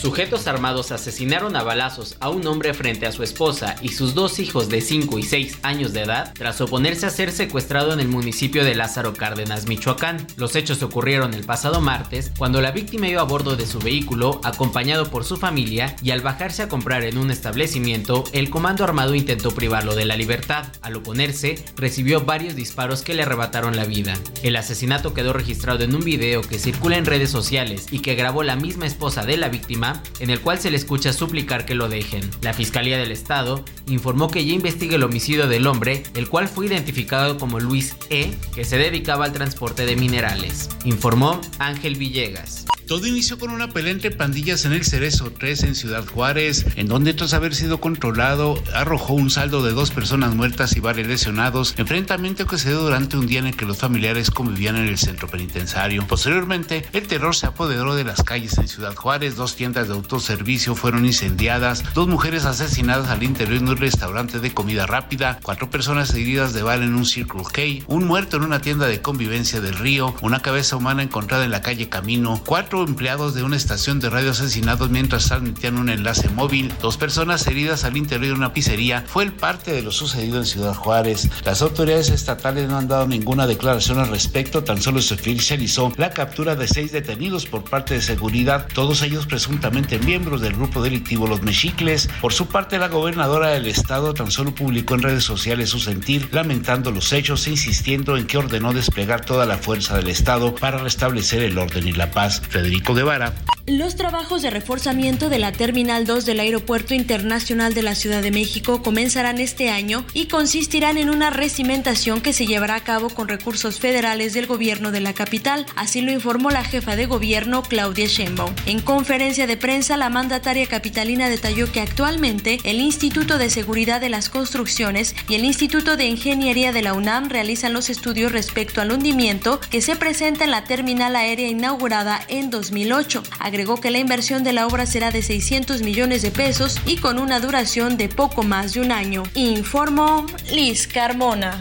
Sujetos 0.00 0.46
armados 0.46 0.92
asesinaron 0.92 1.56
a 1.56 1.62
balazos 1.62 2.16
a 2.20 2.30
un 2.30 2.46
hombre 2.46 2.72
frente 2.72 3.06
a 3.06 3.12
su 3.12 3.22
esposa 3.22 3.76
y 3.82 3.90
sus 3.90 4.14
dos 4.14 4.38
hijos 4.38 4.70
de 4.70 4.80
5 4.80 5.18
y 5.18 5.22
6 5.22 5.58
años 5.62 5.92
de 5.92 6.00
edad 6.00 6.32
tras 6.32 6.62
oponerse 6.62 7.04
a 7.04 7.10
ser 7.10 7.30
secuestrado 7.30 7.92
en 7.92 8.00
el 8.00 8.08
municipio 8.08 8.64
de 8.64 8.74
Lázaro 8.74 9.12
Cárdenas, 9.12 9.66
Michoacán. 9.66 10.26
Los 10.38 10.56
hechos 10.56 10.82
ocurrieron 10.82 11.34
el 11.34 11.44
pasado 11.44 11.82
martes 11.82 12.32
cuando 12.38 12.62
la 12.62 12.70
víctima 12.70 13.08
iba 13.08 13.20
a 13.20 13.24
bordo 13.24 13.56
de 13.56 13.66
su 13.66 13.78
vehículo 13.78 14.40
acompañado 14.42 15.10
por 15.10 15.24
su 15.24 15.36
familia 15.36 15.94
y 16.02 16.12
al 16.12 16.22
bajarse 16.22 16.62
a 16.62 16.68
comprar 16.70 17.04
en 17.04 17.18
un 17.18 17.30
establecimiento, 17.30 18.24
el 18.32 18.48
comando 18.48 18.84
armado 18.84 19.14
intentó 19.14 19.50
privarlo 19.50 19.94
de 19.94 20.06
la 20.06 20.16
libertad. 20.16 20.64
Al 20.80 20.96
oponerse, 20.96 21.62
recibió 21.76 22.22
varios 22.22 22.56
disparos 22.56 23.02
que 23.02 23.12
le 23.12 23.24
arrebataron 23.24 23.76
la 23.76 23.84
vida. 23.84 24.14
El 24.42 24.56
asesinato 24.56 25.12
quedó 25.12 25.34
registrado 25.34 25.84
en 25.84 25.94
un 25.94 26.04
video 26.04 26.40
que 26.40 26.58
circula 26.58 26.96
en 26.96 27.04
redes 27.04 27.28
sociales 27.28 27.88
y 27.90 27.98
que 27.98 28.14
grabó 28.14 28.42
la 28.42 28.56
misma 28.56 28.86
esposa 28.86 29.26
de 29.26 29.36
la 29.36 29.50
víctima 29.50 29.89
en 30.18 30.30
el 30.30 30.40
cual 30.40 30.58
se 30.58 30.70
le 30.70 30.76
escucha 30.76 31.12
suplicar 31.12 31.66
que 31.66 31.74
lo 31.74 31.88
dejen. 31.88 32.28
La 32.42 32.54
Fiscalía 32.54 32.98
del 32.98 33.12
Estado 33.12 33.64
informó 33.86 34.30
que 34.30 34.44
ya 34.44 34.52
investiga 34.52 34.96
el 34.96 35.02
homicidio 35.02 35.48
del 35.48 35.66
hombre, 35.66 36.02
el 36.14 36.28
cual 36.28 36.48
fue 36.48 36.66
identificado 36.66 37.38
como 37.38 37.60
Luis 37.60 37.96
E., 38.10 38.30
que 38.54 38.64
se 38.64 38.78
dedicaba 38.78 39.24
al 39.24 39.32
transporte 39.32 39.86
de 39.86 39.96
minerales. 39.96 40.68
Informó 40.84 41.40
Ángel 41.58 41.96
Villegas. 41.96 42.66
Todo 42.90 43.06
inició 43.06 43.38
con 43.38 43.50
una 43.50 43.68
pelea 43.68 43.92
entre 43.92 44.10
pandillas 44.10 44.64
en 44.64 44.72
el 44.72 44.84
Cerezo 44.84 45.30
3 45.30 45.62
en 45.62 45.74
Ciudad 45.76 46.04
Juárez, 46.04 46.66
en 46.74 46.88
donde 46.88 47.14
tras 47.14 47.34
haber 47.34 47.54
sido 47.54 47.80
controlado 47.80 48.60
arrojó 48.74 49.12
un 49.14 49.30
saldo 49.30 49.62
de 49.62 49.70
dos 49.70 49.92
personas 49.92 50.34
muertas 50.34 50.74
y 50.74 50.80
varios 50.80 51.06
lesionados, 51.06 51.74
enfrentamiento 51.76 52.48
que 52.48 52.58
se 52.58 52.70
dio 52.70 52.80
durante 52.80 53.16
un 53.16 53.28
día 53.28 53.38
en 53.38 53.46
el 53.46 53.56
que 53.56 53.64
los 53.64 53.78
familiares 53.78 54.32
convivían 54.32 54.74
en 54.74 54.88
el 54.88 54.98
centro 54.98 55.28
penitenciario. 55.28 56.04
Posteriormente, 56.08 56.84
el 56.92 57.06
terror 57.06 57.36
se 57.36 57.46
apoderó 57.46 57.94
de 57.94 58.02
las 58.02 58.24
calles 58.24 58.58
en 58.58 58.66
Ciudad 58.66 58.96
Juárez, 58.96 59.36
dos 59.36 59.54
tiendas 59.54 59.79
de 59.88 59.94
autoservicio 59.94 60.74
fueron 60.74 61.06
incendiadas, 61.06 61.84
dos 61.94 62.08
mujeres 62.08 62.44
asesinadas 62.44 63.08
al 63.08 63.22
interior 63.22 63.60
de 63.60 63.70
un 63.70 63.76
restaurante 63.76 64.40
de 64.40 64.52
comida 64.52 64.86
rápida, 64.86 65.38
cuatro 65.42 65.70
personas 65.70 66.14
heridas 66.14 66.52
de 66.52 66.62
bala 66.62 66.84
en 66.84 66.94
un 66.94 67.06
Circle 67.06 67.42
K, 67.52 67.84
un 67.86 68.04
muerto 68.04 68.36
en 68.36 68.42
una 68.42 68.60
tienda 68.60 68.86
de 68.86 69.00
convivencia 69.00 69.60
del 69.60 69.76
río, 69.76 70.14
una 70.22 70.40
cabeza 70.40 70.76
humana 70.76 71.02
encontrada 71.02 71.44
en 71.44 71.50
la 71.50 71.62
calle 71.62 71.88
Camino, 71.88 72.42
cuatro 72.44 72.84
empleados 72.84 73.34
de 73.34 73.42
una 73.42 73.56
estación 73.56 74.00
de 74.00 74.10
radio 74.10 74.32
asesinados 74.32 74.90
mientras 74.90 75.26
transmitían 75.26 75.78
un 75.78 75.88
enlace 75.88 76.28
móvil, 76.28 76.72
dos 76.80 76.96
personas 76.96 77.46
heridas 77.46 77.84
al 77.84 77.96
interior 77.96 78.34
de 78.34 78.38
una 78.38 78.52
pizzería, 78.52 79.04
fue 79.06 79.24
el 79.24 79.32
parte 79.32 79.72
de 79.72 79.82
lo 79.82 79.92
sucedido 79.92 80.38
en 80.38 80.46
Ciudad 80.46 80.74
Juárez. 80.74 81.28
Las 81.44 81.62
autoridades 81.62 82.10
estatales 82.10 82.68
no 82.68 82.78
han 82.78 82.88
dado 82.88 83.06
ninguna 83.06 83.46
declaración 83.46 83.98
al 83.98 84.08
respecto, 84.08 84.64
tan 84.64 84.82
solo 84.82 85.00
se 85.00 85.14
oficializó 85.14 85.92
la 85.96 86.10
captura 86.10 86.56
de 86.56 86.68
seis 86.68 86.92
detenidos 86.92 87.46
por 87.46 87.64
parte 87.64 87.94
de 87.94 88.02
seguridad, 88.02 88.66
todos 88.74 89.02
ellos 89.02 89.26
presuntamente 89.26 89.69
miembros 90.04 90.40
del 90.40 90.54
grupo 90.54 90.82
delictivo 90.82 91.26
Los 91.26 91.42
Mexicles. 91.42 92.08
Por 92.20 92.32
su 92.32 92.46
parte, 92.46 92.78
la 92.78 92.88
gobernadora 92.88 93.48
del 93.48 93.66
estado 93.66 94.14
tan 94.14 94.30
solo 94.30 94.54
publicó 94.54 94.94
en 94.94 95.02
redes 95.02 95.24
sociales 95.24 95.70
su 95.70 95.80
sentir, 95.80 96.28
lamentando 96.32 96.90
los 96.90 97.12
hechos 97.12 97.46
e 97.46 97.50
insistiendo 97.50 98.16
en 98.16 98.26
que 98.26 98.38
ordenó 98.38 98.72
desplegar 98.72 99.24
toda 99.24 99.46
la 99.46 99.58
fuerza 99.58 99.96
del 99.96 100.08
estado 100.08 100.54
para 100.54 100.78
restablecer 100.78 101.42
el 101.42 101.58
orden 101.58 101.86
y 101.88 101.92
la 101.92 102.10
paz. 102.10 102.42
Federico 102.48 102.94
Guevara. 102.94 103.34
Los 103.66 103.94
trabajos 103.94 104.42
de 104.42 104.50
reforzamiento 104.50 105.28
de 105.28 105.38
la 105.38 105.52
Terminal 105.52 106.04
2 106.04 106.26
del 106.26 106.40
Aeropuerto 106.40 106.92
Internacional 106.92 107.72
de 107.72 107.82
la 107.82 107.94
Ciudad 107.94 108.20
de 108.20 108.32
México 108.32 108.82
comenzarán 108.82 109.38
este 109.38 109.70
año 109.70 110.04
y 110.12 110.26
consistirán 110.26 110.98
en 110.98 111.08
una 111.08 111.30
recimentación 111.30 112.20
que 112.20 112.32
se 112.32 112.46
llevará 112.46 112.74
a 112.74 112.82
cabo 112.82 113.10
con 113.10 113.28
recursos 113.28 113.78
federales 113.78 114.32
del 114.32 114.46
gobierno 114.46 114.90
de 114.90 115.00
la 115.00 115.12
capital, 115.12 115.66
así 115.76 116.00
lo 116.00 116.10
informó 116.10 116.50
la 116.50 116.64
jefa 116.64 116.96
de 116.96 117.06
gobierno 117.06 117.62
Claudia 117.62 118.06
Sheinbaum. 118.06 118.54
En 118.66 118.80
conferencia 118.80 119.46
de 119.46 119.56
prensa, 119.60 119.96
la 119.96 120.08
mandataria 120.08 120.66
capitalina 120.66 121.28
detalló 121.28 121.70
que 121.70 121.80
actualmente 121.80 122.58
el 122.64 122.80
Instituto 122.80 123.38
de 123.38 123.48
Seguridad 123.50 124.00
de 124.00 124.08
las 124.08 124.28
Construcciones 124.28 125.14
y 125.28 125.36
el 125.36 125.44
Instituto 125.44 125.96
de 125.96 126.06
Ingeniería 126.06 126.72
de 126.72 126.82
la 126.82 126.94
UNAM 126.94 127.28
realizan 127.28 127.72
los 127.72 127.90
estudios 127.90 128.32
respecto 128.32 128.80
al 128.80 128.90
hundimiento 128.90 129.60
que 129.70 129.80
se 129.80 129.94
presenta 129.94 130.42
en 130.42 130.50
la 130.50 130.64
terminal 130.64 131.14
aérea 131.14 131.48
inaugurada 131.48 132.20
en 132.26 132.50
2008. 132.50 133.22
Agregó 133.38 133.80
que 133.80 133.92
la 133.92 133.98
inversión 133.98 134.42
de 134.42 134.52
la 134.52 134.66
obra 134.66 134.86
será 134.86 135.12
de 135.12 135.22
600 135.22 135.82
millones 135.82 136.22
de 136.22 136.32
pesos 136.32 136.80
y 136.86 136.96
con 136.96 137.20
una 137.20 137.38
duración 137.38 137.96
de 137.96 138.08
poco 138.08 138.42
más 138.42 138.74
de 138.74 138.80
un 138.80 138.90
año. 138.90 139.22
Informó 139.34 140.26
Liz 140.52 140.88
Carmona. 140.88 141.60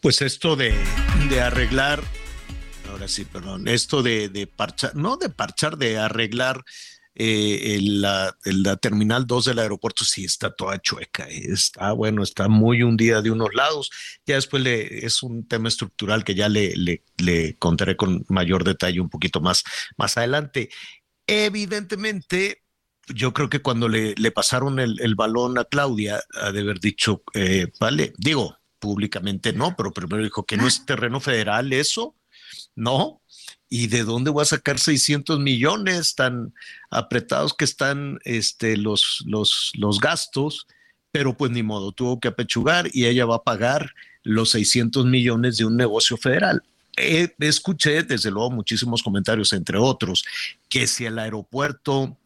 Pues 0.00 0.20
esto 0.20 0.54
de, 0.54 0.74
de 1.30 1.40
arreglar, 1.40 2.02
ahora 2.94 3.08
sí, 3.08 3.24
perdón, 3.24 3.68
esto 3.68 4.02
de, 4.02 4.28
de 4.28 4.46
parchar, 4.46 4.94
no 4.94 5.16
de 5.16 5.28
parchar, 5.28 5.76
de 5.76 5.98
arreglar 5.98 6.64
eh, 7.16 7.78
la, 7.80 8.34
terminal 8.80 9.26
2 9.26 9.44
del 9.44 9.58
aeropuerto 9.60 10.04
sí 10.04 10.24
está 10.24 10.52
toda 10.52 10.80
chueca, 10.80 11.26
está 11.28 11.92
bueno, 11.92 12.22
está 12.22 12.48
muy 12.48 12.82
hundida 12.82 13.22
de 13.22 13.30
unos 13.30 13.54
lados. 13.54 13.90
Ya 14.26 14.36
después 14.36 14.62
le, 14.62 15.04
es 15.04 15.22
un 15.22 15.46
tema 15.46 15.68
estructural 15.68 16.24
que 16.24 16.34
ya 16.34 16.48
le, 16.48 16.74
le, 16.76 17.04
le 17.18 17.56
contaré 17.56 17.96
con 17.96 18.24
mayor 18.28 18.64
detalle 18.64 19.00
un 19.00 19.10
poquito 19.10 19.40
más, 19.40 19.62
más 19.96 20.16
adelante. 20.16 20.70
Evidentemente, 21.26 22.62
yo 23.08 23.32
creo 23.32 23.48
que 23.48 23.62
cuando 23.62 23.88
le, 23.88 24.14
le 24.16 24.30
pasaron 24.30 24.80
el, 24.80 25.00
el, 25.00 25.14
balón 25.14 25.58
a 25.58 25.64
Claudia, 25.64 26.20
ha 26.34 26.52
de 26.52 26.60
haber 26.60 26.80
dicho, 26.80 27.22
eh, 27.34 27.68
vale, 27.78 28.12
digo, 28.18 28.56
públicamente 28.78 29.52
no, 29.52 29.74
pero 29.76 29.92
primero 29.92 30.22
dijo 30.22 30.44
que 30.44 30.56
no 30.56 30.66
es 30.66 30.84
terreno 30.84 31.20
federal 31.20 31.72
eso, 31.72 32.16
¿no? 32.74 33.20
¿Y 33.68 33.88
de 33.88 34.04
dónde 34.04 34.30
voy 34.30 34.42
a 34.42 34.46
sacar 34.46 34.78
600 34.78 35.40
millones 35.40 36.14
tan 36.14 36.54
apretados 36.90 37.54
que 37.54 37.64
están 37.64 38.18
este, 38.24 38.76
los, 38.76 39.24
los, 39.26 39.72
los 39.76 40.00
gastos? 40.00 40.66
Pero 41.10 41.36
pues 41.36 41.50
ni 41.50 41.62
modo, 41.62 41.92
tuvo 41.92 42.20
que 42.20 42.28
apechugar 42.28 42.88
y 42.92 43.06
ella 43.06 43.26
va 43.26 43.36
a 43.36 43.44
pagar 43.44 43.94
los 44.22 44.50
600 44.50 45.06
millones 45.06 45.56
de 45.56 45.64
un 45.64 45.76
negocio 45.76 46.16
federal. 46.16 46.62
Eh, 46.96 47.34
escuché 47.40 48.02
desde 48.02 48.30
luego 48.30 48.50
muchísimos 48.50 49.02
comentarios, 49.02 49.52
entre 49.52 49.78
otros, 49.78 50.24
que 50.68 50.86
si 50.86 51.04
el 51.04 51.18
aeropuerto 51.18 52.16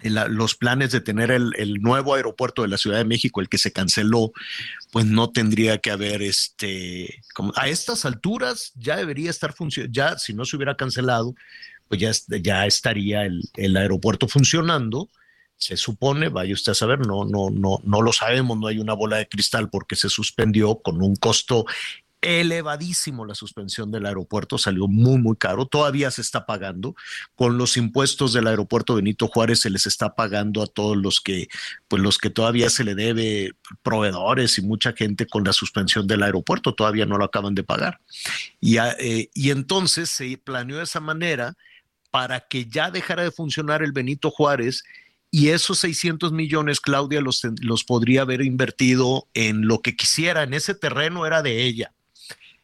los 0.00 0.54
planes 0.54 0.92
de 0.92 1.00
tener 1.00 1.30
el, 1.30 1.52
nuevo 1.80 2.14
aeropuerto 2.14 2.62
de 2.62 2.68
la 2.68 2.78
Ciudad 2.78 2.98
de 2.98 3.04
México, 3.04 3.40
el 3.40 3.48
que 3.48 3.58
se 3.58 3.72
canceló, 3.72 4.32
pues 4.92 5.06
no 5.06 5.30
tendría 5.30 5.78
que 5.78 5.90
haber 5.90 6.22
este, 6.22 7.22
como 7.34 7.52
a 7.56 7.68
estas 7.68 8.04
alturas 8.04 8.72
ya 8.76 8.96
debería 8.96 9.30
estar 9.30 9.52
funcionando, 9.52 9.92
ya 9.92 10.18
si 10.18 10.34
no 10.34 10.44
se 10.44 10.56
hubiera 10.56 10.76
cancelado, 10.76 11.34
pues 11.88 12.00
ya, 12.00 12.12
ya 12.40 12.66
estaría 12.66 13.24
el, 13.24 13.42
el, 13.56 13.76
aeropuerto 13.76 14.28
funcionando. 14.28 15.08
Se 15.56 15.76
supone, 15.76 16.28
vaya 16.28 16.54
usted 16.54 16.72
a 16.72 16.74
saber, 16.76 17.00
no, 17.00 17.24
no, 17.24 17.50
no, 17.50 17.80
no 17.82 18.02
lo 18.02 18.12
sabemos, 18.12 18.56
no 18.58 18.68
hay 18.68 18.78
una 18.78 18.92
bola 18.92 19.16
de 19.16 19.28
cristal 19.28 19.70
porque 19.70 19.96
se 19.96 20.08
suspendió 20.08 20.76
con 20.76 21.02
un 21.02 21.16
costo 21.16 21.66
elevadísimo 22.20 23.24
la 23.24 23.34
suspensión 23.34 23.90
del 23.90 24.06
aeropuerto, 24.06 24.58
salió 24.58 24.88
muy, 24.88 25.18
muy 25.18 25.36
caro, 25.36 25.66
todavía 25.66 26.10
se 26.10 26.20
está 26.20 26.46
pagando, 26.46 26.94
con 27.36 27.58
los 27.58 27.76
impuestos 27.76 28.32
del 28.32 28.48
aeropuerto 28.48 28.96
Benito 28.96 29.28
Juárez 29.28 29.60
se 29.60 29.70
les 29.70 29.86
está 29.86 30.14
pagando 30.14 30.62
a 30.62 30.66
todos 30.66 30.96
los 30.96 31.20
que, 31.20 31.48
pues 31.86 32.02
los 32.02 32.18
que 32.18 32.30
todavía 32.30 32.70
se 32.70 32.84
le 32.84 32.94
debe 32.94 33.52
proveedores 33.82 34.58
y 34.58 34.62
mucha 34.62 34.92
gente 34.92 35.26
con 35.26 35.44
la 35.44 35.52
suspensión 35.52 36.06
del 36.06 36.22
aeropuerto, 36.22 36.74
todavía 36.74 37.06
no 37.06 37.18
lo 37.18 37.24
acaban 37.24 37.54
de 37.54 37.62
pagar. 37.62 38.00
Y, 38.60 38.78
eh, 38.78 39.30
y 39.32 39.50
entonces 39.50 40.10
se 40.10 40.38
planeó 40.38 40.78
de 40.78 40.84
esa 40.84 41.00
manera 41.00 41.56
para 42.10 42.40
que 42.40 42.66
ya 42.66 42.90
dejara 42.90 43.22
de 43.22 43.30
funcionar 43.30 43.82
el 43.82 43.92
Benito 43.92 44.30
Juárez 44.30 44.82
y 45.30 45.50
esos 45.50 45.78
600 45.80 46.32
millones, 46.32 46.80
Claudia, 46.80 47.20
los, 47.20 47.42
los 47.60 47.84
podría 47.84 48.22
haber 48.22 48.40
invertido 48.40 49.28
en 49.34 49.68
lo 49.68 49.80
que 49.82 49.94
quisiera, 49.94 50.42
en 50.42 50.54
ese 50.54 50.74
terreno 50.74 51.26
era 51.26 51.42
de 51.42 51.64
ella 51.64 51.92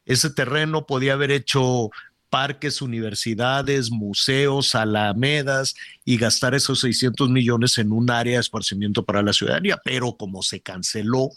ese 0.07 0.31
terreno 0.31 0.87
podía 0.87 1.15
haber 1.15 1.31
hecho 1.31 1.91
parques, 2.31 2.83
universidades, 2.83 3.91
museos, 3.93 4.75
alamedas 4.75 5.77
y 6.05 6.17
gastar 6.17 6.55
esos 6.55 6.81
600 6.81 7.31
millones 7.31 7.79
en 7.79 7.93
un 7.93 8.11
área 8.11 8.35
de 8.35 8.41
esparcimiento 8.41 9.05
para 9.05 9.23
la 9.23 9.33
ciudadanía. 9.33 9.81
Pero 9.85 10.17
como 10.17 10.43
se 10.43 10.61
canceló 10.61 11.31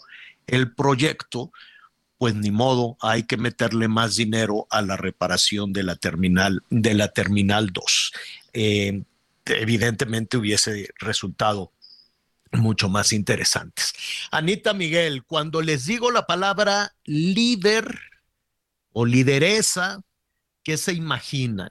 el 0.48 0.72
proyecto, 0.72 1.52
pues 2.18 2.34
ni 2.34 2.50
modo, 2.50 2.96
hay 3.00 3.22
que 3.22 3.36
meterle 3.36 3.86
más 3.86 4.16
dinero 4.16 4.66
a 4.70 4.82
la 4.82 4.96
reparación 4.96 5.72
de 5.72 5.84
la 5.84 5.94
terminal, 5.94 6.64
de 6.68 6.94
la 6.94 7.08
terminal 7.08 7.68
2. 7.72 8.12
Eh, 8.54 9.02
evidentemente 9.46 10.36
hubiese 10.36 10.88
resultado 10.98 11.72
mucho 12.52 12.88
más 12.88 13.12
interesantes. 13.12 13.92
Anita 14.30 14.74
Miguel, 14.74 15.22
cuando 15.22 15.62
les 15.62 15.86
digo 15.86 16.10
la 16.10 16.26
palabra 16.26 16.94
líder, 17.04 18.00
o 18.92 19.06
lideresa, 19.06 20.00
¿qué 20.62 20.76
se 20.76 20.92
imaginan? 20.92 21.70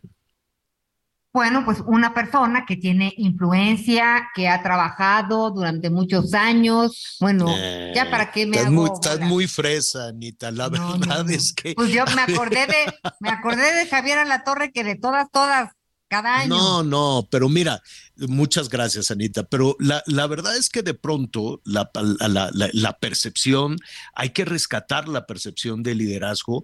Bueno, 1.34 1.64
pues 1.66 1.84
una 1.86 2.16
persona 2.16 2.66
que 2.66 2.78
tiene 2.78 3.14
influencia, 3.18 4.28
que 4.34 4.48
ha 4.48 4.64
trabajado 4.64 5.52
durante 5.52 5.92
muchos 5.92 6.34
años. 6.34 7.18
Bueno, 7.20 7.46
ya 7.94 8.10
para 8.10 8.32
qué 8.32 8.48
me 8.48 8.58
estás 8.58 8.72
hago 8.72 8.82
muy, 8.82 8.90
estás 8.92 9.20
muy 9.20 9.48
fresa, 9.48 10.08
Anita. 10.08 10.50
La 10.50 10.68
No, 10.70 10.98
verdad 10.98 11.26
no, 11.26 11.30
es 11.30 11.54
que. 11.54 11.76
Pues 11.76 11.92
yo 11.92 12.06
me 12.16 12.22
acordé 12.24 12.66
de, 12.66 12.92
me 13.20 13.30
acordé 13.30 13.72
de 13.72 13.86
Javier 13.88 14.26
La 14.26 14.44
Torre 14.44 14.72
que 14.72 14.84
de 14.84 14.96
todas, 14.96 15.28
todas, 15.32 15.70
cada 16.08 16.40
año. 16.40 16.56
No, 16.56 16.84
no, 16.84 17.28
pero 17.30 17.50
mira, 17.50 17.84
muchas 18.16 18.68
gracias, 18.68 19.12
Anita. 19.12 19.44
Pero 19.44 19.76
la, 19.80 20.02
la 20.08 20.26
verdad 20.26 20.58
es 20.58 20.70
que 20.70 20.82
de 20.82 20.96
pronto 20.96 21.62
la, 21.66 21.92
la, 21.94 22.50
la, 22.52 22.70
la 22.74 22.98
percepción, 22.98 23.78
hay 24.16 24.32
que 24.32 24.44
rescatar 24.46 25.08
la 25.08 25.28
percepción 25.28 25.84
de 25.84 25.94
liderazgo, 25.94 26.64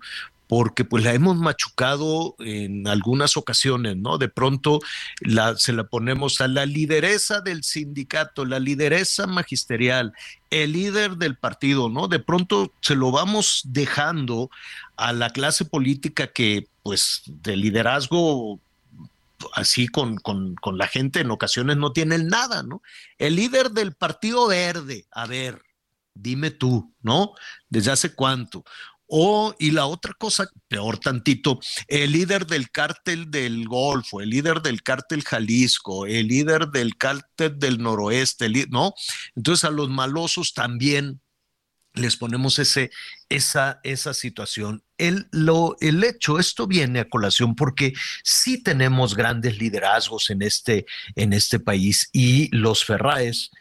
porque 0.55 0.85
pues 0.85 1.03
la 1.03 1.15
hemos 1.15 1.35
machucado 1.35 2.35
en 2.37 2.87
algunas 2.87 3.37
ocasiones, 3.37 3.97
¿no? 3.97 4.19
De 4.19 4.29
pronto 4.29 4.81
se 5.57 5.73
la 5.73 5.83
ponemos 5.85 6.41
a 6.41 6.47
la 6.47 6.67
lideresa 6.67 7.41
del 7.41 7.63
sindicato, 7.63 8.45
la 8.45 8.59
lideresa 8.59 9.25
magisterial, 9.25 10.13
el 10.51 10.73
líder 10.73 11.17
del 11.17 11.37
partido, 11.37 11.89
¿no? 11.89 12.07
De 12.07 12.19
pronto 12.19 12.71
se 12.81 12.93
lo 12.93 13.09
vamos 13.09 13.63
dejando 13.65 14.51
a 14.95 15.11
la 15.11 15.31
clase 15.31 15.65
política 15.65 16.27
que 16.27 16.67
pues 16.83 17.23
de 17.25 17.57
liderazgo 17.57 18.59
así 19.55 19.87
con, 19.87 20.17
con, 20.17 20.53
con 20.53 20.77
la 20.77 20.85
gente 20.85 21.21
en 21.21 21.31
ocasiones 21.31 21.77
no 21.77 21.93
tiene 21.93 22.19
nada, 22.19 22.61
¿no? 22.61 22.83
El 23.17 23.37
líder 23.37 23.71
del 23.71 23.93
Partido 23.93 24.45
Verde, 24.49 25.07
a 25.09 25.25
ver, 25.25 25.63
dime 26.13 26.51
tú, 26.51 26.93
¿no? 27.01 27.31
¿Desde 27.69 27.91
hace 27.91 28.13
cuánto? 28.13 28.63
O, 29.07 29.53
y 29.59 29.71
la 29.71 29.85
otra 29.85 30.13
cosa, 30.17 30.47
peor 30.67 30.97
tantito, 30.97 31.59
el 31.87 32.11
líder 32.11 32.47
del 32.47 32.71
cártel 32.71 33.29
del 33.29 33.67
Golfo, 33.67 34.21
el 34.21 34.29
líder 34.29 34.61
del 34.61 34.81
cártel 34.81 35.23
Jalisco, 35.23 36.05
el 36.05 36.27
líder 36.27 36.69
del 36.69 36.97
cártel 36.97 37.59
del 37.59 37.81
Noroeste, 37.81 38.49
¿no? 38.69 38.93
Entonces 39.35 39.65
a 39.65 39.71
los 39.71 39.89
malosos 39.89 40.53
también 40.53 41.21
les 41.93 42.17
ponemos 42.17 42.57
ese, 42.59 42.91
esa, 43.29 43.79
esa 43.83 44.13
situación. 44.13 44.83
El, 44.97 45.27
lo, 45.31 45.75
el 45.79 46.03
hecho, 46.03 46.39
esto 46.39 46.65
viene 46.67 46.99
a 46.99 47.09
colación 47.09 47.55
porque 47.55 47.93
sí 48.23 48.61
tenemos 48.61 49.15
grandes 49.15 49.57
liderazgos 49.57 50.29
en 50.29 50.41
este, 50.41 50.85
en 51.15 51.33
este 51.33 51.59
país 51.59 52.09
y 52.11 52.55
los 52.55 52.83
Ferraes, 52.83 53.51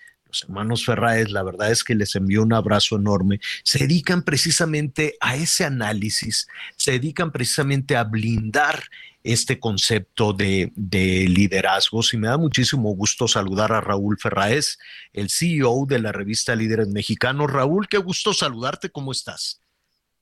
hermanos 0.42 0.84
Ferraes, 0.84 1.30
la 1.30 1.42
verdad 1.42 1.70
es 1.70 1.84
que 1.84 1.94
les 1.94 2.14
envío 2.16 2.42
un 2.42 2.52
abrazo 2.52 2.96
enorme, 2.96 3.40
se 3.62 3.80
dedican 3.80 4.22
precisamente 4.22 5.16
a 5.20 5.36
ese 5.36 5.64
análisis, 5.64 6.48
se 6.76 6.92
dedican 6.92 7.32
precisamente 7.32 7.96
a 7.96 8.04
blindar 8.04 8.82
este 9.24 9.60
concepto 9.60 10.32
de, 10.32 10.72
de 10.74 11.26
liderazgos 11.28 12.12
y 12.12 12.16
me 12.16 12.28
da 12.28 12.38
muchísimo 12.38 12.94
gusto 12.94 13.28
saludar 13.28 13.72
a 13.72 13.80
Raúl 13.80 14.18
Ferraes, 14.18 14.78
el 15.12 15.28
CEO 15.30 15.86
de 15.86 16.00
la 16.00 16.12
revista 16.12 16.56
Líderes 16.56 16.88
Mexicanos. 16.88 17.50
Raúl, 17.50 17.86
qué 17.88 17.98
gusto 17.98 18.32
saludarte, 18.32 18.90
¿cómo 18.90 19.12
estás? 19.12 19.60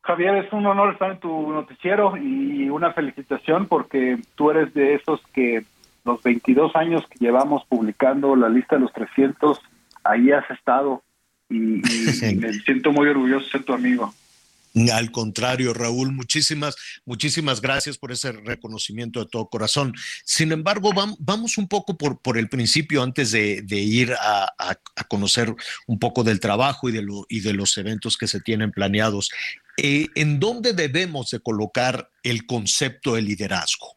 Javier, 0.03 0.37
es 0.37 0.53
un 0.53 0.67
honor 0.67 0.93
estar 0.93 1.13
en 1.13 1.21
tu 1.21 1.53
noticiero 1.53 2.17
y 2.17 2.69
una 2.69 2.93
felicitación 2.93 3.67
porque 3.67 4.19
tú 4.35 4.51
eres 4.51 4.73
de 4.75 4.95
esos 4.95 5.21
que 5.33 5.65
los 6.05 6.23
22 6.23 6.75
años 6.75 7.07
que 7.09 7.19
llevamos 7.19 7.65
publicando 7.67 8.35
la 8.35 8.49
lista 8.49 8.77
de 8.77 8.83
los 8.83 8.93
300 8.93 9.61
ahí 10.05 10.31
has 10.33 10.49
estado 10.51 11.03
y, 11.49 11.55
me 12.37 12.53
siento 12.65 12.93
muy 12.93 13.09
orgulloso 13.09 13.45
de 13.45 13.51
ser 13.51 13.65
tu 13.65 13.73
amigo. 13.73 14.15
Al 14.93 15.11
contrario, 15.11 15.75
Raúl, 15.75 16.13
muchísimas, 16.13 16.77
muchísimas 17.05 17.61
gracias 17.61 17.99
por 17.99 18.13
ese 18.13 18.31
reconocimiento 18.31 19.19
de 19.19 19.27
todo 19.29 19.49
corazón. 19.49 19.95
Sin 20.25 20.53
embargo, 20.53 20.93
vamos 21.19 21.59
un 21.59 21.67
poco 21.67 21.99
por, 21.99 22.23
por 22.23 22.39
el 22.39 22.49
principio 22.49 23.03
antes 23.03 23.33
de, 23.33 23.65
ir 23.69 24.13
a, 24.13 24.77
conocer 25.09 25.53
un 25.89 25.99
poco 25.99 26.23
del 26.23 26.39
trabajo 26.39 26.89
y 26.89 26.93
de, 26.93 27.03
lo, 27.03 27.27
y 27.29 27.41
de 27.41 27.53
los 27.53 27.77
eventos 27.79 28.17
que 28.17 28.29
se 28.29 28.41
tienen 28.41 28.71
planeados. 28.71 29.31
Eh, 29.77 30.07
¿En 30.15 30.39
dónde 30.39 30.73
debemos 30.73 31.31
de 31.31 31.41
colocar 31.41 32.09
el 32.23 32.47
concepto 32.47 33.17
de 33.17 33.23
liderazgo? 33.23 33.97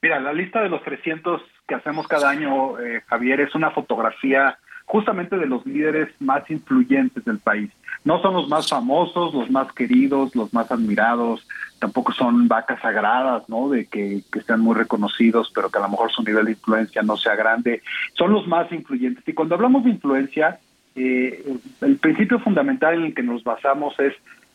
Mira, 0.00 0.18
la 0.20 0.32
lista 0.32 0.62
de 0.62 0.70
los 0.70 0.82
300 0.82 1.42
que 1.66 1.74
hacemos 1.74 2.06
cada 2.06 2.30
año, 2.30 2.78
eh, 2.78 3.02
Javier, 3.06 3.40
es 3.40 3.54
una 3.54 3.70
fotografía 3.70 4.58
justamente 4.86 5.36
de 5.36 5.46
los 5.46 5.64
líderes 5.66 6.08
más 6.20 6.48
influyentes 6.50 7.24
del 7.24 7.38
país. 7.38 7.70
No 8.04 8.20
son 8.20 8.34
los 8.34 8.48
más 8.48 8.68
famosos, 8.68 9.34
los 9.34 9.50
más 9.50 9.72
queridos, 9.72 10.36
los 10.36 10.52
más 10.52 10.70
admirados, 10.70 11.46
tampoco 11.78 12.12
son 12.12 12.48
vacas 12.48 12.80
sagradas, 12.80 13.48
¿no? 13.48 13.70
De 13.70 13.86
que, 13.86 14.22
que 14.30 14.42
sean 14.42 14.60
muy 14.60 14.74
reconocidos, 14.74 15.50
pero 15.54 15.70
que 15.70 15.78
a 15.78 15.82
lo 15.82 15.88
mejor 15.88 16.12
su 16.12 16.22
nivel 16.22 16.46
de 16.46 16.52
influencia 16.52 17.02
no 17.02 17.16
sea 17.16 17.34
grande. 17.34 17.82
Son 18.12 18.32
los 18.32 18.46
más 18.46 18.70
influyentes. 18.72 19.26
Y 19.26 19.32
cuando 19.32 19.54
hablamos 19.54 19.84
de 19.84 19.90
influencia, 19.90 20.58
eh, 20.96 21.56
el 21.80 21.96
principio 21.96 22.38
fundamental 22.38 22.94
en 22.94 23.04
el 23.06 23.14
que 23.14 23.22
nos 23.22 23.42
basamos 23.42 23.98
es 23.98 24.14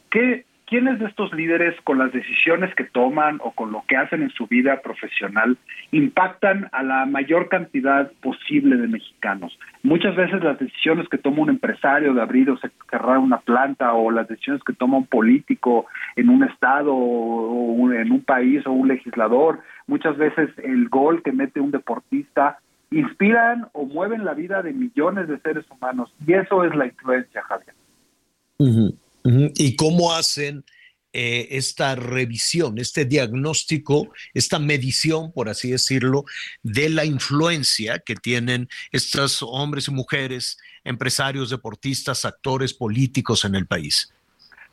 qué 0.09 0.45
¿quiénes 0.69 0.99
de 0.99 1.07
estos 1.07 1.33
líderes 1.33 1.75
con 1.83 1.97
las 1.97 2.13
decisiones 2.13 2.73
que 2.75 2.83
toman 2.83 3.39
o 3.43 3.51
con 3.51 3.71
lo 3.71 3.83
que 3.87 3.97
hacen 3.97 4.21
en 4.21 4.29
su 4.29 4.45
vida 4.45 4.81
profesional 4.81 5.57
impactan 5.91 6.69
a 6.71 6.83
la 6.83 7.07
mayor 7.07 7.49
cantidad 7.49 8.11
posible 8.21 8.77
de 8.77 8.87
mexicanos? 8.87 9.57
Muchas 9.81 10.15
veces 10.15 10.43
las 10.43 10.59
decisiones 10.59 11.09
que 11.09 11.17
toma 11.17 11.41
un 11.41 11.49
empresario 11.49 12.13
de 12.13 12.21
abrir 12.21 12.51
o 12.51 12.59
cerrar 12.89 13.17
una 13.17 13.39
planta 13.39 13.93
o 13.93 14.11
las 14.11 14.27
decisiones 14.27 14.63
que 14.63 14.73
toma 14.73 14.97
un 14.97 15.07
político 15.07 15.87
en 16.15 16.29
un 16.29 16.43
estado 16.43 16.93
o 16.93 17.91
en 17.91 18.11
un 18.11 18.21
país 18.21 18.65
o 18.67 18.71
un 18.71 18.87
legislador, 18.87 19.61
muchas 19.87 20.17
veces 20.17 20.51
el 20.63 20.87
gol 20.87 21.23
que 21.23 21.31
mete 21.31 21.59
un 21.59 21.71
deportista 21.71 22.59
inspiran 22.91 23.67
o 23.73 23.85
mueven 23.85 24.23
la 24.23 24.35
vida 24.35 24.61
de 24.61 24.73
millones 24.73 25.27
de 25.27 25.39
seres 25.39 25.65
humanos 25.71 26.13
y 26.25 26.33
eso 26.33 26.63
es 26.63 26.75
la 26.75 26.85
influencia, 26.85 27.41
Javier. 27.41 27.73
¿Y 29.55 29.75
cómo 29.75 30.13
hacen 30.13 30.63
eh, 31.11 31.47
esta 31.51 31.95
revisión, 31.95 32.77
este 32.77 33.05
diagnóstico, 33.05 34.11
esta 34.33 34.59
medición, 34.59 35.31
por 35.31 35.49
así 35.49 35.71
decirlo, 35.71 36.23
de 36.63 36.89
la 36.89 37.05
influencia 37.05 37.99
que 37.99 38.15
tienen 38.15 38.67
estos 38.91 39.41
hombres 39.41 39.87
y 39.87 39.91
mujeres, 39.91 40.57
empresarios, 40.83 41.49
deportistas, 41.49 42.25
actores, 42.25 42.73
políticos 42.73 43.43
en 43.45 43.55
el 43.55 43.65
país? 43.65 44.13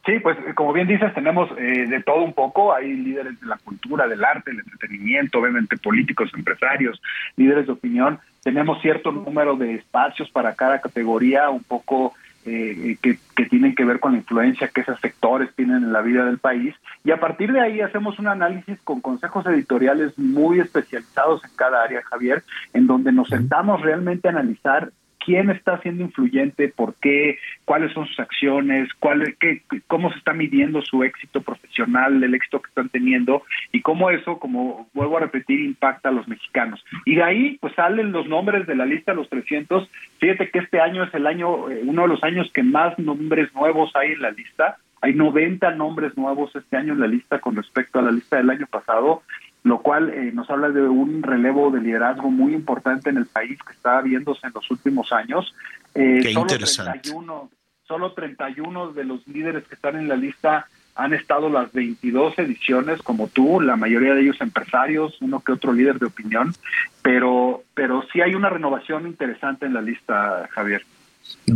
Sí, 0.07 0.21
pues 0.21 0.37
como 0.55 0.73
bien 0.73 0.87
dices, 0.87 1.13
tenemos 1.15 1.51
eh, 1.59 1.87
de 1.89 2.03
todo 2.03 2.23
un 2.23 2.33
poco. 2.33 2.73
Hay 2.73 2.93
líderes 2.93 3.41
de 3.41 3.47
la 3.47 3.57
cultura, 3.57 4.07
del 4.07 4.25
arte, 4.25 4.53
del 4.53 4.61
entretenimiento, 4.61 5.41
obviamente 5.41 5.77
políticos, 5.77 6.31
empresarios, 6.35 7.03
líderes 7.37 7.67
de 7.67 7.73
opinión. 7.73 8.21
Tenemos 8.43 8.81
cierto 8.83 9.11
número 9.11 9.57
de 9.57 9.75
espacios 9.75 10.31
para 10.31 10.55
cada 10.55 10.81
categoría, 10.81 11.51
un 11.51 11.65
poco 11.65 12.15
eh, 12.47 12.97
que, 13.03 13.19
tienen 13.47 13.75
que 13.75 13.85
ver 13.85 14.01
con 14.01 14.13
la 14.13 14.19
influencia 14.19 14.69
que 14.69 14.81
esos 14.81 15.01
sectores 15.01 15.53
tienen 15.57 15.79
en 15.79 15.93
la 15.93 16.01
vida 16.01 16.25
del 16.25 16.39
país. 16.39 16.75
Y 17.05 17.11
a 17.11 17.19
partir 17.19 17.53
de 17.53 17.61
ahí 17.61 17.81
hacemos 17.81 18.19
un 18.19 18.29
análisis 18.29 18.79
con 18.83 19.01
consejos 19.01 19.45
editoriales 19.47 20.17
muy 20.19 20.61
especializados 20.61 21.45
en 21.45 21.51
cada 21.57 21.83
área, 21.83 22.03
Javier, 22.03 22.45
en 22.73 22.87
donde 22.87 23.13
nos 23.13 23.29
sentamos 23.29 23.83
realmente 23.83 24.29
a 24.29 24.31
analizar 24.31 24.93
quién 25.27 25.51
está 25.51 25.81
siendo 25.83 26.05
influyente, 26.05 26.69
por 26.69 26.95
qué, 26.95 27.39
cuáles 27.65 27.93
son 27.93 28.07
sus 28.07 28.21
acciones, 28.21 28.89
cuál, 29.01 29.37
qué, 29.41 29.61
cómo 29.89 30.13
se 30.13 30.19
está 30.19 30.33
midiendo 30.33 30.81
su 30.83 31.03
éxito 31.03 31.41
profesional, 31.41 32.23
el 32.23 32.33
éxito 32.33 32.63
que 32.63 32.69
están 32.69 32.89
teniendo 32.91 33.43
y 33.73 33.83
cómo 33.83 34.11
eso, 34.11 34.39
como 34.39 34.89
vuelvo 34.95 35.17
a 35.17 35.21
repetir, 35.21 35.59
impacta 35.61 36.11
a 36.11 36.13
los 36.13 36.29
mexicanos. 36.29 36.83
Y 37.05 37.17
de 37.17 37.25
ahí, 37.25 37.59
pues 37.61 37.75
salen 37.75 38.13
los 38.13 38.29
nombres 38.29 38.69
de 38.69 38.77
la 38.77 38.87
lista 38.87 39.11
de 39.11 39.17
los 39.17 39.29
300. 39.29 39.91
Fíjate 40.21 40.49
que 40.51 40.61
este 40.61 40.81
año 40.81 41.03
es 41.03 41.13
el 41.13 41.27
año, 41.27 41.69
eh, 41.71 41.83
uno 41.85 42.03
de 42.03 42.09
los 42.09 42.23
años 42.23 42.49
que 42.55 42.63
más 42.63 42.97
nombres 42.97 43.53
nuevos 43.53 43.91
hay 43.97 44.13
en 44.13 44.23
la 44.23 44.31
lista. 44.31 44.77
Hay 45.03 45.13
90 45.13 45.73
nombres 45.73 46.17
nuevos 46.17 46.55
este 46.55 46.77
año 46.77 46.93
en 46.93 47.01
la 47.01 47.09
lista 47.09 47.41
con 47.41 47.57
respecto 47.57 47.99
a 47.99 48.03
la 48.03 48.13
lista 48.13 48.37
del 48.37 48.51
año 48.51 48.67
pasado 48.71 49.23
lo 49.67 49.83
cual 49.83 50.11
eh, 50.11 50.31
nos 50.33 50.49
habla 50.49 50.69
de 50.69 50.81
un 50.83 51.25
relevo 51.25 51.73
de 51.73 51.81
liderazgo 51.81 52.31
muy 52.31 52.55
importante 52.55 53.11
en 53.11 53.17
el 53.17 53.27
país 53.27 53.59
que 53.67 53.73
está 53.73 54.01
viéndose 54.01 54.47
en 54.47 54.53
los 54.55 54.71
últimos 54.71 55.13
años. 55.13 55.53
Eh, 55.93 56.21
Qué 56.23 56.33
solo 56.33 56.43
interesante. 56.43 57.01
31, 57.01 57.51
solo 57.83 58.13
31 58.13 58.93
de 58.93 59.03
los 59.03 59.27
líderes 59.27 59.65
que 59.65 59.75
están 59.75 59.97
en 59.97 60.07
la 60.07 60.15
lista 60.15 60.69
han 60.95 61.15
estado 61.15 61.51
las 61.51 61.73
22 61.73 62.39
ediciones 62.39 63.03
como 63.03 63.27
tú, 63.27 63.61
la 63.61 63.75
mayoría 63.75 64.15
de 64.15 64.21
ellos 64.21 64.41
empresarios, 64.41 65.21
uno 65.21 65.41
que 65.41 65.51
otro 65.51 65.73
líder 65.73 65.99
de 65.99 66.07
opinión, 66.07 66.55
pero, 67.03 67.65
pero 67.75 68.05
sí 68.13 68.21
hay 68.21 68.37
una 68.37 68.49
renovación 68.49 69.09
interesante 69.09 69.67
en 69.67 69.75
la 69.75 69.83
lista, 69.83 70.49
Javier 70.53 70.85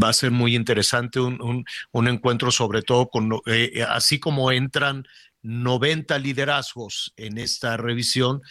va 0.02 0.08
a 0.08 0.12
ser 0.12 0.32
muy 0.32 0.56
interesante 0.56 1.20
un, 1.20 1.64
un, 1.92 2.08
encuentro 2.08 2.50
sobre 2.50 2.82
todo 2.82 3.08
con 3.08 3.30
eh, 3.46 3.84
así 3.88 4.18
como 4.18 4.50
entran 4.50 5.04
90 5.42 6.18
liderazgos 6.18 7.12
en 7.16 7.38
esta 7.38 7.76
revisión, 7.76 8.42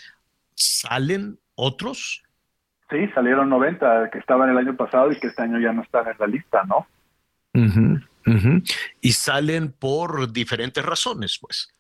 ¿salen 0.56 1.40
otros? 1.56 2.24
Sí, 2.90 3.08
salieron 3.14 3.50
90 3.50 4.10
que 4.12 4.20
estaban 4.20 4.50
el 4.50 4.58
año 4.58 4.76
pasado 4.76 5.12
y 5.12 5.20
que 5.20 5.28
este 5.28 5.44
año 5.44 5.60
ya 5.60 5.72
no 5.72 5.84
están 5.84 6.08
en 6.08 6.16
la 6.20 6.28
lista, 6.28 6.64
¿no? 6.64 6.88
Y 9.02 9.12
salen 9.12 9.72
por 9.72 10.32
diferentes 10.32 10.84
razones, 10.84 11.38
pues. 11.40 11.74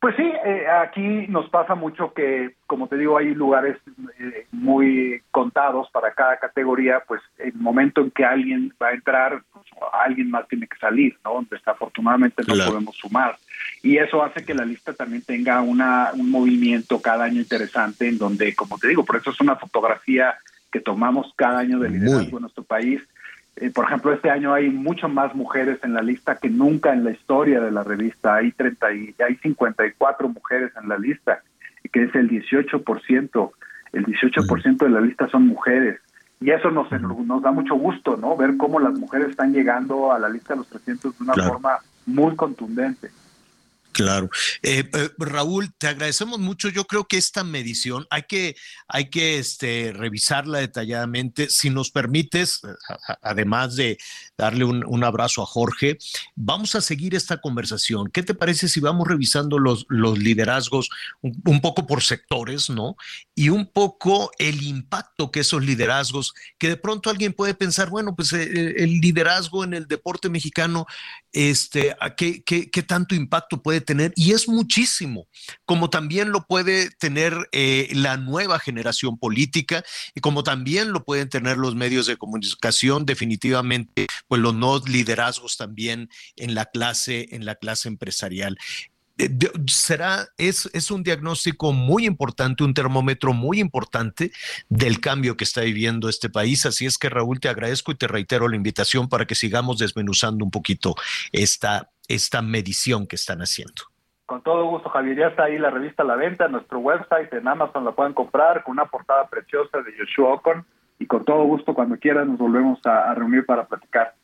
Pues 0.00 0.16
sí, 0.16 0.22
eh, 0.22 0.66
aquí 0.66 1.26
nos 1.28 1.50
pasa 1.50 1.74
mucho 1.74 2.14
que, 2.14 2.54
como 2.66 2.88
te 2.88 2.96
digo, 2.96 3.18
hay 3.18 3.34
lugares 3.34 3.76
eh, 4.18 4.46
muy 4.50 5.20
contados 5.30 5.90
para 5.90 6.14
cada 6.14 6.38
categoría, 6.38 7.02
pues 7.06 7.20
el 7.36 7.52
momento 7.52 8.00
en 8.00 8.10
que 8.10 8.24
alguien 8.24 8.72
va 8.82 8.88
a 8.88 8.94
entrar, 8.94 9.42
pues, 9.52 9.66
alguien 9.92 10.30
más 10.30 10.48
tiene 10.48 10.66
que 10.66 10.78
salir, 10.78 11.18
¿no? 11.22 11.44
Desafortunadamente 11.50 12.42
no 12.48 12.54
podemos 12.64 12.96
sumar. 12.96 13.36
Y 13.82 13.98
eso 13.98 14.22
hace 14.22 14.42
que 14.42 14.54
la 14.54 14.64
lista 14.64 14.94
también 14.94 15.20
tenga 15.22 15.60
una, 15.60 16.12
un 16.14 16.30
movimiento 16.30 17.02
cada 17.02 17.24
año 17.24 17.40
interesante 17.40 18.08
en 18.08 18.16
donde, 18.16 18.54
como 18.54 18.78
te 18.78 18.88
digo, 18.88 19.04
por 19.04 19.16
eso 19.16 19.30
es 19.30 19.40
una 19.42 19.56
fotografía 19.56 20.34
que 20.72 20.80
tomamos 20.80 21.30
cada 21.36 21.58
año 21.58 21.78
de 21.78 21.90
liderazgo 21.90 22.38
en 22.38 22.42
nuestro 22.42 22.64
país 22.64 23.02
eh, 23.60 23.70
por 23.70 23.84
ejemplo, 23.84 24.12
este 24.12 24.30
año 24.30 24.54
hay 24.54 24.70
mucho 24.70 25.08
más 25.08 25.34
mujeres 25.34 25.78
en 25.82 25.92
la 25.92 26.00
lista 26.00 26.36
que 26.36 26.48
nunca 26.48 26.94
en 26.94 27.04
la 27.04 27.10
historia 27.10 27.60
de 27.60 27.70
la 27.70 27.84
revista. 27.84 28.36
Hay 28.36 28.52
30 28.52 28.92
y, 28.94 29.14
hay 29.26 29.36
54 29.36 30.28
mujeres 30.28 30.72
en 30.82 30.88
la 30.88 30.96
lista, 30.96 31.42
que 31.92 32.04
es 32.04 32.14
el 32.14 32.30
18%. 32.30 33.50
El 33.92 34.06
18% 34.06 34.78
de 34.78 34.88
la 34.88 35.00
lista 35.02 35.28
son 35.28 35.46
mujeres. 35.46 36.00
Y 36.40 36.50
eso 36.50 36.70
nos, 36.70 36.90
nos 36.90 37.42
da 37.42 37.52
mucho 37.52 37.74
gusto, 37.74 38.16
¿no? 38.16 38.34
Ver 38.34 38.56
cómo 38.56 38.80
las 38.80 38.98
mujeres 38.98 39.28
están 39.28 39.52
llegando 39.52 40.10
a 40.10 40.18
la 40.18 40.30
lista 40.30 40.54
de 40.54 40.60
los 40.60 40.68
300 40.68 41.18
de 41.18 41.24
una 41.24 41.34
forma 41.34 41.78
muy 42.06 42.34
contundente. 42.36 43.10
Claro. 43.92 44.30
Eh, 44.62 44.88
eh, 44.92 45.10
Raúl, 45.18 45.74
te 45.76 45.88
agradecemos 45.88 46.38
mucho. 46.38 46.68
Yo 46.68 46.84
creo 46.84 47.06
que 47.06 47.18
esta 47.18 47.44
medición 47.44 48.06
hay 48.10 48.22
que, 48.22 48.56
hay 48.88 49.10
que 49.10 49.38
este, 49.38 49.92
revisarla 49.92 50.58
detalladamente. 50.58 51.48
Si 51.50 51.70
nos 51.70 51.90
permites, 51.90 52.60
además 53.22 53.76
de 53.76 53.98
darle 54.40 54.64
un, 54.64 55.04
abrazo 55.04 55.42
a 55.42 55.46
Jorge, 55.46 55.98
vamos 56.34 56.74
a 56.74 56.80
seguir 56.80 57.14
esta 57.14 57.40
conversación. 57.40 58.10
¿Qué 58.10 58.22
te 58.22 58.34
parece 58.34 58.68
si 58.68 58.80
vamos 58.80 59.06
revisando 59.06 59.58
los, 59.58 59.86
liderazgos 59.90 60.88
un, 61.20 61.60
poco 61.60 61.86
por 61.86 62.02
sectores, 62.02 62.70
¿no? 62.70 62.96
Y 63.34 63.50
un 63.50 63.66
poco 63.66 64.30
el 64.38 64.62
impacto 64.62 65.30
que 65.30 65.40
esos 65.40 65.64
liderazgos, 65.64 66.34
que 66.58 66.68
de 66.68 66.76
pronto 66.76 67.10
alguien 67.10 67.34
puede 67.34 67.54
pensar, 67.54 67.90
bueno, 67.90 68.16
pues 68.16 68.32
eh, 68.32 68.74
el, 68.78 69.00
liderazgo 69.00 69.62
en 69.64 69.74
el 69.74 69.86
deporte 69.86 70.28
mexicano, 70.30 70.86
este, 71.32 71.94
¿qué, 72.16 72.42
qué, 72.42 72.70
qué 72.70 72.82
tanto 72.82 73.14
impacto 73.14 73.62
puede 73.62 73.80
tener, 73.80 74.12
y 74.16 74.32
es 74.32 74.48
muchísimo, 74.48 75.28
como 75.64 75.90
también 75.90 76.30
lo 76.30 76.46
puede 76.46 76.90
tener 76.90 77.48
eh, 77.52 77.88
la 77.92 78.16
nueva 78.16 78.58
generación 78.58 79.18
política 79.18 79.84
y 80.14 80.20
como 80.20 80.42
también 80.42 80.92
lo 80.92 81.04
pueden 81.04 81.28
tener 81.28 81.56
los 81.56 81.74
medios 81.74 82.06
de 82.06 82.16
comunicación, 82.16 83.04
definitivamente, 83.04 84.06
pues 84.30 84.40
los 84.40 84.54
nuevos 84.54 84.88
liderazgos 84.88 85.56
también 85.56 86.08
en 86.36 86.54
la 86.54 86.66
clase, 86.66 87.26
en 87.32 87.44
la 87.44 87.56
clase 87.56 87.88
empresarial 87.88 88.56
eh, 89.18 89.28
será, 89.66 90.28
es, 90.38 90.70
es, 90.72 90.92
un 90.92 91.02
diagnóstico 91.02 91.72
muy 91.72 92.06
importante, 92.06 92.62
un 92.62 92.72
termómetro 92.72 93.32
muy 93.32 93.58
importante 93.58 94.30
del 94.68 95.00
cambio 95.00 95.36
que 95.36 95.42
está 95.42 95.62
viviendo 95.62 96.08
este 96.08 96.30
país. 96.30 96.64
Así 96.64 96.86
es 96.86 96.96
que 96.96 97.08
Raúl, 97.08 97.40
te 97.40 97.48
agradezco 97.48 97.90
y 97.90 97.96
te 97.96 98.06
reitero 98.06 98.46
la 98.46 98.54
invitación 98.54 99.08
para 99.08 99.24
que 99.24 99.34
sigamos 99.34 99.78
desmenuzando 99.78 100.44
un 100.44 100.52
poquito 100.52 100.94
esta, 101.32 101.90
esta 102.06 102.40
medición 102.40 103.08
que 103.08 103.16
están 103.16 103.40
haciendo. 103.40 103.82
Con 104.26 104.42
todo 104.42 104.64
gusto, 104.66 104.88
Javier. 104.90 105.18
Ya 105.18 105.26
está 105.26 105.46
ahí 105.46 105.58
la 105.58 105.70
revista 105.70 106.04
a 106.04 106.06
la 106.06 106.14
venta, 106.14 106.46
nuestro 106.46 106.78
website, 106.78 107.32
en 107.32 107.48
Amazon 107.48 107.84
la 107.84 107.90
pueden 107.90 108.14
comprar 108.14 108.62
con 108.62 108.74
una 108.74 108.86
portada 108.86 109.26
preciosa 109.26 109.82
de 109.82 109.92
Joshua 109.98 110.34
Ocon. 110.34 110.64
Y 111.00 111.06
con 111.06 111.24
todo 111.24 111.44
gusto, 111.44 111.72
cuando 111.72 111.96
quieran, 111.98 112.28
nos 112.28 112.38
volvemos 112.38 112.78
a, 112.84 113.14
reunir 113.14 113.46
para 113.46 113.66
platicar. 113.66 114.14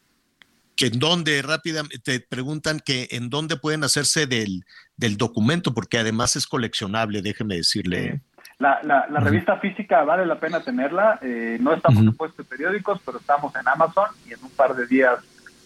Que 0.77 0.87
en 0.87 0.99
dónde, 0.99 1.41
rápidamente, 1.43 1.99
te 1.99 2.21
preguntan 2.21 2.81
que 2.85 3.09
en 3.11 3.31
dónde 3.31 3.57
pueden 3.57 3.83
hacerse 3.83 4.27
del, 4.27 4.65
del 4.97 5.17
documento, 5.17 5.73
porque 5.73 5.99
además 5.99 6.37
es 6.37 6.47
coleccionable, 6.47 7.23
déjeme 7.23 7.57
decirle. 7.57 8.21
La, 8.59 8.81
la, 8.83 9.21
revista 9.21 9.59
física 9.59 10.03
vale 10.05 10.25
la 10.25 10.41
pena 10.41 10.63
tenerla. 10.63 11.19
Eh, 11.23 11.59
no 11.61 11.75
estamos 11.75 12.03
en 12.03 12.15
puestos 12.15 12.47
periódicos, 12.47 13.01
pero 13.05 13.19
estamos 13.19 13.55
en 13.55 13.69
Amazon 13.69 14.09
y 14.27 14.33
en 14.33 14.43
un 14.43 14.51
par 14.51 14.75
de 14.75 14.87
días 14.87 15.19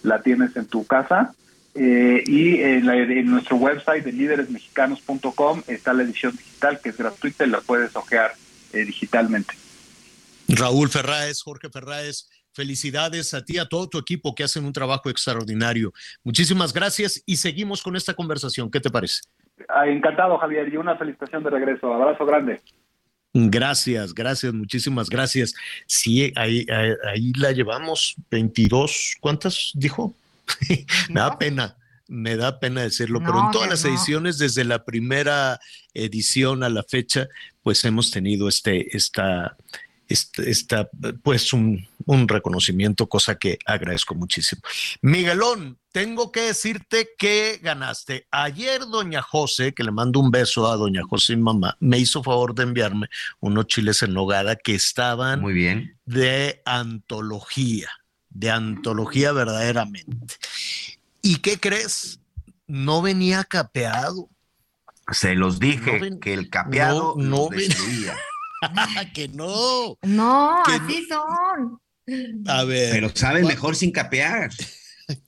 la 0.02 0.22
tienes 0.22 0.56
en 0.56 0.66
tu 0.66 0.84
casa. 0.86 1.32
Eh, 1.74 2.24
y 2.26 2.60
en, 2.62 3.30
nuestro 3.30 3.56
website 3.56 4.04
de 4.04 4.10
líderesmexicanos.com 4.10 5.62
está 5.68 5.92
la 5.92 6.02
edición 6.02 6.34
digital 6.36 6.80
que 6.80 6.88
es 6.88 6.96
gratuita 6.96 7.44
y 7.44 7.50
la 7.50 7.60
puedes 7.60 7.94
ojear 7.94 8.32
eh, 8.72 8.84
digitalmente. 8.84 9.54
Raúl 10.48 10.88
Ferráez, 10.88 11.42
Jorge 11.42 11.70
Ferráez, 11.70 12.28
felicidades 12.52 13.34
a 13.34 13.44
ti, 13.44 13.58
a 13.58 13.66
todo 13.66 13.88
tu 13.88 13.98
equipo 13.98 14.34
que 14.34 14.44
hacen 14.44 14.64
un 14.64 14.72
trabajo 14.72 15.10
extraordinario. 15.10 15.92
Muchísimas 16.24 16.72
gracias 16.72 17.22
y 17.26 17.36
seguimos 17.36 17.82
con 17.82 17.96
esta 17.96 18.14
conversación. 18.14 18.70
¿Qué 18.70 18.80
te 18.80 18.90
parece? 18.90 19.22
Ah, 19.68 19.86
encantado, 19.86 20.38
Javier, 20.38 20.72
y 20.72 20.76
una 20.76 20.96
felicitación 20.96 21.42
de 21.44 21.50
regreso. 21.50 21.92
Abrazo 21.92 22.24
grande. 22.24 22.60
Gracias, 23.32 24.12
gracias, 24.12 24.52
muchísimas 24.52 25.08
gracias. 25.08 25.54
Sí, 25.86 26.32
ahí, 26.34 26.66
ahí, 26.68 26.92
ahí 27.08 27.32
la 27.36 27.52
llevamos, 27.52 28.16
22, 28.30 29.16
¿cuántas 29.20 29.70
dijo? 29.74 30.14
me 31.08 31.20
da 31.20 31.38
pena, 31.38 31.76
me 32.08 32.36
da 32.36 32.58
pena 32.58 32.82
decirlo, 32.82 33.20
pero 33.20 33.44
en 33.44 33.50
todas 33.52 33.70
las 33.70 33.84
ediciones, 33.84 34.38
desde 34.38 34.64
la 34.64 34.84
primera 34.84 35.60
edición 35.94 36.64
a 36.64 36.68
la 36.68 36.82
fecha, 36.82 37.28
pues 37.62 37.84
hemos 37.84 38.10
tenido 38.10 38.48
este, 38.48 38.96
esta, 38.96 39.56
esta, 40.08 40.88
pues 41.22 41.52
un, 41.52 41.86
un, 42.06 42.28
reconocimiento, 42.28 43.08
cosa 43.08 43.36
que 43.36 43.58
agradezco 43.64 44.14
muchísimo. 44.14 44.62
Miguelón, 45.02 45.78
tengo 45.92 46.30
que 46.32 46.42
decirte 46.42 47.10
que 47.18 47.58
ganaste. 47.62 48.26
Ayer 48.30 48.80
doña 48.86 49.22
José, 49.22 49.72
que 49.72 49.84
le 49.84 49.90
mando 49.90 50.20
un 50.20 50.30
beso 50.30 50.70
a 50.70 50.76
doña 50.76 51.02
José 51.08 51.34
y 51.34 51.36
mamá, 51.36 51.76
me 51.80 51.98
hizo 51.98 52.22
favor 52.22 52.54
de 52.54 52.62
enviarme 52.64 53.08
unos 53.40 53.66
chiles 53.66 54.02
en 54.02 54.14
nogada 54.14 54.56
que 54.56 54.74
estaban 54.74 55.40
Muy 55.40 55.52
bien. 55.52 55.98
de 56.04 56.62
antología 56.64 57.90
de 58.30 58.50
antología 58.50 59.32
verdaderamente. 59.32 60.34
¿Y 61.20 61.36
qué 61.36 61.58
crees? 61.58 62.20
No 62.66 63.02
venía 63.02 63.44
capeado. 63.44 64.28
Se 65.10 65.34
los 65.34 65.58
dije 65.58 66.18
que 66.20 66.32
el 66.32 66.48
capeado 66.48 67.14
no, 67.18 67.48
venía. 67.48 68.16
que 69.14 69.28
no. 69.28 69.98
No, 70.02 70.62
así 70.64 71.06
son. 71.06 71.80
A 72.46 72.64
ver. 72.64 72.92
Pero 72.92 73.10
saben 73.14 73.46
mejor 73.46 73.76
sin 73.76 73.90
capear. 73.90 74.50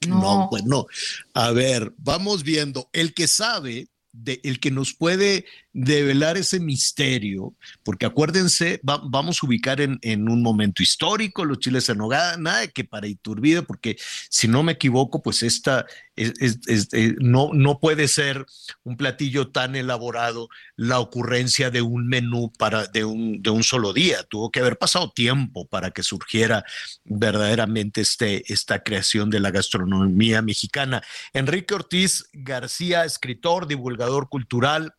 No. 0.06 0.46
pues 0.48 0.62
no. 0.64 0.86
A 1.34 1.50
ver, 1.50 1.92
vamos 1.96 2.44
viendo. 2.44 2.88
El 2.92 3.14
que 3.14 3.26
sabe, 3.26 3.88
de, 4.12 4.40
el 4.44 4.60
que 4.60 4.70
nos 4.70 4.94
puede 4.94 5.44
develar 5.72 6.36
ese 6.36 6.60
misterio, 6.60 7.56
porque 7.82 8.06
acuérdense, 8.06 8.80
vamos 8.82 9.42
a 9.42 9.46
ubicar 9.46 9.80
en, 9.80 10.28
un 10.28 10.42
momento 10.42 10.84
histórico 10.84 11.44
los 11.44 11.59
chiles 11.59 11.88
en 11.88 11.98
nogada, 11.98 12.36
nada 12.36 12.60
de 12.60 12.70
que 12.70 12.84
para 12.84 13.09
Iturbide, 13.09 13.62
porque 13.62 13.96
si 14.28 14.46
no 14.46 14.62
me 14.62 14.72
equivoco, 14.72 15.22
pues 15.22 15.42
esta 15.42 15.86
eh, 16.22 17.14
no, 17.20 17.50
no 17.52 17.78
puede 17.78 18.08
ser 18.08 18.46
un 18.84 18.96
platillo 18.96 19.48
tan 19.48 19.76
elaborado 19.76 20.48
la 20.76 21.00
ocurrencia 21.00 21.70
de 21.70 21.82
un 21.82 22.06
menú 22.06 22.52
para, 22.58 22.86
de, 22.86 23.04
un, 23.04 23.42
de 23.42 23.50
un 23.50 23.62
solo 23.62 23.92
día. 23.92 24.22
Tuvo 24.24 24.50
que 24.50 24.60
haber 24.60 24.78
pasado 24.78 25.10
tiempo 25.10 25.66
para 25.66 25.90
que 25.90 26.02
surgiera 26.02 26.64
verdaderamente 27.04 28.00
este, 28.00 28.50
esta 28.52 28.82
creación 28.82 29.30
de 29.30 29.40
la 29.40 29.50
gastronomía 29.50 30.42
mexicana. 30.42 31.02
Enrique 31.32 31.74
Ortiz 31.74 32.28
García, 32.32 33.04
escritor, 33.04 33.66
divulgador 33.66 34.28
cultural, 34.28 34.94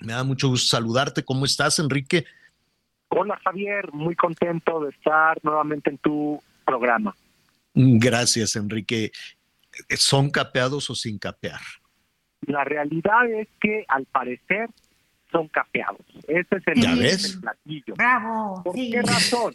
me 0.00 0.12
da 0.14 0.24
mucho 0.24 0.48
gusto 0.48 0.76
saludarte. 0.76 1.24
¿Cómo 1.24 1.44
estás, 1.44 1.78
Enrique? 1.78 2.24
Hola, 3.08 3.38
Javier. 3.44 3.92
Muy 3.92 4.14
contento 4.16 4.80
de 4.80 4.90
estar 4.90 5.38
nuevamente 5.42 5.90
en 5.90 5.98
tu 5.98 6.42
programa. 6.64 7.14
Gracias, 7.74 8.56
Enrique. 8.56 9.12
¿Son 9.90 10.30
capeados 10.30 10.90
o 10.90 10.94
sin 10.94 11.18
capear? 11.18 11.60
La 12.42 12.64
realidad 12.64 13.30
es 13.30 13.48
que, 13.60 13.84
al 13.88 14.06
parecer, 14.06 14.68
son 15.30 15.48
capeados. 15.48 16.00
Ese 16.26 16.56
es 16.56 16.62
el, 16.66 17.40
platillo. 17.40 17.94
Bravo. 17.96 18.62
¿Por 18.64 18.74
qué 18.74 19.02
razón? 19.02 19.54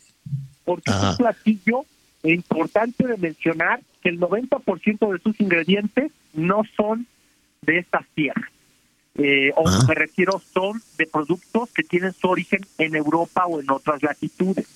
Porque 0.63 0.91
es 0.91 1.03
un 1.03 1.17
platillo 1.17 1.85
importante 2.23 3.07
de 3.07 3.17
mencionar 3.17 3.81
que 4.01 4.09
el 4.09 4.19
90% 4.19 5.11
de 5.11 5.19
sus 5.19 5.39
ingredientes 5.39 6.11
no 6.33 6.63
son 6.75 7.07
de 7.61 7.79
estas 7.79 8.05
tierras 8.13 8.49
eh, 9.17 9.51
o 9.55 9.63
me 9.87 9.95
refiero 9.95 10.41
son 10.53 10.81
de 10.97 11.07
productos 11.07 11.69
que 11.73 11.83
tienen 11.83 12.13
su 12.13 12.27
origen 12.27 12.65
en 12.77 12.95
Europa 12.95 13.45
o 13.45 13.61
en 13.61 13.71
otras 13.71 14.03
latitudes, 14.03 14.67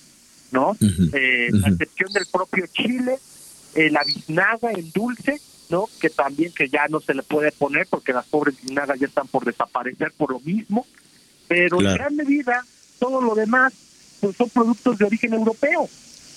¿no? 0.50 0.76
eh, 1.12 1.48
La 1.52 1.68
excepción 1.68 2.10
del 2.12 2.24
propio 2.32 2.64
Chile, 2.72 3.18
eh, 3.74 3.90
la 3.90 4.02
biznaga 4.04 4.72
en 4.72 4.90
dulce, 4.90 5.40
¿no? 5.68 5.88
Que 6.00 6.10
también 6.10 6.52
que 6.52 6.68
ya 6.68 6.86
no 6.88 7.00
se 7.00 7.14
le 7.14 7.22
puede 7.22 7.52
poner 7.52 7.86
porque 7.88 8.12
las 8.12 8.26
pobres 8.26 8.60
biznagas 8.60 8.98
ya 8.98 9.06
están 9.06 9.28
por 9.28 9.44
desaparecer 9.44 10.12
por 10.16 10.32
lo 10.32 10.40
mismo, 10.40 10.86
pero 11.48 11.80
en 11.80 11.94
gran 11.94 12.16
medida 12.16 12.64
todo 12.98 13.20
lo 13.20 13.34
demás 13.34 13.72
pues 14.20 14.36
son 14.36 14.50
productos 14.50 14.98
de 14.98 15.04
origen 15.06 15.32
europeo, 15.32 15.88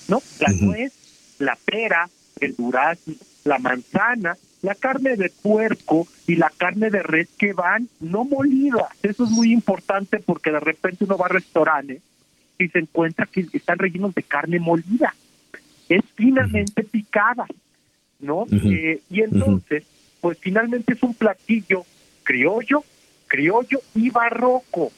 ¿no? 0.08 0.22
La 0.40 0.52
nuez, 0.52 0.92
la 1.38 1.56
pera, 1.64 2.08
el 2.40 2.56
durazno, 2.56 3.14
la 3.44 3.58
manzana, 3.58 4.36
la 4.62 4.74
carne 4.74 5.16
de 5.16 5.30
puerco 5.30 6.08
y 6.26 6.36
la 6.36 6.50
carne 6.56 6.90
de 6.90 7.02
res 7.02 7.28
que 7.36 7.52
van 7.52 7.88
no 8.00 8.24
molidas. 8.24 8.88
Eso 9.02 9.24
es 9.24 9.30
muy 9.30 9.52
importante 9.52 10.20
porque 10.20 10.50
de 10.50 10.60
repente 10.60 11.04
uno 11.04 11.18
va 11.18 11.26
a 11.26 11.30
restaurantes 11.30 12.00
y 12.58 12.68
se 12.68 12.78
encuentra 12.78 13.26
que 13.26 13.46
están 13.52 13.78
rellenos 13.78 14.14
de 14.14 14.22
carne 14.22 14.58
molida. 14.58 15.14
Es 15.88 16.02
finamente 16.14 16.82
picada, 16.84 17.46
¿no? 18.20 18.46
Eh, 18.50 19.00
y 19.10 19.22
entonces, 19.22 19.84
pues 20.20 20.38
finalmente 20.40 20.94
es 20.94 21.02
un 21.02 21.14
platillo 21.14 21.84
criollo, 22.22 22.84
criollo 23.26 23.80
y 23.94 24.10
barroco. 24.10 24.90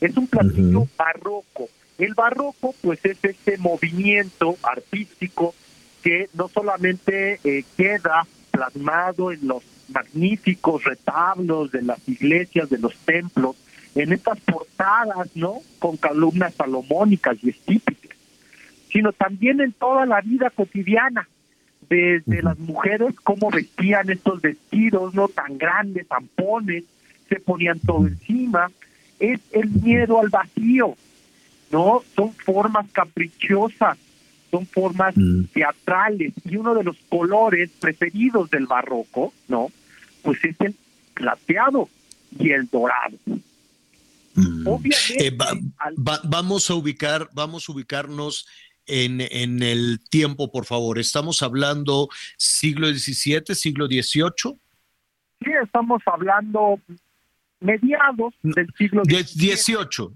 Es 0.00 0.16
un 0.16 0.26
platillo 0.26 0.86
barroco. 0.96 1.68
El 1.98 2.14
barroco, 2.14 2.74
pues 2.82 3.04
es 3.04 3.18
este 3.22 3.56
movimiento 3.58 4.56
artístico 4.62 5.54
que 6.02 6.28
no 6.34 6.48
solamente 6.48 7.40
eh, 7.44 7.64
queda 7.76 8.26
plasmado 8.50 9.32
en 9.32 9.48
los 9.48 9.62
magníficos 9.88 10.84
retablos 10.84 11.72
de 11.72 11.82
las 11.82 12.06
iglesias, 12.08 12.68
de 12.68 12.78
los 12.78 12.94
templos, 12.98 13.56
en 13.94 14.12
estas 14.12 14.40
portadas, 14.40 15.28
¿no? 15.34 15.60
Con 15.78 15.96
columnas 15.96 16.54
salomónicas 16.54 17.36
y 17.42 17.50
estípicas, 17.50 18.13
sino 18.94 19.12
también 19.12 19.60
en 19.60 19.72
toda 19.72 20.06
la 20.06 20.20
vida 20.20 20.50
cotidiana, 20.50 21.28
desde 21.90 22.42
las 22.42 22.56
mujeres, 22.60 23.12
cómo 23.24 23.50
vestían 23.50 24.08
estos 24.08 24.40
vestidos, 24.40 25.14
no 25.14 25.26
tan 25.26 25.58
grandes, 25.58 26.06
tampones, 26.06 26.84
se 27.28 27.40
ponían 27.40 27.80
todo 27.80 28.06
encima, 28.06 28.70
es 29.18 29.40
el 29.50 29.68
miedo 29.68 30.20
al 30.20 30.28
vacío, 30.28 30.96
¿no? 31.72 32.02
Son 32.14 32.32
formas 32.34 32.86
caprichosas, 32.92 33.98
son 34.52 34.64
formas 34.64 35.16
teatrales, 35.52 36.32
y 36.44 36.56
uno 36.56 36.74
de 36.76 36.84
los 36.84 36.96
colores 37.08 37.70
preferidos 37.80 38.48
del 38.50 38.66
barroco, 38.66 39.34
¿no? 39.48 39.72
Pues 40.22 40.38
es 40.44 40.54
el 40.60 40.76
plateado 41.14 41.88
y 42.38 42.52
el 42.52 42.68
dorado. 42.68 43.16
Obviamente, 44.64 45.36
vamos 46.24 46.70
a 46.70 46.74
ubicar, 46.74 47.28
vamos 47.32 47.68
a 47.68 47.72
ubicarnos 47.72 48.46
en, 48.86 49.20
en, 49.20 49.62
el 49.62 50.00
tiempo, 50.10 50.50
por 50.50 50.64
favor. 50.64 50.98
¿Estamos 50.98 51.42
hablando 51.42 52.08
siglo 52.36 52.88
XVII, 52.88 53.54
siglo 53.54 53.86
XVIII? 53.86 54.58
Sí, 55.44 55.50
estamos 55.62 56.02
hablando 56.06 56.80
mediados 57.60 58.34
del 58.42 58.72
siglo 58.76 59.02
XVIII. 59.04 60.14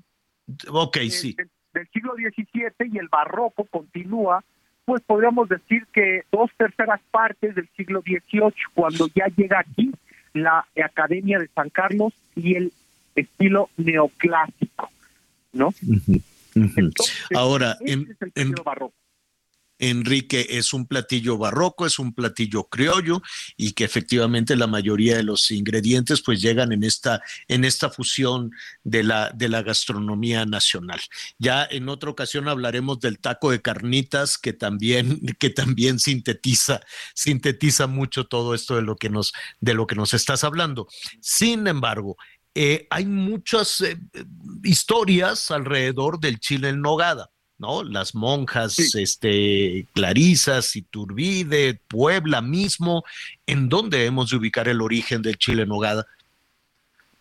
Ok, 0.68 0.98
sí. 1.10 1.36
Del, 1.72 1.88
siglo 1.92 2.14
XVII 2.14 2.90
y 2.92 2.98
el 2.98 3.08
barroco 3.08 3.64
continúa, 3.64 4.42
pues 4.84 5.02
podríamos 5.02 5.48
decir 5.48 5.86
que 5.92 6.22
dos 6.32 6.50
terceras 6.56 7.00
partes 7.10 7.54
del 7.54 7.68
siglo 7.76 8.02
XVIII, 8.02 8.52
cuando 8.74 9.08
ya 9.14 9.26
llega 9.36 9.60
aquí 9.60 9.92
la 10.32 10.66
Academia 10.82 11.38
de 11.38 11.48
San 11.48 11.70
Carlos 11.70 12.12
y 12.34 12.54
el 12.54 12.72
estilo 13.14 13.70
neoclásico, 13.76 14.90
¿no? 15.52 15.72
Ahora, 17.34 17.76
en, 17.80 18.16
Enrique 19.78 20.46
es 20.50 20.72
un 20.72 20.86
platillo 20.86 21.38
barroco, 21.38 21.86
es 21.86 21.98
un 21.98 22.12
platillo 22.12 22.64
criollo 22.64 23.22
y 23.56 23.72
que 23.72 23.84
efectivamente 23.84 24.56
la 24.56 24.66
mayoría 24.66 25.16
de 25.16 25.22
los 25.22 25.50
ingredientes 25.50 26.20
pues 26.20 26.42
llegan 26.42 26.72
en 26.72 26.82
esta, 26.82 27.22
en 27.46 27.64
esta 27.64 27.90
fusión 27.90 28.50
de 28.82 29.04
la, 29.04 29.30
de 29.30 29.48
la 29.48 29.62
gastronomía 29.62 30.44
nacional. 30.46 31.00
Ya 31.38 31.66
en 31.70 31.88
otra 31.88 32.10
ocasión 32.10 32.48
hablaremos 32.48 33.00
del 33.00 33.18
taco 33.18 33.50
de 33.50 33.62
carnitas 33.62 34.36
que 34.36 34.52
también, 34.52 35.20
que 35.38 35.50
también 35.50 35.98
sintetiza, 35.98 36.80
sintetiza 37.14 37.86
mucho 37.86 38.26
todo 38.26 38.54
esto 38.54 38.76
de 38.76 38.82
lo 38.82 38.96
que 38.96 39.10
nos, 39.10 39.32
de 39.60 39.74
lo 39.74 39.86
que 39.86 39.94
nos 39.94 40.12
estás 40.12 40.42
hablando. 40.42 40.88
Sin 41.20 41.66
embargo, 41.68 42.16
eh, 42.60 42.88
hay 42.90 43.06
muchas 43.06 43.80
eh, 43.82 43.96
historias 44.64 45.52
alrededor 45.52 46.18
del 46.18 46.40
chile 46.40 46.70
en 46.70 46.82
nogada. 46.82 47.30
¿no? 47.56 47.84
Las 47.84 48.16
monjas, 48.16 48.96
este, 48.96 49.86
Clarisas, 49.94 50.74
Iturbide, 50.74 51.78
Puebla 51.86 52.40
mismo, 52.40 53.04
¿en 53.46 53.68
dónde 53.68 53.98
debemos 53.98 54.30
de 54.30 54.38
ubicar 54.38 54.66
el 54.66 54.80
origen 54.80 55.22
del 55.22 55.38
chile 55.38 55.62
en 55.62 55.68
nogada? 55.68 56.04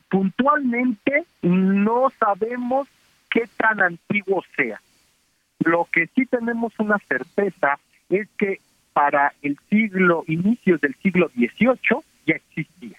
Puntualmente 0.10 1.26
no 1.44 2.12
sabemos 2.20 2.88
qué 3.30 3.48
tan 3.58 3.80
antiguo 3.80 4.44
sea. 4.56 4.82
Lo 5.60 5.88
que 5.92 6.10
sí 6.16 6.26
tenemos 6.26 6.74
una 6.80 6.98
certeza 7.08 7.78
es 8.10 8.28
que 8.40 8.60
para 8.92 9.34
el 9.44 9.56
siglo, 9.70 10.24
inicios 10.28 10.82
del 10.82 10.96
siglo 10.96 11.30
XVIII, 11.36 12.02
ya 12.26 12.36
existía. 12.36 12.98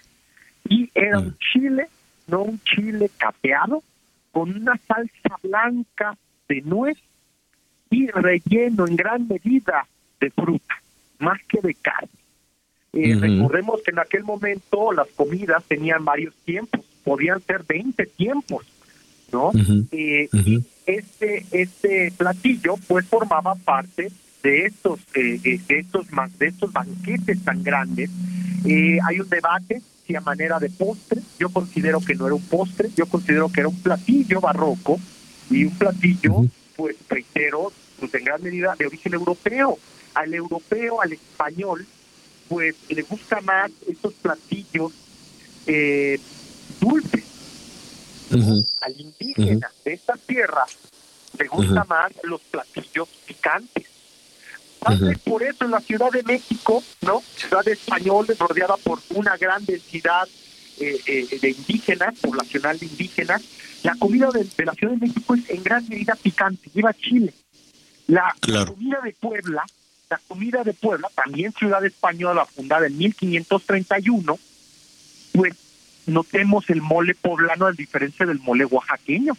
Y 0.69 0.89
era 0.93 1.19
un 1.19 1.37
chile, 1.51 1.89
no 2.29 2.43
un 2.43 2.61
chile 2.63 3.09
capeado, 3.17 3.83
con 4.31 4.55
una 4.55 4.79
salsa 4.87 5.37
blanca 5.41 6.17
de 6.47 6.61
nuez 6.61 6.97
y 7.89 8.07
relleno 8.07 8.87
en 8.87 8.95
gran 8.95 9.27
medida 9.27 9.87
de 10.19 10.29
fruta, 10.31 10.81
más 11.19 11.39
que 11.47 11.59
de 11.61 11.73
carne. 11.75 12.09
Eh, 12.93 13.15
recordemos 13.19 13.81
que 13.83 13.91
en 13.91 13.99
aquel 13.99 14.23
momento 14.23 14.91
las 14.91 15.07
comidas 15.09 15.63
tenían 15.67 16.03
varios 16.03 16.33
tiempos, 16.43 16.81
podían 17.03 17.41
ser 17.41 17.63
20 17.67 18.05
tiempos, 18.07 18.65
¿no? 19.31 19.51
Eh, 19.91 20.27
y 20.33 20.63
este, 20.87 21.45
este 21.51 22.11
platillo 22.17 22.75
pues 22.87 23.05
formaba 23.05 23.53
parte 23.55 24.11
de 24.41 24.65
estos, 24.65 24.99
eh, 25.13 25.39
de 25.39 25.79
estos, 25.79 26.07
de 26.39 26.47
estos 26.47 26.73
banquetes 26.73 27.43
tan 27.43 27.61
grandes. 27.61 28.09
hay 28.65 29.19
un 29.19 29.29
debate 29.29 29.81
a 30.15 30.21
manera 30.21 30.59
de 30.59 30.69
postre, 30.69 31.21
yo 31.39 31.49
considero 31.49 31.99
que 31.99 32.15
no 32.15 32.25
era 32.25 32.35
un 32.35 32.41
postre, 32.41 32.89
yo 32.95 33.05
considero 33.05 33.51
que 33.51 33.61
era 33.61 33.69
un 33.69 33.81
platillo 33.81 34.41
barroco 34.41 34.99
y 35.49 35.65
un 35.65 35.77
platillo 35.77 36.45
pues 36.75 36.95
reitero, 37.09 37.71
pues 37.99 38.13
en 38.13 38.23
gran 38.23 38.41
medida 38.41 38.75
de 38.77 38.87
origen 38.87 39.13
europeo. 39.13 39.77
Al 40.15 40.33
europeo, 40.33 41.01
al 41.01 41.13
español, 41.13 41.85
pues 42.47 42.75
le 42.89 43.01
gusta 43.03 43.41
más 43.41 43.71
estos 43.87 44.13
platillos 44.15 44.91
eh, 45.67 46.19
dulces. 46.79 47.25
Al 48.81 48.99
indígena 48.99 49.71
de 49.83 49.93
esta 49.93 50.15
tierra 50.15 50.65
le 51.37 51.47
gusta 51.47 51.83
más 51.85 52.11
los 52.23 52.41
platillos 52.41 53.07
picantes. 53.25 53.85
Por 55.23 55.43
eso 55.43 55.65
en 55.65 55.71
la 55.71 55.81
Ciudad 55.81 56.11
de 56.11 56.23
México, 56.23 56.83
¿no? 57.01 57.21
Ciudad 57.35 57.67
española 57.67 58.33
rodeada 58.39 58.77
por 58.77 58.99
una 59.09 59.35
gran 59.37 59.65
densidad 59.65 60.27
eh, 60.79 60.97
eh, 61.05 61.39
de 61.41 61.49
indígenas, 61.49 62.17
poblacional 62.19 62.79
de 62.79 62.85
indígenas, 62.85 63.41
la 63.83 63.95
comida 63.95 64.29
de, 64.31 64.65
la 64.65 64.73
Ciudad 64.73 64.93
de 64.93 65.07
México 65.07 65.35
es 65.35 65.49
en 65.49 65.63
gran 65.63 65.87
medida 65.87 66.15
picante, 66.15 66.69
lleva 66.73 66.93
chile. 66.93 67.33
La, 68.07 68.33
comida 68.41 68.99
de 69.03 69.13
Puebla, 69.13 69.63
la 70.09 70.19
comida 70.27 70.63
de 70.63 70.73
Puebla, 70.73 71.09
también 71.13 71.53
ciudad 71.53 71.85
española 71.85 72.45
fundada 72.45 72.87
en 72.87 72.97
1531, 72.97 74.39
pues 75.33 75.53
notemos 76.07 76.69
el 76.69 76.81
mole 76.81 77.13
poblano 77.13 77.67
a 77.67 77.71
diferencia 77.71 78.25
del 78.25 78.39
mole 78.39 78.65
oaxaqueño. 78.65 79.37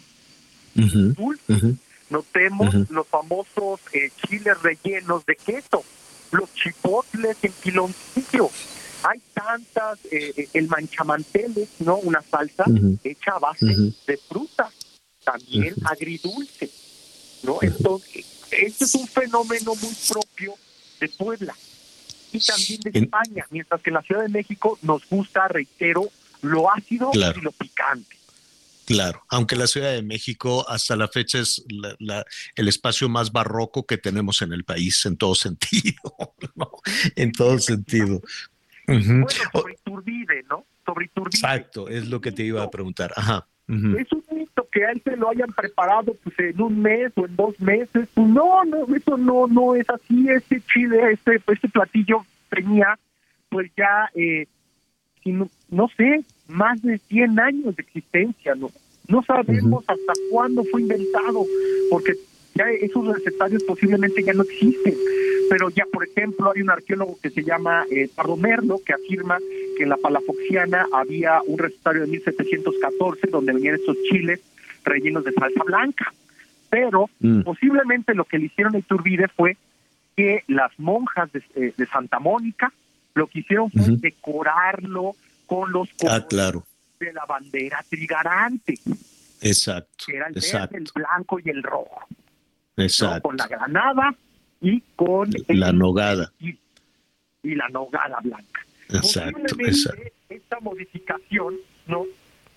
Notemos 2.11 2.75
los 2.91 3.07
famosos 3.07 3.79
eh, 3.93 4.11
chiles 4.27 4.61
rellenos 4.61 5.25
de 5.25 5.35
queso, 5.35 5.83
los 6.31 6.53
chipotles 6.53 7.37
en 7.41 7.53
piloncillo, 7.53 8.49
hay 9.03 9.19
tantas, 9.33 9.97
eh, 10.11 10.33
eh, 10.35 10.49
el 10.53 10.67
manchamanteles, 10.67 11.69
¿no? 11.79 11.95
Una 11.97 12.21
salsa 12.21 12.65
hecha 13.03 13.31
a 13.31 13.39
base 13.39 13.65
de 14.05 14.17
fruta, 14.17 14.69
también 15.23 15.73
agridulce, 15.85 16.69
¿no? 17.43 17.59
Entonces, 17.61 18.25
este 18.51 18.85
es 18.85 18.95
un 18.95 19.07
fenómeno 19.07 19.73
muy 19.75 19.95
propio 20.07 20.53
de 20.99 21.09
Puebla 21.09 21.55
y 22.31 22.39
también 22.39 22.81
de 22.81 22.99
España, 22.99 23.47
mientras 23.49 23.81
que 23.81 23.89
en 23.89 23.95
la 23.95 24.01
Ciudad 24.01 24.21
de 24.21 24.29
México 24.29 24.77
nos 24.81 25.07
gusta, 25.09 25.47
reitero, 25.47 26.09
lo 26.41 26.71
ácido 26.71 27.11
y 27.13 27.41
lo 27.41 27.51
picante. 27.51 28.17
Claro, 28.91 29.23
aunque 29.29 29.55
la 29.55 29.67
Ciudad 29.67 29.93
de 29.93 30.01
México 30.01 30.67
hasta 30.67 30.95
la 30.95 31.07
fecha 31.07 31.39
es 31.39 31.63
el 32.55 32.67
espacio 32.67 33.07
más 33.07 33.31
barroco 33.31 33.85
que 33.85 33.97
tenemos 33.97 34.41
en 34.41 34.53
el 34.53 34.63
país 34.63 35.05
en 35.05 35.17
todo 35.17 35.35
sentido, 35.35 36.01
¿no? 36.55 36.71
En 37.15 37.31
todo 37.31 37.57
sentido. 37.59 38.21
Bueno, 38.87 39.27
sobre 39.53 39.73
Iturbide, 39.73 40.43
¿no? 40.49 40.65
Sobre 40.85 41.05
Iturbide. 41.05 41.37
Exacto, 41.37 41.87
es 41.87 42.07
lo 42.07 42.19
que 42.19 42.31
te 42.31 42.43
iba 42.43 42.63
a 42.63 42.69
preguntar. 42.69 43.13
Ajá. 43.15 43.47
Es 43.67 44.11
un 44.11 44.23
mito 44.33 44.67
que 44.69 44.85
a 44.85 44.91
él 44.91 45.01
se 45.01 45.15
lo 45.15 45.29
hayan 45.29 45.49
preparado 45.53 46.13
pues 46.23 46.37
en 46.39 46.61
un 46.61 46.81
mes 46.81 47.13
o 47.15 47.25
en 47.25 47.35
dos 47.37 47.57
meses. 47.61 48.09
Pues, 48.13 48.27
no, 48.27 48.65
no, 48.65 48.85
eso 48.93 49.15
no, 49.17 49.47
no 49.47 49.75
es 49.75 49.89
así. 49.89 50.27
Este 50.29 50.61
chile, 50.73 51.13
este, 51.13 51.41
este 51.47 51.69
platillo 51.69 52.25
tenía, 52.49 52.99
pues 53.47 53.71
ya, 53.77 54.09
eh, 54.13 54.47
no, 55.23 55.49
no 55.69 55.87
sé, 55.95 56.25
más 56.51 56.81
de 56.81 56.97
100 56.97 57.39
años 57.39 57.75
de 57.75 57.83
existencia, 57.83 58.55
¿no? 58.55 58.69
No 59.07 59.23
sabemos 59.23 59.83
hasta 59.87 60.13
cuándo 60.29 60.63
fue 60.65 60.81
inventado, 60.81 61.45
porque 61.89 62.13
ya 62.55 62.69
esos 62.69 63.05
recetarios 63.07 63.63
posiblemente 63.63 64.23
ya 64.23 64.33
no 64.33 64.43
existen. 64.43 64.95
Pero 65.49 65.69
ya, 65.69 65.83
por 65.91 66.07
ejemplo, 66.07 66.51
hay 66.53 66.61
un 66.61 66.69
arqueólogo 66.69 67.17
que 67.21 67.29
se 67.29 67.43
llama 67.43 67.85
eh, 67.91 68.09
Pardo 68.15 68.37
Merlo 68.37 68.79
que 68.85 68.93
afirma 68.93 69.37
que 69.75 69.83
en 69.83 69.89
la 69.89 69.97
Palafoxiana 69.97 70.85
había 70.93 71.41
un 71.45 71.57
recetario 71.57 72.01
de 72.01 72.07
1714 72.07 73.27
donde 73.27 73.53
venían 73.53 73.75
estos 73.75 73.97
chiles 74.09 74.39
rellenos 74.85 75.25
de 75.25 75.33
salsa 75.33 75.63
blanca. 75.63 76.13
Pero 76.69 77.09
mm. 77.19 77.41
posiblemente 77.41 78.15
lo 78.15 78.23
que 78.23 78.39
le 78.39 78.45
hicieron 78.45 78.75
a 78.75 78.79
Iturbide 78.79 79.27
fue 79.27 79.57
que 80.15 80.43
las 80.47 80.71
monjas 80.79 81.31
de, 81.33 81.43
eh, 81.55 81.73
Santa 81.91 82.19
Mónica 82.19 82.71
lo 83.13 83.27
que 83.27 83.39
hicieron 83.39 83.69
fue 83.69 83.97
decorarlo 83.97 85.15
con 85.51 85.69
los 85.69 85.89
ah, 86.07 86.25
claro. 86.29 86.65
de 86.97 87.11
la 87.11 87.25
bandera 87.25 87.83
trigarante. 87.89 88.73
Exacto. 89.41 90.05
Que 90.05 90.15
era 90.15 90.27
el 90.27 90.37
exacto. 90.37 90.75
verde, 90.75 90.85
el 90.85 90.91
blanco 90.95 91.39
y 91.43 91.49
el 91.49 91.61
rojo. 91.61 92.07
Exacto. 92.77 93.23
Con 93.23 93.35
la 93.35 93.47
granada 93.47 94.15
y 94.61 94.79
con 94.95 95.29
la 95.49 95.73
nogada. 95.73 96.31
Y, 96.39 96.57
la 97.43 97.67
nogada 97.67 98.17
blanca. 98.23 98.61
Exacto, 98.93 99.41
Esta 100.29 100.59
modificación, 100.61 101.57
¿no? 101.85 102.05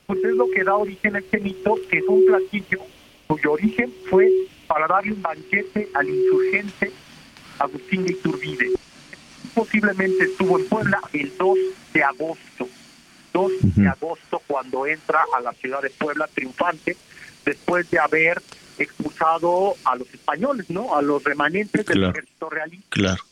Pues 0.07 0.23
es 0.23 0.35
lo 0.37 0.49
que 0.55 0.63
da 0.63 0.77
origen 0.77 1.17
a 1.17 1.19
este 1.19 1.41
mito, 1.41 1.75
que 1.91 1.99
es 1.99 2.05
un 2.07 2.25
platillo 2.27 2.79
cuyo 3.27 3.53
origen 3.55 3.93
fue 4.09 4.31
para 4.69 4.87
darle 4.87 5.15
un 5.15 5.23
banquete 5.23 5.89
al 5.95 6.09
insurgente 6.09 6.93
Agustín 7.59 8.05
de 8.05 8.13
Iturbide. 8.13 8.71
posiblemente 9.53 10.27
estuvo 10.27 10.61
en 10.61 10.69
Puebla 10.69 11.01
el 11.13 11.37
2 11.37 11.59
de 11.93 12.05
agosto. 12.05 12.69
2 13.35 13.53
de 13.77 13.89
agosto 13.89 14.41
cuando 14.47 14.87
entra 14.87 15.25
a 15.37 15.41
la 15.41 15.53
ciudad 15.53 15.83
de 15.83 15.91
Puebla 15.91 16.27
triunfante 16.33 16.97
después 17.45 17.91
de 17.91 17.99
haber 17.99 18.41
expulsado 18.79 19.75
a 19.85 19.97
los 19.97 20.13
españoles, 20.15 20.71
¿no? 20.71 20.97
A 20.97 21.03
los 21.03 21.23
remanentes 21.23 21.85
del 21.85 22.05
ejército 22.05 22.49
realista. 22.49 22.87
Claro. 22.89 23.23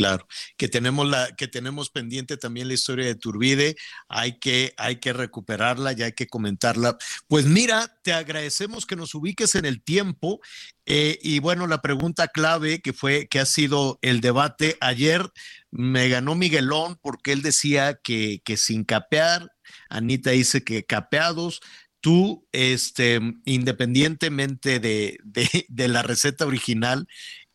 Claro, 0.00 0.26
que 0.56 0.66
tenemos 0.66 1.06
la 1.06 1.36
que 1.36 1.46
tenemos 1.46 1.90
pendiente 1.90 2.38
también 2.38 2.68
la 2.68 2.72
historia 2.72 3.04
de 3.04 3.16
Turbide, 3.16 3.76
hay 4.08 4.38
que 4.38 4.72
hay 4.78 4.96
que 4.96 5.12
recuperarla 5.12 5.92
y 5.92 6.02
hay 6.02 6.12
que 6.14 6.26
comentarla. 6.26 6.96
Pues 7.28 7.44
mira, 7.44 7.98
te 8.02 8.14
agradecemos 8.14 8.86
que 8.86 8.96
nos 8.96 9.14
ubiques 9.14 9.54
en 9.56 9.66
el 9.66 9.82
tiempo 9.82 10.40
eh, 10.86 11.18
y 11.20 11.38
bueno, 11.40 11.66
la 11.66 11.82
pregunta 11.82 12.28
clave 12.28 12.80
que 12.80 12.94
fue 12.94 13.28
que 13.28 13.40
ha 13.40 13.44
sido 13.44 13.98
el 14.00 14.22
debate 14.22 14.78
ayer 14.80 15.30
me 15.70 16.08
ganó 16.08 16.34
Miguelón 16.34 16.98
porque 17.02 17.32
él 17.32 17.42
decía 17.42 18.00
que 18.02 18.40
que 18.42 18.56
sin 18.56 18.84
capear, 18.84 19.50
Anita 19.90 20.30
dice 20.30 20.64
que 20.64 20.86
capeados, 20.86 21.60
tú, 22.00 22.46
este, 22.52 23.20
independientemente 23.44 24.80
de, 24.80 25.18
de, 25.24 25.66
de, 25.68 25.88
la 25.88 26.02
receta 26.02 26.46
original, 26.46 27.06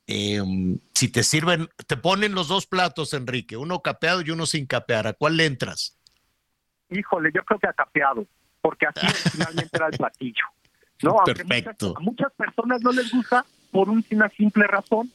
eh, 0.07 0.41
si 0.93 1.09
te 1.09 1.23
sirven, 1.23 1.69
te 1.87 1.97
ponen 1.97 2.35
los 2.35 2.47
dos 2.47 2.67
platos, 2.67 3.13
Enrique, 3.13 3.57
uno 3.57 3.81
capeado 3.81 4.21
y 4.21 4.31
uno 4.31 4.45
sin 4.45 4.65
capear, 4.65 5.07
¿a 5.07 5.13
cuál 5.13 5.37
le 5.37 5.45
entras? 5.45 5.97
Híjole, 6.89 7.31
yo 7.33 7.43
creo 7.43 7.59
que 7.59 7.67
a 7.67 7.73
capeado, 7.73 8.25
porque 8.61 8.85
así 8.85 9.07
finalmente 9.31 9.69
era 9.73 9.87
el 9.87 9.97
platillo. 9.97 10.45
¿no? 11.03 11.17
Perfecto. 11.25 11.87
Muchas, 11.87 11.97
a 11.97 11.99
muchas 11.99 12.31
personas 12.33 12.81
no 12.81 12.91
les 12.91 13.11
gusta 13.11 13.45
por 13.71 13.89
una 13.89 14.29
simple 14.29 14.67
razón. 14.67 15.11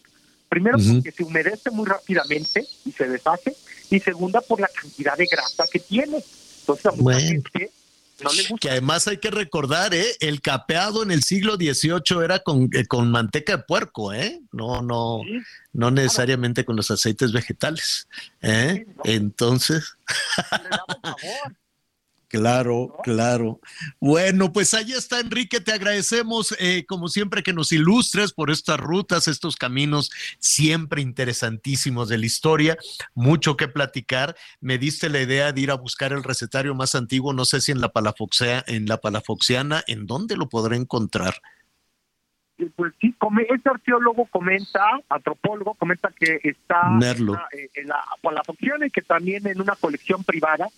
Primero, 0.49 0.79
uh 0.79 0.81
-huh. 0.81 0.95
porque 0.97 1.13
se 1.13 1.23
humedece 1.23 1.71
muy 1.71 1.87
rápidamente 1.87 2.65
y 2.85 2.93
se 2.93 3.09
deshace. 3.09 3.57
Y 3.91 4.01
segunda, 4.01 4.41
por 4.41 4.61
la 4.61 4.69
cantidad 4.69 5.17
de 5.17 5.27
grasa 5.27 5.65
que 5.73 5.79
tiene. 5.79 6.19
Entonces, 6.61 6.87
a 6.87 6.91
mucha 6.91 7.03
bueno. 7.03 7.21
gente 7.21 7.71
no 8.23 8.33
le 8.33 8.43
gusta. 8.43 8.57
Que 8.61 8.71
además 8.71 9.07
hay 9.09 9.19
que 9.19 9.31
recordar, 9.31 9.95
¿eh? 9.95 10.17
El 10.21 10.41
capeado 10.41 11.03
en 11.03 11.11
el 11.11 11.23
siglo 11.23 11.57
XVIII 11.57 12.23
era 12.25 12.39
con, 12.41 12.69
eh, 12.73 12.87
con 12.87 13.11
manteca 13.11 13.57
de 13.57 13.63
puerco, 13.65 14.13
¿eh? 14.13 14.41
No, 14.53 14.83
no, 14.83 15.21
Sí. 15.25 15.39
no 15.73 15.91
necesariamente 15.91 16.65
con 16.65 16.77
los 16.77 16.91
aceites 16.91 17.33
vegetales, 17.33 18.09
¿eh? 18.43 18.87
Entonces, 19.05 19.95
claro, 22.31 22.97
claro. 23.03 23.61
Bueno, 24.01 24.53
pues 24.53 24.73
ahí 24.73 24.93
está, 24.93 25.21
Enrique, 25.21 25.61
te 25.61 25.73
agradecemos, 25.73 26.55
eh, 26.59 26.87
como 26.87 27.09
siempre, 27.09 27.43
que 27.43 27.53
nos 27.53 27.73
ilustres 27.73 28.33
por 28.33 28.51
estas 28.51 28.79
rutas, 28.79 29.29
estos 29.29 29.57
caminos 29.57 30.11
siempre 30.39 31.03
interesantísimos 31.03 32.09
de 32.09 32.19
la 32.19 32.27
historia, 32.27 32.79
mucho 33.15 33.57
que 33.57 33.69
platicar. 33.69 34.37
Me 34.61 34.79
diste 34.79 35.11
la 35.11 35.21
idea 35.21 35.53
de 35.53 35.61
ir 35.61 35.71
a 35.71 35.75
buscar 35.75 36.13
el 36.13 36.23
recetario 36.23 36.75
más 36.75 36.95
antiguo, 36.95 37.33
no 37.33 37.45
sé 37.45 37.61
si 37.61 37.73
en 37.73 37.81
la 37.81 37.89
Palafoxea, 37.89 38.65
en 38.67 38.87
la 38.87 38.99
Palafoxiana, 38.99 39.83
¿en 39.89 40.07
dónde 40.07 40.37
lo 40.37 40.49
podré 40.49 40.77
encontrar? 40.77 41.35
Pues 42.77 42.93
sí, 43.01 43.15
este 43.49 43.71
arqueólogo 43.71 44.27
comenta, 44.27 44.83
antropólogo, 45.09 45.75
comenta 45.75 46.11
que 46.11 46.41
está 46.43 46.91
Merlo. 46.91 47.35
está, 47.35 47.49
eh, 47.57 47.71
en 47.75 47.89
la 47.89 48.05
Palafoxiana 48.21 48.87
y 48.87 48.91
que 48.91 49.03
también 49.03 49.47
en 49.47 49.61
una 49.61 49.77
colección 49.77 50.25
privada, 50.25 50.69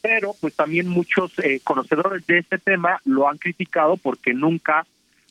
pero 0.00 0.34
pues 0.40 0.54
también 0.54 0.88
muchos 0.88 1.32
eh, 1.38 1.60
conocedores 1.64 2.26
de 2.26 2.38
este 2.38 2.58
tema 2.58 3.00
lo 3.04 3.28
han 3.28 3.38
criticado 3.38 3.96
porque 3.96 4.32
nunca 4.34 4.86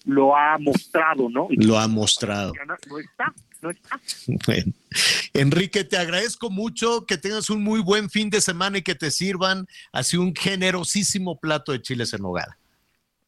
lo 0.06 0.36
ha 0.36 0.58
mostrado, 0.58 1.30
¿no? 1.30 1.48
Y 1.50 1.66
Lo 1.66 1.78
ha 1.78 1.88
mostrado. 1.88 2.54
no 2.66 3.00
está, 3.00 3.34
no 3.62 3.70
está. 3.70 4.00
Bueno. 4.46 4.72
Enrique, 5.34 5.84
te 5.84 5.98
agradezco 5.98 6.50
mucho 6.50 7.06
que 7.06 7.18
tengas 7.18 7.50
un 7.50 7.62
muy 7.62 7.82
buen 7.82 8.10
fin 8.10 8.30
de 8.30 8.40
semana 8.40 8.78
y 8.78 8.82
que 8.82 8.96
te 8.96 9.12
sirvan 9.12 9.68
así 9.92 10.16
un 10.16 10.34
generosísimo 10.34 11.38
plato 11.38 11.74
de 11.74 11.82
chiles 11.82 12.14
en 12.14 12.22
nogada. 12.22 12.58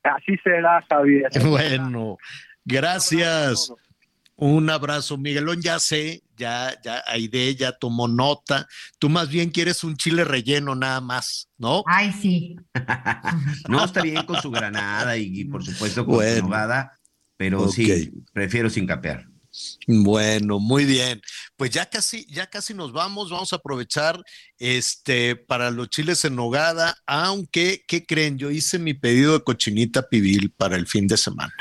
Así 0.03 0.37
será, 0.43 0.83
Javier. 0.89 1.29
Bueno, 1.45 2.17
gracias. 2.63 3.73
Un 4.39 4.69
abrazo, 4.69 5.17
Miguelón. 5.17 5.61
Ya 5.61 5.79
sé, 5.79 6.23
ya, 6.37 6.73
ya, 6.83 7.03
Aide 7.07 7.55
ya 7.55 7.73
tomó 7.73 8.07
nota. 8.07 8.67
Tú 8.97 9.09
más 9.09 9.29
bien 9.29 9.49
quieres 9.49 9.83
un 9.83 9.97
chile 9.97 10.23
relleno 10.23 10.75
nada 10.75 11.01
más, 11.01 11.49
¿no? 11.57 11.83
Ay, 11.85 12.13
sí. 12.13 12.55
No, 13.67 13.83
está 13.83 14.01
bien 14.01 14.25
con 14.25 14.41
su 14.41 14.49
granada 14.49 15.17
y, 15.17 15.41
y 15.41 15.45
por 15.45 15.63
supuesto 15.63 16.05
con 16.05 16.15
Bueno. 16.15 16.37
su 16.37 16.43
nogada, 16.43 16.97
pero 17.37 17.67
sí, 17.69 18.11
prefiero 18.33 18.69
sin 18.69 18.87
capear. 18.87 19.25
Bueno, 19.87 20.59
muy 20.59 20.85
bien. 20.85 21.21
Pues 21.57 21.71
ya 21.71 21.87
casi, 21.87 22.25
ya 22.27 22.47
casi 22.47 22.73
nos 22.73 22.93
vamos. 22.93 23.31
Vamos 23.31 23.51
a 23.51 23.57
aprovechar 23.57 24.21
este 24.59 25.35
para 25.35 25.71
los 25.71 25.89
chiles 25.89 26.23
en 26.23 26.35
nogada, 26.35 26.95
aunque, 27.07 27.83
¿qué 27.87 28.05
creen? 28.05 28.37
Yo 28.37 28.51
hice 28.51 28.77
mi 28.79 28.93
pedido 28.93 29.33
de 29.33 29.43
cochinita 29.43 30.07
pibil 30.07 30.51
para 30.55 30.75
el 30.75 30.85
fin 30.87 31.07
de 31.07 31.17
semana. 31.17 31.53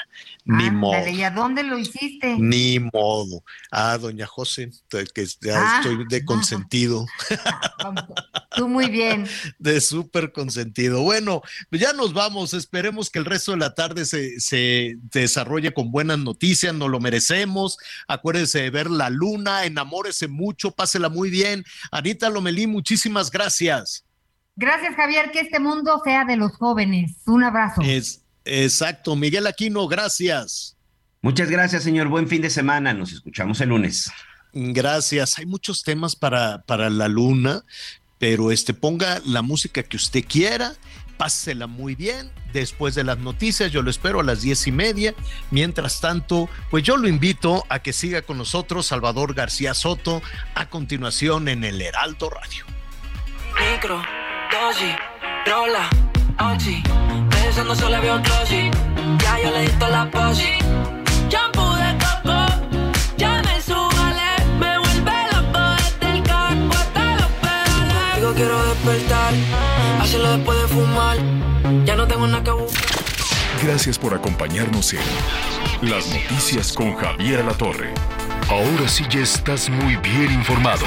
Ni 0.51 0.71
modo. 0.71 0.95
Ándale, 0.95 1.11
¿y 1.13 1.23
a 1.23 1.31
dónde 1.31 1.63
lo 1.63 1.79
hiciste? 1.79 2.37
Ni 2.39 2.81
modo. 2.81 3.45
Ah, 3.71 3.99
doña 3.99 4.27
José, 4.27 4.71
que 5.15 5.27
ya 5.43 5.77
Ah, 5.77 5.81
estoy 5.83 6.07
de 6.09 6.25
consentido, 6.25 7.05
Tú 8.57 8.67
muy 8.67 8.89
bien. 8.89 9.29
de 9.59 9.81
súper 9.83 10.33
consentido. 10.33 11.03
Bueno, 11.03 11.43
pues 11.69 11.83
ya 11.83 11.93
nos 11.93 12.15
vamos. 12.15 12.55
Esperemos 12.55 13.11
que 13.11 13.19
el 13.19 13.27
resto 13.27 13.53
de 13.53 13.59
la 13.59 13.75
tarde 13.75 14.07
se, 14.07 14.41
se 14.41 14.97
desarrolle 15.13 15.75
con 15.75 15.91
buenas 15.93 16.19
noticias. 16.19 16.75
Nos 16.75 16.89
lo 16.89 16.99
merecemos. 16.99 17.77
Acuérdese 18.09 18.63
de 18.63 18.71
ver 18.71 18.91
la 18.91 19.11
luna, 19.11 19.67
enamórese 19.67 20.29
mucho, 20.29 20.71
pásela 20.71 21.09
muy 21.11 21.29
bien. 21.29 21.63
Anita 21.93 22.31
Lomelí, 22.31 22.67
muchísimas 22.67 23.31
gracias. 23.31 24.05
Gracias, 24.57 24.97
Javier, 24.97 25.31
que 25.31 25.41
este 25.41 25.61
mundo 25.61 26.01
sea 26.05 26.25
de 26.25 26.37
los 26.37 26.53
jóvenes. 26.57 27.13
Un 27.27 27.45
abrazo. 27.45 27.83
Es, 27.83 28.25
exacto. 28.49 29.17
Miguel 29.17 29.47
Aquino, 29.47 29.87
gracias. 29.87 30.77
Muchas 31.21 31.51
gracias, 31.51 31.83
señor. 31.83 32.09
Buen 32.09 32.29
fin 32.29 32.43
de 32.43 32.51
semana. 32.51 32.95
Nos 32.95 33.13
escuchamos 33.13 33.61
el 33.61 33.71
lunes. 33.71 34.11
Gracias. 34.53 35.39
Hay 35.39 35.47
muchos 35.47 35.83
temas 35.83 36.17
para, 36.17 36.63
para 36.63 36.91
la 36.91 37.09
luna, 37.09 37.65
pero 38.19 38.51
este, 38.51 38.75
ponga 38.75 39.21
la 39.25 39.43
música 39.43 39.83
que 39.83 39.97
usted 39.97 40.25
quiera, 40.27 40.75
pásela 41.17 41.67
muy 41.67 41.95
bien. 41.95 42.31
Después 42.53 42.95
de 42.95 43.05
las 43.05 43.19
noticias, 43.19 43.71
yo 43.73 43.83
lo 43.83 43.91
espero 43.91 44.21
a 44.21 44.23
las 44.23 44.43
diez 44.43 44.67
y 44.67 44.73
media. 44.73 45.15
Mientras 45.51 46.01
tanto, 46.01 46.49
pues 46.71 46.83
yo 46.83 46.97
lo 46.97 47.09
invito 47.09 47.65
a 47.69 47.81
que 47.81 47.93
siga 47.93 48.23
con 48.23 48.39
nosotros 48.39 48.87
Salvador 48.87 49.35
García 49.35 49.75
Soto 49.75 50.23
a 50.55 50.71
continuación 50.71 51.49
en 51.49 51.65
el 51.65 51.81
Heraldo 51.83 52.31
Radio. 52.31 52.65
Micro, 53.59 54.03
dosis, 54.51 54.95
rola, 55.45 55.91
oxi. 56.41 56.83
Pensando 57.31 57.75
solo 57.75 58.01
veo 58.01 58.21
glossy. 58.21 58.71
Ya 59.23 59.39
yo 59.43 59.51
le 59.51 59.63
di 59.63 59.73
la 59.91 60.11
posi. 60.11 60.59
Shampoo 61.29 61.75
de 61.77 61.97
coco, 61.99 62.47
ya 63.17 63.43
me 63.45 63.61
subale. 63.61 64.31
Me 64.59 64.79
vuelve 64.79 65.17
loco 65.33 65.61
desde 65.77 66.17
el 66.17 66.23
carro 66.23 66.71
hasta 66.73 67.17
los 67.17 67.31
pedales. 67.43 68.17
Digo 68.17 68.33
quiero 68.35 68.65
despertar, 68.67 69.35
hacerlo 70.01 70.37
después 70.37 70.59
de 70.63 70.69
fumar. 70.69 71.17
Ya 71.85 71.97
no 71.97 72.07
tengo 72.07 72.27
nada 72.27 72.43
que 72.43 72.51
buscar. 72.51 72.99
Gracias 73.63 73.99
por 73.99 74.15
acompañarnos 74.15 74.95
en 74.95 75.01
Las 75.83 76.07
Noticias 76.07 76.73
con 76.73 76.95
Javier 76.97 77.41
Alatorre. 77.41 77.93
Ahora 78.49 78.89
sí 78.89 79.05
ya 79.11 79.21
estás 79.21 79.69
muy 79.69 79.97
bien 79.97 80.33
informado. 80.33 80.87